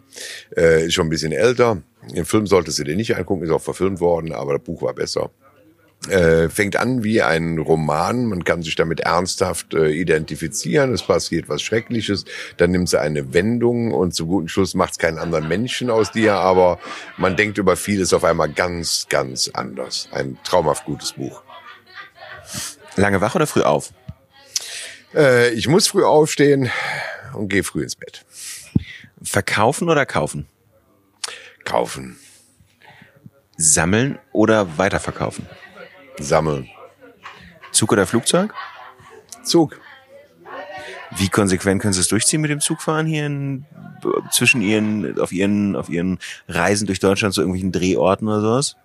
Äh, 0.57 0.87
ist 0.87 0.95
schon 0.95 1.07
ein 1.07 1.11
bisschen 1.11 1.31
älter. 1.31 1.81
Den 2.13 2.25
Film 2.25 2.47
solltest 2.47 2.79
du 2.79 2.83
dir 2.83 2.95
nicht 2.95 3.15
angucken, 3.15 3.43
ist 3.43 3.51
auch 3.51 3.61
verfilmt 3.61 3.99
worden, 3.99 4.33
aber 4.33 4.53
das 4.53 4.63
Buch 4.63 4.81
war 4.81 4.93
besser. 4.93 5.29
Äh, 6.09 6.49
fängt 6.49 6.75
an 6.75 7.03
wie 7.03 7.21
ein 7.21 7.57
Roman, 7.57 8.25
man 8.25 8.43
kann 8.43 8.61
sich 8.61 8.75
damit 8.75 8.99
ernsthaft 8.99 9.73
äh, 9.73 9.89
identifizieren, 9.89 10.93
es 10.93 11.01
passiert 11.01 11.49
was 11.49 11.63
Schreckliches, 11.63 12.25
dann 12.57 12.71
nimmt 12.71 12.89
sie 12.89 12.99
eine 12.99 13.33
Wendung 13.33 13.91
und 13.91 14.13
zu 14.13 14.27
guten 14.27 14.47
Schluss 14.47 14.75
macht 14.75 14.91
es 14.91 14.97
keinen 14.99 15.17
anderen 15.17 15.47
Menschen 15.47 15.89
aus 15.89 16.11
dir, 16.11 16.35
aber 16.35 16.77
man 17.17 17.35
denkt 17.35 17.57
über 17.57 17.75
vieles 17.75 18.13
auf 18.13 18.23
einmal 18.23 18.49
ganz, 18.49 19.07
ganz 19.09 19.49
anders. 19.51 20.07
Ein 20.11 20.37
traumhaft 20.43 20.85
gutes 20.85 21.13
Buch. 21.13 21.44
Lange 22.95 23.21
wach 23.21 23.35
oder 23.35 23.47
früh 23.47 23.61
auf? 23.61 23.91
Äh, 25.13 25.51
ich 25.51 25.67
muss 25.67 25.87
früh 25.87 26.03
aufstehen 26.03 26.71
und 27.33 27.49
gehe 27.49 27.63
früh 27.63 27.83
ins 27.83 27.95
Bett. 27.95 28.25
Verkaufen 29.21 29.89
oder 29.89 30.05
kaufen? 30.05 30.47
Kaufen, 31.63 32.17
Sammeln 33.57 34.19
oder 34.31 34.77
weiterverkaufen? 34.77 35.47
sammeln, 36.19 36.69
Zug 37.71 37.91
oder 37.91 38.05
Flugzeug? 38.07 38.53
Zug. 39.43 39.79
Wie 41.17 41.29
konsequent 41.29 41.81
können 41.81 41.93
Sie 41.93 42.01
es 42.01 42.07
durchziehen 42.07 42.41
mit 42.41 42.51
dem 42.51 42.59
Zugfahren 42.59 43.05
hier 43.05 43.25
in, 43.25 43.65
zwischen 44.31 44.61
Ihren, 44.61 45.19
auf 45.19 45.31
Ihren, 45.31 45.75
auf 45.75 45.89
Ihren 45.89 46.19
Reisen 46.47 46.87
durch 46.87 46.99
Deutschland 46.99 47.33
zu 47.33 47.41
irgendwelchen 47.41 47.71
Drehorten 47.71 48.27
oder 48.27 48.41
sowas? 48.41 48.75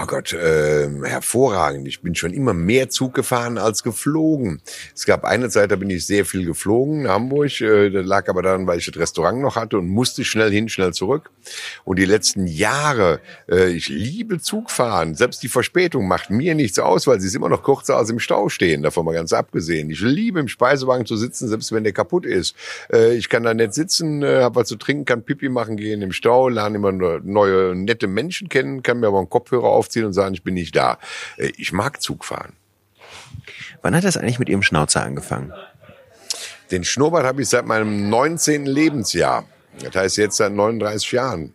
Oh 0.00 0.06
Gott, 0.06 0.32
äh, 0.32 0.88
hervorragend. 1.02 1.88
Ich 1.88 2.02
bin 2.02 2.14
schon 2.14 2.32
immer 2.32 2.54
mehr 2.54 2.88
Zug 2.88 3.14
gefahren 3.14 3.58
als 3.58 3.82
geflogen. 3.82 4.60
Es 4.94 5.06
gab 5.06 5.24
eine 5.24 5.48
Zeit, 5.48 5.72
da 5.72 5.76
bin 5.76 5.90
ich 5.90 6.06
sehr 6.06 6.24
viel 6.24 6.44
geflogen 6.44 7.00
in 7.00 7.08
Hamburg. 7.08 7.60
Äh, 7.60 7.90
das 7.90 8.06
lag 8.06 8.28
aber 8.28 8.42
daran, 8.42 8.68
weil 8.68 8.78
ich 8.78 8.86
das 8.86 8.96
Restaurant 8.96 9.40
noch 9.40 9.56
hatte 9.56 9.76
und 9.76 9.88
musste 9.88 10.24
schnell 10.24 10.52
hin, 10.52 10.68
schnell 10.68 10.92
zurück. 10.92 11.30
Und 11.84 11.98
die 11.98 12.04
letzten 12.04 12.46
Jahre, 12.46 13.18
äh, 13.50 13.70
ich 13.70 13.88
liebe 13.88 14.38
Zugfahren. 14.38 15.16
Selbst 15.16 15.42
die 15.42 15.48
Verspätung 15.48 16.06
macht 16.06 16.30
mir 16.30 16.54
nichts 16.54 16.78
aus, 16.78 17.08
weil 17.08 17.18
sie 17.18 17.26
ist 17.26 17.34
immer 17.34 17.48
noch 17.48 17.64
kürzer 17.64 17.96
als 17.96 18.08
im 18.10 18.20
Stau 18.20 18.48
stehen. 18.50 18.84
Davon 18.84 19.04
mal 19.04 19.14
ganz 19.14 19.32
abgesehen. 19.32 19.90
Ich 19.90 20.00
liebe 20.00 20.38
im 20.38 20.46
Speisewagen 20.46 21.06
zu 21.06 21.16
sitzen, 21.16 21.48
selbst 21.48 21.72
wenn 21.72 21.82
der 21.82 21.92
kaputt 21.92 22.24
ist. 22.24 22.54
Äh, 22.92 23.16
ich 23.16 23.28
kann 23.28 23.42
da 23.42 23.52
nicht 23.52 23.74
sitzen, 23.74 24.22
äh, 24.22 24.42
habe 24.42 24.60
was 24.60 24.68
zu 24.68 24.76
trinken, 24.76 25.06
kann 25.06 25.24
Pipi 25.24 25.48
machen 25.48 25.76
gehen 25.76 26.02
im 26.02 26.12
Stau, 26.12 26.48
lerne 26.48 26.76
immer 26.76 26.92
neue, 26.92 27.74
nette 27.74 28.06
Menschen 28.06 28.48
kennen, 28.48 28.84
kann 28.84 29.00
mir 29.00 29.08
aber 29.08 29.18
einen 29.18 29.28
Kopfhörer 29.28 29.87
aufziehen 29.88 30.04
und 30.04 30.12
sagen, 30.12 30.34
ich 30.34 30.42
bin 30.42 30.54
nicht 30.54 30.76
da. 30.76 30.98
Äh, 31.36 31.52
Ich 31.56 31.72
mag 31.72 32.00
Zug 32.02 32.24
fahren. 32.24 32.52
Wann 33.82 33.94
hat 33.96 34.04
das 34.04 34.16
eigentlich 34.16 34.38
mit 34.38 34.48
Ihrem 34.48 34.62
Schnauzer 34.62 35.02
angefangen? 35.02 35.52
Den 36.70 36.84
Schnurrbart 36.84 37.24
habe 37.24 37.40
ich 37.42 37.48
seit 37.48 37.64
meinem 37.64 38.10
19. 38.10 38.66
Lebensjahr. 38.66 39.46
Das 39.82 39.94
heißt 39.94 40.16
jetzt 40.18 40.36
seit 40.36 40.52
39 40.52 41.12
Jahren. 41.12 41.54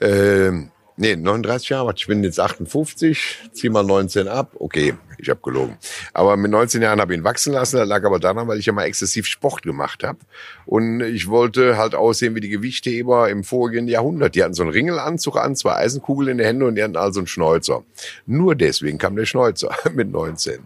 Ähm, 0.00 0.70
nee, 0.96 1.14
39 1.14 1.68
Jahre. 1.68 1.86
warte, 1.86 1.98
Ich 2.00 2.06
bin 2.08 2.24
jetzt 2.24 2.40
58, 2.40 3.50
zieh 3.52 3.68
mal 3.68 3.84
19 3.84 4.26
ab. 4.26 4.52
Okay, 4.58 4.94
ich 5.18 5.28
habe 5.28 5.40
gelogen. 5.42 5.76
Aber 6.14 6.36
mit 6.36 6.50
19 6.50 6.82
Jahren 6.82 7.00
habe 7.00 7.12
ich 7.12 7.18
ihn 7.18 7.24
wachsen 7.24 7.52
lassen. 7.52 7.76
Das 7.76 7.88
lag 7.88 8.04
aber 8.04 8.18
daran, 8.18 8.48
weil 8.48 8.58
ich 8.58 8.66
ja 8.66 8.72
mal 8.72 8.84
exzessiv 8.84 9.26
Sport 9.26 9.62
gemacht 9.62 10.04
habe. 10.04 10.18
Und 10.66 11.00
ich 11.00 11.28
wollte 11.28 11.76
halt 11.76 11.94
aussehen 11.94 12.34
wie 12.34 12.40
die 12.40 12.48
Gewichtheber 12.48 13.28
im 13.28 13.44
vorigen 13.44 13.88
Jahrhundert. 13.88 14.34
Die 14.34 14.42
hatten 14.42 14.54
so 14.54 14.62
einen 14.62 14.72
Ringelanzug 14.72 15.36
an, 15.36 15.56
zwei 15.56 15.74
Eisenkugeln 15.74 16.30
in 16.30 16.38
den 16.38 16.46
Händen 16.46 16.62
und 16.62 16.74
die 16.76 16.82
hatten 16.82 16.96
also 16.96 17.20
einen 17.20 17.26
Schnäuzer. 17.26 17.84
Nur 18.26 18.54
deswegen 18.54 18.98
kam 18.98 19.16
der 19.16 19.26
Schnäuzer 19.26 19.74
mit 19.92 20.10
19. 20.10 20.60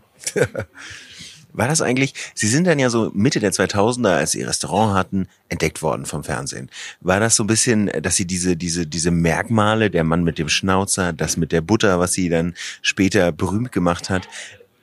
War 1.52 1.68
das 1.68 1.82
eigentlich, 1.82 2.14
Sie 2.34 2.48
sind 2.48 2.66
dann 2.66 2.78
ja 2.78 2.88
so 2.88 3.10
Mitte 3.14 3.40
der 3.40 3.52
2000er, 3.52 4.16
als 4.16 4.32
Sie 4.32 4.40
Ihr 4.40 4.48
Restaurant 4.48 4.94
hatten, 4.94 5.28
entdeckt 5.48 5.82
worden 5.82 6.06
vom 6.06 6.24
Fernsehen. 6.24 6.70
War 7.00 7.20
das 7.20 7.36
so 7.36 7.44
ein 7.44 7.46
bisschen, 7.46 7.90
dass 8.00 8.16
Sie 8.16 8.26
diese, 8.26 8.56
diese, 8.56 8.86
diese 8.86 9.10
Merkmale, 9.10 9.90
der 9.90 10.04
Mann 10.04 10.24
mit 10.24 10.38
dem 10.38 10.48
Schnauzer, 10.48 11.12
das 11.12 11.36
mit 11.36 11.52
der 11.52 11.60
Butter, 11.60 12.00
was 12.00 12.14
Sie 12.14 12.28
dann 12.28 12.54
später 12.80 13.32
berühmt 13.32 13.72
gemacht 13.72 14.08
hat, 14.10 14.28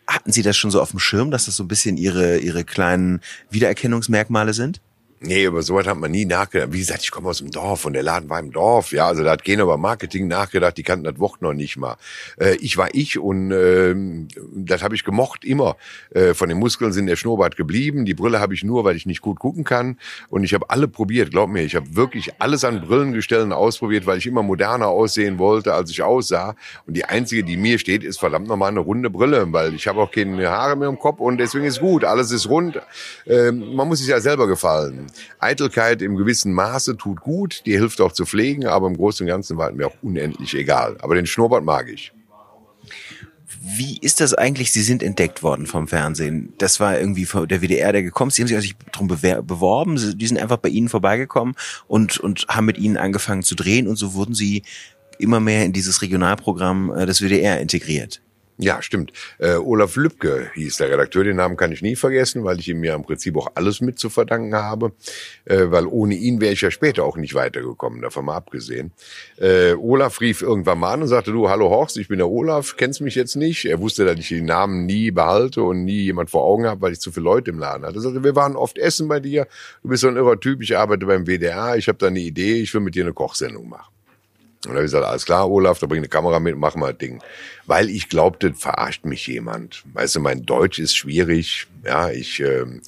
hatten 0.08 0.32
Sie 0.32 0.42
das 0.42 0.58
schon 0.58 0.72
so 0.72 0.82
auf 0.82 0.92
dem 0.92 1.00
Schirm, 1.00 1.32
dass 1.32 1.46
das 1.46 1.56
so 1.56 1.64
ein 1.64 1.68
bisschen 1.68 1.98
Ihre, 1.98 2.38
Ihre 2.40 2.64
kleinen 2.64 3.22
Wiedererkennungsmerkmale 3.50 4.54
sind? 4.54 4.82
Nee, 5.22 5.44
über 5.44 5.62
sowas 5.64 5.86
hat 5.86 5.98
man 5.98 6.12
nie 6.12 6.24
nachgedacht. 6.24 6.72
Wie 6.72 6.80
gesagt, 6.80 7.04
ich 7.04 7.12
komme 7.12 7.28
aus 7.28 7.40
dem 7.40 7.52
Dorf 7.52 7.84
und 7.84 7.92
der 7.92 8.04
Laden 8.04 8.30
war 8.30 8.40
im 8.40 8.54
Dorf. 8.54 8.94
Ja, 8.94 9.08
also 9.08 9.22
da 9.22 9.32
hat 9.32 9.44
keiner 9.44 9.64
über 9.64 9.78
Marketing 9.78 10.30
nachgedacht, 10.30 10.78
die 10.78 10.84
kannten 10.84 11.04
das 11.04 11.20
Wort 11.20 11.42
noch 11.42 11.54
nicht 11.54 11.76
mal. 11.76 11.98
Äh, 12.40 12.56
ich 12.62 12.78
war 12.78 12.88
ich 12.94 13.20
und 13.20 13.52
ähm, 13.52 14.30
das 14.56 14.82
habe 14.82 14.96
ich 14.96 15.04
gemocht 15.04 15.44
immer. 15.44 15.76
Äh, 16.12 16.34
von 16.34 16.48
den 16.48 16.58
Muskeln 16.58 16.94
sind 16.94 17.08
der 17.08 17.18
Schnurrbart 17.18 17.58
geblieben. 17.58 18.06
Die 18.06 18.14
Brille 18.14 18.40
habe 18.40 18.54
ich 18.54 18.64
nur, 18.64 18.86
weil 18.86 18.96
ich 18.96 19.06
nicht 19.06 19.20
gut 19.20 19.40
gucken 19.40 19.66
kann. 19.66 19.98
Und 20.30 20.46
ich 20.46 20.54
habe 20.54 20.70
alle 20.70 20.88
probiert, 20.88 21.32
glaub 21.32 21.50
mir. 21.50 21.64
Ich 21.64 21.76
habe 21.76 21.98
wirklich 21.98 22.40
alles 22.40 22.64
an 22.64 22.80
Brillengestellen 22.80 23.52
ausprobiert, 23.52 24.06
weil 24.06 24.20
ich 24.20 24.26
immer 24.26 24.42
moderner 24.42 24.88
aussehen 24.88 25.38
wollte, 25.38 25.74
als 25.74 25.92
ich 25.92 26.02
aussah. 26.02 26.56
Und 26.88 26.96
die 26.96 27.04
einzige, 27.04 27.44
die 27.44 27.58
mir 27.58 27.78
steht, 27.78 28.06
ist 28.06 28.20
verdammt 28.20 28.48
nochmal 28.48 28.70
eine 28.70 28.80
runde 28.80 29.10
Brille, 29.10 29.52
weil 29.52 29.74
ich 29.74 29.86
habe 29.86 30.00
auch 30.00 30.12
keine 30.12 30.50
Haare 30.50 30.78
mehr 30.78 30.88
im 30.88 30.98
Kopf 30.98 31.20
und 31.20 31.40
deswegen 31.40 31.66
ist 31.66 31.82
gut. 31.82 32.06
Alles 32.06 32.32
ist 32.32 32.48
rund. 32.48 32.80
Ähm, 33.28 33.76
man 33.76 33.86
muss 33.86 34.00
sich 34.00 34.08
ja 34.08 34.22
selber 34.22 34.48
gefallen. 34.48 35.09
Eitelkeit 35.40 36.02
im 36.02 36.16
gewissen 36.16 36.54
Maße 36.54 36.98
tut 36.98 37.22
gut, 37.22 37.62
die 37.66 37.78
hilft 37.78 38.02
auch 38.02 38.12
zu 38.12 38.26
pflegen, 38.26 38.66
aber 38.68 38.88
im 38.88 38.96
Großen 38.98 39.24
und 39.26 39.28
Ganzen 39.30 39.58
war 39.58 39.70
es 39.70 39.76
mir 39.76 39.88
auch 39.88 39.96
unendlich 40.02 40.54
egal. 40.54 40.98
Aber 41.02 41.16
den 41.16 41.26
Schnurrbart 41.26 41.64
mag 41.64 41.90
ich. 41.90 42.12
Wie 43.62 43.98
ist 44.00 44.22
das 44.22 44.34
eigentlich? 44.34 44.72
Sie 44.72 44.82
sind 44.82 45.04
entdeckt 45.04 45.44
worden 45.44 45.66
vom 45.66 45.88
Fernsehen. 45.88 46.54
Das 46.60 46.80
war 46.80 47.00
irgendwie 47.00 47.28
der 47.48 47.62
WDR, 47.62 47.92
der 47.92 48.04
gekommen 48.04 48.30
ist. 48.30 48.36
Sie 48.36 48.44
haben 48.44 48.48
sich 48.48 48.76
also 48.76 48.90
darum 48.92 49.08
beworben. 49.48 49.98
Sie- 49.98 50.16
Die 50.16 50.28
sind 50.28 50.38
einfach 50.40 50.58
bei 50.58 50.70
Ihnen 50.70 50.88
vorbeigekommen 50.88 51.56
und, 51.88 52.20
und 52.20 52.46
haben 52.48 52.66
mit 52.66 52.78
Ihnen 52.78 52.96
angefangen 52.98 53.44
zu 53.44 53.56
drehen 53.56 53.88
und 53.88 53.96
so 53.96 54.14
wurden 54.14 54.34
Sie 54.34 54.64
immer 55.18 55.40
mehr 55.40 55.66
in 55.66 55.74
dieses 55.74 56.02
Regionalprogramm 56.02 56.92
äh, 56.96 57.06
des 57.06 57.22
WDR 57.22 57.60
integriert. 57.60 58.22
Ja, 58.62 58.82
stimmt. 58.82 59.14
Äh, 59.38 59.56
Olaf 59.56 59.96
Lübcke 59.96 60.52
hieß 60.54 60.76
der 60.78 60.92
Redakteur, 60.92 61.24
den 61.24 61.38
Namen 61.38 61.56
kann 61.56 61.72
ich 61.72 61.82
nie 61.82 61.96
vergessen, 61.96 62.44
weil 62.44 62.60
ich 62.60 62.68
ihm 62.68 62.84
ja 62.84 62.94
im 62.94 63.04
Prinzip 63.04 63.38
auch 63.38 63.48
alles 63.56 63.80
mit 63.80 63.98
zu 63.98 64.10
verdanken 64.10 64.54
habe, 64.54 64.92
äh, 65.46 65.68
weil 65.68 65.86
ohne 65.86 66.16
ihn 66.16 66.42
wäre 66.42 66.52
ich 66.52 66.60
ja 66.60 66.70
später 66.70 67.06
auch 67.06 67.16
nicht 67.16 67.36
weitergekommen, 67.36 68.02
davon 68.02 68.26
mal 68.26 68.36
abgesehen. 68.36 68.92
Äh, 69.38 69.76
Olaf 69.76 70.20
rief 70.20 70.42
irgendwann 70.42 70.78
mal 70.78 70.92
an 70.92 71.04
und 71.04 71.08
sagte, 71.08 71.32
du, 71.32 71.48
hallo 71.48 71.70
Horst, 71.70 71.96
ich 71.96 72.10
bin 72.10 72.18
der 72.18 72.28
Olaf, 72.28 72.76
kennst 72.76 73.00
mich 73.00 73.16
jetzt 73.16 73.38
nicht? 73.38 73.64
Er 73.64 73.80
wusste, 73.80 74.04
dass 74.04 74.20
ich 74.20 74.28
den 74.28 74.44
Namen 74.44 74.86
nie 74.86 75.12
behalte 75.12 75.64
und 75.64 75.86
nie 75.86 76.02
jemand 76.02 76.30
vor 76.30 76.44
Augen 76.44 76.66
habe, 76.66 76.82
weil 76.82 76.92
ich 76.92 77.00
zu 77.00 77.14
viele 77.14 77.24
Leute 77.24 77.52
im 77.52 77.60
Laden 77.60 77.86
hatte. 77.86 78.00
Er 78.00 78.02
sagte, 78.02 78.26
wir 78.26 78.36
waren 78.36 78.58
oft 78.58 78.78
essen 78.78 79.08
bei 79.08 79.22
dir, 79.22 79.48
du 79.84 79.88
bist 79.88 80.02
so 80.02 80.10
ein 80.10 80.18
irrer 80.18 80.38
Typ, 80.38 80.62
ich 80.62 80.78
arbeite 80.78 81.06
beim 81.06 81.26
WDR, 81.26 81.78
ich 81.78 81.88
habe 81.88 81.98
da 81.98 82.08
eine 82.08 82.20
Idee, 82.20 82.56
ich 82.62 82.74
will 82.74 82.82
mit 82.82 82.94
dir 82.94 83.06
eine 83.06 83.14
Kochsendung 83.14 83.70
machen. 83.70 83.99
Und 84.66 84.72
da 84.72 84.76
habe 84.76 84.86
ich 84.86 84.92
gesagt, 84.92 85.06
alles 85.06 85.26
klar, 85.26 85.50
Olaf, 85.50 85.80
da 85.80 85.88
bring 85.88 86.00
eine 86.00 86.10
Kamera 86.10 86.40
mit, 86.40 86.58
mach 86.58 86.76
mal 86.76 86.90
ein 86.90 86.98
Ding. 86.98 87.22
Weil 87.66 87.90
ich 87.90 88.10
glaubte, 88.10 88.54
verarscht 88.54 89.06
mich 89.06 89.26
jemand. 89.28 89.84
Weißt 89.94 90.18
du, 90.18 90.20
mein 90.20 90.46
Deutsch 90.46 90.80
ist 90.80 90.98
schwierig. 90.98 91.68
Ja, 91.86 92.10
ich, 92.10 92.42
ähm, 92.42 92.82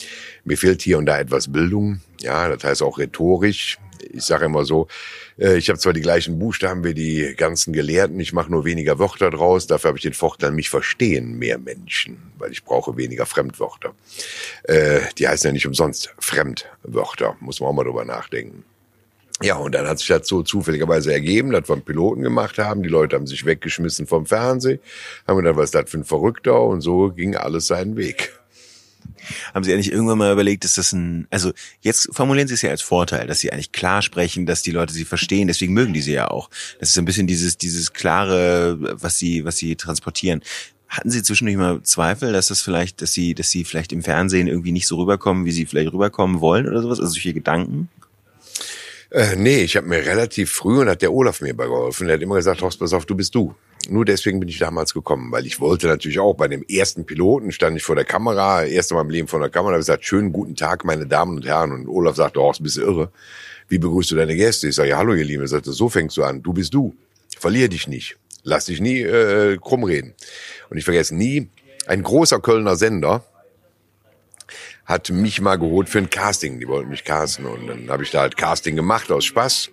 mir 0.44 0.58
fehlt 0.58 0.82
hier 0.82 0.98
und 0.98 1.06
da 1.06 1.20
etwas 1.20 1.52
Bildung. 1.52 2.02
Ja, 2.20 2.50
das 2.50 2.64
heißt 2.64 2.82
auch 2.84 2.98
rhetorisch. 2.98 3.78
Ich 4.12 4.24
sage 4.24 4.46
immer 4.46 4.66
so, 4.66 4.88
äh, 5.40 5.58
ich 5.58 5.70
habe 5.70 5.80
zwar 5.80 5.94
die 5.94 6.02
gleichen 6.02 6.40
Buchstaben 6.40 6.84
wie 6.84 6.94
die 6.94 7.36
ganzen 7.38 7.72
Gelehrten, 7.72 8.20
ich 8.20 8.34
mache 8.34 8.52
nur 8.52 8.66
weniger 8.66 9.00
Wörter 9.00 9.30
draus, 9.30 9.68
dafür 9.68 9.90
habe 9.90 9.98
ich 9.98 10.04
den 10.04 10.14
Vorteil, 10.14 10.52
mich 10.52 10.70
verstehen 10.70 11.38
mehr 11.38 11.58
Menschen, 11.58 12.18
weil 12.38 12.52
ich 12.52 12.66
brauche 12.66 12.98
weniger 12.98 13.26
Fremdwörter. 13.26 13.94
Äh, 14.64 15.02
die 15.18 15.28
heißen 15.28 15.48
ja 15.48 15.54
nicht 15.54 15.68
umsonst 15.68 16.14
Fremdwörter, 16.20 17.38
muss 17.40 17.60
man 17.60 17.70
auch 17.70 17.74
mal 17.74 17.84
drüber 17.84 18.04
nachdenken. 18.04 18.66
Ja, 19.42 19.56
und 19.56 19.74
dann 19.74 19.88
hat 19.88 20.00
sich 20.00 20.08
das 20.08 20.28
so 20.28 20.44
zufälligerweise 20.44 21.12
ergeben, 21.12 21.52
dass 21.52 21.68
wir 21.68 21.74
einen 21.74 21.84
Piloten 21.84 22.22
gemacht 22.22 22.58
haben. 22.58 22.84
Die 22.84 22.90
Leute 22.90 23.16
haben 23.16 23.28
sich 23.28 23.46
weggeschmissen 23.46 24.08
vom 24.08 24.26
Fernsehen, 24.26 24.80
haben 25.28 25.38
gedacht, 25.38 25.58
was 25.58 25.66
ist 25.66 25.76
das 25.76 25.90
für 25.90 25.98
ein 25.98 26.04
Verrückter? 26.06 26.62
Und 26.62 26.82
so 26.82 27.10
ging 27.10 27.36
alles 27.36 27.68
seinen 27.68 27.96
Weg. 27.96 28.32
Haben 29.54 29.64
Sie 29.64 29.74
eigentlich 29.74 29.92
irgendwann 29.92 30.18
mal 30.18 30.32
überlegt, 30.32 30.66
ist 30.66 30.78
das 30.78 30.94
ein, 30.94 31.28
also 31.30 31.52
jetzt 31.82 32.10
formulieren 32.12 32.48
Sie 32.48 32.54
es 32.54 32.62
ja 32.62 32.70
als 32.70 32.82
Vorteil, 32.82 33.28
dass 33.28 33.40
Sie 33.40 33.52
eigentlich 33.52 33.72
klar 33.72 34.02
sprechen, 34.02 34.46
dass 34.46 34.62
die 34.62 34.72
Leute 34.72 34.94
Sie 34.94 35.06
verstehen, 35.06 35.48
deswegen 35.48 35.74
mögen 35.74 35.94
die 35.94 36.02
Sie 36.02 36.14
ja 36.14 36.30
auch. 36.30 36.50
Das 36.80 36.90
ist 36.90 36.98
ein 36.98 37.06
bisschen 37.06 37.28
dieses, 37.28 37.58
dieses 37.58 37.94
klare, 37.94 38.78
was 38.80 39.18
Sie, 39.18 39.46
was 39.46 39.58
Sie 39.58 39.76
transportieren. 39.76 40.42
Hatten 40.88 41.10
Sie 41.10 41.24
zwischendurch 41.24 41.58
mal 41.58 41.82
Zweifel, 41.84 42.34
dass 42.34 42.48
das 42.48 42.62
vielleicht, 42.62 43.02
dass 43.02 43.14
Sie, 43.14 43.34
dass 43.34 43.50
Sie 43.50 43.64
vielleicht 43.64 43.94
im 43.94 44.04
Fernsehen 44.04 44.48
irgendwie 44.48 44.72
nicht 44.72 44.88
so 44.88 44.98
rüberkommen, 44.98 45.46
wie 45.46 45.52
Sie 45.52 45.66
vielleicht 45.66 45.94
rüberkommen 45.94 46.42
wollen 46.42 46.68
oder 46.68 46.82
sowas? 46.82 47.00
Also 47.00 47.14
solche 47.14 47.34
Gedanken? 47.34 47.90
Äh, 49.12 49.36
nee, 49.36 49.64
ich 49.64 49.76
habe 49.76 49.88
mir 49.88 50.06
relativ 50.06 50.54
früh, 50.54 50.80
und 50.80 50.88
hat 50.88 51.02
der 51.02 51.12
Olaf 51.12 51.42
mir 51.42 51.54
geholfen, 51.54 52.08
der 52.08 52.16
hat 52.16 52.24
immer 52.24 52.36
gesagt, 52.36 52.62
Horst, 52.62 52.80
pass 52.80 52.94
auf, 52.94 53.06
du 53.06 53.14
bist 53.14 53.36
du. 53.36 53.54
Nur 53.90 54.06
deswegen 54.06 54.40
bin 54.40 54.48
ich 54.48 54.58
damals 54.58 54.94
gekommen, 54.94 55.34
weil 55.34 55.46
ich 55.46 55.60
wollte 55.60 55.88
natürlich 55.88 56.20
auch 56.20 56.34
bei 56.34 56.48
dem 56.48 56.64
ersten 56.64 57.06
Piloten, 57.06 57.52
stand 57.52 57.76
ich 57.76 57.84
vor 57.84 57.96
der 57.96 58.06
Kamera, 58.06 58.64
erst 58.64 58.94
Mal 58.94 59.02
im 59.02 59.10
Leben 59.10 59.28
vor 59.28 59.42
der 59.42 59.50
Kamera, 59.50 59.74
habe 59.74 59.80
gesagt, 59.80 60.06
schönen 60.06 60.32
guten 60.32 60.56
Tag, 60.56 60.86
meine 60.86 61.08
Damen 61.08 61.38
und 61.38 61.46
Herren. 61.46 61.74
Und 61.74 61.90
Olaf 61.90 62.16
sagte, 62.16 62.40
Horst, 62.40 62.64
bist 62.64 62.78
du 62.78 62.82
irre? 62.84 63.12
Wie 63.68 63.80
begrüßt 63.80 64.12
du 64.12 64.16
deine 64.16 64.36
Gäste? 64.36 64.70
Ich 64.70 64.76
sage, 64.76 64.90
ja, 64.90 64.98
hallo 64.98 65.14
ihr 65.14 65.26
Lieben. 65.26 65.44
Er 65.44 65.48
sagte, 65.50 65.74
so 65.74 65.90
fängst 65.90 66.16
du 66.16 66.24
an, 66.24 66.42
du 66.42 66.54
bist 66.54 66.74
du. 66.74 66.96
Verlier 67.38 67.68
dich 67.68 67.90
nicht. 67.90 68.16
Lass 68.44 68.66
dich 68.66 68.80
nie 68.80 69.02
äh, 69.02 69.58
krumm 69.58 69.84
reden. 69.84 70.14
Und 70.70 70.78
ich 70.78 70.86
vergesse 70.86 71.16
nie, 71.16 71.50
ein 71.86 72.02
großer 72.02 72.40
Kölner 72.40 72.78
Sender 72.78 73.26
hat 74.92 75.10
mich 75.10 75.42
mal 75.42 75.56
geholt 75.56 75.90
für 75.90 75.98
ein 75.98 76.10
Casting. 76.10 76.60
Die 76.60 76.68
wollten 76.68 76.90
mich 76.90 77.04
casten 77.04 77.46
und 77.46 77.66
dann 77.66 77.90
habe 77.90 78.04
ich 78.04 78.12
da 78.12 78.20
halt 78.20 78.38
Casting 78.38 78.76
gemacht 78.76 79.12
aus 79.12 79.26
Spaß. 79.26 79.72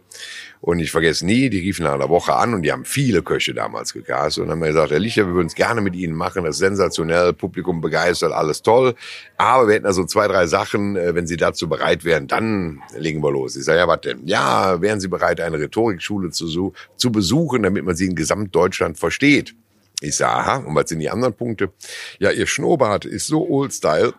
Und 0.61 0.81
ich 0.81 0.91
vergesse 0.91 1.25
nie, 1.25 1.51
die 1.51 1.59
riefen 1.59 1.85
nach 1.85 1.95
einer 1.95 2.09
Woche 2.09 2.35
an 2.35 2.53
und 2.53 2.63
die 2.63 2.73
haben 2.73 2.85
viele 2.85 3.23
Köche 3.23 3.55
damals 3.55 3.93
gecastet 3.93 4.43
und 4.43 4.51
haben 4.51 4.59
mir 4.59 4.69
gesagt, 4.69 4.91
Herr 4.91 4.99
Lichter, 4.99 5.27
wir 5.27 5.35
würden 5.35 5.47
es 5.47 5.55
gerne 5.55 5.81
mit 5.81 5.95
Ihnen 5.95 6.15
machen, 6.15 6.45
das 6.45 6.57
ist 6.57 6.61
sensationell, 6.61 7.33
Publikum 7.33 7.81
begeistert, 7.81 8.33
alles 8.33 8.63
toll. 8.63 8.95
Aber 9.37 9.69
wir 9.69 9.75
hätten 9.75 9.87
also 9.87 10.05
zwei, 10.05 10.27
drei 10.27 10.47
Sachen, 10.49 10.97
äh, 10.97 11.15
wenn 11.15 11.29
Sie 11.29 11.37
dazu 11.37 11.69
bereit 11.69 12.05
wären, 12.05 12.27
dann 12.27 12.83
legen 12.97 13.23
wir 13.23 13.31
los. 13.31 13.55
Ich 13.55 13.65
sage, 13.65 13.79
ja, 13.79 13.87
was 13.87 14.01
denn? 14.01 14.27
Ja, 14.27 14.81
wären 14.81 14.99
Sie 14.99 15.09
bereit, 15.09 15.41
eine 15.41 15.61
Rhetorikschule 15.61 16.31
zu, 16.31 16.73
zu 16.97 17.13
besuchen, 17.13 17.63
damit 17.63 17.85
man 17.85 17.95
sie 17.95 18.07
in 18.07 18.17
Gesamtdeutschland 18.17 18.99
versteht? 18.99 19.55
Ich 20.01 20.17
sage, 20.17 20.33
aha, 20.33 20.57
und 20.59 20.75
was 20.75 20.89
sind 20.89 21.01
die 21.01 21.11
anderen 21.11 21.35
Punkte? 21.35 21.73
Ja, 22.19 22.31
Ihr 22.31 22.47
Schnurrbart 22.47 23.05
ist 23.05 23.29
so 23.29 23.49
old-style, 23.49 24.15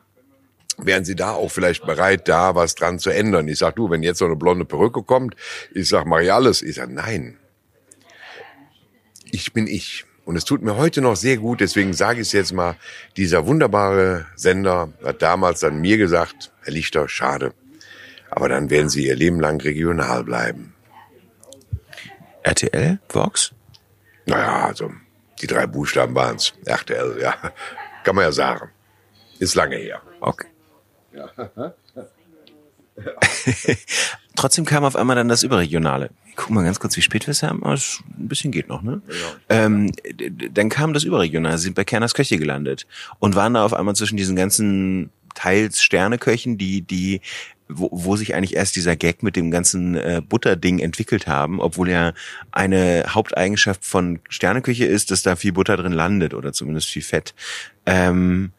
wären 0.86 1.06
Sie 1.06 1.16
da 1.16 1.34
auch 1.34 1.50
vielleicht 1.50 1.86
bereit, 1.86 2.28
da 2.28 2.56
was 2.56 2.76
dran 2.76 3.00
zu 3.00 3.10
ändern? 3.10 3.48
Ich 3.48 3.60
sag, 3.60 3.76
du, 3.76 3.90
wenn 3.90 4.04
jetzt 4.04 4.20
so 4.20 4.26
eine 4.26 4.36
blonde 4.36 4.66
Perücke 4.66 5.04
kommt, 5.04 5.36
ich 5.74 5.90
sag, 5.90 6.06
mach 6.06 6.20
ich 6.20 6.32
alles. 6.32 6.62
Ich 6.62 6.76
sag, 6.76 6.90
nein. 6.90 7.38
Ich 9.32 9.54
bin 9.54 9.68
ich. 9.68 10.06
Und 10.26 10.36
es 10.36 10.46
tut 10.46 10.62
mir 10.62 10.78
heute 10.78 11.02
noch 11.02 11.16
sehr 11.16 11.38
gut, 11.38 11.60
deswegen 11.60 11.94
sage 11.94 12.22
ich 12.22 12.28
es 12.28 12.34
jetzt 12.34 12.54
mal, 12.54 12.76
dieser 13.18 13.48
wunderbare 13.48 14.28
Sender 14.36 14.94
hat 15.04 15.24
damals 15.24 15.62
dann 15.62 15.82
mir 15.82 15.98
gesagt, 15.98 16.52
Herr 16.62 16.74
Lichter, 16.74 17.10
schade, 17.10 17.54
aber 18.30 18.48
dann 18.48 18.70
werden 18.70 18.90
Sie 18.90 19.08
Ihr 19.08 19.16
Leben 19.16 19.40
lang 19.40 19.60
regional 19.60 20.24
bleiben. 20.24 20.76
RTL? 22.44 23.00
Vox? 23.10 23.54
Naja, 24.28 24.68
also 24.68 24.92
die 25.42 25.48
drei 25.48 25.66
Buchstaben 25.66 26.14
waren's. 26.14 26.54
RTL, 26.66 27.18
ja. 27.20 27.36
Kann 28.04 28.16
man 28.16 28.26
ja 28.26 28.32
sagen. 28.32 28.70
Ist 29.40 29.56
lange 29.56 29.78
her. 29.78 30.02
Okay. 30.20 30.49
Trotzdem 34.36 34.66
kam 34.66 34.84
auf 34.84 34.96
einmal 34.96 35.16
dann 35.16 35.28
das 35.28 35.44
Überregionale. 35.44 36.12
Ich 36.30 36.36
guck 36.36 36.52
mal 36.52 36.64
ganz 36.64 36.80
kurz, 36.80 36.96
wie 36.96 37.02
spät 37.02 37.28
wir 37.28 37.32
es 37.32 37.44
haben. 37.44 37.64
ein 37.64 37.78
bisschen 38.18 38.52
geht 38.52 38.70
noch, 38.70 38.82
ne? 38.82 39.02
Ja. 39.50 39.66
Ähm, 39.68 39.92
dann 40.54 40.70
kam 40.70 40.94
das 40.94 41.04
Überregionale, 41.04 41.58
sind 41.58 41.76
bei 41.76 41.84
Kerners 41.84 42.14
Köche 42.14 42.38
gelandet 42.38 42.88
und 43.20 43.36
waren 43.36 43.56
da 43.56 43.66
auf 43.66 43.74
einmal 43.74 43.96
zwischen 43.96 44.18
diesen 44.18 44.36
ganzen 44.36 45.10
teils 45.36 45.82
Sterneköchen, 45.82 46.58
die, 46.58 46.82
die, 46.82 47.22
wo, 47.68 47.90
wo 47.92 48.16
sich 48.16 48.36
eigentlich 48.36 48.56
erst 48.56 48.76
dieser 48.76 48.96
Gag 48.96 49.24
mit 49.24 49.36
dem 49.36 49.52
ganzen 49.52 49.96
äh, 49.96 50.22
Butterding 50.28 50.80
entwickelt 50.80 51.28
haben, 51.28 51.60
obwohl 51.60 51.90
ja 51.90 52.14
eine 52.52 53.06
Haupteigenschaft 53.10 53.86
von 53.86 54.20
Sterneküche 54.30 54.86
ist, 54.86 55.12
dass 55.12 55.22
da 55.22 55.36
viel 55.36 55.54
Butter 55.54 55.78
drin 55.78 55.94
landet 55.94 56.34
oder 56.34 56.52
zumindest 56.54 56.90
viel 56.90 57.04
Fett. 57.04 57.36
Ähm, 57.86 58.52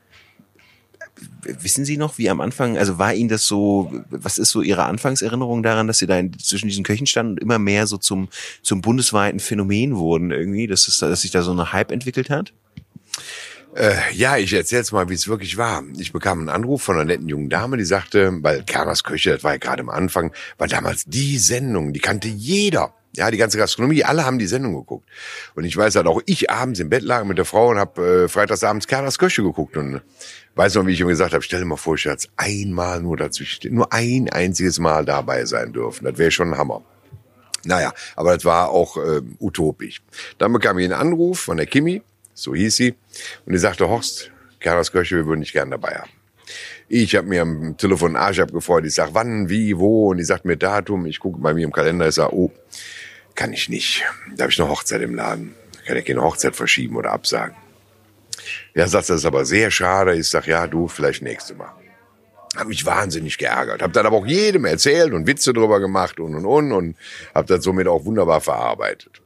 wissen 1.43 1.85
Sie 1.85 1.97
noch, 1.97 2.19
wie 2.19 2.31
am 2.31 2.41
Anfang, 2.41 2.77
also 2.77 2.99
war 2.99 3.15
Ihnen 3.15 3.29
das 3.29 3.45
so, 3.45 3.93
was 4.11 4.39
ist 4.39 4.51
so 4.51 4.63
Ihre 4.63 4.85
Anfangserinnerung 4.85 5.63
daran, 5.63 5.87
dass 5.87 5.99
Sie 5.99 6.07
da 6.07 6.19
in, 6.19 6.39
zwischen 6.39 6.69
diesen 6.69 6.85
Köchen 6.85 7.07
standen 7.07 7.33
und 7.33 7.41
immer 7.41 7.59
mehr 7.59 7.87
so 7.87 7.97
zum, 7.97 8.29
zum 8.63 8.81
bundesweiten 8.81 9.41
Phänomen 9.41 9.97
wurden 9.97 10.31
irgendwie, 10.31 10.67
dass, 10.67 10.89
es, 10.89 10.99
dass 10.99 11.23
sich 11.23 11.31
da 11.31 11.43
so 11.43 11.53
eine 11.53 11.73
Hype 11.73 11.91
entwickelt 11.91 12.31
hat? 12.31 12.53
Äh, 13.75 13.95
ja, 14.15 14.37
ich 14.37 14.53
erzähl's 14.53 14.91
mal, 14.91 15.09
wie 15.09 15.15
es 15.15 15.29
wirklich 15.29 15.57
war. 15.57 15.83
Ich 15.97 16.13
bekam 16.13 16.41
einen 16.41 16.49
Anruf 16.49 16.83
von 16.83 16.97
einer 16.97 17.05
netten 17.05 17.29
jungen 17.29 17.51
Dame, 17.51 17.77
die 17.77 17.85
sagte, 17.85 18.33
weil 18.43 18.65
Kerners 18.65 19.05
Köche, 19.05 19.31
das 19.31 19.45
war 19.45 19.53
ja 19.53 19.59
gerade 19.59 19.83
am 19.83 19.91
Anfang, 19.91 20.33
war 20.59 20.67
damals 20.67 21.05
die 21.05 21.39
Sendung, 21.39 21.93
die 21.93 22.01
kannte 22.01 22.29
jeder. 22.29 22.95
Ja, 23.17 23.29
die 23.31 23.39
ganze 23.39 23.59
Gastronomie, 23.59 24.05
alle 24.05 24.25
haben 24.25 24.39
die 24.39 24.47
Sendung 24.47 24.75
geguckt. 24.75 25.09
Und 25.57 25.65
ich 25.65 25.77
weiß 25.77 25.97
halt 25.97 26.07
auch, 26.07 26.23
ich 26.27 26.49
abends 26.49 26.79
im 26.79 26.91
Bett 26.91 27.03
lag 27.03 27.25
mit 27.25 27.39
der 27.39 27.45
Frau 27.45 27.71
und 27.71 27.79
habe 27.79 28.25
äh, 28.25 28.29
freitagsabends 28.29 28.87
Kerners 28.87 29.19
Köche 29.19 29.43
geguckt 29.43 29.77
und 29.77 30.01
weiß 30.55 30.75
noch, 30.75 30.87
wie 30.87 30.93
ich 30.93 31.01
ihm 31.01 31.09
gesagt 31.09 31.33
habe, 31.33 31.43
stell 31.43 31.61
dir 31.61 31.67
mal 31.67 31.77
vor, 31.77 31.95
ich 31.95 32.05
hätte 32.05 32.29
einmal 32.37 33.01
nur 33.01 33.17
dazwischen, 33.17 33.75
nur 33.75 33.93
ein 33.93 34.29
einziges 34.29 34.79
Mal 34.79 35.05
dabei 35.05 35.45
sein 35.45 35.73
dürfen. 35.73 36.05
Das 36.05 36.19
wäre 36.19 36.31
schon 36.31 36.53
ein 36.53 36.59
Hammer. 36.59 36.83
Naja, 37.65 37.93
aber 38.17 38.35
das 38.35 38.45
war 38.45 38.71
auch 38.71 38.97
äh, 38.97 39.21
utopisch. 39.39 40.01
Dann 40.39 40.53
bekam 40.53 40.79
ich 40.79 40.85
einen 40.85 40.95
Anruf 40.95 41.41
von 41.41 41.57
der 41.57 41.67
Kimi, 41.67 42.03
so 42.35 42.55
hieß 42.55 42.77
sie, 42.77 42.95
und 43.45 43.53
die 43.53 43.59
sagte, 43.59 43.89
Horst, 43.89 44.31
Kerners 44.61 44.93
Köche, 44.93 45.17
wir 45.17 45.27
würden 45.27 45.41
dich 45.41 45.53
gerne 45.53 45.73
dabei 45.73 45.95
haben. 45.97 46.11
Ich 46.89 47.15
habe 47.15 47.29
mir 47.29 47.43
am 47.43 47.77
Telefon 47.77 48.17
Arsch 48.17 48.41
abgefreut. 48.41 48.85
Ich 48.85 48.95
sag, 48.95 49.11
wann, 49.15 49.49
wie, 49.49 49.79
wo? 49.79 50.11
Und 50.11 50.17
die 50.17 50.25
sagt 50.25 50.45
mir 50.45 50.57
Datum. 50.57 51.07
Ich 51.07 51.21
gucke 51.21 51.39
bei 51.39 51.55
mir 51.55 51.65
im 51.65 51.73
Kalender. 51.73 52.09
Ich 52.09 52.17
sag, 52.17 52.33
oh, 52.33 52.51
kann 53.37 53.53
ich 53.53 53.69
nicht. 53.69 54.05
Da 54.35 54.43
habe 54.43 54.53
ich 54.53 54.61
eine 54.61 54.69
Hochzeit 54.69 55.01
im 55.01 55.15
Laden. 55.15 55.55
Kann 55.87 55.97
ich 55.97 56.05
keine 56.05 56.23
Hochzeit 56.23 56.57
verschieben 56.57 56.97
oder 56.97 57.13
absagen. 57.13 57.55
Ja, 58.75 58.87
sagt, 58.87 59.11
das 59.11 59.21
ist 59.21 59.25
aber 59.25 59.45
sehr 59.45 59.71
schade. 59.71 60.15
Ich 60.15 60.29
sag, 60.29 60.47
ja, 60.47 60.67
du, 60.67 60.89
vielleicht 60.89 61.23
nächste 61.23 61.55
Mal. 61.55 61.73
Hab 62.57 62.67
mich 62.67 62.85
wahnsinnig 62.85 63.39
geärgert. 63.39 63.83
Hab 63.83 63.93
dann 63.93 64.07
aber 64.07 64.17
auch 64.17 64.27
jedem 64.27 64.65
erzählt 64.65 65.13
und 65.13 65.27
Witze 65.27 65.53
drüber 65.53 65.81
gemacht 65.81 66.19
und 66.19 66.35
und 66.35 66.45
und 66.45 66.73
und 66.73 66.97
hab 67.35 67.47
das 67.47 67.63
somit 67.63 67.87
auch 67.87 68.05
wunderbar 68.05 68.41
verarbeitet. 68.41 69.23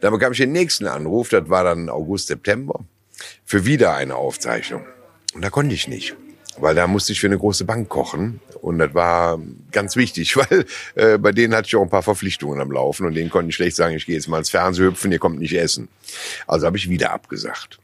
Dann 0.00 0.12
bekam 0.12 0.32
ich 0.32 0.38
den 0.38 0.52
nächsten 0.52 0.86
Anruf, 0.86 1.30
das 1.30 1.48
war 1.48 1.64
dann 1.64 1.88
August, 1.88 2.28
September, 2.28 2.80
für 3.44 3.64
wieder 3.64 3.94
eine 3.94 4.16
Aufzeichnung. 4.16 4.84
Und 5.34 5.42
da 5.42 5.50
konnte 5.50 5.74
ich 5.74 5.88
nicht 5.88 6.14
weil 6.60 6.74
da 6.74 6.86
musste 6.86 7.12
ich 7.12 7.20
für 7.20 7.26
eine 7.26 7.38
große 7.38 7.64
Bank 7.64 7.88
kochen 7.88 8.40
und 8.60 8.78
das 8.78 8.94
war 8.94 9.38
ganz 9.70 9.96
wichtig, 9.96 10.36
weil 10.36 10.66
äh, 10.94 11.18
bei 11.18 11.32
denen 11.32 11.54
hatte 11.54 11.66
ich 11.66 11.76
auch 11.76 11.82
ein 11.82 11.90
paar 11.90 12.02
Verpflichtungen 12.02 12.60
am 12.60 12.70
Laufen 12.70 13.06
und 13.06 13.14
denen 13.14 13.30
konnte 13.30 13.50
ich 13.50 13.56
schlecht 13.56 13.76
sagen, 13.76 13.96
ich 13.96 14.06
gehe 14.06 14.14
jetzt 14.14 14.28
mal 14.28 14.38
ins 14.38 14.50
Fernsehen 14.50 14.86
hüpfen, 14.86 15.12
ihr 15.12 15.18
kommt 15.18 15.38
nicht 15.38 15.54
essen. 15.54 15.88
Also 16.46 16.66
habe 16.66 16.76
ich 16.76 16.88
wieder 16.88 17.12
abgesagt. 17.12 17.78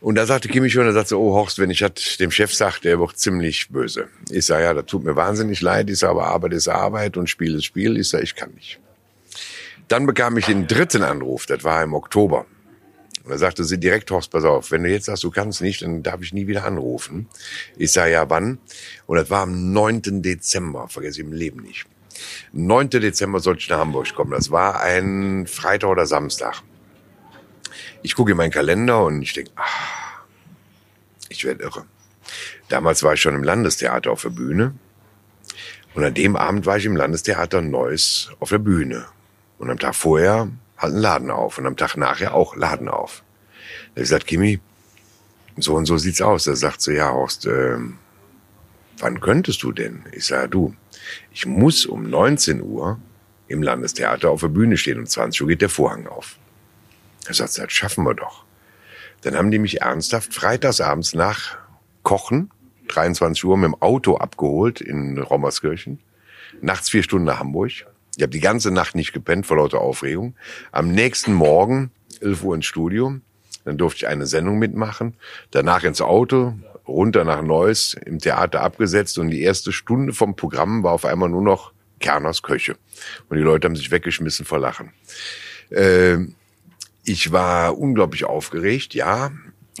Und 0.00 0.14
da 0.14 0.26
sagte 0.26 0.48
Kimi 0.48 0.70
schon, 0.70 0.86
er 0.86 0.92
sagte, 0.92 1.18
oh 1.18 1.34
Horst, 1.34 1.58
wenn 1.58 1.70
ich 1.70 1.80
das 1.80 2.16
dem 2.18 2.30
Chef 2.30 2.54
sage, 2.54 2.76
der 2.84 3.00
wird 3.00 3.18
ziemlich 3.18 3.68
böse. 3.68 4.08
Ich 4.30 4.46
sage, 4.46 4.64
ja, 4.64 4.74
das 4.74 4.86
tut 4.86 5.04
mir 5.04 5.16
wahnsinnig 5.16 5.60
leid. 5.60 5.90
Ich 5.90 5.98
sage, 5.98 6.12
aber 6.12 6.26
Arbeit 6.26 6.52
ist 6.52 6.68
Arbeit 6.68 7.16
und 7.16 7.28
Spiel 7.28 7.56
ist 7.56 7.64
Spiel. 7.64 7.96
Ich 7.96 8.08
sage, 8.08 8.24
ich 8.24 8.36
kann 8.36 8.52
nicht. 8.54 8.78
Dann 9.88 10.06
bekam 10.06 10.36
ich 10.36 10.46
den 10.46 10.66
dritten 10.66 11.02
Anruf, 11.02 11.46
das 11.46 11.64
war 11.64 11.82
im 11.82 11.94
Oktober. 11.94 12.46
Und 13.24 13.32
da 13.32 13.38
sagte 13.38 13.64
sie 13.64 13.78
direkt, 13.78 14.10
Horst, 14.10 14.30
pass 14.30 14.44
auf, 14.44 14.70
wenn 14.70 14.84
du 14.84 14.90
jetzt 14.90 15.06
sagst, 15.06 15.24
du 15.24 15.30
kannst 15.30 15.60
nicht, 15.60 15.82
dann 15.82 16.02
darf 16.02 16.22
ich 16.22 16.32
nie 16.32 16.46
wieder 16.46 16.64
anrufen. 16.64 17.28
Ich 17.76 17.92
sage, 17.92 18.12
ja, 18.12 18.30
wann? 18.30 18.58
Und 19.06 19.16
das 19.16 19.30
war 19.30 19.42
am 19.42 19.72
9. 19.72 20.22
Dezember, 20.22 20.88
vergesse 20.88 21.20
ich 21.20 21.26
im 21.26 21.32
Leben 21.32 21.60
nicht. 21.60 21.86
9. 22.52 22.90
Dezember 22.90 23.40
sollte 23.40 23.60
ich 23.60 23.68
nach 23.68 23.78
Hamburg 23.78 24.14
kommen. 24.14 24.30
Das 24.30 24.50
war 24.50 24.80
ein 24.80 25.46
Freitag 25.46 25.90
oder 25.90 26.06
Samstag. 26.06 26.62
Ich 28.02 28.14
gucke 28.14 28.32
in 28.32 28.36
meinen 28.36 28.50
Kalender 28.50 29.04
und 29.04 29.22
ich 29.22 29.32
denke, 29.32 29.50
ah, 29.56 29.62
ich 31.28 31.44
werde 31.44 31.64
irre. 31.64 31.84
Damals 32.68 33.02
war 33.02 33.14
ich 33.14 33.20
schon 33.20 33.34
im 33.34 33.42
Landestheater 33.42 34.10
auf 34.10 34.22
der 34.22 34.30
Bühne. 34.30 34.74
Und 35.94 36.04
an 36.04 36.14
dem 36.14 36.36
Abend 36.36 36.66
war 36.66 36.76
ich 36.76 36.84
im 36.84 36.96
Landestheater 36.96 37.60
Neuss 37.60 38.30
auf 38.40 38.50
der 38.50 38.58
Bühne. 38.58 39.06
Und 39.58 39.70
am 39.70 39.78
Tag 39.78 39.94
vorher 39.94 40.48
halt 40.76 40.92
einen 40.92 41.02
Laden 41.02 41.30
auf 41.30 41.58
und 41.58 41.66
am 41.66 41.76
Tag 41.76 41.96
nachher 41.96 42.34
auch 42.34 42.54
Laden 42.54 42.88
auf. 42.88 43.22
Da 43.94 44.02
ich 44.02 44.08
gesagt, 44.08 44.26
Kimi, 44.26 44.60
so 45.56 45.74
und 45.74 45.86
so 45.86 45.98
sieht's 45.98 46.20
aus. 46.20 46.44
Da 46.44 46.54
sagt 46.54 46.82
sie, 46.82 46.94
ja, 46.94 47.10
Horst, 47.10 47.46
äh, 47.46 47.78
wann 48.98 49.20
könntest 49.20 49.62
du 49.62 49.72
denn? 49.72 50.04
Ich 50.12 50.26
sage, 50.26 50.48
du, 50.48 50.74
ich 51.32 51.46
muss 51.46 51.86
um 51.86 52.08
19 52.08 52.62
Uhr 52.62 53.00
im 53.48 53.62
Landestheater 53.62 54.30
auf 54.30 54.42
der 54.42 54.48
Bühne 54.48 54.76
stehen 54.76 54.98
und 54.98 55.08
20 55.08 55.42
Uhr 55.42 55.48
geht 55.48 55.62
der 55.62 55.68
Vorhang 55.68 56.06
auf. 56.06 56.36
Er 57.28 57.34
sagt, 57.34 57.58
das 57.58 57.72
schaffen 57.72 58.04
wir 58.04 58.14
doch. 58.14 58.44
Dann 59.22 59.36
haben 59.36 59.50
die 59.50 59.58
mich 59.58 59.80
ernsthaft 59.80 60.34
freitagsabends 60.34 61.14
nach 61.14 61.58
Kochen, 62.02 62.50
23 62.88 63.44
Uhr, 63.44 63.56
mit 63.56 63.66
dem 63.66 63.82
Auto 63.82 64.16
abgeholt 64.16 64.80
in 64.80 65.18
Rommerskirchen, 65.18 66.00
nachts 66.60 66.88
vier 66.88 67.02
Stunden 67.02 67.26
nach 67.26 67.38
Hamburg, 67.38 67.86
ich 68.18 68.22
habe 68.22 68.32
die 68.32 68.40
ganze 68.40 68.72
Nacht 68.72 68.96
nicht 68.96 69.12
gepennt 69.12 69.46
vor 69.46 69.58
lauter 69.58 69.80
Aufregung. 69.80 70.34
Am 70.72 70.90
nächsten 70.90 71.32
Morgen, 71.32 71.92
11 72.20 72.42
Uhr 72.42 72.56
ins 72.56 72.66
Studio. 72.66 73.14
Dann 73.64 73.78
durfte 73.78 73.98
ich 73.98 74.08
eine 74.08 74.26
Sendung 74.26 74.58
mitmachen. 74.58 75.14
Danach 75.52 75.84
ins 75.84 76.00
Auto, 76.00 76.54
runter 76.88 77.22
nach 77.22 77.42
Neuss, 77.42 77.94
im 77.94 78.18
Theater 78.18 78.62
abgesetzt. 78.62 79.18
Und 79.18 79.30
die 79.30 79.42
erste 79.42 79.70
Stunde 79.70 80.14
vom 80.14 80.34
Programm 80.34 80.82
war 80.82 80.94
auf 80.94 81.04
einmal 81.04 81.28
nur 81.28 81.42
noch 81.42 81.70
Kerners 82.00 82.42
Köche. 82.42 82.74
Und 83.28 83.36
die 83.36 83.42
Leute 83.44 83.68
haben 83.68 83.76
sich 83.76 83.92
weggeschmissen 83.92 84.44
vor 84.44 84.58
Lachen. 84.58 84.92
Äh, 85.70 86.16
ich 87.08 87.32
war 87.32 87.78
unglaublich 87.78 88.24
aufgeregt, 88.24 88.94
ja. 88.94 89.32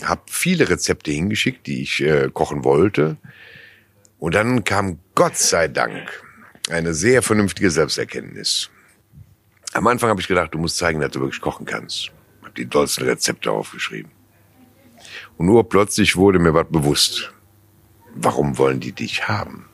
Habe 0.02 0.22
viele 0.26 0.68
Rezepte 0.68 1.10
hingeschickt, 1.10 1.66
die 1.66 1.82
ich 1.82 2.00
äh, 2.00 2.30
kochen 2.32 2.64
wollte. 2.64 3.16
Und 4.18 4.34
dann 4.34 4.64
kam 4.64 4.98
Gott 5.14 5.36
sei 5.36 5.68
Dank 5.68 6.24
eine 6.70 6.94
sehr 6.94 7.22
vernünftige 7.22 7.70
Selbsterkenntnis. 7.70 8.70
Am 9.74 9.86
Anfang 9.86 10.10
habe 10.10 10.20
ich 10.20 10.28
gedacht, 10.28 10.54
du 10.54 10.58
musst 10.58 10.78
zeigen, 10.78 11.00
dass 11.00 11.10
du 11.10 11.20
wirklich 11.20 11.40
kochen 11.40 11.66
kannst. 11.66 12.10
Hab 12.42 12.54
die 12.54 12.66
tollsten 12.66 13.04
Rezepte 13.04 13.50
aufgeschrieben. 13.50 14.10
Und 15.36 15.46
nur 15.46 15.68
plötzlich 15.68 16.16
wurde 16.16 16.38
mir 16.38 16.54
was 16.54 16.66
bewusst. 16.70 17.32
Warum 18.14 18.58
wollen 18.58 18.80
die 18.80 18.92
dich 18.92 19.28
haben? 19.28 19.66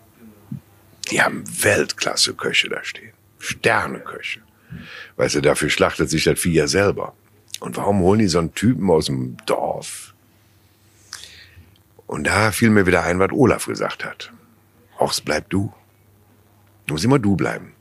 Die 1.11 1.23
haben 1.23 1.45
Weltklasse-Köche 1.63 2.69
da 2.69 2.83
stehen. 2.83 3.13
Sterneköche. 3.39 4.41
Weißt 5.17 5.37
du, 5.37 5.41
dafür 5.41 5.71
schlachtet 5.71 6.11
sich 6.11 6.25
das 6.25 6.41
Vieh 6.41 6.55
ja 6.55 6.67
selber. 6.67 7.15
Und 7.61 7.77
warum 7.77 8.01
holen 8.01 8.19
die 8.19 8.29
so 8.29 8.39
einen 8.39 8.55
Typen 8.55 8.91
aus 8.91 9.07
dem 9.07 9.37
Dorf? 9.47 10.15
Und 12.07 12.27
da 12.27 12.51
fiel 12.53 12.71
mir 12.71 12.87
wieder 12.87 13.03
ein, 13.05 13.19
was 13.19 13.33
Olaf 13.33 13.67
gesagt 13.67 14.05
hat. 14.05 14.33
Horst, 14.99 15.25
bleib 15.25 15.49
du. 15.51 15.73
Du 16.87 16.95
musst 16.95 17.05
immer 17.05 17.19
du 17.19 17.37
bleiben. 17.37 17.73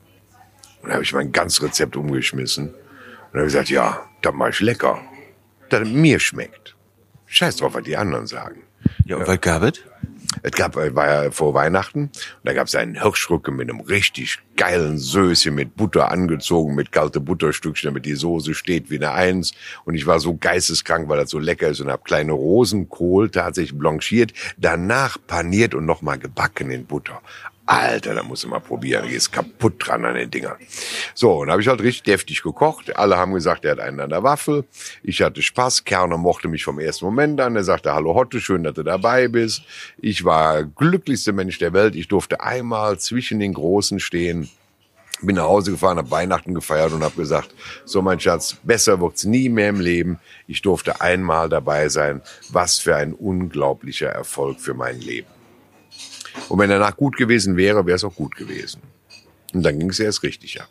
Und 0.82 0.90
da 0.90 0.94
habe 0.94 1.04
ich 1.04 1.14
mein 1.14 1.32
ganzes 1.32 1.62
Rezept 1.62 1.96
umgeschmissen. 1.96 2.70
Und 2.70 3.34
habe 3.34 3.44
gesagt, 3.44 3.70
ja, 3.70 4.06
das 4.22 4.34
mach 4.34 4.50
ich 4.50 4.60
lecker. 4.60 5.02
Das 5.70 5.88
mir 5.88 6.20
schmeckt. 6.20 6.76
Scheiß 7.26 7.58
drauf, 7.58 7.74
was 7.74 7.84
die 7.84 7.98
anderen 7.98 8.28
sagen. 8.28 8.64
Ja, 9.06 9.18
und 9.18 9.28
was 9.28 9.42
gab 9.42 9.64
es? 9.64 9.82
Es 10.42 10.52
gab, 10.52 10.76
äh, 10.78 10.96
war 10.96 11.08
ja 11.08 11.32
vor 11.32 11.54
Weihnachten, 11.54 12.04
und 12.04 12.12
da 12.44 12.54
gab 12.54 12.68
es 12.68 12.76
einen 12.76 13.02
Hirschrücken 13.02 13.56
mit 13.56 13.70
einem 13.70 13.82
richtig 13.82 14.40
geilen 14.56 14.98
Söschen 14.98 15.56
mit 15.56 15.76
Butter 15.76 16.12
angezogen, 16.12 16.76
mit 16.76 16.92
kalte 16.92 17.20
Butterstückchen, 17.20 17.90
damit 17.90 18.06
die 18.06 18.16
Soße 18.16 18.54
steht 18.54 18.90
wie 18.90 18.98
eine 18.98 19.12
Eins. 19.12 19.54
Und 19.86 19.96
ich 19.96 20.06
war 20.06 20.20
so 20.20 20.36
geisteskrank, 20.36 21.10
weil 21.10 21.18
das 21.18 21.30
so 21.30 21.40
lecker 21.40 21.70
ist 21.70 21.82
und 21.82 21.90
habe 21.90 22.04
kleine 22.04 22.34
Rosenkohl 22.34 23.30
tatsächlich 23.30 23.78
blanchiert, 23.78 24.34
danach 24.58 25.18
paniert 25.26 25.74
und 25.76 25.86
nochmal 25.86 26.20
gebacken 26.20 26.70
in 26.72 26.86
Butter. 26.86 27.22
Alter, 27.66 28.14
da 28.14 28.24
musst 28.24 28.44
du 28.44 28.50
mal 28.50 28.60
probieren. 28.60 29.08
Die 29.08 29.16
ist 29.16 29.32
kaputt 29.32 29.76
dran 29.78 30.04
an 30.04 30.16
den 30.16 30.30
Dingern. 30.30 30.58
So, 31.14 31.40
und 31.40 31.50
habe 31.50 31.62
ich 31.62 31.68
halt 31.70 31.82
richtig 31.82 32.04
deftig 32.04 32.44
gekocht. 32.44 32.96
Alle 32.98 33.18
haben 33.18 33.34
gesagt, 33.34 33.64
er 33.64 33.72
hat 33.72 33.80
einen 33.80 34.02
an 34.02 34.10
der 34.10 34.24
Waffel. 34.24 34.66
Ich 35.02 35.22
hatte 35.22 35.42
Spaß. 35.42 35.86
Kerner 35.86 36.18
mochte 36.18 36.50
mich 36.50 36.66
vom 36.66 36.80
ersten 36.80 37.06
Moment 37.06 37.40
an. 37.40 37.56
Er 37.56 37.64
sagte, 37.64 37.94
hallo 37.94 38.16
Hotte, 38.16 38.42
schön, 38.42 38.64
dass 38.64 38.74
du 38.74 38.84
dabei 38.84 39.30
bist. 39.30 39.64
Ich 39.98 40.26
war 40.26 40.64
glücklichster 40.64 41.32
Mensch 41.32 41.58
der 41.58 41.72
Welt. 41.72 41.96
Ich 41.96 42.10
durfte 42.10 42.42
einmal 42.42 43.00
zwischen 43.00 43.40
den 43.40 43.54
Großen 43.54 44.02
stehen. 44.02 44.50
Bin 45.22 45.38
nach 45.38 45.44
Hause 45.44 45.72
gefahren, 45.72 46.00
habe 46.00 46.12
Weihnachten 46.12 46.54
gefeiert 46.54 46.92
und 46.92 47.02
habe 47.02 47.16
gesagt, 47.16 47.56
so 47.86 48.02
mein 48.02 48.20
Schatz, 48.20 48.58
besser 48.64 49.00
wird's 49.00 49.24
nie 49.24 49.48
mehr 49.48 49.70
im 49.70 49.80
Leben. 49.80 50.20
Ich 50.48 50.62
durfte 50.62 51.00
einmal 51.00 51.48
dabei 51.48 51.88
sein. 51.88 52.22
Was 52.50 52.80
für 52.80 52.98
ein 52.98 53.14
unglaublicher 53.14 54.10
Erfolg 54.10 54.60
für 54.60 54.74
mein 54.74 55.00
Leben. 55.00 55.33
Und 56.50 56.60
wenn 56.60 56.70
danach 56.70 56.96
gut 56.96 57.18
gewesen 57.18 57.58
wäre, 57.58 57.86
wäre 57.86 57.96
es 57.96 58.04
auch 58.04 58.16
gut 58.16 58.36
gewesen. 58.36 58.82
Und 59.54 59.64
dann 59.64 59.78
ging 59.80 59.90
es 59.90 60.00
erst 60.00 60.24
richtig 60.24 60.62
ab. 60.62 60.70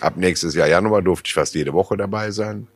Ab 0.00 0.16
nächstes 0.16 0.54
Jahr 0.54 0.68
Januar 0.68 1.02
durfte 1.02 1.28
ich 1.28 1.34
fast 1.34 1.54
jede 1.54 1.72
Woche 1.72 1.96
dabei 1.96 2.30
sein. 2.30 2.66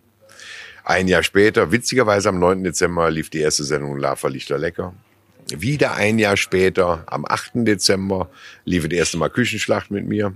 Ein 0.84 1.09
Jahr 1.09 1.24
später, 1.24 1.72
witzigerweise 1.72 2.28
am 2.28 2.38
9. 2.38 2.62
Dezember, 2.62 3.11
lief 3.11 3.30
die 3.30 3.40
erste 3.40 3.64
Sendung 3.64 3.99
Lava 3.99 4.28
Lichter 4.28 4.59
Lecker. 4.59 4.94
Wieder 5.49 5.94
ein 5.94 6.18
Jahr 6.18 6.36
später, 6.36 7.03
am 7.07 7.24
8. 7.24 7.66
Dezember, 7.66 8.28
lief 8.64 8.84
das 8.84 8.92
erste 8.92 9.16
Mal 9.16 9.30
Küchenschlacht 9.30 9.90
mit 9.90 10.07
mir. 10.07 10.32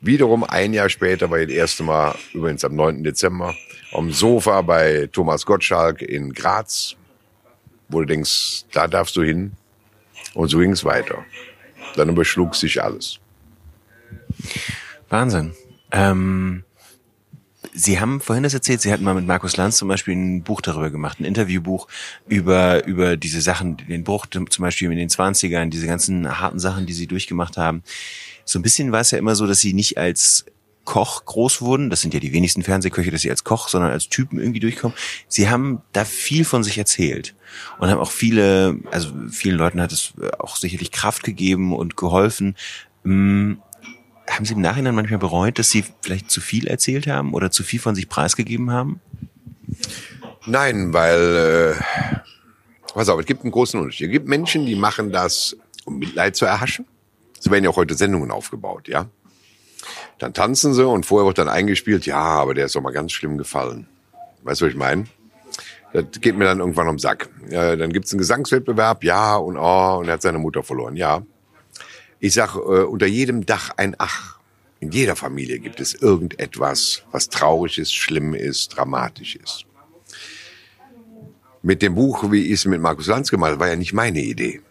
Wiederum 0.00 0.44
ein 0.44 0.72
Jahr 0.72 0.88
später 0.88 1.30
war 1.30 1.38
das 1.38 1.50
erste 1.50 1.82
Mal, 1.82 2.16
übrigens 2.32 2.64
am 2.64 2.74
9. 2.74 3.04
Dezember, 3.04 3.54
am 3.92 4.10
Sofa 4.10 4.60
bei 4.62 5.08
Thomas 5.12 5.46
Gottschalk 5.46 6.02
in 6.02 6.32
Graz, 6.32 6.96
wo 7.88 8.00
du 8.00 8.06
denkst, 8.06 8.64
da 8.72 8.88
darfst 8.88 9.16
du 9.16 9.22
hin. 9.22 9.52
Und 10.34 10.48
so 10.48 10.58
ging 10.58 10.72
es 10.72 10.84
weiter. 10.84 11.24
Dann 11.96 12.08
überschlug 12.08 12.54
sich 12.54 12.82
alles. 12.82 13.20
Wahnsinn. 15.08 15.52
Ähm, 15.92 16.64
Sie 17.72 17.98
haben 17.98 18.20
vorhin 18.20 18.44
das 18.44 18.54
erzählt, 18.54 18.80
Sie 18.80 18.92
hatten 18.92 19.02
mal 19.02 19.14
mit 19.14 19.26
Markus 19.26 19.56
Lanz 19.56 19.78
zum 19.78 19.88
Beispiel 19.88 20.14
ein 20.14 20.42
Buch 20.42 20.60
darüber 20.60 20.90
gemacht, 20.90 21.18
ein 21.18 21.24
Interviewbuch 21.24 21.88
über, 22.28 22.84
über 22.86 23.16
diese 23.16 23.40
Sachen, 23.40 23.76
den 23.76 24.04
Bruch 24.04 24.26
zum 24.26 24.46
Beispiel 24.58 24.90
in 24.92 24.96
den 24.96 25.08
20ern, 25.08 25.70
diese 25.70 25.86
ganzen 25.86 26.38
harten 26.38 26.60
Sachen, 26.60 26.86
die 26.86 26.92
Sie 26.92 27.08
durchgemacht 27.08 27.56
haben. 27.56 27.82
So 28.44 28.60
ein 28.60 28.62
bisschen 28.62 28.92
war 28.92 29.00
es 29.00 29.10
ja 29.10 29.18
immer 29.18 29.34
so, 29.34 29.46
dass 29.46 29.60
Sie 29.60 29.72
nicht 29.72 29.98
als 29.98 30.46
Koch 30.84 31.24
groß 31.24 31.62
wurden. 31.62 31.90
Das 31.90 32.00
sind 32.00 32.14
ja 32.14 32.20
die 32.20 32.32
wenigsten 32.32 32.62
Fernsehköche, 32.62 33.10
dass 33.10 33.22
sie 33.22 33.30
als 33.30 33.44
Koch, 33.44 33.68
sondern 33.68 33.90
als 33.90 34.08
Typen 34.08 34.38
irgendwie 34.38 34.60
durchkommen. 34.60 34.96
Sie 35.28 35.48
haben 35.48 35.82
da 35.92 36.04
viel 36.04 36.44
von 36.44 36.62
sich 36.62 36.78
erzählt 36.78 37.34
und 37.78 37.90
haben 37.90 38.00
auch 38.00 38.10
viele, 38.10 38.78
also 38.90 39.10
vielen 39.30 39.56
Leuten 39.56 39.80
hat 39.80 39.92
es 39.92 40.14
auch 40.38 40.56
sicherlich 40.56 40.90
Kraft 40.90 41.22
gegeben 41.22 41.74
und 41.74 41.96
geholfen. 41.96 42.56
Hm, 43.04 43.58
haben 44.28 44.44
Sie 44.44 44.54
im 44.54 44.60
Nachhinein 44.60 44.94
manchmal 44.94 45.18
bereut, 45.18 45.58
dass 45.58 45.70
Sie 45.70 45.84
vielleicht 46.00 46.30
zu 46.30 46.40
viel 46.40 46.66
erzählt 46.66 47.06
haben 47.06 47.34
oder 47.34 47.50
zu 47.50 47.62
viel 47.62 47.80
von 47.80 47.94
sich 47.94 48.08
preisgegeben 48.08 48.70
haben? 48.70 49.00
Nein, 50.46 50.92
weil, 50.92 51.74
äh, 51.76 52.14
pass 52.92 53.08
auf, 53.08 53.20
es 53.20 53.26
gibt 53.26 53.42
einen 53.42 53.52
großen 53.52 53.80
Unterschied. 53.80 54.08
Es 54.08 54.12
gibt 54.12 54.28
Menschen, 54.28 54.66
die 54.66 54.76
machen 54.76 55.12
das, 55.12 55.56
um 55.84 55.98
Mitleid 55.98 56.36
zu 56.36 56.44
erhaschen. 56.44 56.86
So 57.38 57.50
werden 57.50 57.64
ja 57.64 57.70
auch 57.70 57.76
heute 57.76 57.94
Sendungen 57.94 58.30
aufgebaut, 58.30 58.88
ja. 58.88 59.08
Dann 60.24 60.32
tanzen 60.32 60.72
sie 60.72 60.86
und 60.86 61.04
vorher 61.04 61.26
wird 61.26 61.36
dann 61.36 61.50
eingespielt, 61.50 62.06
ja, 62.06 62.16
aber 62.16 62.54
der 62.54 62.64
ist 62.64 62.74
doch 62.74 62.80
mal 62.80 62.94
ganz 62.94 63.12
schlimm 63.12 63.36
gefallen. 63.36 63.86
Weißt 64.42 64.62
du, 64.62 64.64
was 64.64 64.72
ich 64.72 64.78
meine? 64.78 65.04
Das 65.92 66.18
geht 66.18 66.34
mir 66.34 66.46
dann 66.46 66.60
irgendwann 66.60 66.88
um 66.88 66.98
Sack. 66.98 67.28
Ja, 67.50 67.76
dann 67.76 67.92
gibt's 67.92 68.10
einen 68.10 68.20
Gesangswettbewerb, 68.20 69.04
ja, 69.04 69.36
und 69.36 69.58
oh, 69.58 69.98
und 69.98 70.08
er 70.08 70.14
hat 70.14 70.22
seine 70.22 70.38
Mutter 70.38 70.62
verloren, 70.62 70.96
ja. 70.96 71.20
Ich 72.20 72.32
sag, 72.32 72.54
äh, 72.54 72.58
unter 72.58 73.04
jedem 73.04 73.44
Dach 73.44 73.68
ein 73.76 73.96
Ach. 73.98 74.38
In 74.80 74.92
jeder 74.92 75.14
Familie 75.14 75.58
gibt 75.58 75.78
es 75.78 75.92
irgendetwas, 75.92 77.02
was 77.12 77.28
traurig 77.28 77.76
ist, 77.76 77.94
schlimm 77.94 78.32
ist, 78.32 78.68
dramatisch 78.68 79.36
ist. 79.36 79.66
Mit 81.60 81.82
dem 81.82 81.96
Buch, 81.96 82.32
wie 82.32 82.46
ich 82.46 82.52
es 82.52 82.64
mit 82.64 82.80
Markus 82.80 83.08
Lanz 83.08 83.30
gemacht 83.30 83.50
habe, 83.50 83.60
war 83.60 83.68
ja 83.68 83.76
nicht 83.76 83.92
meine 83.92 84.22
Idee. 84.22 84.62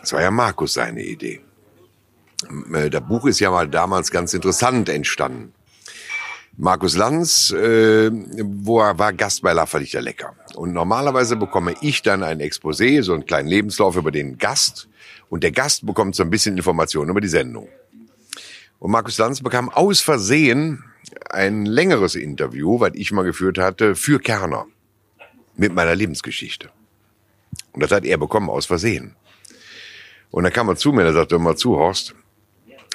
Das 0.00 0.12
war 0.12 0.22
ja 0.22 0.30
Markus 0.30 0.74
seine 0.74 1.02
Idee. 1.02 1.40
Äh, 2.74 2.90
das 2.90 3.06
Buch 3.06 3.26
ist 3.26 3.40
ja 3.40 3.50
mal 3.50 3.68
damals 3.68 4.10
ganz 4.10 4.34
interessant 4.34 4.88
entstanden. 4.88 5.52
Markus 6.60 6.96
Lanz, 6.96 7.52
äh, 7.52 8.10
wo 8.12 8.80
er 8.80 8.98
war 8.98 9.12
Gast 9.12 9.42
bei 9.42 9.52
La 9.52 9.66
Verlichter 9.66 10.00
Lecker. 10.00 10.34
Und 10.56 10.72
normalerweise 10.72 11.36
bekomme 11.36 11.74
ich 11.82 12.02
dann 12.02 12.24
ein 12.24 12.40
Exposé, 12.40 13.00
so 13.02 13.14
einen 13.14 13.26
kleinen 13.26 13.48
Lebenslauf 13.48 13.94
über 13.94 14.10
den 14.10 14.38
Gast. 14.38 14.88
Und 15.28 15.44
der 15.44 15.52
Gast 15.52 15.86
bekommt 15.86 16.16
so 16.16 16.24
ein 16.24 16.30
bisschen 16.30 16.56
Informationen 16.56 17.10
über 17.10 17.20
die 17.20 17.28
Sendung. 17.28 17.68
Und 18.80 18.90
Markus 18.90 19.18
Lanz 19.18 19.40
bekam 19.40 19.68
aus 19.68 20.00
Versehen 20.00 20.82
ein 21.30 21.64
längeres 21.64 22.16
Interview, 22.16 22.80
was 22.80 22.90
ich 22.94 23.12
mal 23.12 23.22
geführt 23.22 23.58
hatte, 23.58 23.94
für 23.94 24.18
Kerner. 24.18 24.66
Mit 25.56 25.74
meiner 25.74 25.94
Lebensgeschichte. 25.94 26.70
Und 27.72 27.82
das 27.82 27.92
hat 27.92 28.04
er 28.04 28.18
bekommen 28.18 28.50
aus 28.50 28.66
Versehen. 28.66 29.14
Und 30.30 30.42
dann 30.42 30.52
kam 30.52 30.68
er 30.68 30.76
zu 30.76 30.92
mir 30.92 31.02
und 31.02 31.06
er 31.06 31.12
sagte, 31.12 31.38
mal 31.38 31.56
zu, 31.56 31.76
Horst, 31.76 32.14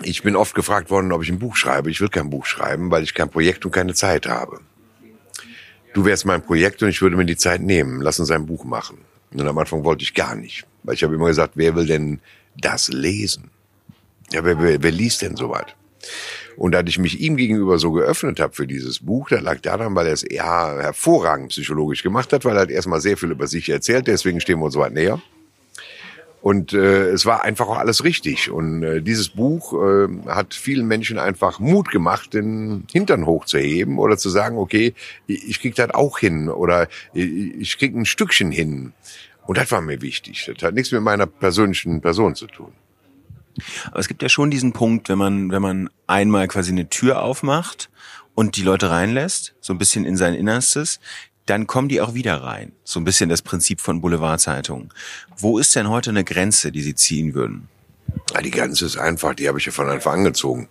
ich 0.01 0.23
bin 0.23 0.35
oft 0.35 0.55
gefragt 0.55 0.89
worden, 0.89 1.11
ob 1.11 1.21
ich 1.23 1.29
ein 1.29 1.39
Buch 1.39 1.55
schreibe. 1.55 1.91
Ich 1.91 2.01
will 2.01 2.09
kein 2.09 2.29
Buch 2.29 2.45
schreiben, 2.45 2.89
weil 2.89 3.03
ich 3.03 3.13
kein 3.13 3.29
Projekt 3.29 3.65
und 3.65 3.71
keine 3.71 3.93
Zeit 3.93 4.27
habe. 4.27 4.59
Du 5.93 6.05
wärst 6.05 6.25
mein 6.25 6.41
Projekt 6.41 6.81
und 6.81 6.89
ich 6.89 7.01
würde 7.01 7.15
mir 7.15 7.25
die 7.25 7.37
Zeit 7.37 7.61
nehmen. 7.61 8.01
Lass 8.01 8.19
uns 8.19 8.31
ein 8.31 8.47
Buch 8.47 8.63
machen. 8.63 8.97
Und 9.31 9.47
am 9.47 9.57
Anfang 9.57 9.83
wollte 9.83 10.03
ich 10.03 10.13
gar 10.13 10.35
nicht. 10.35 10.65
Weil 10.83 10.95
ich 10.95 11.03
habe 11.03 11.13
immer 11.13 11.27
gesagt, 11.27 11.53
wer 11.55 11.75
will 11.75 11.85
denn 11.85 12.19
das 12.57 12.87
lesen? 12.87 13.51
Ja, 14.31 14.43
wer, 14.43 14.59
wer, 14.59 14.81
wer 14.81 14.91
liest 14.91 15.21
denn 15.21 15.35
sowas? 15.35 15.65
Und 16.55 16.75
als 16.75 16.89
ich 16.89 16.99
mich 16.99 17.19
ihm 17.19 17.37
gegenüber 17.37 17.77
so 17.79 17.91
geöffnet 17.91 18.39
habe 18.39 18.53
für 18.53 18.67
dieses 18.67 18.99
Buch, 18.99 19.29
da 19.29 19.39
lag 19.39 19.59
daran, 19.61 19.95
weil 19.95 20.07
er 20.07 20.13
es 20.13 20.23
eher 20.23 20.43
hervorragend 20.81 21.49
psychologisch 21.49 22.03
gemacht 22.03 22.33
hat, 22.33 22.45
weil 22.45 22.55
er 22.55 22.63
hat 22.63 22.69
erstmal 22.69 23.01
sehr 23.01 23.17
viel 23.17 23.31
über 23.31 23.47
sich 23.47 23.69
erzählt, 23.69 24.07
deswegen 24.07 24.39
stehen 24.39 24.59
wir 24.59 24.65
uns 24.65 24.73
so 24.73 24.79
weit 24.79 24.93
näher. 24.93 25.21
Und 26.43 26.73
äh, 26.73 27.07
es 27.11 27.25
war 27.25 27.43
einfach 27.43 27.69
auch 27.69 27.77
alles 27.77 28.03
richtig. 28.03 28.51
Und 28.51 28.83
äh, 28.83 29.01
dieses 29.01 29.29
Buch 29.29 29.71
äh, 29.81 30.09
hat 30.27 30.53
vielen 30.53 30.85
Menschen 30.85 31.17
einfach 31.17 31.59
Mut 31.59 31.89
gemacht, 31.89 32.33
den 32.33 32.85
Hintern 32.91 33.25
hochzuheben 33.25 33.97
oder 33.97 34.17
zu 34.17 34.29
sagen, 34.29 34.57
okay, 34.57 34.93
ich, 35.25 35.61
krieg 35.61 35.73
das 35.75 35.91
auch 35.91 36.19
hin 36.19 36.49
oder 36.49 36.89
ich, 37.13 37.55
ich 37.55 37.77
krieg 37.77 37.95
ein 37.95 38.05
Stückchen 38.05 38.51
hin. 38.51 38.91
Und 39.47 39.57
das 39.57 39.71
war 39.71 39.79
mir 39.79 40.01
wichtig. 40.01 40.51
Das 40.53 40.61
hat 40.67 40.73
nichts 40.73 40.91
mit 40.91 41.01
meiner 41.01 41.27
persönlichen 41.27 42.01
Person 42.01 42.35
zu 42.35 42.47
tun. 42.47 42.73
Aber 43.85 43.99
es 43.99 44.09
gibt 44.09 44.21
ja 44.21 44.27
schon 44.27 44.51
diesen 44.51 44.73
Punkt, 44.73 45.07
wenn 45.07 45.17
man, 45.17 45.49
wenn 45.49 45.61
man 45.61 45.89
einmal 46.07 46.49
quasi 46.49 46.73
eine 46.73 46.89
Tür 46.89 47.21
aufmacht 47.21 47.89
und 48.35 48.57
die 48.57 48.63
Leute 48.63 48.89
reinlässt, 48.89 49.55
so 49.61 49.71
ein 49.71 49.77
bisschen 49.77 50.03
in 50.03 50.17
sein 50.17 50.33
Innerstes, 50.33 50.99
dann 51.45 51.67
kommen 51.67 51.89
die 51.89 52.01
auch 52.01 52.13
wieder 52.13 52.41
rein. 52.41 52.71
So 52.83 52.99
ein 52.99 53.03
bisschen 53.03 53.29
das 53.29 53.41
Prinzip 53.41 53.81
von 53.81 54.01
Boulevardzeitungen. 54.01 54.89
Wo 55.37 55.59
ist 55.59 55.75
denn 55.75 55.89
heute 55.89 56.09
eine 56.09 56.23
Grenze, 56.23 56.71
die 56.71 56.81
Sie 56.81 56.95
ziehen 56.95 57.33
würden? 57.33 57.67
Ja, 58.33 58.41
die 58.41 58.51
Grenze 58.51 58.85
ist 58.85 58.97
einfach, 58.97 59.33
die 59.33 59.47
habe 59.47 59.59
ich 59.59 59.65
ja 59.65 59.71
von 59.71 59.89
Anfang 59.89 60.19
an 60.19 60.23
gezogen. 60.25 60.69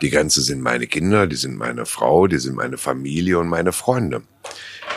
Die 0.00 0.10
Grenze 0.10 0.42
sind 0.42 0.60
meine 0.60 0.86
Kinder, 0.86 1.26
die 1.26 1.36
sind 1.36 1.56
meine 1.56 1.86
Frau, 1.86 2.26
die 2.26 2.38
sind 2.38 2.54
meine 2.54 2.78
Familie 2.78 3.38
und 3.38 3.48
meine 3.48 3.72
Freunde. 3.72 4.22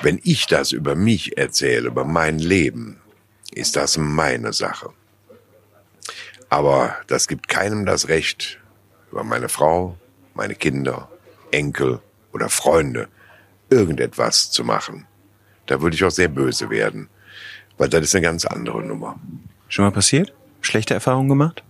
Wenn 0.01 0.19
ich 0.23 0.45
das 0.45 0.71
über 0.71 0.95
mich 0.95 1.37
erzähle, 1.37 1.87
über 1.87 2.05
mein 2.05 2.37
Leben, 2.37 2.97
ist 3.53 3.75
das 3.75 3.97
meine 3.97 4.53
Sache. 4.53 4.89
Aber 6.49 6.95
das 7.07 7.27
gibt 7.27 7.47
keinem 7.47 7.85
das 7.85 8.07
Recht, 8.09 8.59
über 9.11 9.23
meine 9.23 9.49
Frau, 9.49 9.97
meine 10.33 10.55
Kinder, 10.55 11.09
Enkel 11.51 12.01
oder 12.33 12.49
Freunde 12.49 13.07
irgendetwas 13.69 14.51
zu 14.51 14.63
machen 14.63 15.07
da 15.65 15.81
würde 15.81 15.95
ich 15.95 16.03
auch 16.03 16.11
sehr 16.11 16.27
böse 16.27 16.69
werden. 16.69 17.09
Weil 17.77 17.89
das 17.89 18.01
ist 18.01 18.15
eine 18.15 18.23
ganz 18.23 18.45
andere 18.45 18.81
Nummer. 18.83 19.19
Schon 19.67 19.85
mal 19.85 19.91
passiert? 19.91 20.33
Schlechte 20.61 20.93
Erfahrungen 20.93 21.29
gemacht? 21.29 21.63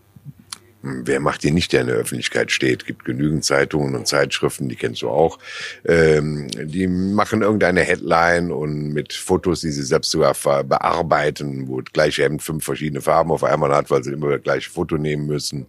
Wer 0.88 1.20
macht 1.20 1.42
die 1.44 1.50
nicht, 1.50 1.74
der 1.74 1.82
in 1.82 1.88
der 1.88 1.96
Öffentlichkeit 1.96 2.52
steht? 2.52 2.86
Gibt 2.86 3.06
genügend 3.06 3.44
Zeitungen 3.44 3.96
und 3.96 4.08
Zeitschriften, 4.08 4.70
die 4.70 4.76
kennst 4.76 5.02
du 5.02 5.10
auch. 5.10 5.40
Ähm, 5.84 6.48
die 6.54 6.86
machen 6.86 7.42
irgendeine 7.42 7.82
Headline 7.82 8.52
und 8.52 8.94
mit 8.94 9.14
Fotos, 9.14 9.62
die 9.62 9.72
sie 9.72 9.82
selbst 9.82 10.12
sogar 10.12 10.36
bearbeiten, 10.64 11.68
wo 11.68 11.82
das 11.82 11.92
gleiche 11.92 12.24
Hemd 12.24 12.44
fünf 12.44 12.64
verschiedene 12.64 13.02
Farben 13.02 13.32
auf 13.32 13.44
einmal 13.44 13.74
hat, 13.74 13.90
weil 13.90 14.04
sie 14.04 14.12
immer 14.12 14.30
das 14.30 14.44
gleiche 14.44 14.70
Foto 14.70 14.98
nehmen 14.98 15.26
müssen. 15.26 15.66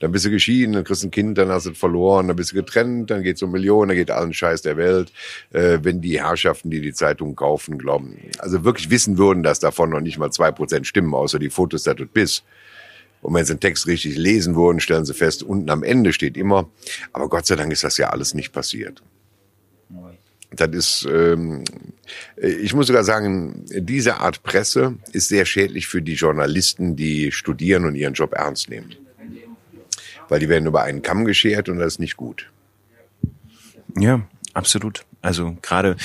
Dann 0.00 0.12
bist 0.12 0.24
du 0.24 0.30
geschieden, 0.30 0.72
dann 0.72 0.84
kriegst 0.84 1.02
du 1.02 1.08
ein 1.08 1.10
Kind, 1.10 1.36
dann 1.36 1.50
hast 1.50 1.66
du 1.66 1.74
verloren, 1.74 2.28
dann 2.28 2.36
bist 2.36 2.52
du 2.52 2.56
getrennt, 2.56 3.10
dann 3.10 3.22
geht's 3.22 3.42
um 3.42 3.52
Millionen, 3.52 3.88
dann 3.88 3.98
geht 3.98 4.10
allen 4.10 4.32
Scheiß 4.32 4.62
der 4.62 4.78
Welt. 4.78 5.12
Äh, 5.52 5.80
wenn 5.82 6.00
die 6.00 6.22
Herrschaften, 6.22 6.70
die 6.70 6.80
die 6.80 6.94
Zeitung 6.94 7.36
kaufen, 7.36 7.76
glauben, 7.76 8.16
also 8.38 8.64
wirklich 8.64 8.88
wissen 8.88 9.18
würden, 9.18 9.42
dass 9.42 9.58
davon 9.58 9.90
noch 9.90 10.00
nicht 10.00 10.16
mal 10.16 10.30
zwei 10.30 10.52
Prozent 10.52 10.86
stimmen, 10.86 11.12
außer 11.12 11.38
die 11.38 11.50
Fotos, 11.50 11.82
dass 11.82 11.96
du 11.96 12.06
bist 12.06 12.44
und 13.24 13.32
wenn 13.32 13.44
sie 13.46 13.54
den 13.54 13.60
Text 13.60 13.86
richtig 13.86 14.16
lesen 14.16 14.54
würden, 14.54 14.80
stellen 14.80 15.06
sie 15.06 15.14
fest, 15.14 15.42
unten 15.42 15.70
am 15.70 15.82
Ende 15.82 16.12
steht 16.12 16.36
immer, 16.36 16.68
aber 17.14 17.30
Gott 17.30 17.46
sei 17.46 17.56
Dank 17.56 17.72
ist 17.72 17.82
das 17.82 17.96
ja 17.96 18.10
alles 18.10 18.34
nicht 18.34 18.52
passiert. 18.52 19.02
Das 20.50 20.68
ist, 20.68 21.08
ähm, 21.10 21.64
ich 22.36 22.74
muss 22.74 22.86
sogar 22.86 23.02
sagen, 23.02 23.64
diese 23.70 24.18
Art 24.18 24.42
Presse 24.42 24.96
ist 25.12 25.28
sehr 25.28 25.46
schädlich 25.46 25.86
für 25.86 26.02
die 26.02 26.12
Journalisten, 26.12 26.96
die 26.96 27.32
studieren 27.32 27.86
und 27.86 27.94
ihren 27.94 28.12
Job 28.12 28.34
ernst 28.34 28.68
nehmen. 28.68 28.94
Weil 30.28 30.40
die 30.40 30.50
werden 30.50 30.66
über 30.66 30.82
einen 30.82 31.00
Kamm 31.00 31.24
geschert 31.24 31.70
und 31.70 31.78
das 31.78 31.94
ist 31.94 32.00
nicht 32.00 32.18
gut. 32.18 32.50
Ja, 33.98 34.20
absolut. 34.52 35.06
Also 35.22 35.56
gerade 35.62 35.96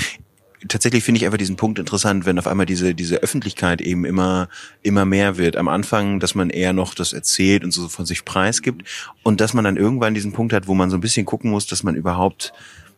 tatsächlich 0.68 1.04
finde 1.04 1.20
ich 1.20 1.26
einfach 1.26 1.38
diesen 1.38 1.56
Punkt 1.56 1.80
interessant, 1.80 2.26
wenn 2.26 2.38
auf 2.38 2.48
einmal 2.48 2.66
diese, 2.66 2.94
diese 2.94 3.18
Öffentlichkeit 3.18 3.82
eben 3.82 4.06
immer, 4.06 4.50
immer 4.82 5.06
mehr 5.06 5.38
wird. 5.38 5.56
Am 5.56 5.68
Anfang, 5.68 6.20
dass 6.20 6.36
man 6.36 6.50
eher 6.50 6.74
noch 6.74 6.94
das 6.94 7.14
erzählt 7.14 7.64
und 7.64 7.72
so 7.72 7.88
von 7.88 8.06
sich 8.06 8.26
preisgibt 8.26 8.88
und 9.24 9.42
dass 9.42 9.54
man 9.54 9.64
dann 9.64 9.78
irgendwann 9.78 10.14
diesen 10.14 10.34
Punkt 10.34 10.54
hat, 10.54 10.68
wo 10.68 10.74
man 10.74 10.90
so 10.90 10.98
ein 10.98 11.02
bisschen 11.02 11.26
gucken 11.26 11.52
muss, 11.52 11.68
dass 11.68 11.84
man 11.84 11.96
überhaupt 11.96 12.54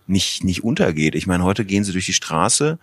nicht, 0.08 0.44
nicht 0.44 0.64
untergeht. 0.64 1.16
Ich 1.16 1.28
meine, 1.28 1.44
heute 1.44 1.66
gehen 1.66 1.84
sie 1.84 1.92
durch 1.92 2.08
die 2.08 2.14
Straße 2.14 2.80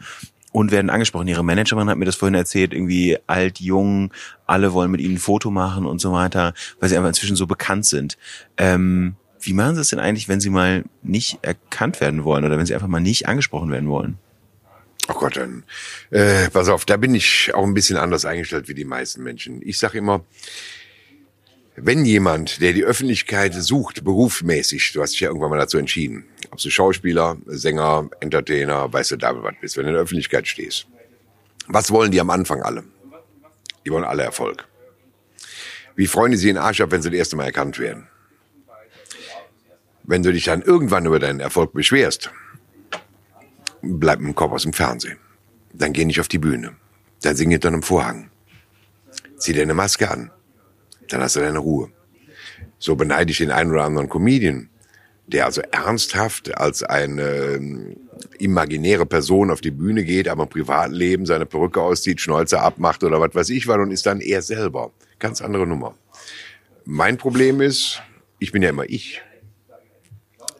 und 0.52 0.70
werden 0.70 0.90
angesprochen. 0.90 1.28
Ihre 1.28 1.44
Managerin 1.44 1.88
hat 1.88 1.98
mir 1.98 2.04
das 2.04 2.16
vorhin 2.16 2.34
erzählt, 2.34 2.72
irgendwie 2.72 3.18
alt, 3.26 3.60
jung, 3.60 4.12
alle 4.46 4.72
wollen 4.72 4.90
mit 4.90 5.00
ihnen 5.00 5.16
ein 5.16 5.18
Foto 5.18 5.50
machen 5.50 5.86
und 5.86 6.00
so 6.00 6.12
weiter, 6.12 6.54
weil 6.80 6.88
sie 6.88 6.96
einfach 6.96 7.08
inzwischen 7.08 7.36
so 7.36 7.46
bekannt 7.46 7.84
sind. 7.84 8.16
Ähm, 8.56 9.16
wie 9.40 9.52
machen 9.52 9.74
sie 9.74 9.82
es 9.82 9.88
denn 9.88 10.00
eigentlich, 10.00 10.28
wenn 10.28 10.40
sie 10.40 10.50
mal 10.50 10.84
nicht 11.02 11.38
erkannt 11.42 12.00
werden 12.00 12.24
wollen 12.24 12.44
oder 12.44 12.58
wenn 12.58 12.66
sie 12.66 12.74
einfach 12.74 12.88
mal 12.88 13.00
nicht 13.00 13.28
angesprochen 13.28 13.70
werden 13.70 13.88
wollen? 13.88 14.18
Oh 15.08 15.14
Gott, 15.14 15.36
dann, 15.36 15.64
äh, 16.10 16.50
pass 16.50 16.68
auf, 16.68 16.84
da 16.84 16.98
bin 16.98 17.14
ich 17.14 17.52
auch 17.54 17.64
ein 17.64 17.72
bisschen 17.72 17.96
anders 17.96 18.26
eingestellt 18.26 18.68
wie 18.68 18.74
die 18.74 18.84
meisten 18.84 19.22
Menschen. 19.22 19.60
Ich 19.66 19.78
sage 19.78 19.98
immer, 19.98 20.24
wenn 21.76 22.04
jemand, 22.04 22.60
der 22.60 22.72
die 22.74 22.84
Öffentlichkeit 22.84 23.54
sucht, 23.54 24.04
berufsmäßig, 24.04 24.92
du 24.92 25.00
hast 25.00 25.12
dich 25.12 25.20
ja 25.20 25.28
irgendwann 25.28 25.50
mal 25.50 25.58
dazu 25.58 25.78
entschieden, 25.78 26.24
ob 26.50 26.58
du 26.58 26.68
Schauspieler, 26.68 27.38
Sänger, 27.46 28.10
Entertainer, 28.20 28.92
weißt 28.92 29.12
du, 29.12 29.16
da 29.16 29.42
was 29.42 29.54
bist, 29.60 29.76
wenn 29.76 29.84
du 29.84 29.90
in 29.90 29.94
der 29.94 30.02
Öffentlichkeit 30.02 30.46
stehst. 30.46 30.86
Was 31.68 31.90
wollen 31.90 32.10
die 32.10 32.20
am 32.20 32.30
Anfang 32.30 32.62
alle? 32.62 32.84
Die 33.86 33.90
wollen 33.90 34.04
alle 34.04 34.24
Erfolg. 34.24 34.66
Wie 35.96 36.06
freuen 36.06 36.32
die 36.32 36.38
sich 36.38 36.50
in 36.50 36.58
Arsch 36.58 36.80
ab, 36.80 36.90
wenn 36.90 37.00
sie 37.02 37.10
das 37.10 37.18
erste 37.18 37.36
Mal 37.36 37.44
erkannt 37.44 37.78
werden? 37.78 38.08
Wenn 40.02 40.22
du 40.22 40.32
dich 40.32 40.44
dann 40.44 40.62
irgendwann 40.62 41.06
über 41.06 41.18
deinen 41.18 41.40
Erfolg 41.40 41.72
beschwerst, 41.72 42.30
bleib 43.82 44.20
mit 44.20 44.28
dem 44.28 44.34
Kopf 44.34 44.52
aus 44.52 44.62
dem 44.62 44.72
Fernsehen. 44.72 45.18
Dann 45.72 45.92
geh 45.92 46.04
nicht 46.04 46.20
auf 46.20 46.28
die 46.28 46.38
Bühne. 46.38 46.76
Dann 47.22 47.36
sing 47.36 47.50
hinter 47.50 47.68
einem 47.68 47.82
Vorhang. 47.82 48.30
Zieh 49.36 49.52
dir 49.52 49.62
eine 49.62 49.74
Maske 49.74 50.10
an. 50.10 50.30
Dann 51.08 51.20
hast 51.20 51.36
du 51.36 51.40
deine 51.40 51.58
Ruhe. 51.58 51.90
So 52.78 52.96
beneide 52.96 53.30
ich 53.30 53.38
den 53.38 53.50
einen 53.50 53.70
oder 53.70 53.84
anderen 53.84 54.08
Comedian, 54.08 54.68
der 55.26 55.46
also 55.46 55.60
ernsthaft 55.72 56.56
als 56.56 56.82
eine 56.82 57.22
äh, 57.22 57.96
imaginäre 58.38 59.06
Person 59.06 59.50
auf 59.50 59.60
die 59.60 59.70
Bühne 59.70 60.04
geht, 60.04 60.28
aber 60.28 60.44
im 60.44 60.48
Privatleben 60.48 61.26
seine 61.26 61.46
Perücke 61.46 61.80
auszieht, 61.80 62.20
Schnäuze 62.20 62.60
abmacht 62.60 63.02
oder 63.04 63.20
was 63.20 63.34
weiß 63.34 63.50
ich 63.50 63.66
was 63.66 63.78
und 63.78 63.90
ist 63.90 64.06
dann 64.06 64.20
er 64.20 64.42
selber. 64.42 64.92
Ganz 65.18 65.42
andere 65.42 65.66
Nummer. 65.66 65.94
Mein 66.84 67.18
Problem 67.18 67.60
ist, 67.60 68.00
ich 68.38 68.52
bin 68.52 68.62
ja 68.62 68.70
immer 68.70 68.88
ich. 68.88 69.20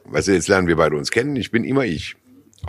Weißt 0.05 0.27
du, 0.27 0.33
jetzt 0.33 0.47
lernen 0.47 0.67
wir 0.67 0.75
beide 0.75 0.95
uns 0.95 1.11
kennen, 1.11 1.35
ich 1.35 1.51
bin 1.51 1.63
immer 1.63 1.85
ich. 1.85 2.15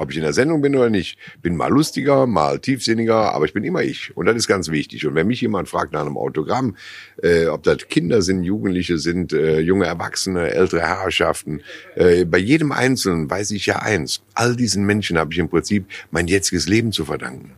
Ob 0.00 0.10
ich 0.10 0.16
in 0.16 0.22
der 0.22 0.32
Sendung 0.32 0.62
bin 0.62 0.74
oder 0.74 0.88
nicht. 0.88 1.18
Bin 1.42 1.56
mal 1.56 1.70
lustiger, 1.70 2.26
mal 2.26 2.58
tiefsinniger, 2.58 3.34
aber 3.34 3.44
ich 3.44 3.52
bin 3.52 3.64
immer 3.64 3.82
ich. 3.82 4.16
Und 4.16 4.24
das 4.24 4.34
ist 4.34 4.48
ganz 4.48 4.70
wichtig. 4.70 5.06
Und 5.06 5.14
wenn 5.14 5.26
mich 5.26 5.42
jemand 5.42 5.68
fragt 5.68 5.92
nach 5.92 6.00
einem 6.00 6.16
Autogramm, 6.16 6.74
äh, 7.22 7.48
ob 7.48 7.64
das 7.64 7.86
Kinder 7.88 8.22
sind, 8.22 8.42
Jugendliche 8.42 8.96
sind, 8.96 9.34
äh, 9.34 9.60
junge 9.60 9.84
Erwachsene, 9.84 10.52
ältere 10.52 10.80
Herrschaften, 10.80 11.60
äh, 11.96 12.24
bei 12.24 12.38
jedem 12.38 12.72
Einzelnen 12.72 13.28
weiß 13.28 13.50
ich 13.50 13.66
ja 13.66 13.80
eins. 13.80 14.22
All 14.32 14.56
diesen 14.56 14.86
Menschen 14.86 15.18
habe 15.18 15.34
ich 15.34 15.38
im 15.38 15.50
Prinzip 15.50 15.84
mein 16.10 16.28
jetziges 16.28 16.66
Leben 16.66 16.92
zu 16.92 17.04
verdanken. 17.04 17.52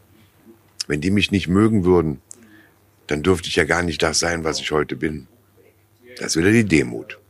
Wenn 0.89 1.01
die 1.01 1.13
mich 1.13 1.31
nicht 1.31 1.47
mögen 1.47 1.85
würden, 1.85 2.21
dann 3.07 3.23
dürfte 3.23 3.51
ich 3.51 3.55
ja 3.55 3.63
gar 3.63 3.85
nicht 3.85 4.03
das 4.03 4.19
sein, 4.19 4.43
was 4.43 4.59
ich 4.59 4.73
heute 4.73 4.97
bin. 4.97 5.29
Das 6.19 6.35
ist 6.35 6.43
wieder 6.43 6.51
die 6.51 6.65
Demut. 6.65 7.21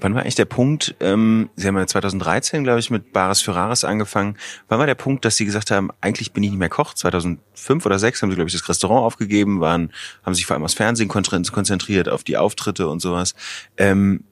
Wann 0.00 0.14
war 0.14 0.22
eigentlich 0.22 0.36
der 0.36 0.44
Punkt, 0.44 0.94
ähm, 1.00 1.50
Sie 1.56 1.66
haben 1.66 1.76
ja 1.76 1.86
2013, 1.86 2.62
glaube 2.62 2.78
ich, 2.78 2.90
mit 2.90 3.12
Bares 3.12 3.42
Ferraris 3.42 3.82
angefangen. 3.84 4.36
Wann 4.68 4.78
war 4.78 4.86
der 4.86 4.94
Punkt, 4.94 5.24
dass 5.24 5.36
Sie 5.36 5.44
gesagt 5.44 5.70
haben, 5.70 5.90
eigentlich 6.00 6.32
bin 6.32 6.44
ich 6.44 6.50
nicht 6.50 6.58
mehr 6.58 6.68
Koch? 6.68 6.94
2005 6.94 7.84
oder 7.84 7.96
2006 7.96 8.22
haben 8.22 8.30
Sie, 8.30 8.36
glaube 8.36 8.48
ich, 8.48 8.54
das 8.54 8.68
Restaurant 8.68 9.04
aufgegeben, 9.04 9.60
waren, 9.60 9.92
haben 10.22 10.34
sich 10.34 10.46
vor 10.46 10.54
allem 10.54 10.64
aufs 10.64 10.74
Fernsehen 10.74 11.08
konzentriert, 11.08 12.08
auf 12.08 12.22
die 12.22 12.36
Auftritte 12.36 12.88
und 12.88 13.00
sowas. 13.00 13.34
Ähm, 13.76 14.24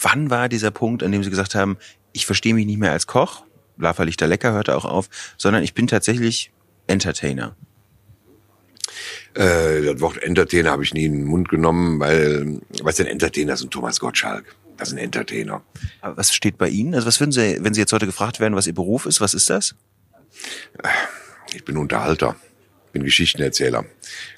wann 0.00 0.30
war 0.30 0.48
dieser 0.48 0.72
Punkt, 0.72 1.02
an 1.02 1.12
dem 1.12 1.22
Sie 1.22 1.30
gesagt 1.30 1.54
haben, 1.54 1.76
ich 2.12 2.26
verstehe 2.26 2.54
mich 2.54 2.66
nicht 2.66 2.78
mehr 2.78 2.92
als 2.92 3.06
Koch, 3.06 3.44
Lava 3.76 4.02
Lichter 4.02 4.26
Lecker 4.26 4.52
hörte 4.52 4.76
auch 4.76 4.84
auf, 4.84 5.08
sondern 5.36 5.62
ich 5.62 5.74
bin 5.74 5.86
tatsächlich 5.86 6.52
Entertainer? 6.86 7.56
Äh, 9.34 9.82
das 9.82 10.00
Wort 10.00 10.22
Entertainer 10.22 10.70
habe 10.70 10.82
ich 10.82 10.94
nie 10.94 11.06
in 11.06 11.12
den 11.12 11.24
Mund 11.24 11.48
genommen, 11.48 12.00
weil, 12.00 12.60
was 12.82 12.96
denn 12.96 13.06
Entertainer 13.06 13.54
ist 13.54 13.62
ein 13.62 13.70
Thomas 13.70 14.00
Gottschalk. 14.00 14.54
Das 14.76 14.88
ist 14.88 14.94
ein 14.94 14.98
Entertainer. 14.98 15.62
Aber 16.00 16.16
was 16.16 16.34
steht 16.34 16.58
bei 16.58 16.68
Ihnen? 16.68 16.94
Also 16.94 17.06
was 17.06 17.20
würden 17.20 17.32
Sie, 17.32 17.58
wenn 17.60 17.74
Sie 17.74 17.80
jetzt 17.80 17.92
heute 17.92 18.06
gefragt 18.06 18.40
werden, 18.40 18.54
was 18.54 18.66
Ihr 18.66 18.74
Beruf 18.74 19.06
ist, 19.06 19.20
was 19.20 19.34
ist 19.34 19.50
das? 19.50 19.74
Ich 21.54 21.64
bin 21.64 21.76
Unterhalter, 21.76 22.36
bin 22.92 23.04
Geschichtenerzähler. 23.04 23.84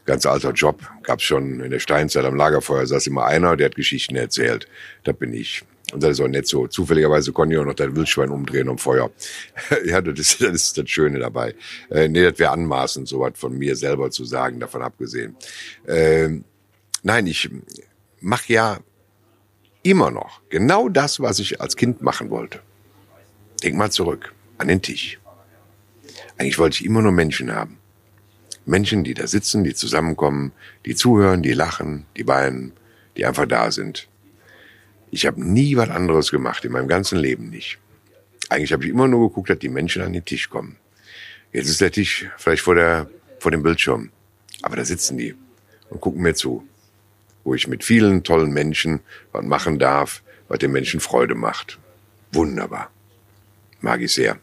Ganz 0.05 0.27
alter 0.27 0.53
Job. 0.53 0.83
Gab's 1.03 1.23
schon 1.25 1.61
in 1.61 1.71
der 1.71 1.79
Steinzeit 1.79 2.25
am 2.25 2.37
Lagerfeuer, 2.37 2.87
saß 2.87 3.07
immer 3.07 3.25
einer, 3.25 3.57
der 3.57 3.67
hat 3.67 3.77
Geschichten 3.77 4.17
erzählt. 4.17 4.69
Das 5.05 5.17
bin 5.17 5.33
ich. 5.33 5.65
Und 5.93 6.03
das 6.03 6.13
ist 6.13 6.21
auch 6.21 6.29
nicht 6.29 6.49
so. 6.49 6.67
Zufälligerweise 6.67 7.33
konnte 7.33 7.55
ich 7.55 7.61
auch 7.61 7.65
noch 7.65 7.75
das 7.75 7.95
Wildschwein 7.95 8.31
umdrehen 8.31 8.69
um 8.69 8.77
Feuer. 8.77 9.11
ja, 9.87 10.01
das 10.01 10.19
ist, 10.19 10.43
das 10.43 10.53
ist 10.53 10.79
das 10.79 10.91
Schöne 10.91 11.21
dabei. 11.21 11.55
Äh, 11.91 12.09
nee, 12.09 12.23
das 12.23 12.39
wäre 12.39 12.51
anmaßend, 12.51 13.07
so 13.07 13.21
was 13.21 13.33
von 13.37 13.57
mir 13.57 13.77
selber 13.77 14.11
zu 14.11 14.25
sagen, 14.25 14.59
davon 14.59 14.83
abgesehen. 14.83 15.37
Äh, 15.87 16.41
nein, 17.03 17.27
ich 17.27 17.49
mache 18.21 18.53
ja 18.53 18.79
immer 19.91 20.11
noch 20.11 20.41
genau 20.51 20.89
das, 20.89 21.21
was 21.21 21.39
ich 21.39 21.61
als 21.61 21.77
Kind 21.77 22.03
machen 22.03 22.31
wollte. 22.31 22.61
Denk 23.63 23.77
mal 23.77 23.91
zurück 23.91 24.35
an 24.59 24.69
den 24.69 24.83
Tisch. 24.83 25.19
Eigentlich 26.39 26.59
wollte 26.59 26.81
ich 26.81 26.85
immer 26.85 27.03
nur 27.03 27.13
Menschen 27.13 27.55
haben. 27.55 27.79
Menschen, 28.65 29.05
die 29.05 29.15
da 29.15 29.27
sitzen, 29.27 29.65
die 29.65 29.75
zusammenkommen, 29.75 30.53
die 30.85 30.95
zuhören, 30.95 31.43
die 31.43 31.53
lachen, 31.53 32.05
die 32.17 32.27
weinen, 32.27 32.73
die 33.17 33.25
einfach 33.25 33.47
da 33.47 33.71
sind. 33.71 34.09
Ich 35.11 35.25
habe 35.25 35.43
nie 35.43 35.77
was 35.77 35.89
anderes 35.89 36.31
gemacht, 36.31 36.65
in 36.65 36.73
meinem 36.73 36.89
ganzen 36.89 37.19
Leben 37.19 37.49
nicht. 37.49 37.79
Eigentlich 38.49 38.73
habe 38.73 38.85
ich 38.85 38.91
immer 38.91 39.09
nur 39.09 39.29
geguckt, 39.29 39.51
dass 39.51 39.59
die 39.61 39.69
Menschen 39.69 40.03
an 40.03 40.13
den 40.13 40.25
Tisch 40.25 40.51
kommen. 40.51 40.77
Jetzt 41.53 41.69
ist 41.69 41.81
der 41.81 41.93
Tisch 41.93 42.27
vielleicht 42.39 42.63
vor, 42.63 42.75
der, 42.75 43.09
vor 43.39 43.53
dem 43.53 43.63
Bildschirm. 43.63 44.11
Aber 44.63 44.77
da 44.77 44.85
sitzen 44.85 45.17
die 45.17 45.35
und 45.91 46.01
gucken 46.01 46.23
mir 46.23 46.35
zu 46.35 46.67
wo 47.47 47.55
ich 47.55 47.69
mit 47.69 47.85
vielen 47.85 48.25
tollen 48.25 48.51
Menschen 48.51 49.01
was 49.31 49.45
machen 49.45 49.79
darf, 49.79 50.23
was 50.49 50.59
den 50.59 50.73
Menschen 50.73 50.99
Freude 50.99 51.37
macht. 51.37 51.79
Wunderbar. 52.33 52.91
Mag 53.81 54.01
ich 54.01 54.13
sehr. 54.13 54.39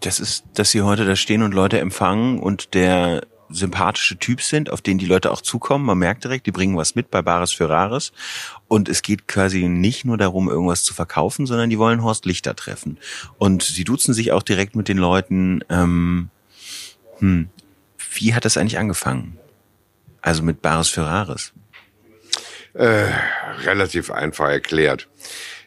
Das 0.00 0.18
ist, 0.18 0.44
dass 0.54 0.72
Sie 0.72 0.82
heute 0.82 1.04
da 1.04 1.14
stehen 1.14 1.42
und 1.42 1.54
Leute 1.54 1.78
empfangen 1.78 2.40
und 2.40 2.74
der 2.74 3.22
sympathische 3.48 4.18
Typ 4.18 4.42
sind, 4.42 4.70
auf 4.70 4.80
den 4.80 4.98
die 4.98 5.06
Leute 5.06 5.30
auch 5.30 5.40
zukommen. 5.40 5.84
Man 5.84 5.98
merkt 5.98 6.24
direkt, 6.24 6.46
die 6.46 6.52
bringen 6.52 6.76
was 6.76 6.96
mit 6.96 7.12
bei 7.12 7.22
Bares 7.22 7.52
für 7.52 7.68
Rares. 7.68 8.12
Und 8.66 8.88
es 8.88 9.02
geht 9.02 9.28
quasi 9.28 9.68
nicht 9.68 10.04
nur 10.04 10.18
darum, 10.18 10.48
irgendwas 10.48 10.82
zu 10.82 10.94
verkaufen, 10.94 11.46
sondern 11.46 11.70
die 11.70 11.78
wollen 11.78 12.02
Horst 12.02 12.26
Lichter 12.26 12.56
treffen. 12.56 12.98
Und 13.38 13.62
sie 13.62 13.84
duzen 13.84 14.14
sich 14.14 14.32
auch 14.32 14.42
direkt 14.42 14.74
mit 14.74 14.88
den 14.88 14.98
Leuten. 14.98 15.62
Ähm, 15.68 16.30
hm, 17.18 17.50
wie 18.14 18.34
hat 18.34 18.44
das 18.44 18.56
eigentlich 18.56 18.78
angefangen? 18.78 19.38
Also 20.22 20.42
mit 20.42 20.62
Bares 20.62 20.88
Ferraris? 20.88 21.52
Äh, 22.74 23.08
relativ 23.64 24.10
einfach 24.10 24.48
erklärt. 24.48 25.08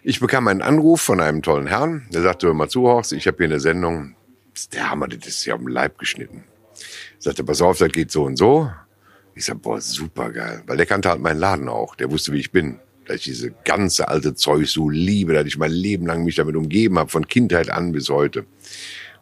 Ich 0.02 0.20
bekam 0.20 0.48
einen 0.48 0.62
Anruf 0.62 1.02
von 1.02 1.20
einem 1.20 1.42
tollen 1.42 1.68
Herrn, 1.68 2.08
der 2.12 2.22
sagte, 2.22 2.48
hör 2.48 2.54
mal 2.54 2.70
zu, 2.70 2.84
Horst, 2.84 3.12
ich 3.12 3.28
habe 3.28 3.38
hier 3.38 3.48
eine 3.48 3.60
Sendung, 3.60 4.16
der 4.74 4.90
Hammer, 4.90 5.08
das 5.08 5.28
ist 5.28 5.46
ja 5.46 5.56
um 5.56 5.66
den 5.66 5.74
Leib 5.74 5.98
geschnitten. 5.98 6.46
Sagte, 7.20 7.44
pass 7.44 7.62
auf, 7.62 7.78
das 7.78 7.92
geht 7.92 8.12
so 8.12 8.24
und 8.24 8.38
so. 8.38 8.72
Ich 9.34 9.46
sag, 9.46 9.62
boah, 9.62 9.82
super 9.82 10.32
geil. 10.32 10.64
Weil 10.66 10.78
der 10.78 10.86
kannte 10.86 11.10
halt 11.10 11.22
meinen 11.22 11.40
Laden 11.40 11.68
auch. 11.68 11.96
Der 11.96 12.10
wusste, 12.10 12.32
wie 12.32 12.40
ich 12.40 12.52
bin. 12.52 12.80
Dass 13.06 13.18
ich 13.18 13.24
diese 13.24 13.52
ganze 13.66 14.08
alte 14.08 14.34
Zeug 14.34 14.68
so 14.68 14.90
liebe, 14.90 15.34
dass 15.34 15.46
ich 15.46 15.58
mein 15.58 15.72
Leben 15.72 16.06
lang 16.06 16.24
mich 16.24 16.36
damit 16.36 16.56
umgeben 16.56 16.98
habe, 16.98 17.10
von 17.10 17.28
Kindheit 17.28 17.70
an 17.70 17.92
bis 17.92 18.10
heute. 18.10 18.42
Und 18.42 18.48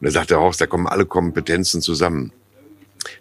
da 0.01 0.11
sagt 0.11 0.29
der 0.29 0.39
Horst, 0.39 0.61
da 0.61 0.67
kommen 0.67 0.87
alle 0.87 1.05
Kompetenzen 1.05 1.81
zusammen. 1.81 2.31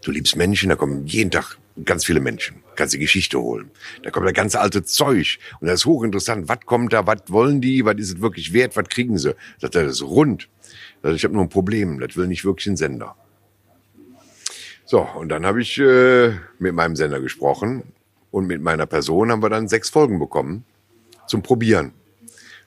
Du 0.05 0.11
liebst 0.11 0.37
Menschen, 0.37 0.69
da 0.69 0.77
kommen 0.77 1.07
jeden 1.07 1.31
Tag 1.31 1.57
ganz 1.85 2.05
viele 2.05 2.21
Menschen. 2.21 2.63
Die 2.79 2.99
Geschichte 2.99 3.39
holen. 3.39 3.71
Da 4.03 4.11
kommt 4.11 4.27
das 4.27 4.35
ganze 4.35 4.61
alte 4.61 4.83
Zeug. 4.83 5.39
Und 5.61 5.69
das 5.69 5.81
ist 5.81 5.87
hochinteressant. 5.87 6.49
Was 6.49 6.61
kommt 6.67 6.93
da? 6.93 7.07
Was 7.07 7.23
wollen 7.29 7.61
die? 7.61 7.85
Was 7.85 7.95
ist 7.97 8.09
es 8.15 8.21
wirklich 8.21 8.53
wert? 8.53 8.77
Was 8.77 8.89
kriegen 8.89 9.19
sie? 9.19 9.37
Sagt 9.59 9.77
er, 9.77 9.85
das 9.85 9.95
ist 9.95 10.03
rund. 10.03 10.49
Also 11.03 11.15
ich 11.15 11.23
habe 11.23 11.35
nur 11.35 11.45
ein 11.45 11.49
Problem. 11.49 12.01
Das 12.01 12.17
will 12.17 12.27
nicht 12.27 12.45
wirklich 12.45 12.67
ein 12.67 12.77
Sender. 12.77 13.15
So, 14.85 15.01
und 15.01 15.29
dann 15.29 15.47
habe 15.47 15.63
ich 15.63 15.79
äh, 15.79 16.33
mit 16.59 16.75
meinem 16.75 16.97
Sender 16.97 17.21
gesprochen. 17.21 17.85
Und 18.33 18.47
mit 18.47 18.63
meiner 18.63 18.87
Person 18.87 19.31
haben 19.31 19.43
wir 19.43 19.51
dann 19.51 19.69
sechs 19.69 19.91
Folgen 19.91 20.19
bekommen 20.19 20.65
zum 21.27 21.43
Probieren. 21.43 21.93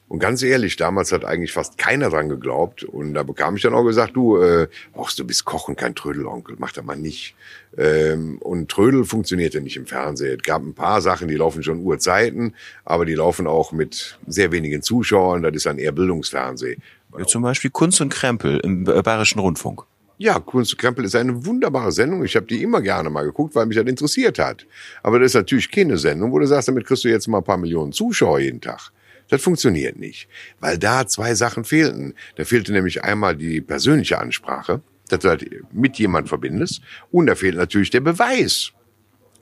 Und 0.08 0.20
ganz 0.20 0.44
ehrlich, 0.44 0.76
damals 0.76 1.12
hat 1.12 1.26
eigentlich 1.26 1.52
fast 1.52 1.80
keiner 1.80 2.10
dran 2.10 2.30
geglaubt. 2.30 2.84
Und 2.84 3.16
da 3.16 3.24
bekam 3.24 3.56
ich 3.56 3.64
dann 3.64 3.74
auch 3.74 3.84
gesagt, 3.84 4.16
du, 4.16 4.38
äh, 4.38 4.68
ach, 4.96 5.12
du 5.14 5.26
bist 5.26 5.46
Koch 5.46 5.68
und 5.68 5.78
kein 5.78 5.96
Trödelonkel, 5.96 6.56
mach 6.60 6.72
das 6.72 6.86
mal 6.86 6.96
nicht. 6.96 7.36
Ähm, 7.76 8.38
und 8.40 8.70
Trödel 8.70 9.04
funktionierte 9.04 9.62
nicht 9.62 9.78
im 9.78 9.88
Fernsehen. 9.88 10.38
Es 10.40 10.44
gab 10.44 10.62
ein 10.62 10.76
paar 10.76 11.02
Sachen, 11.02 11.28
die 11.28 11.36
laufen 11.36 11.64
schon 11.64 11.80
Uhrzeiten, 11.80 12.54
aber 12.84 13.06
die 13.06 13.16
laufen 13.16 13.48
auch 13.48 13.72
mit 13.72 14.20
sehr 14.28 14.52
wenigen 14.52 14.84
Zuschauern. 14.84 15.42
Das 15.42 15.56
ist 15.56 15.66
dann 15.66 15.80
eher 15.80 15.92
Bildungsfernsehen. 15.92 16.84
Ja, 17.18 17.26
zum 17.26 17.42
Beispiel 17.42 17.72
Kunst 17.72 18.00
und 18.00 18.10
Krempel 18.10 18.60
im 18.60 18.84
Bayerischen 18.84 19.40
Rundfunk. 19.40 19.84
Ja, 20.18 20.40
Kunst 20.40 20.72
und 20.74 20.80
Krempel 20.80 21.04
ist 21.04 21.16
eine 21.16 21.46
wunderbare 21.46 21.92
Sendung. 21.92 22.24
Ich 22.24 22.36
habe 22.36 22.46
die 22.46 22.62
immer 22.62 22.82
gerne 22.82 23.10
mal 23.10 23.24
geguckt, 23.24 23.56
weil 23.56 23.66
mich 23.66 23.76
das 23.76 23.86
interessiert 23.86 24.40
hat. 24.40 24.66
Aber 25.04 25.20
das 25.20 25.32
ist 25.32 25.36
natürlich 25.36 25.70
keine 25.70 25.98
Sendung, 25.98 26.32
wo 26.32 26.40
du 26.40 26.48
sagst, 26.48 26.68
damit 26.68 26.86
kriegst 26.86 27.04
du 27.04 27.10
jetzt 27.10 27.28
mal 27.28 27.40
ein 27.40 27.44
paar 27.44 27.58
Millionen 27.58 27.92
Zuschauer 27.92 28.40
jeden 28.40 28.62
Tag. 28.62 28.92
Das 29.30 29.42
funktioniert 29.42 29.98
nicht, 29.98 30.28
weil 30.60 30.78
da 30.78 31.08
zwei 31.08 31.34
Sachen 31.34 31.64
fehlten. 31.64 32.14
Da 32.36 32.46
fehlte 32.46 32.72
nämlich 32.72 33.04
einmal 33.04 33.36
die 33.36 33.62
persönliche 33.62 34.20
Ansprache, 34.20 34.82
dass 35.10 35.20
du 35.20 35.30
halt 35.30 35.46
mit 35.74 35.98
jemand 35.98 36.30
verbindest, 36.30 36.82
und 37.12 37.28
da 37.28 37.36
fehlt 37.36 37.56
natürlich 37.56 37.90
der 37.90 38.02
Beweis. 38.02 38.72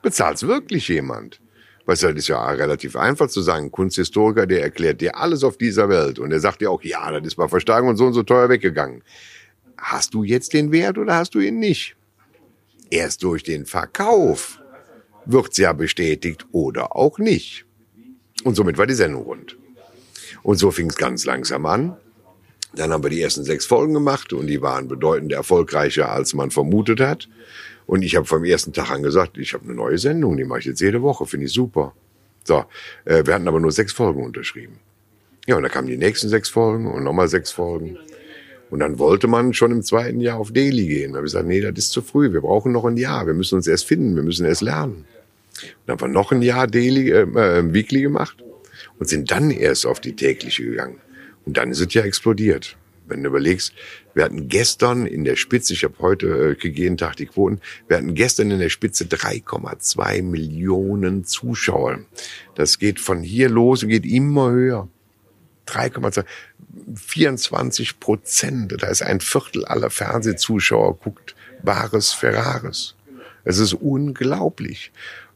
Bezahlt's 0.01 0.47
wirklich 0.47 0.88
jemand? 0.88 1.39
Weißt 1.85 2.03
du, 2.03 2.07
das 2.07 2.15
ist 2.15 2.27
ja 2.30 2.45
relativ 2.45 2.95
einfach 2.95 3.27
zu 3.27 3.41
sagen, 3.41 3.72
Kunsthistoriker, 3.72 4.45
der 4.45 4.61
erklärt 4.61 5.01
dir 5.01 5.18
alles 5.18 5.43
auf 5.43 5.57
dieser 5.57 5.89
Welt 5.89 6.18
und 6.18 6.30
der 6.30 6.39
sagt 6.39 6.61
dir 6.61 6.72
auch, 6.72 6.81
ja, 6.81 7.11
das 7.11 7.27
ist 7.27 7.35
bei 7.35 7.47
Verstärkung 7.47 7.89
und 7.89 7.97
so 7.97 8.05
und 8.05 8.14
so 8.14 8.23
teuer 8.23 8.47
weggegangen. 8.47 9.03
Hast 9.77 10.14
du 10.14 10.23
jetzt 10.23 10.53
den 10.53 10.72
Wert 10.72 10.97
oder 10.97 11.15
hast 11.15 11.35
du 11.35 11.39
ihn 11.39 11.60
nicht? 11.60 11.97
Erst 12.89 13.23
durch 13.23 13.43
den 13.43 13.65
Verkauf 13.65 14.61
wird's 15.26 15.57
ja 15.57 15.73
bestätigt 15.73 16.45
oder 16.53 16.95
auch 16.95 17.19
nicht. 17.19 17.65
Und 18.45 18.55
somit 18.55 18.77
war 18.77 18.88
die 18.88 18.93
Sendung 18.93 19.23
rund. 19.23 19.57
Und 20.44 20.57
so 20.57 20.72
fing 20.72 20.90
es 20.90 20.98
ganz 20.98 21.26
langsam 21.26 21.65
an. 21.65 21.95
Dann 22.76 22.91
haben 22.91 23.03
wir 23.03 23.10
die 23.10 23.22
ersten 23.22 23.44
sechs 23.44 23.65
Folgen 23.65 23.94
gemacht 23.94 24.34
und 24.34 24.48
die 24.48 24.61
waren 24.61 24.88
bedeutend 24.88 25.32
erfolgreicher, 25.32 26.11
als 26.11 26.34
man 26.34 26.52
vermutet 26.52 26.99
hat. 26.99 27.30
Und 27.86 28.02
ich 28.02 28.15
habe 28.15 28.26
vom 28.26 28.44
ersten 28.44 28.74
Tag 28.74 28.90
an 28.91 29.03
gesagt, 29.03 29.38
ich 29.38 29.53
habe 29.53 29.65
eine 29.65 29.76
neue 29.76 29.98
Sendung, 29.98 30.38
die 30.38 30.44
mache 30.44 30.60
ich 30.60 30.65
jetzt 30.65 30.82
jede 30.82 31.02
Woche, 31.02 31.26
finde 31.26 31.45
ich 31.45 31.53
super. 31.53 31.94
So, 32.44 32.65
äh, 33.06 33.26
wir 33.26 33.34
hatten 33.34 33.48
aber 33.48 33.60
nur 33.60 33.72
sechs 33.72 33.94
Folgen 33.94 34.24
unterschrieben. 34.24 34.80
Ja, 35.45 35.57
und 35.57 35.64
dann 35.64 35.72
kamen 35.72 35.88
die 35.88 35.98
nächsten 35.98 36.30
sechs 36.30 36.49
Folgen 36.49 36.91
und 36.91 37.03
nochmal 37.03 37.28
sechs 37.28 37.52
Folgen. 37.52 37.98
Und 38.70 38.80
dann 38.80 38.98
wollte 38.98 39.28
man 39.28 39.53
schon 39.53 39.72
im 39.72 39.84
zweiten 39.84 40.20
Jahr 40.20 40.40
auf 40.40 40.52
Daily 40.52 40.88
gehen. 40.88 41.11
Da 41.11 41.18
habe 41.18 41.28
ich 41.28 41.34
gesagt, 41.34 41.48
nee, 41.48 41.61
das 41.61 41.74
ist 41.78 41.91
zu 41.91 42.02
früh. 42.02 42.34
Wir 42.34 42.41
brauchen 42.41 42.72
noch 42.72 42.86
ein 42.86 42.98
Jahr. 42.98 43.28
Wir 43.28 43.34
müssen 43.34 43.56
uns 43.56 43.68
erst 43.68 43.86
finden. 43.86 44.15
Wir 44.15 44.24
müssen 44.24 44.45
erst 44.45 44.61
lernen. 44.61 45.06
Und 45.61 45.76
dann 45.86 45.99
haben 45.99 46.02
wir 46.02 46.07
noch 46.07 46.32
ein 46.32 46.41
Jahr 46.41 46.65
Daily, 46.65 47.11
äh, 47.11 47.22
äh, 47.22 47.74
Weekly 47.74 48.02
gemacht 48.02 48.44
und 49.03 49.09
sind 49.09 49.31
dann 49.31 49.51
erst 49.51 49.85
auf 49.85 49.99
die 49.99 50.15
tägliche 50.15 50.63
gegangen. 50.63 51.01
Und 51.45 51.57
dann 51.57 51.71
ist 51.71 51.81
es 51.81 51.93
ja 51.93 52.03
explodiert. 52.03 52.77
Wenn 53.05 53.21
du 53.21 53.27
überlegst, 53.27 53.73
wir 54.13 54.23
hatten 54.23 54.47
gestern 54.47 55.05
in 55.05 55.25
der 55.25 55.35
Spitze, 55.35 55.73
ich 55.73 55.84
habe 55.84 55.95
heute 55.99 56.55
äh, 56.57 56.67
jeden 56.69 56.95
Tag 56.95 57.17
die 57.17 57.25
Quoten, 57.25 57.59
wir 57.89 57.97
hatten 57.97 58.15
gestern 58.15 58.49
in 58.49 58.59
der 58.59 58.69
Spitze 58.69 59.03
3,2 59.03 60.23
Millionen 60.23 61.25
Zuschauer. 61.25 61.99
Das 62.55 62.80
geht 62.80 63.01
von 63.01 63.23
hier 63.23 63.49
los 63.49 63.84
und 63.84 63.89
geht 63.89 64.05
immer 64.05 64.51
höher. 64.51 64.88
3,2, 65.67 66.23
24 66.95 67.99
Prozent. 67.99 68.81
Da 68.81 68.88
ist 68.88 69.03
ein 69.03 69.19
Viertel 69.19 69.65
aller 69.65 69.89
Fernsehzuschauer 69.89 70.97
guckt 70.97 71.35
Bares 71.61 72.13
Ferraris. 72.13 72.95
Es 73.43 73.57
ist 73.57 73.73
unglaublich 73.73 74.93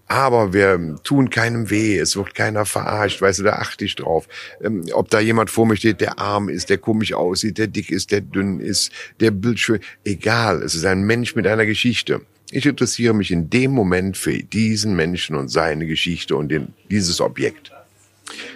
aber 0.07 0.53
wir 0.53 0.95
tun 1.03 1.29
keinem 1.29 1.69
weh, 1.69 1.97
es 1.97 2.15
wird 2.15 2.33
keiner 2.33 2.65
verarscht, 2.65 3.21
weißt 3.21 3.39
du, 3.39 3.43
da 3.43 3.53
achte 3.53 3.83
ich 3.83 3.95
drauf. 3.95 4.27
Ähm, 4.61 4.85
ob 4.93 5.09
da 5.09 5.19
jemand 5.19 5.49
vor 5.49 5.65
mir 5.65 5.75
steht, 5.75 6.01
der 6.01 6.17
arm 6.17 6.49
ist, 6.49 6.69
der 6.69 6.77
komisch 6.77 7.13
aussieht, 7.13 7.57
der 7.57 7.67
dick 7.67 7.91
ist, 7.91 8.11
der 8.11 8.21
dünn 8.21 8.59
ist, 8.59 8.91
der 9.19 9.31
bildschön, 9.31 9.79
egal, 10.05 10.63
es 10.63 10.75
ist 10.75 10.85
ein 10.85 11.03
Mensch 11.03 11.35
mit 11.35 11.45
einer 11.45 11.65
Geschichte. 11.65 12.21
Ich 12.51 12.65
interessiere 12.65 13.13
mich 13.13 13.31
in 13.31 13.49
dem 13.49 13.71
Moment 13.71 14.15
für 14.15 14.31
diesen 14.31 14.95
Menschen 14.95 15.35
und 15.35 15.49
seine 15.49 15.85
Geschichte 15.85 16.37
und 16.37 16.49
den, 16.49 16.73
dieses 16.89 17.19
Objekt. 17.19 17.71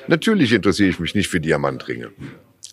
Natürlich 0.08 0.54
interessiere 0.54 0.90
ich 0.90 1.00
mich 1.00 1.16
nicht 1.16 1.28
für 1.28 1.42
Diamantringe. 1.42 2.12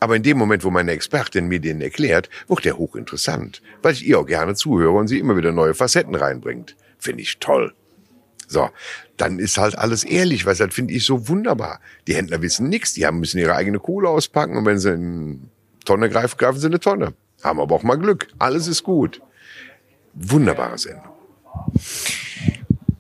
Aber 0.01 0.15
in 0.15 0.23
dem 0.23 0.39
Moment, 0.39 0.63
wo 0.63 0.71
meine 0.71 0.93
Expertin 0.93 1.49
mir 1.49 1.59
den 1.59 1.81
erklärt, 1.81 2.31
wird 2.47 2.65
der 2.65 2.79
hochinteressant, 2.79 3.63
weil 3.83 3.95
ich 3.95 4.07
ihr 4.07 4.21
auch 4.21 4.27
gerne 4.27 4.55
zuhöre 4.55 4.93
und 4.93 5.09
sie 5.09 5.19
immer 5.19 5.37
wieder 5.37 5.51
neue 5.51 5.75
Facetten 5.75 6.15
reinbringt. 6.15 6.77
Finde 7.01 7.23
ich 7.23 7.39
toll. 7.39 7.73
So, 8.49 8.71
dann 9.19 9.39
ist 9.39 9.59
halt 9.59 9.77
alles 9.79 10.05
ehrlich, 10.05 10.47
weil 10.47 10.57
das 10.57 10.75
finde 10.75 10.95
ich 10.95 11.05
so 11.05 11.29
wunderbar. 11.29 11.81
Die 12.07 12.15
Händler 12.15 12.41
wissen 12.41 12.69
nichts, 12.69 12.95
die 12.95 13.07
haben, 13.07 13.21
müssen 13.21 13.39
ihre 13.39 13.55
eigene 13.55 13.79
Kohle 13.79 14.09
auspacken 14.09 14.57
und 14.57 14.65
wenn 14.65 14.79
sie 14.79 14.93
eine 14.93 15.39
Tonne 15.85 16.09
greifen, 16.09 16.37
greifen 16.39 16.59
sie 16.59 16.67
eine 16.67 16.81
Tonne. 16.81 17.13
Haben 17.43 17.61
aber 17.61 17.75
auch 17.75 17.83
mal 17.83 17.97
Glück. 17.97 18.29
Alles 18.39 18.67
ist 18.67 18.83
gut. 18.83 19.21
Wunderbare 20.15 20.79
Sendung. 20.79 21.13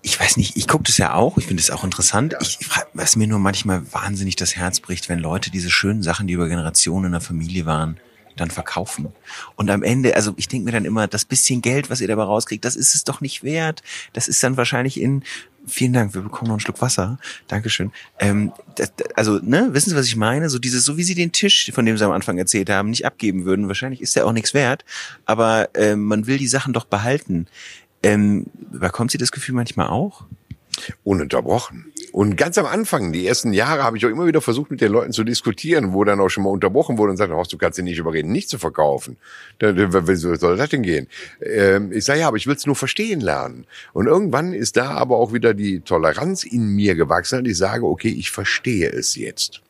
Ich 0.02 0.20
weiß 0.20 0.36
nicht, 0.36 0.56
ich 0.56 0.68
gucke 0.68 0.84
das 0.84 0.98
ja 0.98 1.14
auch, 1.14 1.38
ich 1.38 1.46
finde 1.46 1.62
es 1.62 1.70
auch 1.70 1.82
interessant. 1.82 2.36
Ich, 2.40 2.58
was 2.92 3.16
mir 3.16 3.26
nur 3.26 3.38
manchmal 3.38 3.82
wahnsinnig 3.92 4.36
das 4.36 4.54
Herz 4.54 4.80
bricht, 4.80 5.08
wenn 5.08 5.18
Leute 5.18 5.50
diese 5.50 5.70
schönen 5.70 6.02
Sachen, 6.02 6.26
die 6.26 6.34
über 6.34 6.48
Generationen 6.48 7.06
in 7.06 7.12
der 7.12 7.20
Familie 7.20 7.66
waren, 7.66 7.98
dann 8.38 8.50
verkaufen. 8.50 9.12
Und 9.56 9.70
am 9.70 9.82
Ende, 9.82 10.16
also 10.16 10.32
ich 10.36 10.48
denke 10.48 10.64
mir 10.64 10.72
dann 10.72 10.84
immer, 10.84 11.06
das 11.06 11.24
bisschen 11.24 11.60
Geld, 11.62 11.90
was 11.90 12.00
ihr 12.00 12.08
dabei 12.08 12.22
rauskriegt, 12.22 12.64
das 12.64 12.76
ist 12.76 12.94
es 12.94 13.04
doch 13.04 13.20
nicht 13.20 13.42
wert. 13.42 13.82
Das 14.12 14.28
ist 14.28 14.42
dann 14.42 14.56
wahrscheinlich 14.56 15.00
in 15.00 15.22
Vielen 15.68 15.92
Dank, 15.92 16.14
wir 16.14 16.22
bekommen 16.22 16.48
noch 16.48 16.54
einen 16.54 16.60
Schluck 16.60 16.80
Wasser. 16.80 17.18
Dankeschön. 17.46 17.92
Ähm, 18.18 18.52
das, 18.76 18.90
also, 19.14 19.38
ne, 19.42 19.68
wissen 19.72 19.90
Sie, 19.90 19.96
was 19.96 20.06
ich 20.06 20.16
meine? 20.16 20.48
So 20.48 20.58
dieses, 20.58 20.84
so 20.84 20.96
wie 20.96 21.02
Sie 21.02 21.14
den 21.14 21.30
Tisch, 21.32 21.70
von 21.74 21.84
dem 21.84 21.98
Sie 21.98 22.04
am 22.04 22.12
Anfang 22.12 22.38
erzählt 22.38 22.70
haben, 22.70 22.90
nicht 22.90 23.04
abgeben 23.04 23.44
würden. 23.44 23.68
Wahrscheinlich 23.68 24.00
ist 24.00 24.16
der 24.16 24.26
auch 24.26 24.32
nichts 24.32 24.54
wert, 24.54 24.84
aber 25.26 25.68
ähm, 25.74 26.04
man 26.04 26.26
will 26.26 26.38
die 26.38 26.48
Sachen 26.48 26.72
doch 26.72 26.86
behalten. 26.86 27.48
Ähm, 28.02 28.46
bekommt 28.70 29.10
Sie 29.10 29.18
das 29.18 29.32
Gefühl 29.32 29.54
manchmal 29.54 29.88
auch? 29.88 30.24
Ununterbrochen. 31.04 31.92
Und 32.12 32.36
ganz 32.36 32.58
am 32.58 32.66
Anfang, 32.66 33.12
die 33.12 33.26
ersten 33.26 33.52
Jahre, 33.52 33.82
habe 33.82 33.96
ich 33.96 34.06
auch 34.06 34.10
immer 34.10 34.26
wieder 34.26 34.40
versucht, 34.40 34.70
mit 34.70 34.80
den 34.80 34.92
Leuten 34.92 35.12
zu 35.12 35.24
diskutieren, 35.24 35.92
wo 35.92 36.04
dann 36.04 36.20
auch 36.20 36.28
schon 36.28 36.44
mal 36.44 36.50
unterbrochen 36.50 36.98
wurde 36.98 37.10
und 37.10 37.16
sagte, 37.16 37.34
Horst, 37.34 37.52
du 37.52 37.58
kannst 37.58 37.76
sie 37.76 37.82
nicht 37.82 37.98
überreden, 37.98 38.32
nicht 38.32 38.48
zu 38.48 38.58
verkaufen. 38.58 39.16
Wie 39.60 40.16
soll 40.16 40.56
das 40.56 40.70
denn 40.70 40.82
gehen? 40.82 41.08
Ähm, 41.42 41.92
ich 41.92 42.04
sage, 42.04 42.20
ja, 42.20 42.28
aber 42.28 42.36
ich 42.36 42.46
will 42.46 42.56
es 42.56 42.66
nur 42.66 42.76
verstehen 42.76 43.20
lernen. 43.20 43.66
Und 43.92 44.06
irgendwann 44.06 44.52
ist 44.52 44.76
da 44.76 44.90
aber 44.90 45.16
auch 45.16 45.32
wieder 45.32 45.54
die 45.54 45.80
Toleranz 45.80 46.44
in 46.44 46.68
mir 46.68 46.94
gewachsen 46.94 47.40
und 47.40 47.48
ich 47.48 47.56
sage, 47.56 47.84
okay, 47.84 48.10
ich 48.10 48.30
verstehe 48.30 48.88
es 48.90 49.14
jetzt. 49.14 49.60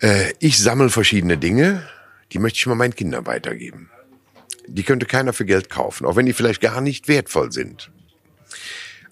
Äh, 0.00 0.32
ich 0.38 0.58
sammle 0.58 0.90
verschiedene 0.90 1.38
Dinge, 1.38 1.82
die 2.32 2.38
möchte 2.38 2.58
ich 2.58 2.66
mal 2.66 2.74
meinen 2.74 2.94
Kindern 2.94 3.26
weitergeben. 3.26 3.90
Die 4.66 4.82
könnte 4.82 5.06
keiner 5.06 5.32
für 5.32 5.44
Geld 5.44 5.70
kaufen, 5.70 6.06
auch 6.06 6.16
wenn 6.16 6.26
die 6.26 6.32
vielleicht 6.32 6.60
gar 6.60 6.80
nicht 6.80 7.08
wertvoll 7.08 7.52
sind. 7.52 7.90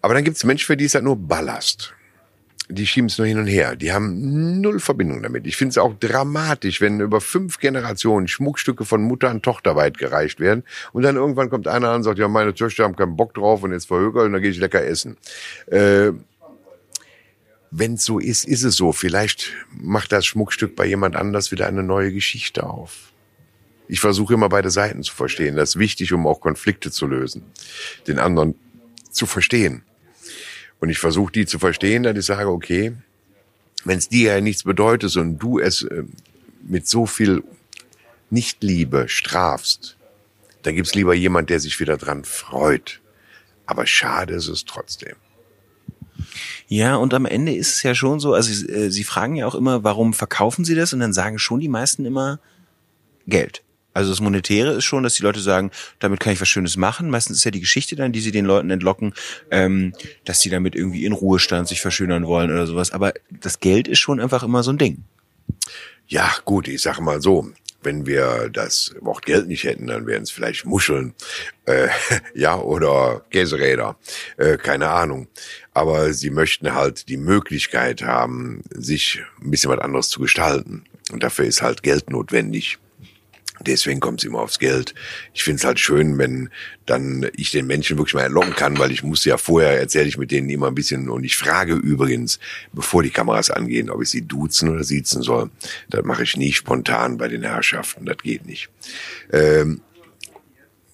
Aber 0.02 0.14
dann 0.14 0.24
gibt 0.24 0.36
es 0.36 0.44
Menschen, 0.44 0.66
für 0.66 0.76
die 0.76 0.84
ist 0.84 0.94
das 0.94 1.02
nur 1.02 1.16
Ballast. 1.16 1.94
Die 2.68 2.86
schieben 2.86 3.06
es 3.06 3.18
nur 3.18 3.26
hin 3.26 3.38
und 3.38 3.46
her. 3.46 3.76
Die 3.76 3.92
haben 3.92 4.60
null 4.60 4.80
Verbindung 4.80 5.22
damit. 5.22 5.46
Ich 5.46 5.56
finde 5.56 5.70
es 5.70 5.78
auch 5.78 5.94
dramatisch, 5.98 6.80
wenn 6.80 7.00
über 7.00 7.20
fünf 7.20 7.58
Generationen 7.58 8.28
Schmuckstücke 8.28 8.84
von 8.84 9.02
Mutter 9.02 9.30
und 9.30 9.42
Tochter 9.42 9.76
weit 9.76 9.98
gereicht 9.98 10.40
werden 10.40 10.64
und 10.92 11.02
dann 11.02 11.16
irgendwann 11.16 11.50
kommt 11.50 11.68
einer 11.68 11.90
an 11.90 11.96
und 11.96 12.02
sagt, 12.02 12.18
ja, 12.18 12.28
meine 12.28 12.54
Töchter 12.54 12.84
haben 12.84 12.96
keinen 12.96 13.16
Bock 13.16 13.34
drauf 13.34 13.62
und 13.62 13.72
jetzt 13.72 13.86
verhökert 13.86 14.24
und 14.24 14.32
dann 14.32 14.42
gehe 14.42 14.50
ich 14.50 14.58
lecker 14.58 14.84
essen. 14.84 15.16
Äh, 15.66 16.12
wenn 17.70 17.96
so 17.96 18.18
ist, 18.18 18.44
ist 18.44 18.64
es 18.64 18.76
so. 18.76 18.92
Vielleicht 18.92 19.52
macht 19.70 20.12
das 20.12 20.26
Schmuckstück 20.26 20.76
bei 20.76 20.86
jemand 20.86 21.16
anders 21.16 21.52
wieder 21.52 21.66
eine 21.66 21.82
neue 21.82 22.12
Geschichte 22.12 22.64
auf. 22.64 23.12
Ich 23.88 24.00
versuche 24.00 24.34
immer 24.34 24.48
beide 24.48 24.70
Seiten 24.70 25.02
zu 25.02 25.14
verstehen. 25.14 25.56
Das 25.56 25.70
ist 25.70 25.78
wichtig, 25.78 26.12
um 26.12 26.26
auch 26.26 26.40
Konflikte 26.40 26.90
zu 26.90 27.06
lösen. 27.06 27.44
Den 28.06 28.18
anderen 28.18 28.54
zu 29.10 29.26
verstehen. 29.26 29.84
Und 30.82 30.90
ich 30.90 30.98
versuche 30.98 31.30
die 31.30 31.46
zu 31.46 31.60
verstehen, 31.60 32.02
dass 32.02 32.18
ich 32.18 32.24
sage, 32.24 32.48
okay, 32.48 32.92
wenn 33.84 33.98
es 33.98 34.08
dir 34.08 34.34
ja 34.34 34.40
nichts 34.40 34.64
bedeutet 34.64 35.16
und 35.16 35.38
du 35.38 35.60
es 35.60 35.82
äh, 35.82 36.02
mit 36.60 36.88
so 36.88 37.06
viel 37.06 37.44
Nichtliebe 38.30 39.08
strafst, 39.08 39.96
dann 40.62 40.74
gibt's 40.74 40.96
lieber 40.96 41.14
jemand, 41.14 41.50
der 41.50 41.60
sich 41.60 41.78
wieder 41.78 41.96
dran 41.98 42.24
freut. 42.24 43.00
Aber 43.64 43.86
schade 43.86 44.34
ist 44.34 44.48
es 44.48 44.64
trotzdem. 44.64 45.14
Ja, 46.66 46.96
und 46.96 47.14
am 47.14 47.26
Ende 47.26 47.54
ist 47.54 47.76
es 47.76 47.82
ja 47.84 47.94
schon 47.94 48.18
so, 48.18 48.34
also 48.34 48.50
äh, 48.66 48.90
Sie 48.90 49.04
fragen 49.04 49.36
ja 49.36 49.46
auch 49.46 49.54
immer, 49.54 49.84
warum 49.84 50.12
verkaufen 50.12 50.64
Sie 50.64 50.74
das? 50.74 50.92
Und 50.92 50.98
dann 50.98 51.12
sagen 51.12 51.38
schon 51.38 51.60
die 51.60 51.68
meisten 51.68 52.04
immer 52.04 52.40
Geld. 53.28 53.62
Also 53.94 54.10
das 54.10 54.20
Monetäre 54.20 54.72
ist 54.72 54.84
schon, 54.84 55.02
dass 55.02 55.14
die 55.14 55.22
Leute 55.22 55.40
sagen, 55.40 55.70
damit 55.98 56.20
kann 56.20 56.32
ich 56.32 56.40
was 56.40 56.48
Schönes 56.48 56.76
machen. 56.76 57.10
Meistens 57.10 57.38
ist 57.38 57.44
ja 57.44 57.50
die 57.50 57.60
Geschichte 57.60 57.96
dann, 57.96 58.12
die 58.12 58.20
sie 58.20 58.32
den 58.32 58.44
Leuten 58.44 58.70
entlocken, 58.70 59.14
ähm, 59.50 59.92
dass 60.24 60.40
sie 60.40 60.50
damit 60.50 60.74
irgendwie 60.74 61.04
in 61.04 61.12
Ruhestand 61.12 61.68
sich 61.68 61.80
verschönern 61.80 62.26
wollen 62.26 62.50
oder 62.50 62.66
sowas. 62.66 62.92
Aber 62.92 63.12
das 63.30 63.60
Geld 63.60 63.88
ist 63.88 63.98
schon 63.98 64.20
einfach 64.20 64.42
immer 64.42 64.62
so 64.62 64.72
ein 64.72 64.78
Ding. 64.78 65.04
Ja, 66.08 66.30
gut, 66.44 66.68
ich 66.68 66.82
sage 66.82 67.02
mal 67.02 67.22
so, 67.22 67.52
wenn 67.82 68.06
wir 68.06 68.48
das 68.50 68.94
Wort 69.00 69.26
Geld 69.26 69.48
nicht 69.48 69.64
hätten, 69.64 69.88
dann 69.88 70.06
wären 70.06 70.22
es 70.22 70.30
vielleicht 70.30 70.64
Muscheln, 70.64 71.14
äh, 71.66 71.88
ja, 72.34 72.58
oder 72.58 73.24
Käseräder, 73.30 73.96
äh, 74.36 74.56
keine 74.56 74.88
Ahnung. 74.88 75.28
Aber 75.74 76.12
sie 76.12 76.30
möchten 76.30 76.74
halt 76.74 77.08
die 77.08 77.16
Möglichkeit 77.16 78.02
haben, 78.02 78.62
sich 78.70 79.22
ein 79.42 79.50
bisschen 79.50 79.70
was 79.70 79.80
anderes 79.80 80.08
zu 80.08 80.20
gestalten. 80.20 80.84
Und 81.10 81.22
dafür 81.22 81.44
ist 81.44 81.62
halt 81.62 81.82
Geld 81.82 82.10
notwendig. 82.10 82.78
Deswegen 83.66 84.00
kommt 84.00 84.20
es 84.20 84.24
immer 84.24 84.40
aufs 84.40 84.58
Geld. 84.58 84.94
Ich 85.34 85.44
finde 85.44 85.58
es 85.58 85.64
halt 85.64 85.78
schön, 85.78 86.18
wenn 86.18 86.50
dann 86.86 87.28
ich 87.36 87.50
den 87.50 87.66
Menschen 87.66 87.96
wirklich 87.96 88.14
mal 88.14 88.22
erlocken 88.22 88.54
kann, 88.54 88.78
weil 88.78 88.90
ich 88.90 89.02
muss 89.02 89.24
ja 89.24 89.36
vorher 89.36 89.78
erzähle 89.78 90.08
ich 90.08 90.18
mit 90.18 90.30
denen 90.30 90.48
immer 90.50 90.68
ein 90.68 90.74
bisschen 90.74 91.08
und 91.08 91.24
ich 91.24 91.36
frage 91.36 91.74
übrigens, 91.74 92.38
bevor 92.72 93.02
die 93.02 93.10
Kameras 93.10 93.50
angehen, 93.50 93.90
ob 93.90 94.02
ich 94.02 94.10
sie 94.10 94.22
duzen 94.22 94.68
oder 94.68 94.84
siezen 94.84 95.22
soll. 95.22 95.50
Das 95.88 96.04
mache 96.04 96.24
ich 96.24 96.36
nie 96.36 96.52
spontan 96.52 97.18
bei 97.18 97.28
den 97.28 97.42
Herrschaften. 97.42 98.04
Das 98.06 98.18
geht 98.18 98.46
nicht. 98.46 98.68
Ähm, 99.32 99.80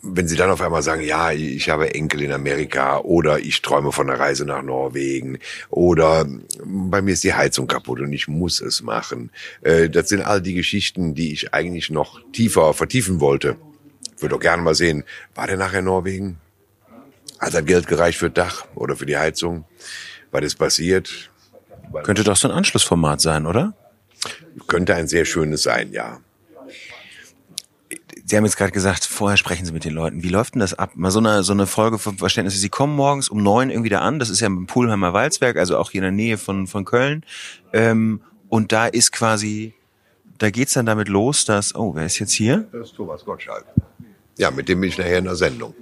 wenn 0.03 0.29
sie 0.29 0.37
dann 0.37 0.51
auf 0.51 0.61
einmal 0.61 0.83
sagen, 0.83 1.03
ja, 1.03 1.33
ich 1.33 1.69
habe 1.70 1.95
Enkel 1.95 2.23
in 2.23 2.33
Amerika 2.33 2.99
oder 2.99 3.41
ich 3.41 3.62
träume 3.62 3.91
von 3.91 4.09
einer 4.09 4.20
Reise 4.20 4.45
nach 4.45 4.62
Norwegen 4.62 5.39
oder 5.70 6.27
bei 6.65 7.03
mir 7.03 7.12
ist 7.12 7.25
die 7.25 7.35
Heizung 7.35 7.66
kaputt 7.66 8.01
und 8.01 8.12
ich 8.12 8.29
muss 8.29 8.61
es 8.61 8.83
machen. 8.83 9.31
Äh, 9.62 9.91
das 9.91 10.09
sind 10.09 10.23
all 10.23 10.41
die 10.41 10.55
Geschichten, 10.55 11.15
die 11.15 11.33
ich 11.33 11.53
eigentlich 11.53 11.91
noch 11.91 12.20
tiefer 12.33 12.75
vertiefen 12.75 13.20
wollte. 13.20 13.57
Ich 14.16 14.23
würde 14.23 14.37
auch 14.37 14.41
gerne 14.41 14.62
mal 14.62 14.75
sehen, 14.75 15.05
war 15.35 15.47
der 15.47 15.57
nachher 15.57 15.81
in 15.81 15.87
Norwegen? 15.87 16.39
Hat 17.41 17.55
er 17.55 17.62
Geld 17.62 17.87
gereicht 17.87 18.19
für 18.19 18.31
Dach 18.31 18.66
oder 18.75 18.97
für 18.97 19.07
die 19.07 19.16
Heizung? 19.16 19.65
Was 20.31 20.45
ist 20.45 20.57
passiert? 20.57 21.31
Könnte 22.03 22.25
doch 22.25 22.37
so 22.37 22.49
ein 22.49 22.55
Anschlussformat 22.55 23.20
sein, 23.20 23.47
oder? 23.47 23.75
Könnte 24.66 24.95
ein 24.95 25.09
sehr 25.09 25.25
schönes 25.25 25.62
sein, 25.62 25.93
ja. 25.93 26.20
Sie 28.29 28.37
haben 28.37 28.45
jetzt 28.45 28.59
gerade 28.59 28.73
gesagt, 28.73 29.07
vorher 29.07 29.39
sprechen 29.39 29.65
Sie 29.65 29.73
mit 29.73 29.87
den 29.87 29.95
Leuten. 29.95 30.23
Wie 30.23 30.29
läuft 30.29 30.55
denn 30.55 30.61
das 30.61 30.75
ab? 30.75 30.91
Mal 30.97 31.11
so 31.11 31.19
eine, 31.19 31.43
so 31.43 31.55
eine 31.55 31.67
Folge 31.67 31.99
von 31.99 32.19
Verständnis. 32.19 32.61
Sie 32.61 32.69
kommen 32.69 32.95
morgens 32.95 33.31
um 33.31 33.43
neun 33.43 33.71
irgendwie 33.71 33.89
da 33.89 34.01
an. 34.01 34.19
Das 34.19 34.29
ist 34.29 34.41
ja 34.41 34.49
im 34.49 34.67
Pulheimer 34.67 35.15
Walzwerk, 35.15 35.57
also 35.57 35.79
auch 35.79 35.93
hier 35.93 36.01
in 36.01 36.03
der 36.03 36.13
Nähe 36.13 36.37
von, 36.37 36.67
von 36.67 36.85
Köln. 36.85 37.25
Ähm, 37.73 38.21
und 38.51 38.71
da 38.71 38.87
ist 38.87 39.13
quasi, 39.13 39.73
da 40.37 40.51
geht's 40.51 40.75
dann 40.75 40.85
damit 40.85 41.09
los, 41.09 41.47
dass, 41.47 41.75
oh, 41.75 41.95
wer 41.95 42.05
ist 42.05 42.19
jetzt 42.19 42.33
hier? 42.33 42.69
Das 42.71 42.91
ist 42.91 42.97
Thomas 42.97 43.25
Gottschalk. 43.25 43.65
Ja, 44.37 44.51
mit 44.51 44.69
dem 44.69 44.83
bin 44.83 44.91
ich 44.91 44.99
nachher 44.99 45.19
in 45.19 45.25
der 45.25 45.37
Sendung. 45.37 45.75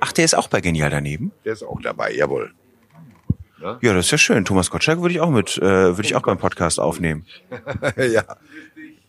Ach, 0.00 0.12
der 0.12 0.24
ist 0.24 0.34
auch 0.34 0.48
bei 0.48 0.62
Genial 0.62 0.88
daneben? 0.88 1.30
Der 1.44 1.52
ist 1.52 1.62
auch 1.62 1.82
dabei, 1.82 2.14
jawohl. 2.14 2.54
Ja, 3.60 3.92
das 3.92 4.06
ist 4.06 4.12
ja 4.12 4.16
schön. 4.16 4.46
Thomas 4.46 4.70
Gottschalk 4.70 5.02
würde 5.02 5.12
ich 5.12 5.20
auch 5.20 5.28
mit, 5.28 5.58
äh, 5.58 5.60
würde 5.60 6.04
ich 6.04 6.14
auch 6.14 6.22
beim 6.22 6.38
Podcast 6.38 6.80
aufnehmen. 6.80 7.26
ja, 7.98 8.24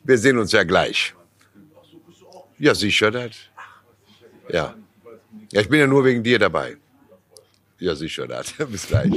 wir 0.04 0.18
sehen 0.18 0.38
uns 0.38 0.52
ja 0.52 0.64
gleich. 0.64 1.16
Ja, 2.62 2.76
sicher 2.76 3.10
das. 3.10 3.32
Ja. 4.48 4.76
Ja, 5.52 5.62
ich 5.62 5.68
bin 5.68 5.80
ja 5.80 5.88
nur 5.88 6.06
wegen 6.06 6.22
dir 6.22 6.38
dabei. 6.38 6.78
Ja, 7.80 7.96
sicher 7.96 8.28
das. 8.28 8.54
Bis 8.70 8.88
gleich. 8.88 9.12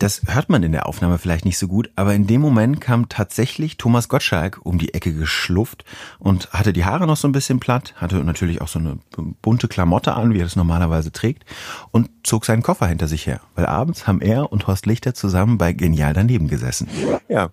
Das 0.00 0.22
hört 0.26 0.48
man 0.48 0.64
in 0.64 0.72
der 0.72 0.86
Aufnahme 0.86 1.18
vielleicht 1.18 1.44
nicht 1.44 1.58
so 1.58 1.68
gut, 1.68 1.90
aber 1.94 2.14
in 2.14 2.26
dem 2.26 2.40
Moment 2.40 2.80
kam 2.80 3.08
tatsächlich 3.08 3.76
Thomas 3.76 4.08
Gottschalk 4.08 4.58
um 4.64 4.78
die 4.78 4.94
Ecke 4.94 5.12
geschlufft 5.12 5.84
und 6.18 6.50
hatte 6.52 6.72
die 6.72 6.84
Haare 6.84 7.06
noch 7.06 7.16
so 7.16 7.28
ein 7.28 7.32
bisschen 7.32 7.60
platt, 7.60 7.94
hatte 7.96 8.16
natürlich 8.16 8.60
auch 8.60 8.68
so 8.68 8.80
eine 8.80 8.98
bunte 9.42 9.68
Klamotte 9.68 10.14
an, 10.14 10.34
wie 10.34 10.40
er 10.40 10.44
das 10.44 10.56
normalerweise 10.56 11.12
trägt, 11.12 11.44
und 11.92 12.10
zog 12.24 12.46
seinen 12.46 12.62
Koffer 12.62 12.88
hinter 12.88 13.06
sich 13.06 13.26
her, 13.26 13.40
weil 13.54 13.66
abends 13.66 14.08
haben 14.08 14.20
er 14.20 14.50
und 14.50 14.66
Horst 14.66 14.86
Lichter 14.86 15.14
zusammen 15.14 15.56
bei 15.56 15.72
Genial 15.72 16.14
daneben 16.14 16.48
gesessen. 16.48 16.88
Ja, 17.28 17.50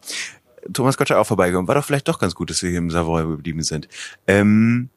Thomas 0.74 0.98
Gottschalk 0.98 1.20
auch 1.20 1.28
vorbeigekommen. 1.28 1.68
War 1.68 1.76
doch 1.76 1.86
vielleicht 1.86 2.08
doch 2.08 2.20
ganz 2.20 2.34
gut, 2.34 2.50
dass 2.50 2.64
wir 2.64 2.70
hier 2.70 2.80
im 2.80 2.90
Savoy 2.90 3.28
geblieben 3.28 3.62
sind. 3.62 3.88
Ähm, 4.28 4.90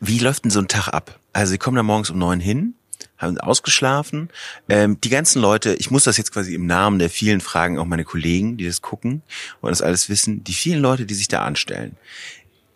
wie 0.00 0.18
läuft 0.18 0.44
denn 0.44 0.50
so 0.50 0.60
ein 0.60 0.68
Tag 0.68 0.88
ab? 0.88 1.18
Also 1.32 1.52
Sie 1.52 1.58
kommen 1.58 1.76
da 1.76 1.82
morgens 1.82 2.10
um 2.10 2.18
neun 2.18 2.40
hin, 2.40 2.74
haben 3.18 3.38
ausgeschlafen. 3.38 4.30
Ähm, 4.68 5.00
die 5.00 5.08
ganzen 5.08 5.40
Leute, 5.40 5.74
ich 5.74 5.90
muss 5.90 6.04
das 6.04 6.16
jetzt 6.16 6.32
quasi 6.32 6.54
im 6.54 6.66
Namen 6.66 6.98
der 6.98 7.10
vielen 7.10 7.40
fragen, 7.40 7.78
auch 7.78 7.86
meine 7.86 8.04
Kollegen, 8.04 8.56
die 8.56 8.66
das 8.66 8.82
gucken 8.82 9.22
und 9.60 9.70
das 9.70 9.82
alles 9.82 10.08
wissen, 10.08 10.44
die 10.44 10.54
vielen 10.54 10.80
Leute, 10.80 11.06
die 11.06 11.14
sich 11.14 11.28
da 11.28 11.44
anstellen, 11.44 11.96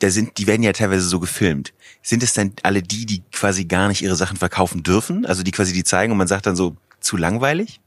da 0.01 0.11
sind, 0.11 0.39
die 0.39 0.47
werden 0.47 0.63
ja 0.63 0.73
teilweise 0.73 1.07
so 1.07 1.21
gefilmt. 1.21 1.75
Sind 2.03 2.23
es 2.23 2.33
dann 2.33 2.53
alle 2.63 2.83
die, 2.83 3.05
die 3.05 3.23
quasi 3.33 3.67
gar 3.67 3.89
nicht 3.89 4.03
ihre 4.03 4.17
Sachen 4.17 4.39
verkaufen 4.39 4.83
dürfen? 4.83 5.27
Also 5.27 5.43
die 5.43 5.51
quasi 5.51 5.75
die 5.75 5.85
zeigen 5.85 6.13
und 6.13 6.19
man 6.19 6.29
sagt 6.29 6.47
dann 6.47 6.57
so, 6.57 6.77
zu 7.01 7.17
langweilig? 7.17 7.81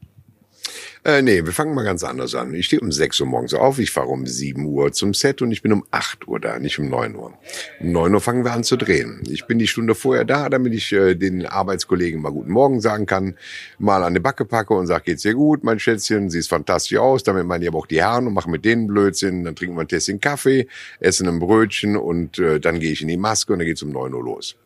Äh, 1.06 1.20
nee, 1.20 1.44
wir 1.44 1.52
fangen 1.52 1.74
mal 1.74 1.84
ganz 1.84 2.02
anders 2.02 2.34
an. 2.34 2.54
Ich 2.54 2.64
stehe 2.64 2.80
um 2.80 2.90
6 2.90 3.20
Uhr 3.20 3.26
morgens 3.26 3.52
auf, 3.52 3.78
ich 3.78 3.90
fahre 3.90 4.08
um 4.08 4.26
7 4.26 4.64
Uhr 4.64 4.90
zum 4.90 5.12
Set 5.12 5.42
und 5.42 5.52
ich 5.52 5.60
bin 5.60 5.70
um 5.70 5.84
8 5.90 6.26
Uhr 6.26 6.40
da, 6.40 6.58
nicht 6.58 6.78
um 6.78 6.88
9 6.88 7.14
Uhr. 7.14 7.34
Um 7.80 7.92
9 7.92 8.14
Uhr 8.14 8.20
fangen 8.22 8.42
wir 8.42 8.52
an 8.52 8.64
zu 8.64 8.78
drehen. 8.78 9.20
Ich 9.28 9.44
bin 9.44 9.58
die 9.58 9.66
Stunde 9.66 9.94
vorher 9.94 10.24
da, 10.24 10.48
damit 10.48 10.72
ich 10.72 10.92
äh, 10.92 11.14
den 11.14 11.44
Arbeitskollegen 11.44 12.22
mal 12.22 12.32
guten 12.32 12.50
Morgen 12.50 12.80
sagen 12.80 13.04
kann, 13.04 13.36
mal 13.78 14.02
an 14.02 14.14
die 14.14 14.20
Backe 14.20 14.46
packe 14.46 14.72
und 14.72 14.86
sage, 14.86 15.04
geht's 15.04 15.20
dir 15.20 15.34
gut, 15.34 15.62
mein 15.62 15.78
Schätzchen, 15.78 16.30
siehst 16.30 16.48
fantastisch 16.48 16.96
aus, 16.96 17.22
damit 17.22 17.44
meine 17.44 17.64
ich 17.64 17.68
aber 17.68 17.80
auch 17.80 17.86
die 17.86 18.00
Herren 18.00 18.26
und 18.26 18.32
mache 18.32 18.48
mit 18.48 18.64
denen 18.64 18.86
Blödsinn, 18.86 19.44
dann 19.44 19.54
trinken 19.54 19.76
wir 19.76 19.82
ein 19.82 19.88
Tässchen 19.88 20.20
Kaffee, 20.20 20.68
essen 21.00 21.28
ein 21.28 21.38
Brötchen 21.38 21.98
und 21.98 22.38
äh, 22.38 22.60
dann 22.60 22.80
gehe 22.80 22.92
ich 22.92 23.02
in 23.02 23.08
die 23.08 23.18
Maske 23.18 23.52
und 23.52 23.58
dann 23.58 23.66
geht's 23.66 23.82
um 23.82 23.90
9 23.90 24.14
Uhr 24.14 24.24
los. 24.24 24.56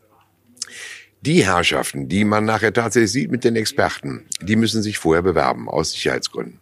Die 1.29 1.45
Herrschaften, 1.45 2.09
die 2.09 2.25
man 2.25 2.47
nachher 2.47 2.73
tatsächlich 2.73 3.13
sieht 3.13 3.31
mit 3.31 3.45
den 3.45 3.55
Experten, 3.55 4.25
die 4.41 4.57
müssen 4.57 4.83
sich 4.83 4.97
vorher 4.97 5.21
bewerben, 5.21 5.69
aus 5.69 5.91
Sicherheitsgründen. 5.91 6.59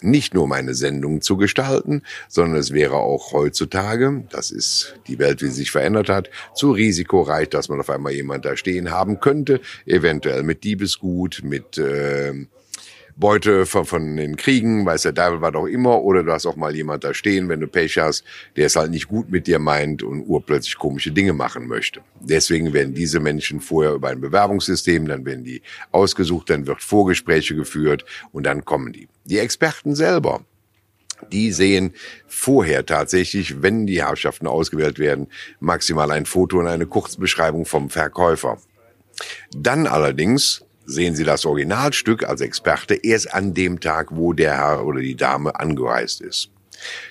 Nicht 0.00 0.34
nur 0.34 0.42
um 0.42 0.50
eine 0.50 0.74
Sendung 0.74 1.20
zu 1.20 1.36
gestalten, 1.36 2.02
sondern 2.26 2.58
es 2.58 2.72
wäre 2.72 2.96
auch 2.96 3.32
heutzutage, 3.32 4.24
das 4.30 4.50
ist 4.50 4.96
die 5.06 5.20
Welt, 5.20 5.40
wie 5.40 5.46
sie 5.46 5.52
sich 5.52 5.70
verändert 5.70 6.08
hat, 6.08 6.30
zu 6.52 6.72
risikoreich, 6.72 7.48
dass 7.50 7.68
man 7.68 7.78
auf 7.78 7.90
einmal 7.90 8.12
jemand 8.12 8.44
da 8.44 8.56
stehen 8.56 8.90
haben 8.90 9.20
könnte, 9.20 9.60
eventuell 9.86 10.42
mit 10.42 10.64
Diebesgut, 10.64 11.42
mit 11.44 11.78
äh, 11.78 12.34
Beute 13.22 13.66
von, 13.66 13.84
von 13.84 14.16
den 14.16 14.34
Kriegen, 14.34 14.84
weiß 14.84 15.02
der 15.02 15.14
Teufel 15.14 15.40
war 15.40 15.52
doch 15.52 15.66
immer, 15.66 16.02
oder 16.02 16.24
du 16.24 16.32
hast 16.32 16.44
auch 16.44 16.56
mal 16.56 16.74
jemand 16.74 17.04
da 17.04 17.14
stehen, 17.14 17.48
wenn 17.48 17.60
du 17.60 17.68
Pech 17.68 17.96
hast, 17.98 18.24
der 18.56 18.66
es 18.66 18.74
halt 18.74 18.90
nicht 18.90 19.06
gut 19.06 19.30
mit 19.30 19.46
dir 19.46 19.60
meint 19.60 20.02
und 20.02 20.22
urplötzlich 20.26 20.76
komische 20.76 21.12
Dinge 21.12 21.32
machen 21.32 21.68
möchte. 21.68 22.00
Deswegen 22.18 22.72
werden 22.72 22.94
diese 22.94 23.20
Menschen 23.20 23.60
vorher 23.60 23.92
über 23.92 24.08
ein 24.08 24.20
Bewerbungssystem, 24.20 25.06
dann 25.06 25.24
werden 25.24 25.44
die 25.44 25.62
ausgesucht, 25.92 26.50
dann 26.50 26.66
wird 26.66 26.82
Vorgespräche 26.82 27.54
geführt 27.54 28.04
und 28.32 28.44
dann 28.44 28.64
kommen 28.64 28.92
die. 28.92 29.06
Die 29.24 29.38
Experten 29.38 29.94
selber, 29.94 30.40
die 31.30 31.52
sehen 31.52 31.94
vorher 32.26 32.84
tatsächlich, 32.84 33.62
wenn 33.62 33.86
die 33.86 34.02
Herrschaften 34.02 34.48
ausgewählt 34.48 34.98
werden, 34.98 35.28
maximal 35.60 36.10
ein 36.10 36.26
Foto 36.26 36.58
und 36.58 36.66
eine 36.66 36.86
Kurzbeschreibung 36.86 37.66
vom 37.66 37.88
Verkäufer. 37.88 38.58
Dann 39.54 39.86
allerdings 39.86 40.64
sehen 40.86 41.14
Sie 41.14 41.24
das 41.24 41.44
Originalstück 41.44 42.24
als 42.24 42.40
Experte 42.40 42.94
erst 42.94 43.32
an 43.32 43.54
dem 43.54 43.80
Tag, 43.80 44.08
wo 44.10 44.32
der 44.32 44.56
Herr 44.56 44.84
oder 44.84 45.00
die 45.00 45.16
Dame 45.16 45.58
angereist 45.58 46.20
ist. 46.20 46.50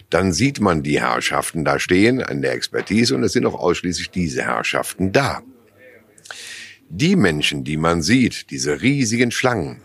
Dann 0.10 0.34
sieht 0.34 0.60
man 0.60 0.84
die 0.84 0.99
Herrschaften 0.99 1.64
da 1.64 1.80
stehen 1.80 2.22
an 2.22 2.41
der 2.41 2.53
Expertise 2.53 3.15
und 3.15 3.23
es 3.23 3.34
sind 3.34 3.45
auch 3.45 3.56
ausschließlich 3.56 4.10
diese 4.10 4.43
Herrschaften 4.43 5.11
da. 5.11 5.41
Die 6.89 7.15
Menschen, 7.15 7.64
die 7.64 7.77
man 7.77 8.02
sieht, 8.02 8.49
diese 8.49 8.81
riesigen 8.81 9.31
Schlangen, 9.31 9.81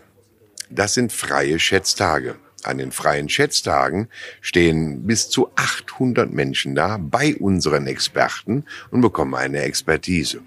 das 0.69 0.93
sind 0.93 1.13
freie 1.13 1.59
Schätztage. 1.59 2.35
An 2.63 2.79
den 2.79 2.91
freien 2.91 3.29
Schätztagen 3.29 4.09
stehen 4.41 5.05
bis 5.07 5.29
zu 5.29 5.49
800 5.55 6.33
Menschen 6.33 6.75
da 6.75 6.97
bei 6.97 7.35
unseren 7.35 7.87
Experten 7.87 8.65
und 8.91 8.99
bekommen 8.99 9.35
eine 9.35 9.61
Expertise. 9.61 10.41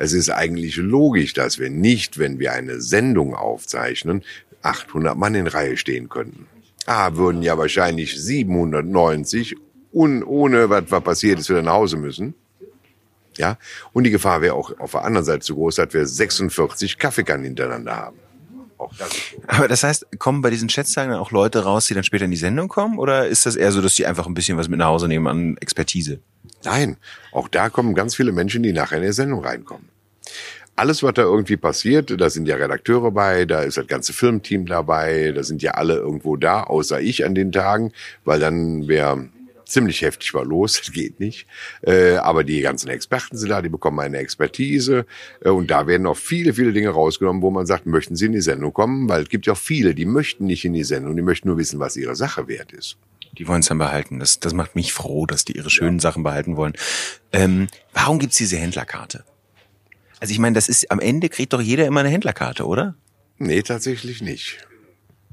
Es 0.00 0.14
ist 0.14 0.30
eigentlich 0.30 0.76
logisch, 0.76 1.34
dass 1.34 1.58
wir 1.58 1.68
nicht, 1.68 2.18
wenn 2.18 2.38
wir 2.38 2.54
eine 2.54 2.80
Sendung 2.80 3.34
aufzeichnen, 3.34 4.24
800 4.62 5.14
Mann 5.14 5.34
in 5.34 5.46
Reihe 5.46 5.76
stehen 5.76 6.08
könnten. 6.08 6.46
Ah, 6.86 7.16
würden 7.16 7.42
ja 7.42 7.58
wahrscheinlich 7.58 8.18
790 8.18 9.56
und 9.92 10.24
ohne 10.24 10.70
was, 10.70 10.84
was 10.88 11.04
passiert 11.04 11.38
ist, 11.38 11.50
wieder 11.50 11.60
nach 11.60 11.74
Hause 11.74 11.98
müssen. 11.98 12.32
Ja, 13.36 13.58
und 13.92 14.04
die 14.04 14.10
Gefahr 14.10 14.40
wäre 14.40 14.54
auch 14.54 14.72
auf 14.78 14.92
der 14.92 15.04
anderen 15.04 15.26
Seite 15.26 15.40
zu 15.40 15.54
groß, 15.54 15.74
dass 15.74 15.92
wir 15.92 16.06
46 16.06 16.96
Kaffeekannen 16.96 17.44
hintereinander 17.44 17.94
haben. 17.94 18.16
Das. 18.96 19.10
Aber 19.48 19.68
das 19.68 19.82
heißt, 19.82 20.18
kommen 20.18 20.40
bei 20.40 20.48
diesen 20.48 20.70
Schätztagen 20.70 21.10
dann 21.10 21.20
auch 21.20 21.30
Leute 21.30 21.64
raus, 21.64 21.84
die 21.84 21.92
dann 21.92 22.04
später 22.04 22.24
in 22.24 22.30
die 22.30 22.38
Sendung 22.38 22.68
kommen? 22.68 22.98
Oder 22.98 23.28
ist 23.28 23.44
das 23.44 23.54
eher 23.54 23.70
so, 23.70 23.82
dass 23.82 23.96
die 23.96 24.06
einfach 24.06 24.26
ein 24.26 24.32
bisschen 24.32 24.56
was 24.56 24.70
mit 24.70 24.78
nach 24.78 24.86
Hause 24.86 25.08
nehmen 25.08 25.26
an 25.26 25.58
Expertise? 25.58 26.20
Nein, 26.64 26.96
auch 27.32 27.48
da 27.48 27.68
kommen 27.68 27.94
ganz 27.94 28.14
viele 28.14 28.32
Menschen, 28.32 28.62
die 28.62 28.72
nachher 28.72 28.96
in 28.96 29.04
die 29.04 29.12
Sendung 29.12 29.44
reinkommen. 29.44 29.89
Alles, 30.80 31.02
was 31.02 31.12
da 31.12 31.22
irgendwie 31.22 31.58
passiert, 31.58 32.18
da 32.18 32.30
sind 32.30 32.48
ja 32.48 32.56
Redakteure 32.56 33.10
bei, 33.10 33.44
da 33.44 33.60
ist 33.60 33.76
das 33.76 33.86
ganze 33.86 34.14
Filmteam 34.14 34.64
dabei, 34.64 35.30
da 35.32 35.42
sind 35.42 35.62
ja 35.62 35.72
alle 35.72 35.96
irgendwo 35.96 36.36
da, 36.36 36.62
außer 36.62 37.02
ich 37.02 37.26
an 37.26 37.34
den 37.34 37.52
Tagen, 37.52 37.92
weil 38.24 38.40
dann 38.40 38.88
wäre 38.88 39.28
ziemlich 39.66 40.00
heftig 40.00 40.32
war 40.32 40.44
los, 40.46 40.78
das 40.80 40.92
geht 40.92 41.20
nicht. 41.20 41.46
Äh, 41.82 42.14
aber 42.14 42.44
die 42.44 42.62
ganzen 42.62 42.88
Experten 42.88 43.36
sind 43.36 43.50
da, 43.50 43.60
die 43.60 43.68
bekommen 43.68 44.00
eine 44.00 44.16
Expertise 44.16 45.04
äh, 45.44 45.50
und 45.50 45.70
da 45.70 45.86
werden 45.86 46.06
auch 46.06 46.16
viele, 46.16 46.54
viele 46.54 46.72
Dinge 46.72 46.88
rausgenommen, 46.88 47.42
wo 47.42 47.50
man 47.50 47.66
sagt, 47.66 47.84
möchten 47.84 48.16
Sie 48.16 48.26
in 48.26 48.32
die 48.32 48.40
Sendung 48.40 48.72
kommen? 48.72 49.06
Weil 49.06 49.24
es 49.24 49.28
gibt 49.28 49.46
ja 49.46 49.52
auch 49.52 49.58
viele, 49.58 49.94
die 49.94 50.06
möchten 50.06 50.46
nicht 50.46 50.64
in 50.64 50.72
die 50.72 50.84
Sendung, 50.84 51.14
die 51.14 51.22
möchten 51.22 51.48
nur 51.48 51.58
wissen, 51.58 51.78
was 51.78 51.98
ihre 51.98 52.16
Sache 52.16 52.48
wert 52.48 52.72
ist. 52.72 52.96
Die 53.36 53.46
wollen 53.46 53.60
es 53.60 53.68
dann 53.68 53.78
behalten. 53.78 54.18
Das, 54.18 54.40
das 54.40 54.54
macht 54.54 54.74
mich 54.74 54.94
froh, 54.94 55.26
dass 55.26 55.44
die 55.44 55.56
ihre 55.56 55.70
schönen 55.70 55.98
ja. 55.98 56.00
Sachen 56.00 56.22
behalten 56.22 56.56
wollen. 56.56 56.72
Ähm, 57.32 57.68
warum 57.92 58.18
gibt's 58.18 58.38
diese 58.38 58.56
Händlerkarte? 58.56 59.24
Also 60.20 60.32
ich 60.32 60.38
meine, 60.38 60.54
das 60.54 60.68
ist 60.68 60.90
am 60.90 61.00
Ende 61.00 61.30
kriegt 61.30 61.52
doch 61.52 61.60
jeder 61.60 61.86
immer 61.86 62.00
eine 62.00 62.10
Händlerkarte, 62.10 62.66
oder? 62.66 62.94
Nee, 63.38 63.62
tatsächlich 63.62 64.20
nicht. 64.20 64.58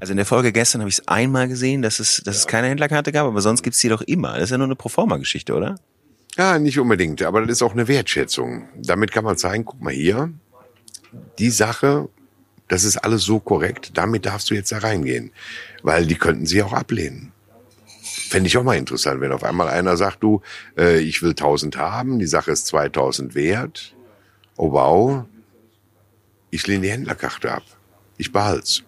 Also 0.00 0.12
in 0.12 0.16
der 0.16 0.26
Folge 0.26 0.52
gestern 0.52 0.80
habe 0.80 0.88
ich 0.88 0.98
es 0.98 1.08
einmal 1.08 1.46
gesehen, 1.46 1.82
dass 1.82 2.00
es, 2.00 2.22
dass 2.24 2.36
ja. 2.36 2.40
es 2.40 2.46
keine 2.46 2.68
Händlerkarte 2.68 3.12
gab, 3.12 3.26
aber 3.26 3.40
sonst 3.42 3.62
gibt's 3.62 3.80
die 3.80 3.88
doch 3.88 4.00
immer. 4.02 4.34
Das 4.34 4.44
ist 4.44 4.50
ja 4.50 4.58
nur 4.58 4.66
eine 4.66 4.76
Proforma-Geschichte, 4.76 5.54
oder? 5.54 5.74
Ja, 6.36 6.58
nicht 6.58 6.78
unbedingt, 6.78 7.20
aber 7.22 7.42
das 7.42 7.58
ist 7.58 7.62
auch 7.62 7.72
eine 7.72 7.88
Wertschätzung. 7.88 8.68
Damit 8.76 9.12
kann 9.12 9.24
man 9.24 9.36
zeigen, 9.36 9.64
guck 9.64 9.82
mal 9.82 9.92
hier, 9.92 10.32
die 11.38 11.50
Sache, 11.50 12.08
das 12.68 12.84
ist 12.84 12.96
alles 12.98 13.24
so 13.24 13.40
korrekt, 13.40 13.90
damit 13.94 14.24
darfst 14.24 14.50
du 14.50 14.54
jetzt 14.54 14.72
da 14.72 14.78
reingehen. 14.78 15.32
Weil 15.82 16.06
die 16.06 16.14
könnten 16.14 16.46
sie 16.46 16.62
auch 16.62 16.72
ablehnen. 16.72 17.32
Fände 18.00 18.46
ich 18.46 18.56
auch 18.56 18.62
mal 18.62 18.76
interessant, 18.76 19.20
wenn 19.20 19.32
auf 19.32 19.42
einmal 19.42 19.68
einer 19.68 19.96
sagt, 19.96 20.22
du, 20.22 20.40
äh, 20.76 20.98
ich 21.00 21.22
will 21.22 21.30
1000 21.30 21.76
haben, 21.76 22.18
die 22.18 22.26
Sache 22.26 22.52
ist 22.52 22.66
2000 22.68 23.34
wert 23.34 23.94
oh 24.58 24.72
wow, 24.72 25.24
ich 26.50 26.66
lehne 26.66 26.82
die 26.82 26.90
Händlerkarte 26.90 27.50
ab. 27.50 27.62
Ich 28.18 28.32
behalt's. 28.32 28.82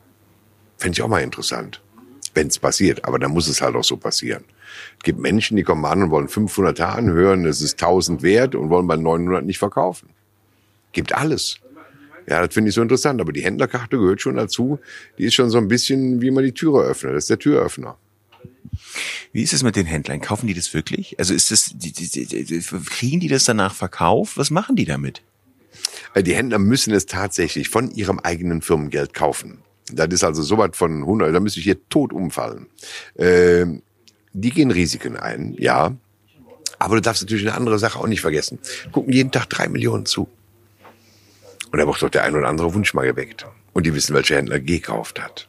Fände 0.77 0.97
ich 0.97 1.03
auch 1.03 1.09
mal 1.09 1.23
interessant, 1.23 1.81
wenn 2.35 2.49
es 2.49 2.59
passiert. 2.59 3.05
Aber 3.05 3.19
dann 3.19 3.31
muss 3.31 3.49
es 3.49 3.63
halt 3.63 3.77
auch 3.77 3.85
so 3.85 3.97
passieren. 3.97 4.45
Es 4.99 5.05
gibt 5.05 5.19
Menschen, 5.19 5.57
die 5.57 5.63
kommen 5.63 5.85
an 5.85 6.03
und 6.03 6.11
wollen 6.11 6.29
500 6.29 6.79
Haaren 6.81 7.11
hören, 7.11 7.45
es 7.45 7.61
ist 7.61 7.83
1000 7.83 8.23
wert 8.23 8.55
und 8.55 8.71
wollen 8.71 8.87
bei 8.87 8.97
900 8.97 9.45
nicht 9.45 9.59
verkaufen. 9.59 10.11
Gibt 10.93 11.15
alles. 11.15 11.61
Ja, 12.27 12.45
das 12.45 12.55
finde 12.55 12.69
ich 12.69 12.75
so 12.75 12.83
interessant. 12.83 13.21
Aber 13.21 13.33
die 13.33 13.43
Händlerkarte 13.43 13.99
gehört 13.99 14.21
schon 14.21 14.37
dazu. 14.37 14.79
Die 15.19 15.25
ist 15.25 15.35
schon 15.35 15.51
so 15.51 15.59
ein 15.59 15.69
bisschen, 15.69 16.21
wie 16.21 16.31
man 16.31 16.45
die 16.45 16.53
Türe 16.53 16.83
öffnet. 16.85 17.15
Das 17.15 17.25
ist 17.25 17.31
der 17.31 17.39
Türöffner. 17.39 17.97
Wie 19.33 19.43
ist 19.43 19.53
es 19.53 19.63
mit 19.63 19.77
den 19.77 19.87
Händlern? 19.87 20.21
Kaufen 20.21 20.47
die 20.47 20.55
das 20.55 20.73
wirklich? 20.75 21.19
Also 21.19 21.35
ist 21.35 21.51
das, 21.51 21.73
die, 21.75 21.93
die, 21.93 22.27
die, 22.27 22.61
kriegen 22.61 23.21
die 23.21 23.29
das 23.29 23.45
danach 23.45 23.75
verkauft? 23.75 24.37
Was 24.37 24.51
machen 24.51 24.77
die 24.77 24.85
damit? 24.85 25.23
Äh, 26.15 26.23
die 26.23 26.35
Händler 26.35 26.59
müssen 26.59 26.93
es 26.93 27.07
tatsächlich 27.07 27.69
von 27.69 27.91
ihrem 27.91 28.19
eigenen 28.19 28.62
Firmengeld 28.62 29.15
kaufen. 29.15 29.62
Das 29.93 30.09
ist 30.11 30.24
also 30.24 30.43
so 30.43 30.59
weit 30.59 30.77
von 30.77 31.03
100, 31.03 31.35
da 31.35 31.41
müsste 31.41 31.61
ich 31.61 31.65
hier 31.65 31.89
tot 31.89 32.12
umfallen. 32.12 32.66
Äh, 33.15 33.66
die 34.32 34.51
gehen 34.51 34.70
Risiken 34.70 35.16
ein, 35.16 35.55
ja. 35.59 35.97
Aber 36.78 36.95
du 36.95 37.03
darfst 37.03 37.23
natürlich 37.23 37.47
eine 37.47 37.57
andere 37.57 37.78
Sache 37.78 37.99
auch 37.99 38.07
nicht 38.07 38.20
vergessen. 38.20 38.59
Gucken 38.93 39.12
jeden 39.12 39.32
Tag 39.32 39.47
drei 39.51 39.69
Millionen 39.69 40.07
zu. 40.07 40.28
Und 41.73 41.78
da 41.78 41.87
wird 41.87 42.03
doch 42.03 42.09
der 42.09 42.24
ein 42.24 42.35
oder 42.35 42.49
andere 42.49 42.73
Wunsch 42.74 42.95
mal 42.95 43.07
geweckt. 43.07 43.47
Und 43.73 43.87
die 43.87 43.95
wissen, 43.95 44.15
welcher 44.15 44.37
Händler 44.37 44.61
gekauft 44.61 45.20
hat. 45.20 45.49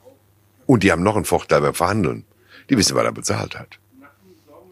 Und 0.65 0.83
die 0.83 0.91
haben 0.91 1.03
noch 1.03 1.15
einen 1.15 1.25
Vorteil 1.25 1.61
beim 1.61 1.73
Verhandeln. 1.73 2.25
Die 2.69 2.77
wissen, 2.77 2.95
was 2.95 3.03
er 3.03 3.11
bezahlt 3.11 3.57
hat. 3.57 3.79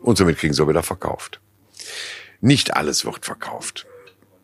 Und 0.02 0.18
somit 0.18 0.38
kriegen 0.38 0.54
sie 0.54 0.64
auch 0.64 0.70
wieder 0.70 0.84
verkauft. 0.84 1.40
Nicht 2.42 2.76
alles 2.76 3.06
wird 3.06 3.26
verkauft. 3.26 3.86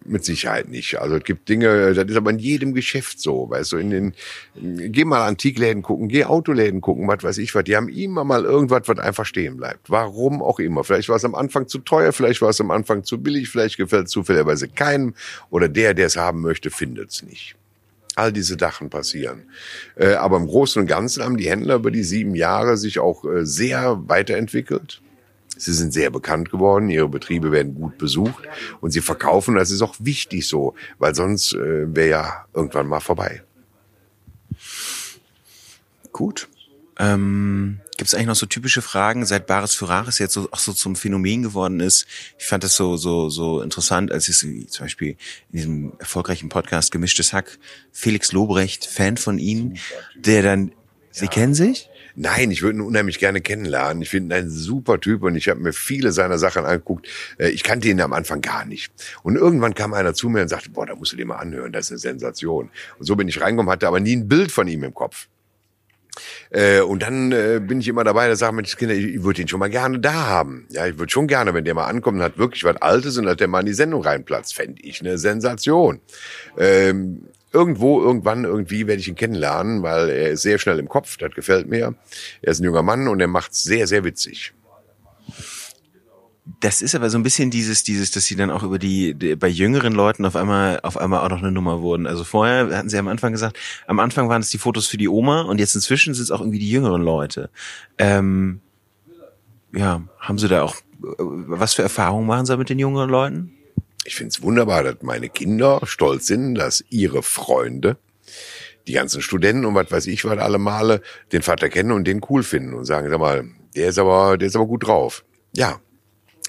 Mit 0.07 0.23
Sicherheit 0.23 0.69
nicht. 0.69 0.99
Also 0.99 1.15
es 1.15 1.23
gibt 1.23 1.49
Dinge, 1.49 1.95
das 1.95 2.05
ist 2.05 2.15
aber 2.15 2.29
in 2.29 2.37
jedem 2.37 2.75
Geschäft 2.75 3.19
so. 3.19 3.49
Weißt 3.49 3.71
du, 3.71 3.77
in 3.77 3.89
den, 3.89 4.13
geh 4.53 5.03
mal 5.03 5.25
Antikläden 5.25 5.81
gucken, 5.81 6.09
geh 6.09 6.25
Autoläden 6.25 6.79
gucken, 6.79 7.07
was 7.07 7.23
weiß 7.23 7.39
ich 7.39 7.55
was. 7.55 7.63
Die 7.63 7.75
haben 7.75 7.89
immer 7.89 8.23
mal 8.23 8.43
irgendwas, 8.43 8.83
was 8.85 8.99
einfach 8.99 9.25
stehen 9.25 9.57
bleibt. 9.57 9.89
Warum 9.89 10.43
auch 10.43 10.59
immer. 10.59 10.83
Vielleicht 10.83 11.09
war 11.09 11.15
es 11.15 11.25
am 11.25 11.33
Anfang 11.33 11.67
zu 11.67 11.79
teuer, 11.79 12.13
vielleicht 12.13 12.43
war 12.43 12.49
es 12.49 12.61
am 12.61 12.69
Anfang 12.69 13.03
zu 13.03 13.19
billig, 13.19 13.49
vielleicht 13.49 13.77
gefällt 13.77 14.05
es 14.05 14.11
zufälligerweise 14.11 14.67
keinem. 14.67 15.15
Oder 15.49 15.69
der, 15.69 15.95
der 15.95 16.05
es 16.05 16.17
haben 16.17 16.41
möchte, 16.41 16.69
findet 16.69 17.09
es 17.09 17.23
nicht. 17.23 17.55
All 18.15 18.31
diese 18.31 18.57
Sachen 18.59 18.91
passieren. 18.91 19.43
Äh, 19.95 20.13
aber 20.13 20.37
im 20.37 20.45
Großen 20.45 20.81
und 20.81 20.87
Ganzen 20.87 21.23
haben 21.23 21.37
die 21.37 21.49
Händler 21.49 21.75
über 21.75 21.89
die 21.89 22.03
sieben 22.03 22.35
Jahre 22.35 22.77
sich 22.77 22.99
auch 22.99 23.25
äh, 23.25 23.43
sehr 23.43 24.03
weiterentwickelt. 24.07 25.01
Sie 25.57 25.73
sind 25.73 25.93
sehr 25.93 26.09
bekannt 26.09 26.51
geworden, 26.51 26.89
ihre 26.89 27.09
Betriebe 27.09 27.51
werden 27.51 27.75
gut 27.75 27.97
besucht 27.97 28.43
und 28.81 28.91
sie 28.91 29.01
verkaufen. 29.01 29.55
Das 29.55 29.71
ist 29.71 29.81
auch 29.81 29.95
wichtig 29.99 30.47
so, 30.47 30.75
weil 30.99 31.15
sonst 31.15 31.53
äh, 31.53 31.95
wäre 31.95 32.09
ja 32.09 32.45
irgendwann 32.53 32.87
mal 32.87 32.99
vorbei. 32.99 33.43
Gut. 36.11 36.47
Ähm, 36.97 37.79
Gibt 37.97 38.07
es 38.07 38.13
eigentlich 38.13 38.27
noch 38.27 38.35
so 38.35 38.45
typische 38.45 38.81
Fragen, 38.81 39.25
seit 39.25 39.47
Bares 39.47 39.73
für 39.73 39.87
Rares 39.87 40.19
jetzt 40.19 40.33
so, 40.33 40.49
auch 40.51 40.59
so 40.59 40.73
zum 40.73 40.95
Phänomen 40.95 41.43
geworden 41.43 41.79
ist? 41.79 42.05
Ich 42.37 42.45
fand 42.45 42.63
das 42.63 42.75
so 42.75 42.97
so 42.97 43.29
so 43.29 43.61
interessant, 43.61 44.11
als 44.11 44.27
ich 44.27 44.37
zum 44.37 44.85
Beispiel 44.85 45.17
in 45.51 45.57
diesem 45.57 45.93
erfolgreichen 45.99 46.49
Podcast 46.49 46.91
Gemischtes 46.91 47.33
Hack 47.33 47.57
Felix 47.91 48.31
Lobrecht, 48.31 48.85
Fan 48.85 49.17
von 49.17 49.39
ihm, 49.39 49.75
der 50.15 50.41
dann, 50.41 50.71
Sie 51.11 51.27
kennen 51.27 51.53
sich? 51.53 51.89
Nein, 52.15 52.51
ich 52.51 52.61
würde 52.61 52.79
ihn 52.79 52.81
unheimlich 52.81 53.19
gerne 53.19 53.41
kennenlernen. 53.41 54.01
Ich 54.01 54.09
finde 54.09 54.35
ihn 54.35 54.43
ein 54.43 54.49
super 54.49 54.99
Typ 54.99 55.23
und 55.23 55.35
ich 55.35 55.49
habe 55.49 55.59
mir 55.59 55.73
viele 55.73 56.11
seiner 56.11 56.37
Sachen 56.37 56.65
angeguckt. 56.65 57.07
Äh, 57.37 57.49
ich 57.49 57.63
kannte 57.63 57.89
ihn 57.89 57.99
am 58.01 58.13
Anfang 58.13 58.41
gar 58.41 58.65
nicht. 58.65 58.91
Und 59.23 59.35
irgendwann 59.35 59.73
kam 59.75 59.93
einer 59.93 60.13
zu 60.13 60.29
mir 60.29 60.41
und 60.41 60.47
sagte, 60.47 60.69
boah, 60.69 60.85
da 60.85 60.95
musst 60.95 61.11
du 61.11 61.17
dir 61.17 61.25
mal 61.25 61.37
anhören, 61.37 61.71
das 61.71 61.85
ist 61.85 61.91
eine 61.91 61.99
Sensation. 61.99 62.69
Und 62.97 63.05
so 63.05 63.15
bin 63.15 63.27
ich 63.27 63.41
reingekommen, 63.41 63.71
hatte 63.71 63.87
aber 63.87 63.99
nie 63.99 64.15
ein 64.15 64.27
Bild 64.27 64.51
von 64.51 64.67
ihm 64.67 64.83
im 64.83 64.93
Kopf. 64.93 65.27
Äh, 66.49 66.81
und 66.81 67.01
dann 67.01 67.31
äh, 67.31 67.59
bin 67.61 67.79
ich 67.79 67.87
immer 67.87 68.03
dabei, 68.03 68.27
da 68.27 68.35
sagen 68.35 68.55
Mensch, 68.55 68.77
Kinder, 68.77 68.95
ich, 68.95 69.15
ich 69.15 69.23
würde 69.23 69.41
ihn 69.41 69.47
schon 69.47 69.59
mal 69.59 69.69
gerne 69.69 69.99
da 69.99 70.13
haben. 70.13 70.67
Ja, 70.69 70.87
ich 70.87 70.97
würde 70.97 71.11
schon 71.11 71.27
gerne, 71.27 71.53
wenn 71.53 71.65
der 71.65 71.73
mal 71.73 71.87
ankommt 71.87 72.17
und 72.17 72.23
hat 72.23 72.37
wirklich 72.37 72.63
was 72.63 72.77
Altes 72.77 73.17
und 73.17 73.27
hat 73.27 73.39
der 73.39 73.47
mal 73.47 73.59
in 73.59 73.65
die 73.65 73.73
Sendung 73.73 74.01
reinplatzt, 74.01 74.55
fände 74.55 74.81
ich 74.81 75.01
eine 75.01 75.17
Sensation. 75.17 75.99
Ähm, 76.57 77.27
irgendwo, 77.55 78.01
irgendwann, 78.01 78.43
irgendwie 78.43 78.85
werde 78.85 78.99
ich 78.99 79.07
ihn 79.07 79.15
kennenlernen, 79.15 79.81
weil 79.81 80.09
er 80.09 80.31
ist 80.31 80.41
sehr 80.41 80.59
schnell 80.59 80.77
im 80.77 80.89
Kopf, 80.89 81.17
das 81.17 81.33
gefällt 81.33 81.67
mir. 81.67 81.95
Er 82.41 82.51
ist 82.51 82.59
ein 82.59 82.65
junger 82.65 82.83
Mann 82.83 83.07
und 83.07 83.19
er 83.21 83.27
macht 83.27 83.55
sehr, 83.55 83.87
sehr 83.87 84.03
witzig. 84.03 84.53
Das 86.59 86.83
ist 86.83 86.93
aber 86.93 87.09
so 87.09 87.17
ein 87.17 87.23
bisschen 87.23 87.49
dieses, 87.49 87.83
dieses, 87.83 88.11
dass 88.11 88.25
sie 88.25 88.35
dann 88.35 88.51
auch 88.51 88.61
über 88.61 88.77
die, 88.77 89.15
die, 89.15 89.35
bei 89.35 89.47
jüngeren 89.47 89.93
Leuten 89.93 90.25
auf 90.25 90.35
einmal, 90.35 90.79
auf 90.83 90.97
einmal 90.97 91.21
auch 91.21 91.29
noch 91.29 91.39
eine 91.39 91.51
Nummer 91.51 91.81
wurden. 91.81 92.05
Also 92.05 92.23
vorher 92.23 92.77
hatten 92.77 92.89
sie 92.89 92.99
am 92.99 93.07
Anfang 93.07 93.31
gesagt, 93.31 93.57
am 93.87 93.99
Anfang 93.99 94.29
waren 94.29 94.41
es 94.41 94.51
die 94.51 94.59
Fotos 94.59 94.85
für 94.85 94.97
die 94.97 95.07
Oma 95.07 95.41
und 95.41 95.59
jetzt 95.59 95.73
inzwischen 95.73 96.13
sind 96.13 96.23
es 96.23 96.31
auch 96.31 96.41
irgendwie 96.41 96.59
die 96.59 96.69
jüngeren 96.69 97.01
Leute. 97.01 97.49
Ähm, 97.97 98.61
ja, 99.73 100.03
haben 100.19 100.37
sie 100.37 100.47
da 100.47 100.61
auch, 100.61 100.75
was 100.99 101.73
für 101.73 101.81
Erfahrungen 101.81 102.27
machen 102.27 102.45
sie 102.45 102.57
mit 102.57 102.69
den 102.69 102.79
jüngeren 102.79 103.09
Leuten? 103.09 103.54
Ich 104.05 104.15
finde 104.15 104.29
es 104.29 104.41
wunderbar, 104.43 104.83
dass 104.83 105.01
meine 105.01 105.29
Kinder 105.29 105.81
stolz 105.83 106.27
sind, 106.27 106.55
dass 106.55 106.85
ihre 106.89 107.23
Freunde, 107.23 107.97
die 108.87 108.93
ganzen 108.93 109.23
Studenten 109.23 109.65
und 109.65 109.73
was 109.73 109.91
weiß 109.91 110.05
ich 110.07 110.23
was 110.25 110.37
alle 110.37 110.59
Male, 110.59 111.01
den 111.31 111.41
Vater 111.41 111.69
kennen 111.69 111.91
und 111.91 112.05
den 112.05 112.21
cool 112.29 112.43
finden 112.43 112.75
und 112.75 112.85
sagen, 112.85 113.09
sag 113.09 113.19
mal, 113.19 113.45
der 113.75 113.89
ist 113.89 113.97
aber, 113.97 114.37
der 114.37 114.47
ist 114.47 114.55
aber 114.55 114.67
gut 114.67 114.85
drauf. 114.85 115.25
Ja, 115.53 115.81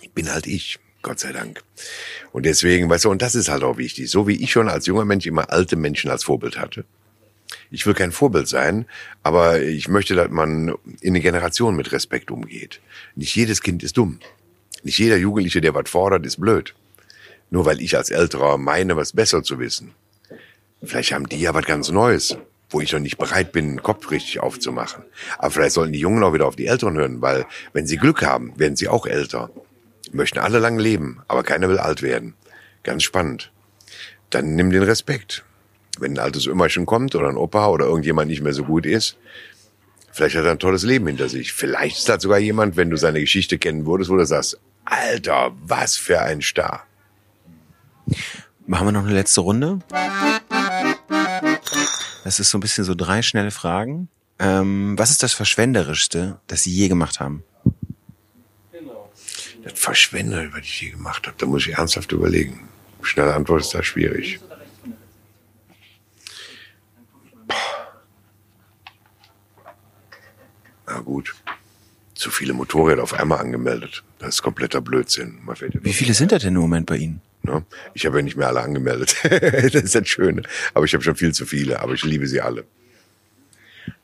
ich 0.02 0.10
bin 0.12 0.30
halt 0.30 0.46
ich. 0.46 0.78
Gott 1.00 1.20
sei 1.20 1.32
Dank. 1.32 1.62
Und 2.32 2.46
deswegen, 2.46 2.90
weißt 2.90 3.04
du, 3.04 3.10
und 3.10 3.22
das 3.22 3.36
ist 3.36 3.48
halt 3.48 3.62
auch 3.62 3.78
wichtig. 3.78 4.10
So 4.10 4.26
wie 4.26 4.42
ich 4.42 4.50
schon 4.50 4.68
als 4.68 4.86
junger 4.86 5.04
Mensch 5.04 5.24
immer 5.24 5.50
alte 5.50 5.76
Menschen 5.76 6.10
als 6.10 6.24
Vorbild 6.24 6.58
hatte. 6.58 6.84
Ich 7.70 7.86
will 7.86 7.94
kein 7.94 8.10
Vorbild 8.10 8.48
sein, 8.48 8.86
aber 9.22 9.62
ich 9.62 9.88
möchte, 9.88 10.16
dass 10.16 10.30
man 10.30 10.74
in 11.00 11.12
eine 11.12 11.20
Generation 11.20 11.76
mit 11.76 11.92
Respekt 11.92 12.32
umgeht. 12.32 12.80
Nicht 13.14 13.36
jedes 13.36 13.62
Kind 13.62 13.84
ist 13.84 13.96
dumm. 13.96 14.18
Nicht 14.82 14.98
jeder 14.98 15.16
Jugendliche, 15.16 15.60
der 15.60 15.74
was 15.74 15.88
fordert, 15.88 16.26
ist 16.26 16.40
blöd. 16.40 16.74
Nur 17.50 17.64
weil 17.64 17.80
ich 17.80 17.96
als 17.96 18.10
Älterer 18.10 18.58
meine, 18.58 18.96
was 18.96 19.12
besser 19.12 19.42
zu 19.42 19.58
wissen. 19.58 19.94
Vielleicht 20.82 21.12
haben 21.12 21.28
die 21.28 21.40
ja 21.40 21.54
was 21.54 21.64
ganz 21.64 21.90
Neues, 21.90 22.36
wo 22.70 22.80
ich 22.80 22.92
noch 22.92 23.00
nicht 23.00 23.18
bereit 23.18 23.52
bin, 23.52 23.68
den 23.68 23.82
Kopf 23.82 24.10
richtig 24.10 24.40
aufzumachen. 24.40 25.04
Aber 25.38 25.50
vielleicht 25.50 25.72
sollten 25.72 25.92
die 25.92 26.00
Jungen 26.00 26.22
auch 26.22 26.32
wieder 26.32 26.46
auf 26.46 26.56
die 26.56 26.66
Älteren 26.66 26.96
hören, 26.96 27.22
weil 27.22 27.46
wenn 27.72 27.86
sie 27.86 27.96
Glück 27.96 28.22
haben, 28.22 28.58
werden 28.58 28.76
sie 28.76 28.88
auch 28.88 29.06
älter. 29.06 29.50
Möchten 30.12 30.38
alle 30.38 30.58
lang 30.58 30.78
leben, 30.78 31.22
aber 31.28 31.42
keiner 31.42 31.68
will 31.68 31.78
alt 31.78 32.02
werden. 32.02 32.34
Ganz 32.82 33.02
spannend. 33.02 33.52
Dann 34.30 34.54
nimm 34.54 34.70
den 34.70 34.82
Respekt. 34.82 35.44
Wenn 35.98 36.12
ein 36.12 36.18
altes 36.18 36.46
Ömmerchen 36.46 36.86
kommt 36.86 37.14
oder 37.14 37.28
ein 37.28 37.36
Opa 37.36 37.68
oder 37.68 37.86
irgendjemand 37.86 38.28
nicht 38.28 38.42
mehr 38.42 38.52
so 38.52 38.64
gut 38.64 38.86
ist, 38.86 39.16
vielleicht 40.12 40.36
hat 40.36 40.44
er 40.44 40.52
ein 40.52 40.58
tolles 40.58 40.82
Leben 40.82 41.06
hinter 41.06 41.28
sich. 41.28 41.52
Vielleicht 41.52 41.98
ist 41.98 42.08
das 42.08 42.22
sogar 42.22 42.38
jemand, 42.38 42.76
wenn 42.76 42.90
du 42.90 42.96
seine 42.96 43.20
Geschichte 43.20 43.58
kennen 43.58 43.86
würdest, 43.86 44.10
wo 44.10 44.16
du 44.16 44.26
sagst, 44.26 44.58
Alter, 44.84 45.52
was 45.62 45.96
für 45.96 46.20
ein 46.20 46.42
Star. 46.42 46.86
Machen 48.66 48.86
wir 48.86 48.92
noch 48.92 49.04
eine 49.04 49.14
letzte 49.14 49.40
Runde? 49.40 49.80
Das 52.24 52.40
ist 52.40 52.50
so 52.50 52.58
ein 52.58 52.60
bisschen 52.60 52.84
so 52.84 52.94
drei 52.94 53.22
schnelle 53.22 53.50
Fragen. 53.50 54.08
Ähm, 54.38 54.98
was 54.98 55.10
ist 55.10 55.22
das 55.22 55.32
Verschwenderischste, 55.32 56.40
das 56.46 56.64
Sie 56.64 56.72
je 56.72 56.88
gemacht 56.88 57.20
haben? 57.20 57.44
Genau. 58.72 59.10
Das 59.62 59.78
Verschwender, 59.78 60.52
was 60.52 60.60
ich 60.60 60.80
je 60.82 60.90
gemacht 60.90 61.26
habe, 61.26 61.36
da 61.38 61.46
muss 61.46 61.66
ich 61.66 61.74
ernsthaft 61.74 62.12
überlegen. 62.12 62.68
Schnelle 63.02 63.34
Antwort 63.34 63.60
ist 63.60 63.74
da 63.74 63.82
schwierig. 63.82 64.40
Boah. 67.46 67.56
Na 70.86 70.98
gut. 71.00 71.34
Zu 72.16 72.30
viele 72.30 72.54
Motorräder 72.54 73.02
auf 73.02 73.12
einmal 73.12 73.38
angemeldet. 73.40 74.02
Das 74.18 74.36
ist 74.36 74.42
kompletter 74.42 74.80
Blödsinn. 74.80 75.38
Wie 75.82 75.92
viele 75.92 76.14
sind 76.14 76.32
das 76.32 76.42
denn 76.42 76.54
im 76.54 76.62
Moment 76.62 76.86
bei 76.86 76.96
Ihnen? 76.96 77.20
Ne? 77.42 77.62
Ich 77.92 78.06
habe 78.06 78.16
ja 78.16 78.22
nicht 78.22 78.36
mehr 78.36 78.48
alle 78.48 78.62
angemeldet. 78.62 79.16
das 79.22 79.74
ist 79.74 79.94
das 79.94 80.08
Schöne. 80.08 80.42
Aber 80.72 80.86
ich 80.86 80.94
habe 80.94 81.04
schon 81.04 81.14
viel 81.14 81.34
zu 81.34 81.44
viele. 81.44 81.78
Aber 81.80 81.92
ich 81.92 82.02
liebe 82.04 82.26
sie 82.26 82.40
alle. 82.40 82.64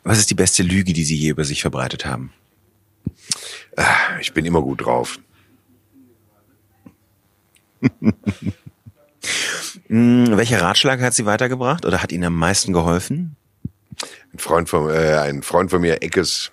Was 0.04 0.18
ist 0.18 0.28
die 0.28 0.34
beste 0.34 0.62
Lüge, 0.62 0.92
die 0.92 1.04
Sie 1.04 1.16
je 1.16 1.30
über 1.30 1.44
sich 1.44 1.62
verbreitet 1.62 2.04
haben? 2.04 2.32
Ah, 3.76 4.18
ich 4.20 4.34
bin 4.34 4.44
immer 4.44 4.60
gut 4.60 4.84
drauf. 4.84 5.18
Hm, 9.88 10.36
welcher 10.36 10.60
Ratschlag 10.60 11.00
hat 11.00 11.14
Sie 11.14 11.24
weitergebracht 11.24 11.86
oder 11.86 12.02
hat 12.02 12.12
Ihnen 12.12 12.24
am 12.24 12.36
meisten 12.36 12.72
geholfen? 12.72 13.36
Ein 14.32 14.38
Freund 14.38 14.68
von, 14.68 14.90
äh, 14.90 15.16
ein 15.16 15.42
Freund 15.42 15.70
von 15.70 15.80
mir, 15.80 16.02
Eckes, 16.02 16.50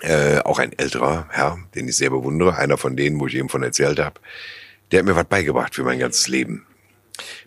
äh, 0.00 0.38
auch 0.40 0.58
ein 0.58 0.72
älterer 0.78 1.26
Herr, 1.30 1.58
den 1.74 1.88
ich 1.88 1.96
sehr 1.96 2.10
bewundere, 2.10 2.56
einer 2.56 2.78
von 2.78 2.96
denen, 2.96 3.18
wo 3.20 3.26
ich 3.26 3.34
eben 3.34 3.48
von 3.48 3.62
erzählt 3.62 3.98
habe, 3.98 4.20
der 4.90 5.00
hat 5.00 5.06
mir 5.06 5.16
was 5.16 5.26
beigebracht 5.26 5.74
für 5.74 5.84
mein 5.84 5.98
ganzes 5.98 6.28
Leben. 6.28 6.66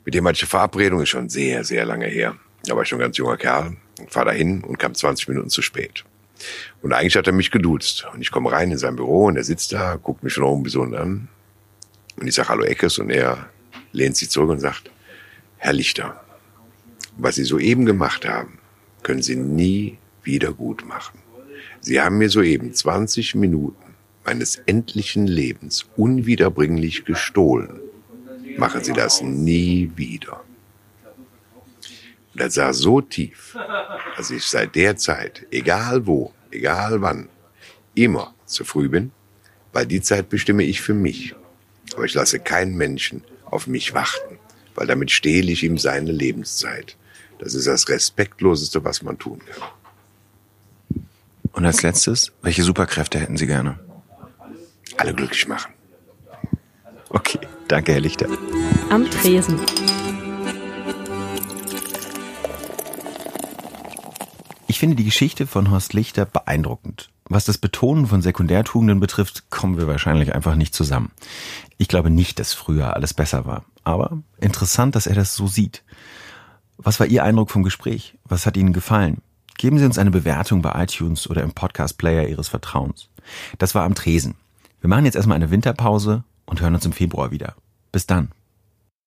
Mit 0.06 0.14
dem 0.14 0.28
hatte 0.28 0.36
ich 0.36 0.44
eine 0.44 0.50
Verabredung, 0.50 1.02
ist 1.02 1.10
schon 1.10 1.30
sehr, 1.30 1.64
sehr 1.64 1.86
lange 1.86 2.08
her. 2.08 2.36
Da 2.66 2.76
war 2.76 2.84
ich 2.84 2.90
schon 2.90 3.00
ein 3.00 3.04
ganz 3.04 3.18
junger 3.18 3.38
Kerl, 3.38 3.78
fahr 4.08 4.26
dahin 4.26 4.64
und 4.64 4.78
kam 4.78 4.94
20 4.94 5.28
Minuten 5.30 5.50
zu 5.50 5.62
spät. 5.62 6.04
Und 6.82 6.94
eigentlich 6.94 7.16
hat 7.16 7.28
er 7.28 7.34
mich 7.34 7.52
geduzt. 7.52 8.06
Und 8.14 8.22
ich 8.22 8.32
komme 8.32 8.52
rein 8.52 8.72
in 8.72 8.78
sein 8.78 8.96
Büro 8.96 9.26
und 9.26 9.38
er 9.38 9.44
sitzt 9.44 9.74
da, 9.74 9.96
guckt 9.96 10.24
mich 10.24 10.34
schon 10.34 10.44
oben 10.44 10.70
unten 10.76 10.96
an. 10.96 11.28
Und 12.20 12.28
ich 12.28 12.36
sage 12.36 12.50
Hallo 12.50 12.64
Eckes 12.64 13.00
und 13.00 13.10
er 13.10 13.50
lehnt 13.94 14.18
sich 14.18 14.30
zurück 14.30 14.50
und 14.50 14.60
sagt, 14.60 14.92
Herr 15.58 15.74
Lichter, 15.74 16.22
was 17.18 17.36
Sie 17.36 17.44
soeben 17.44 17.86
gemacht 17.86 18.28
haben, 18.28 18.60
können 19.04 19.22
Sie 19.22 19.36
nie 19.36 19.98
wieder 20.24 20.54
gut 20.54 20.86
machen. 20.86 21.21
Sie 21.84 22.00
haben 22.00 22.20
mir 22.20 22.30
soeben 22.30 22.74
20 22.74 23.34
Minuten 23.36 23.96
meines 24.24 24.58
endlichen 24.68 25.26
Lebens 25.26 25.88
unwiederbringlich 25.98 27.06
gestohlen. 27.06 27.80
Machen 28.58 28.84
Sie 28.84 28.94
das 28.94 29.22
nie 29.24 29.92
wieder. 29.96 30.44
Und 32.34 32.42
das 32.42 32.54
saß 32.54 32.78
so 32.78 33.02
tief, 33.02 33.58
dass 34.16 34.30
ich 34.30 34.46
seit 34.46 34.76
der 34.76 34.96
Zeit, 34.96 35.48
egal 35.50 36.06
wo, 36.06 36.34
egal 36.52 37.02
wann, 37.02 37.30
immer 37.96 38.36
zu 38.46 38.64
früh 38.64 38.88
bin, 38.88 39.12
weil 39.74 39.88
die 39.88 40.02
Zeit 40.02 40.30
bestimme 40.30 40.64
ich 40.64 40.82
für 40.82 40.94
mich. 40.94 41.34
Aber 41.96 42.06
ich 42.06 42.14
lasse 42.14 42.40
keinen 42.40 42.78
Menschen 42.78 43.24
auf 43.46 43.66
mich 43.66 43.96
warten, 43.96 44.38
weil 44.76 44.86
damit 44.86 45.10
stehle 45.10 45.52
ich 45.52 45.64
ihm 45.64 45.80
seine 45.80 46.12
Lebenszeit. 46.12 46.96
Das 47.40 47.56
ist 47.56 47.66
das 47.66 47.90
Respektloseste, 47.90 48.84
was 48.84 49.02
man 49.02 49.18
tun 49.18 49.40
kann. 49.40 49.81
Und 51.54 51.66
als 51.66 51.82
letztes, 51.82 52.32
welche 52.42 52.64
Superkräfte 52.64 53.20
hätten 53.20 53.38
Sie 53.38 53.48
gerne? 53.48 53.80
Alle 54.98 55.14
glücklich 55.14 55.48
machen. 55.48 55.74
Okay, 57.10 57.40
danke, 57.68 57.94
Herr 57.94 58.00
Lichter. 58.00 58.28
Am 58.90 59.10
Tresen. 59.10 59.60
Ich 64.68 64.80
finde 64.80 64.96
die 64.96 65.04
Geschichte 65.04 65.46
von 65.46 65.70
Horst 65.70 65.94
Lichter 65.94 66.26
beeindruckend. 66.26 67.10
Was 67.26 67.46
das 67.46 67.58
Betonen 67.58 68.08
von 68.08 68.22
Sekundärtugenden 68.22 69.00
betrifft, 69.00 69.50
kommen 69.50 69.78
wir 69.78 69.88
wahrscheinlich 69.88 70.34
einfach 70.34 70.56
nicht 70.56 70.74
zusammen. 70.74 71.12
Ich 71.78 71.88
glaube 71.88 72.10
nicht, 72.10 72.40
dass 72.40 72.54
früher 72.54 72.96
alles 72.96 73.14
besser 73.14 73.46
war. 73.46 73.64
Aber 73.84 74.22
interessant, 74.40 74.96
dass 74.96 75.08
er 75.08 75.16
das 75.16 75.36
so 75.36 75.48
sieht. 75.48 75.84
Was 76.78 77.00
war 77.00 77.08
Ihr 77.08 77.24
Eindruck 77.24 77.52
vom 77.52 77.64
Gespräch? 77.64 78.18
Was 78.26 78.46
hat 78.46 78.58
Ihnen 78.58 78.74
gefallen? 78.74 79.22
Geben 79.62 79.78
Sie 79.78 79.86
uns 79.86 80.00
eine 80.00 80.10
Bewertung 80.10 80.64
bei 80.64 80.72
iTunes 80.82 81.30
oder 81.30 81.44
im 81.44 81.52
Podcast-Player 81.52 82.28
Ihres 82.28 82.48
Vertrauens. 82.48 83.10
Das 83.60 83.76
war 83.76 83.84
am 83.84 83.94
Tresen. 83.94 84.34
Wir 84.80 84.88
machen 84.88 85.06
jetzt 85.06 85.14
erstmal 85.14 85.36
eine 85.36 85.52
Winterpause 85.52 86.24
und 86.48 86.62
hören 86.62 86.74
uns 86.74 86.88
im 86.88 86.94
Februar 86.94 87.30
wieder. 87.30 87.54
Bis 87.92 88.08
dann. 88.08 88.32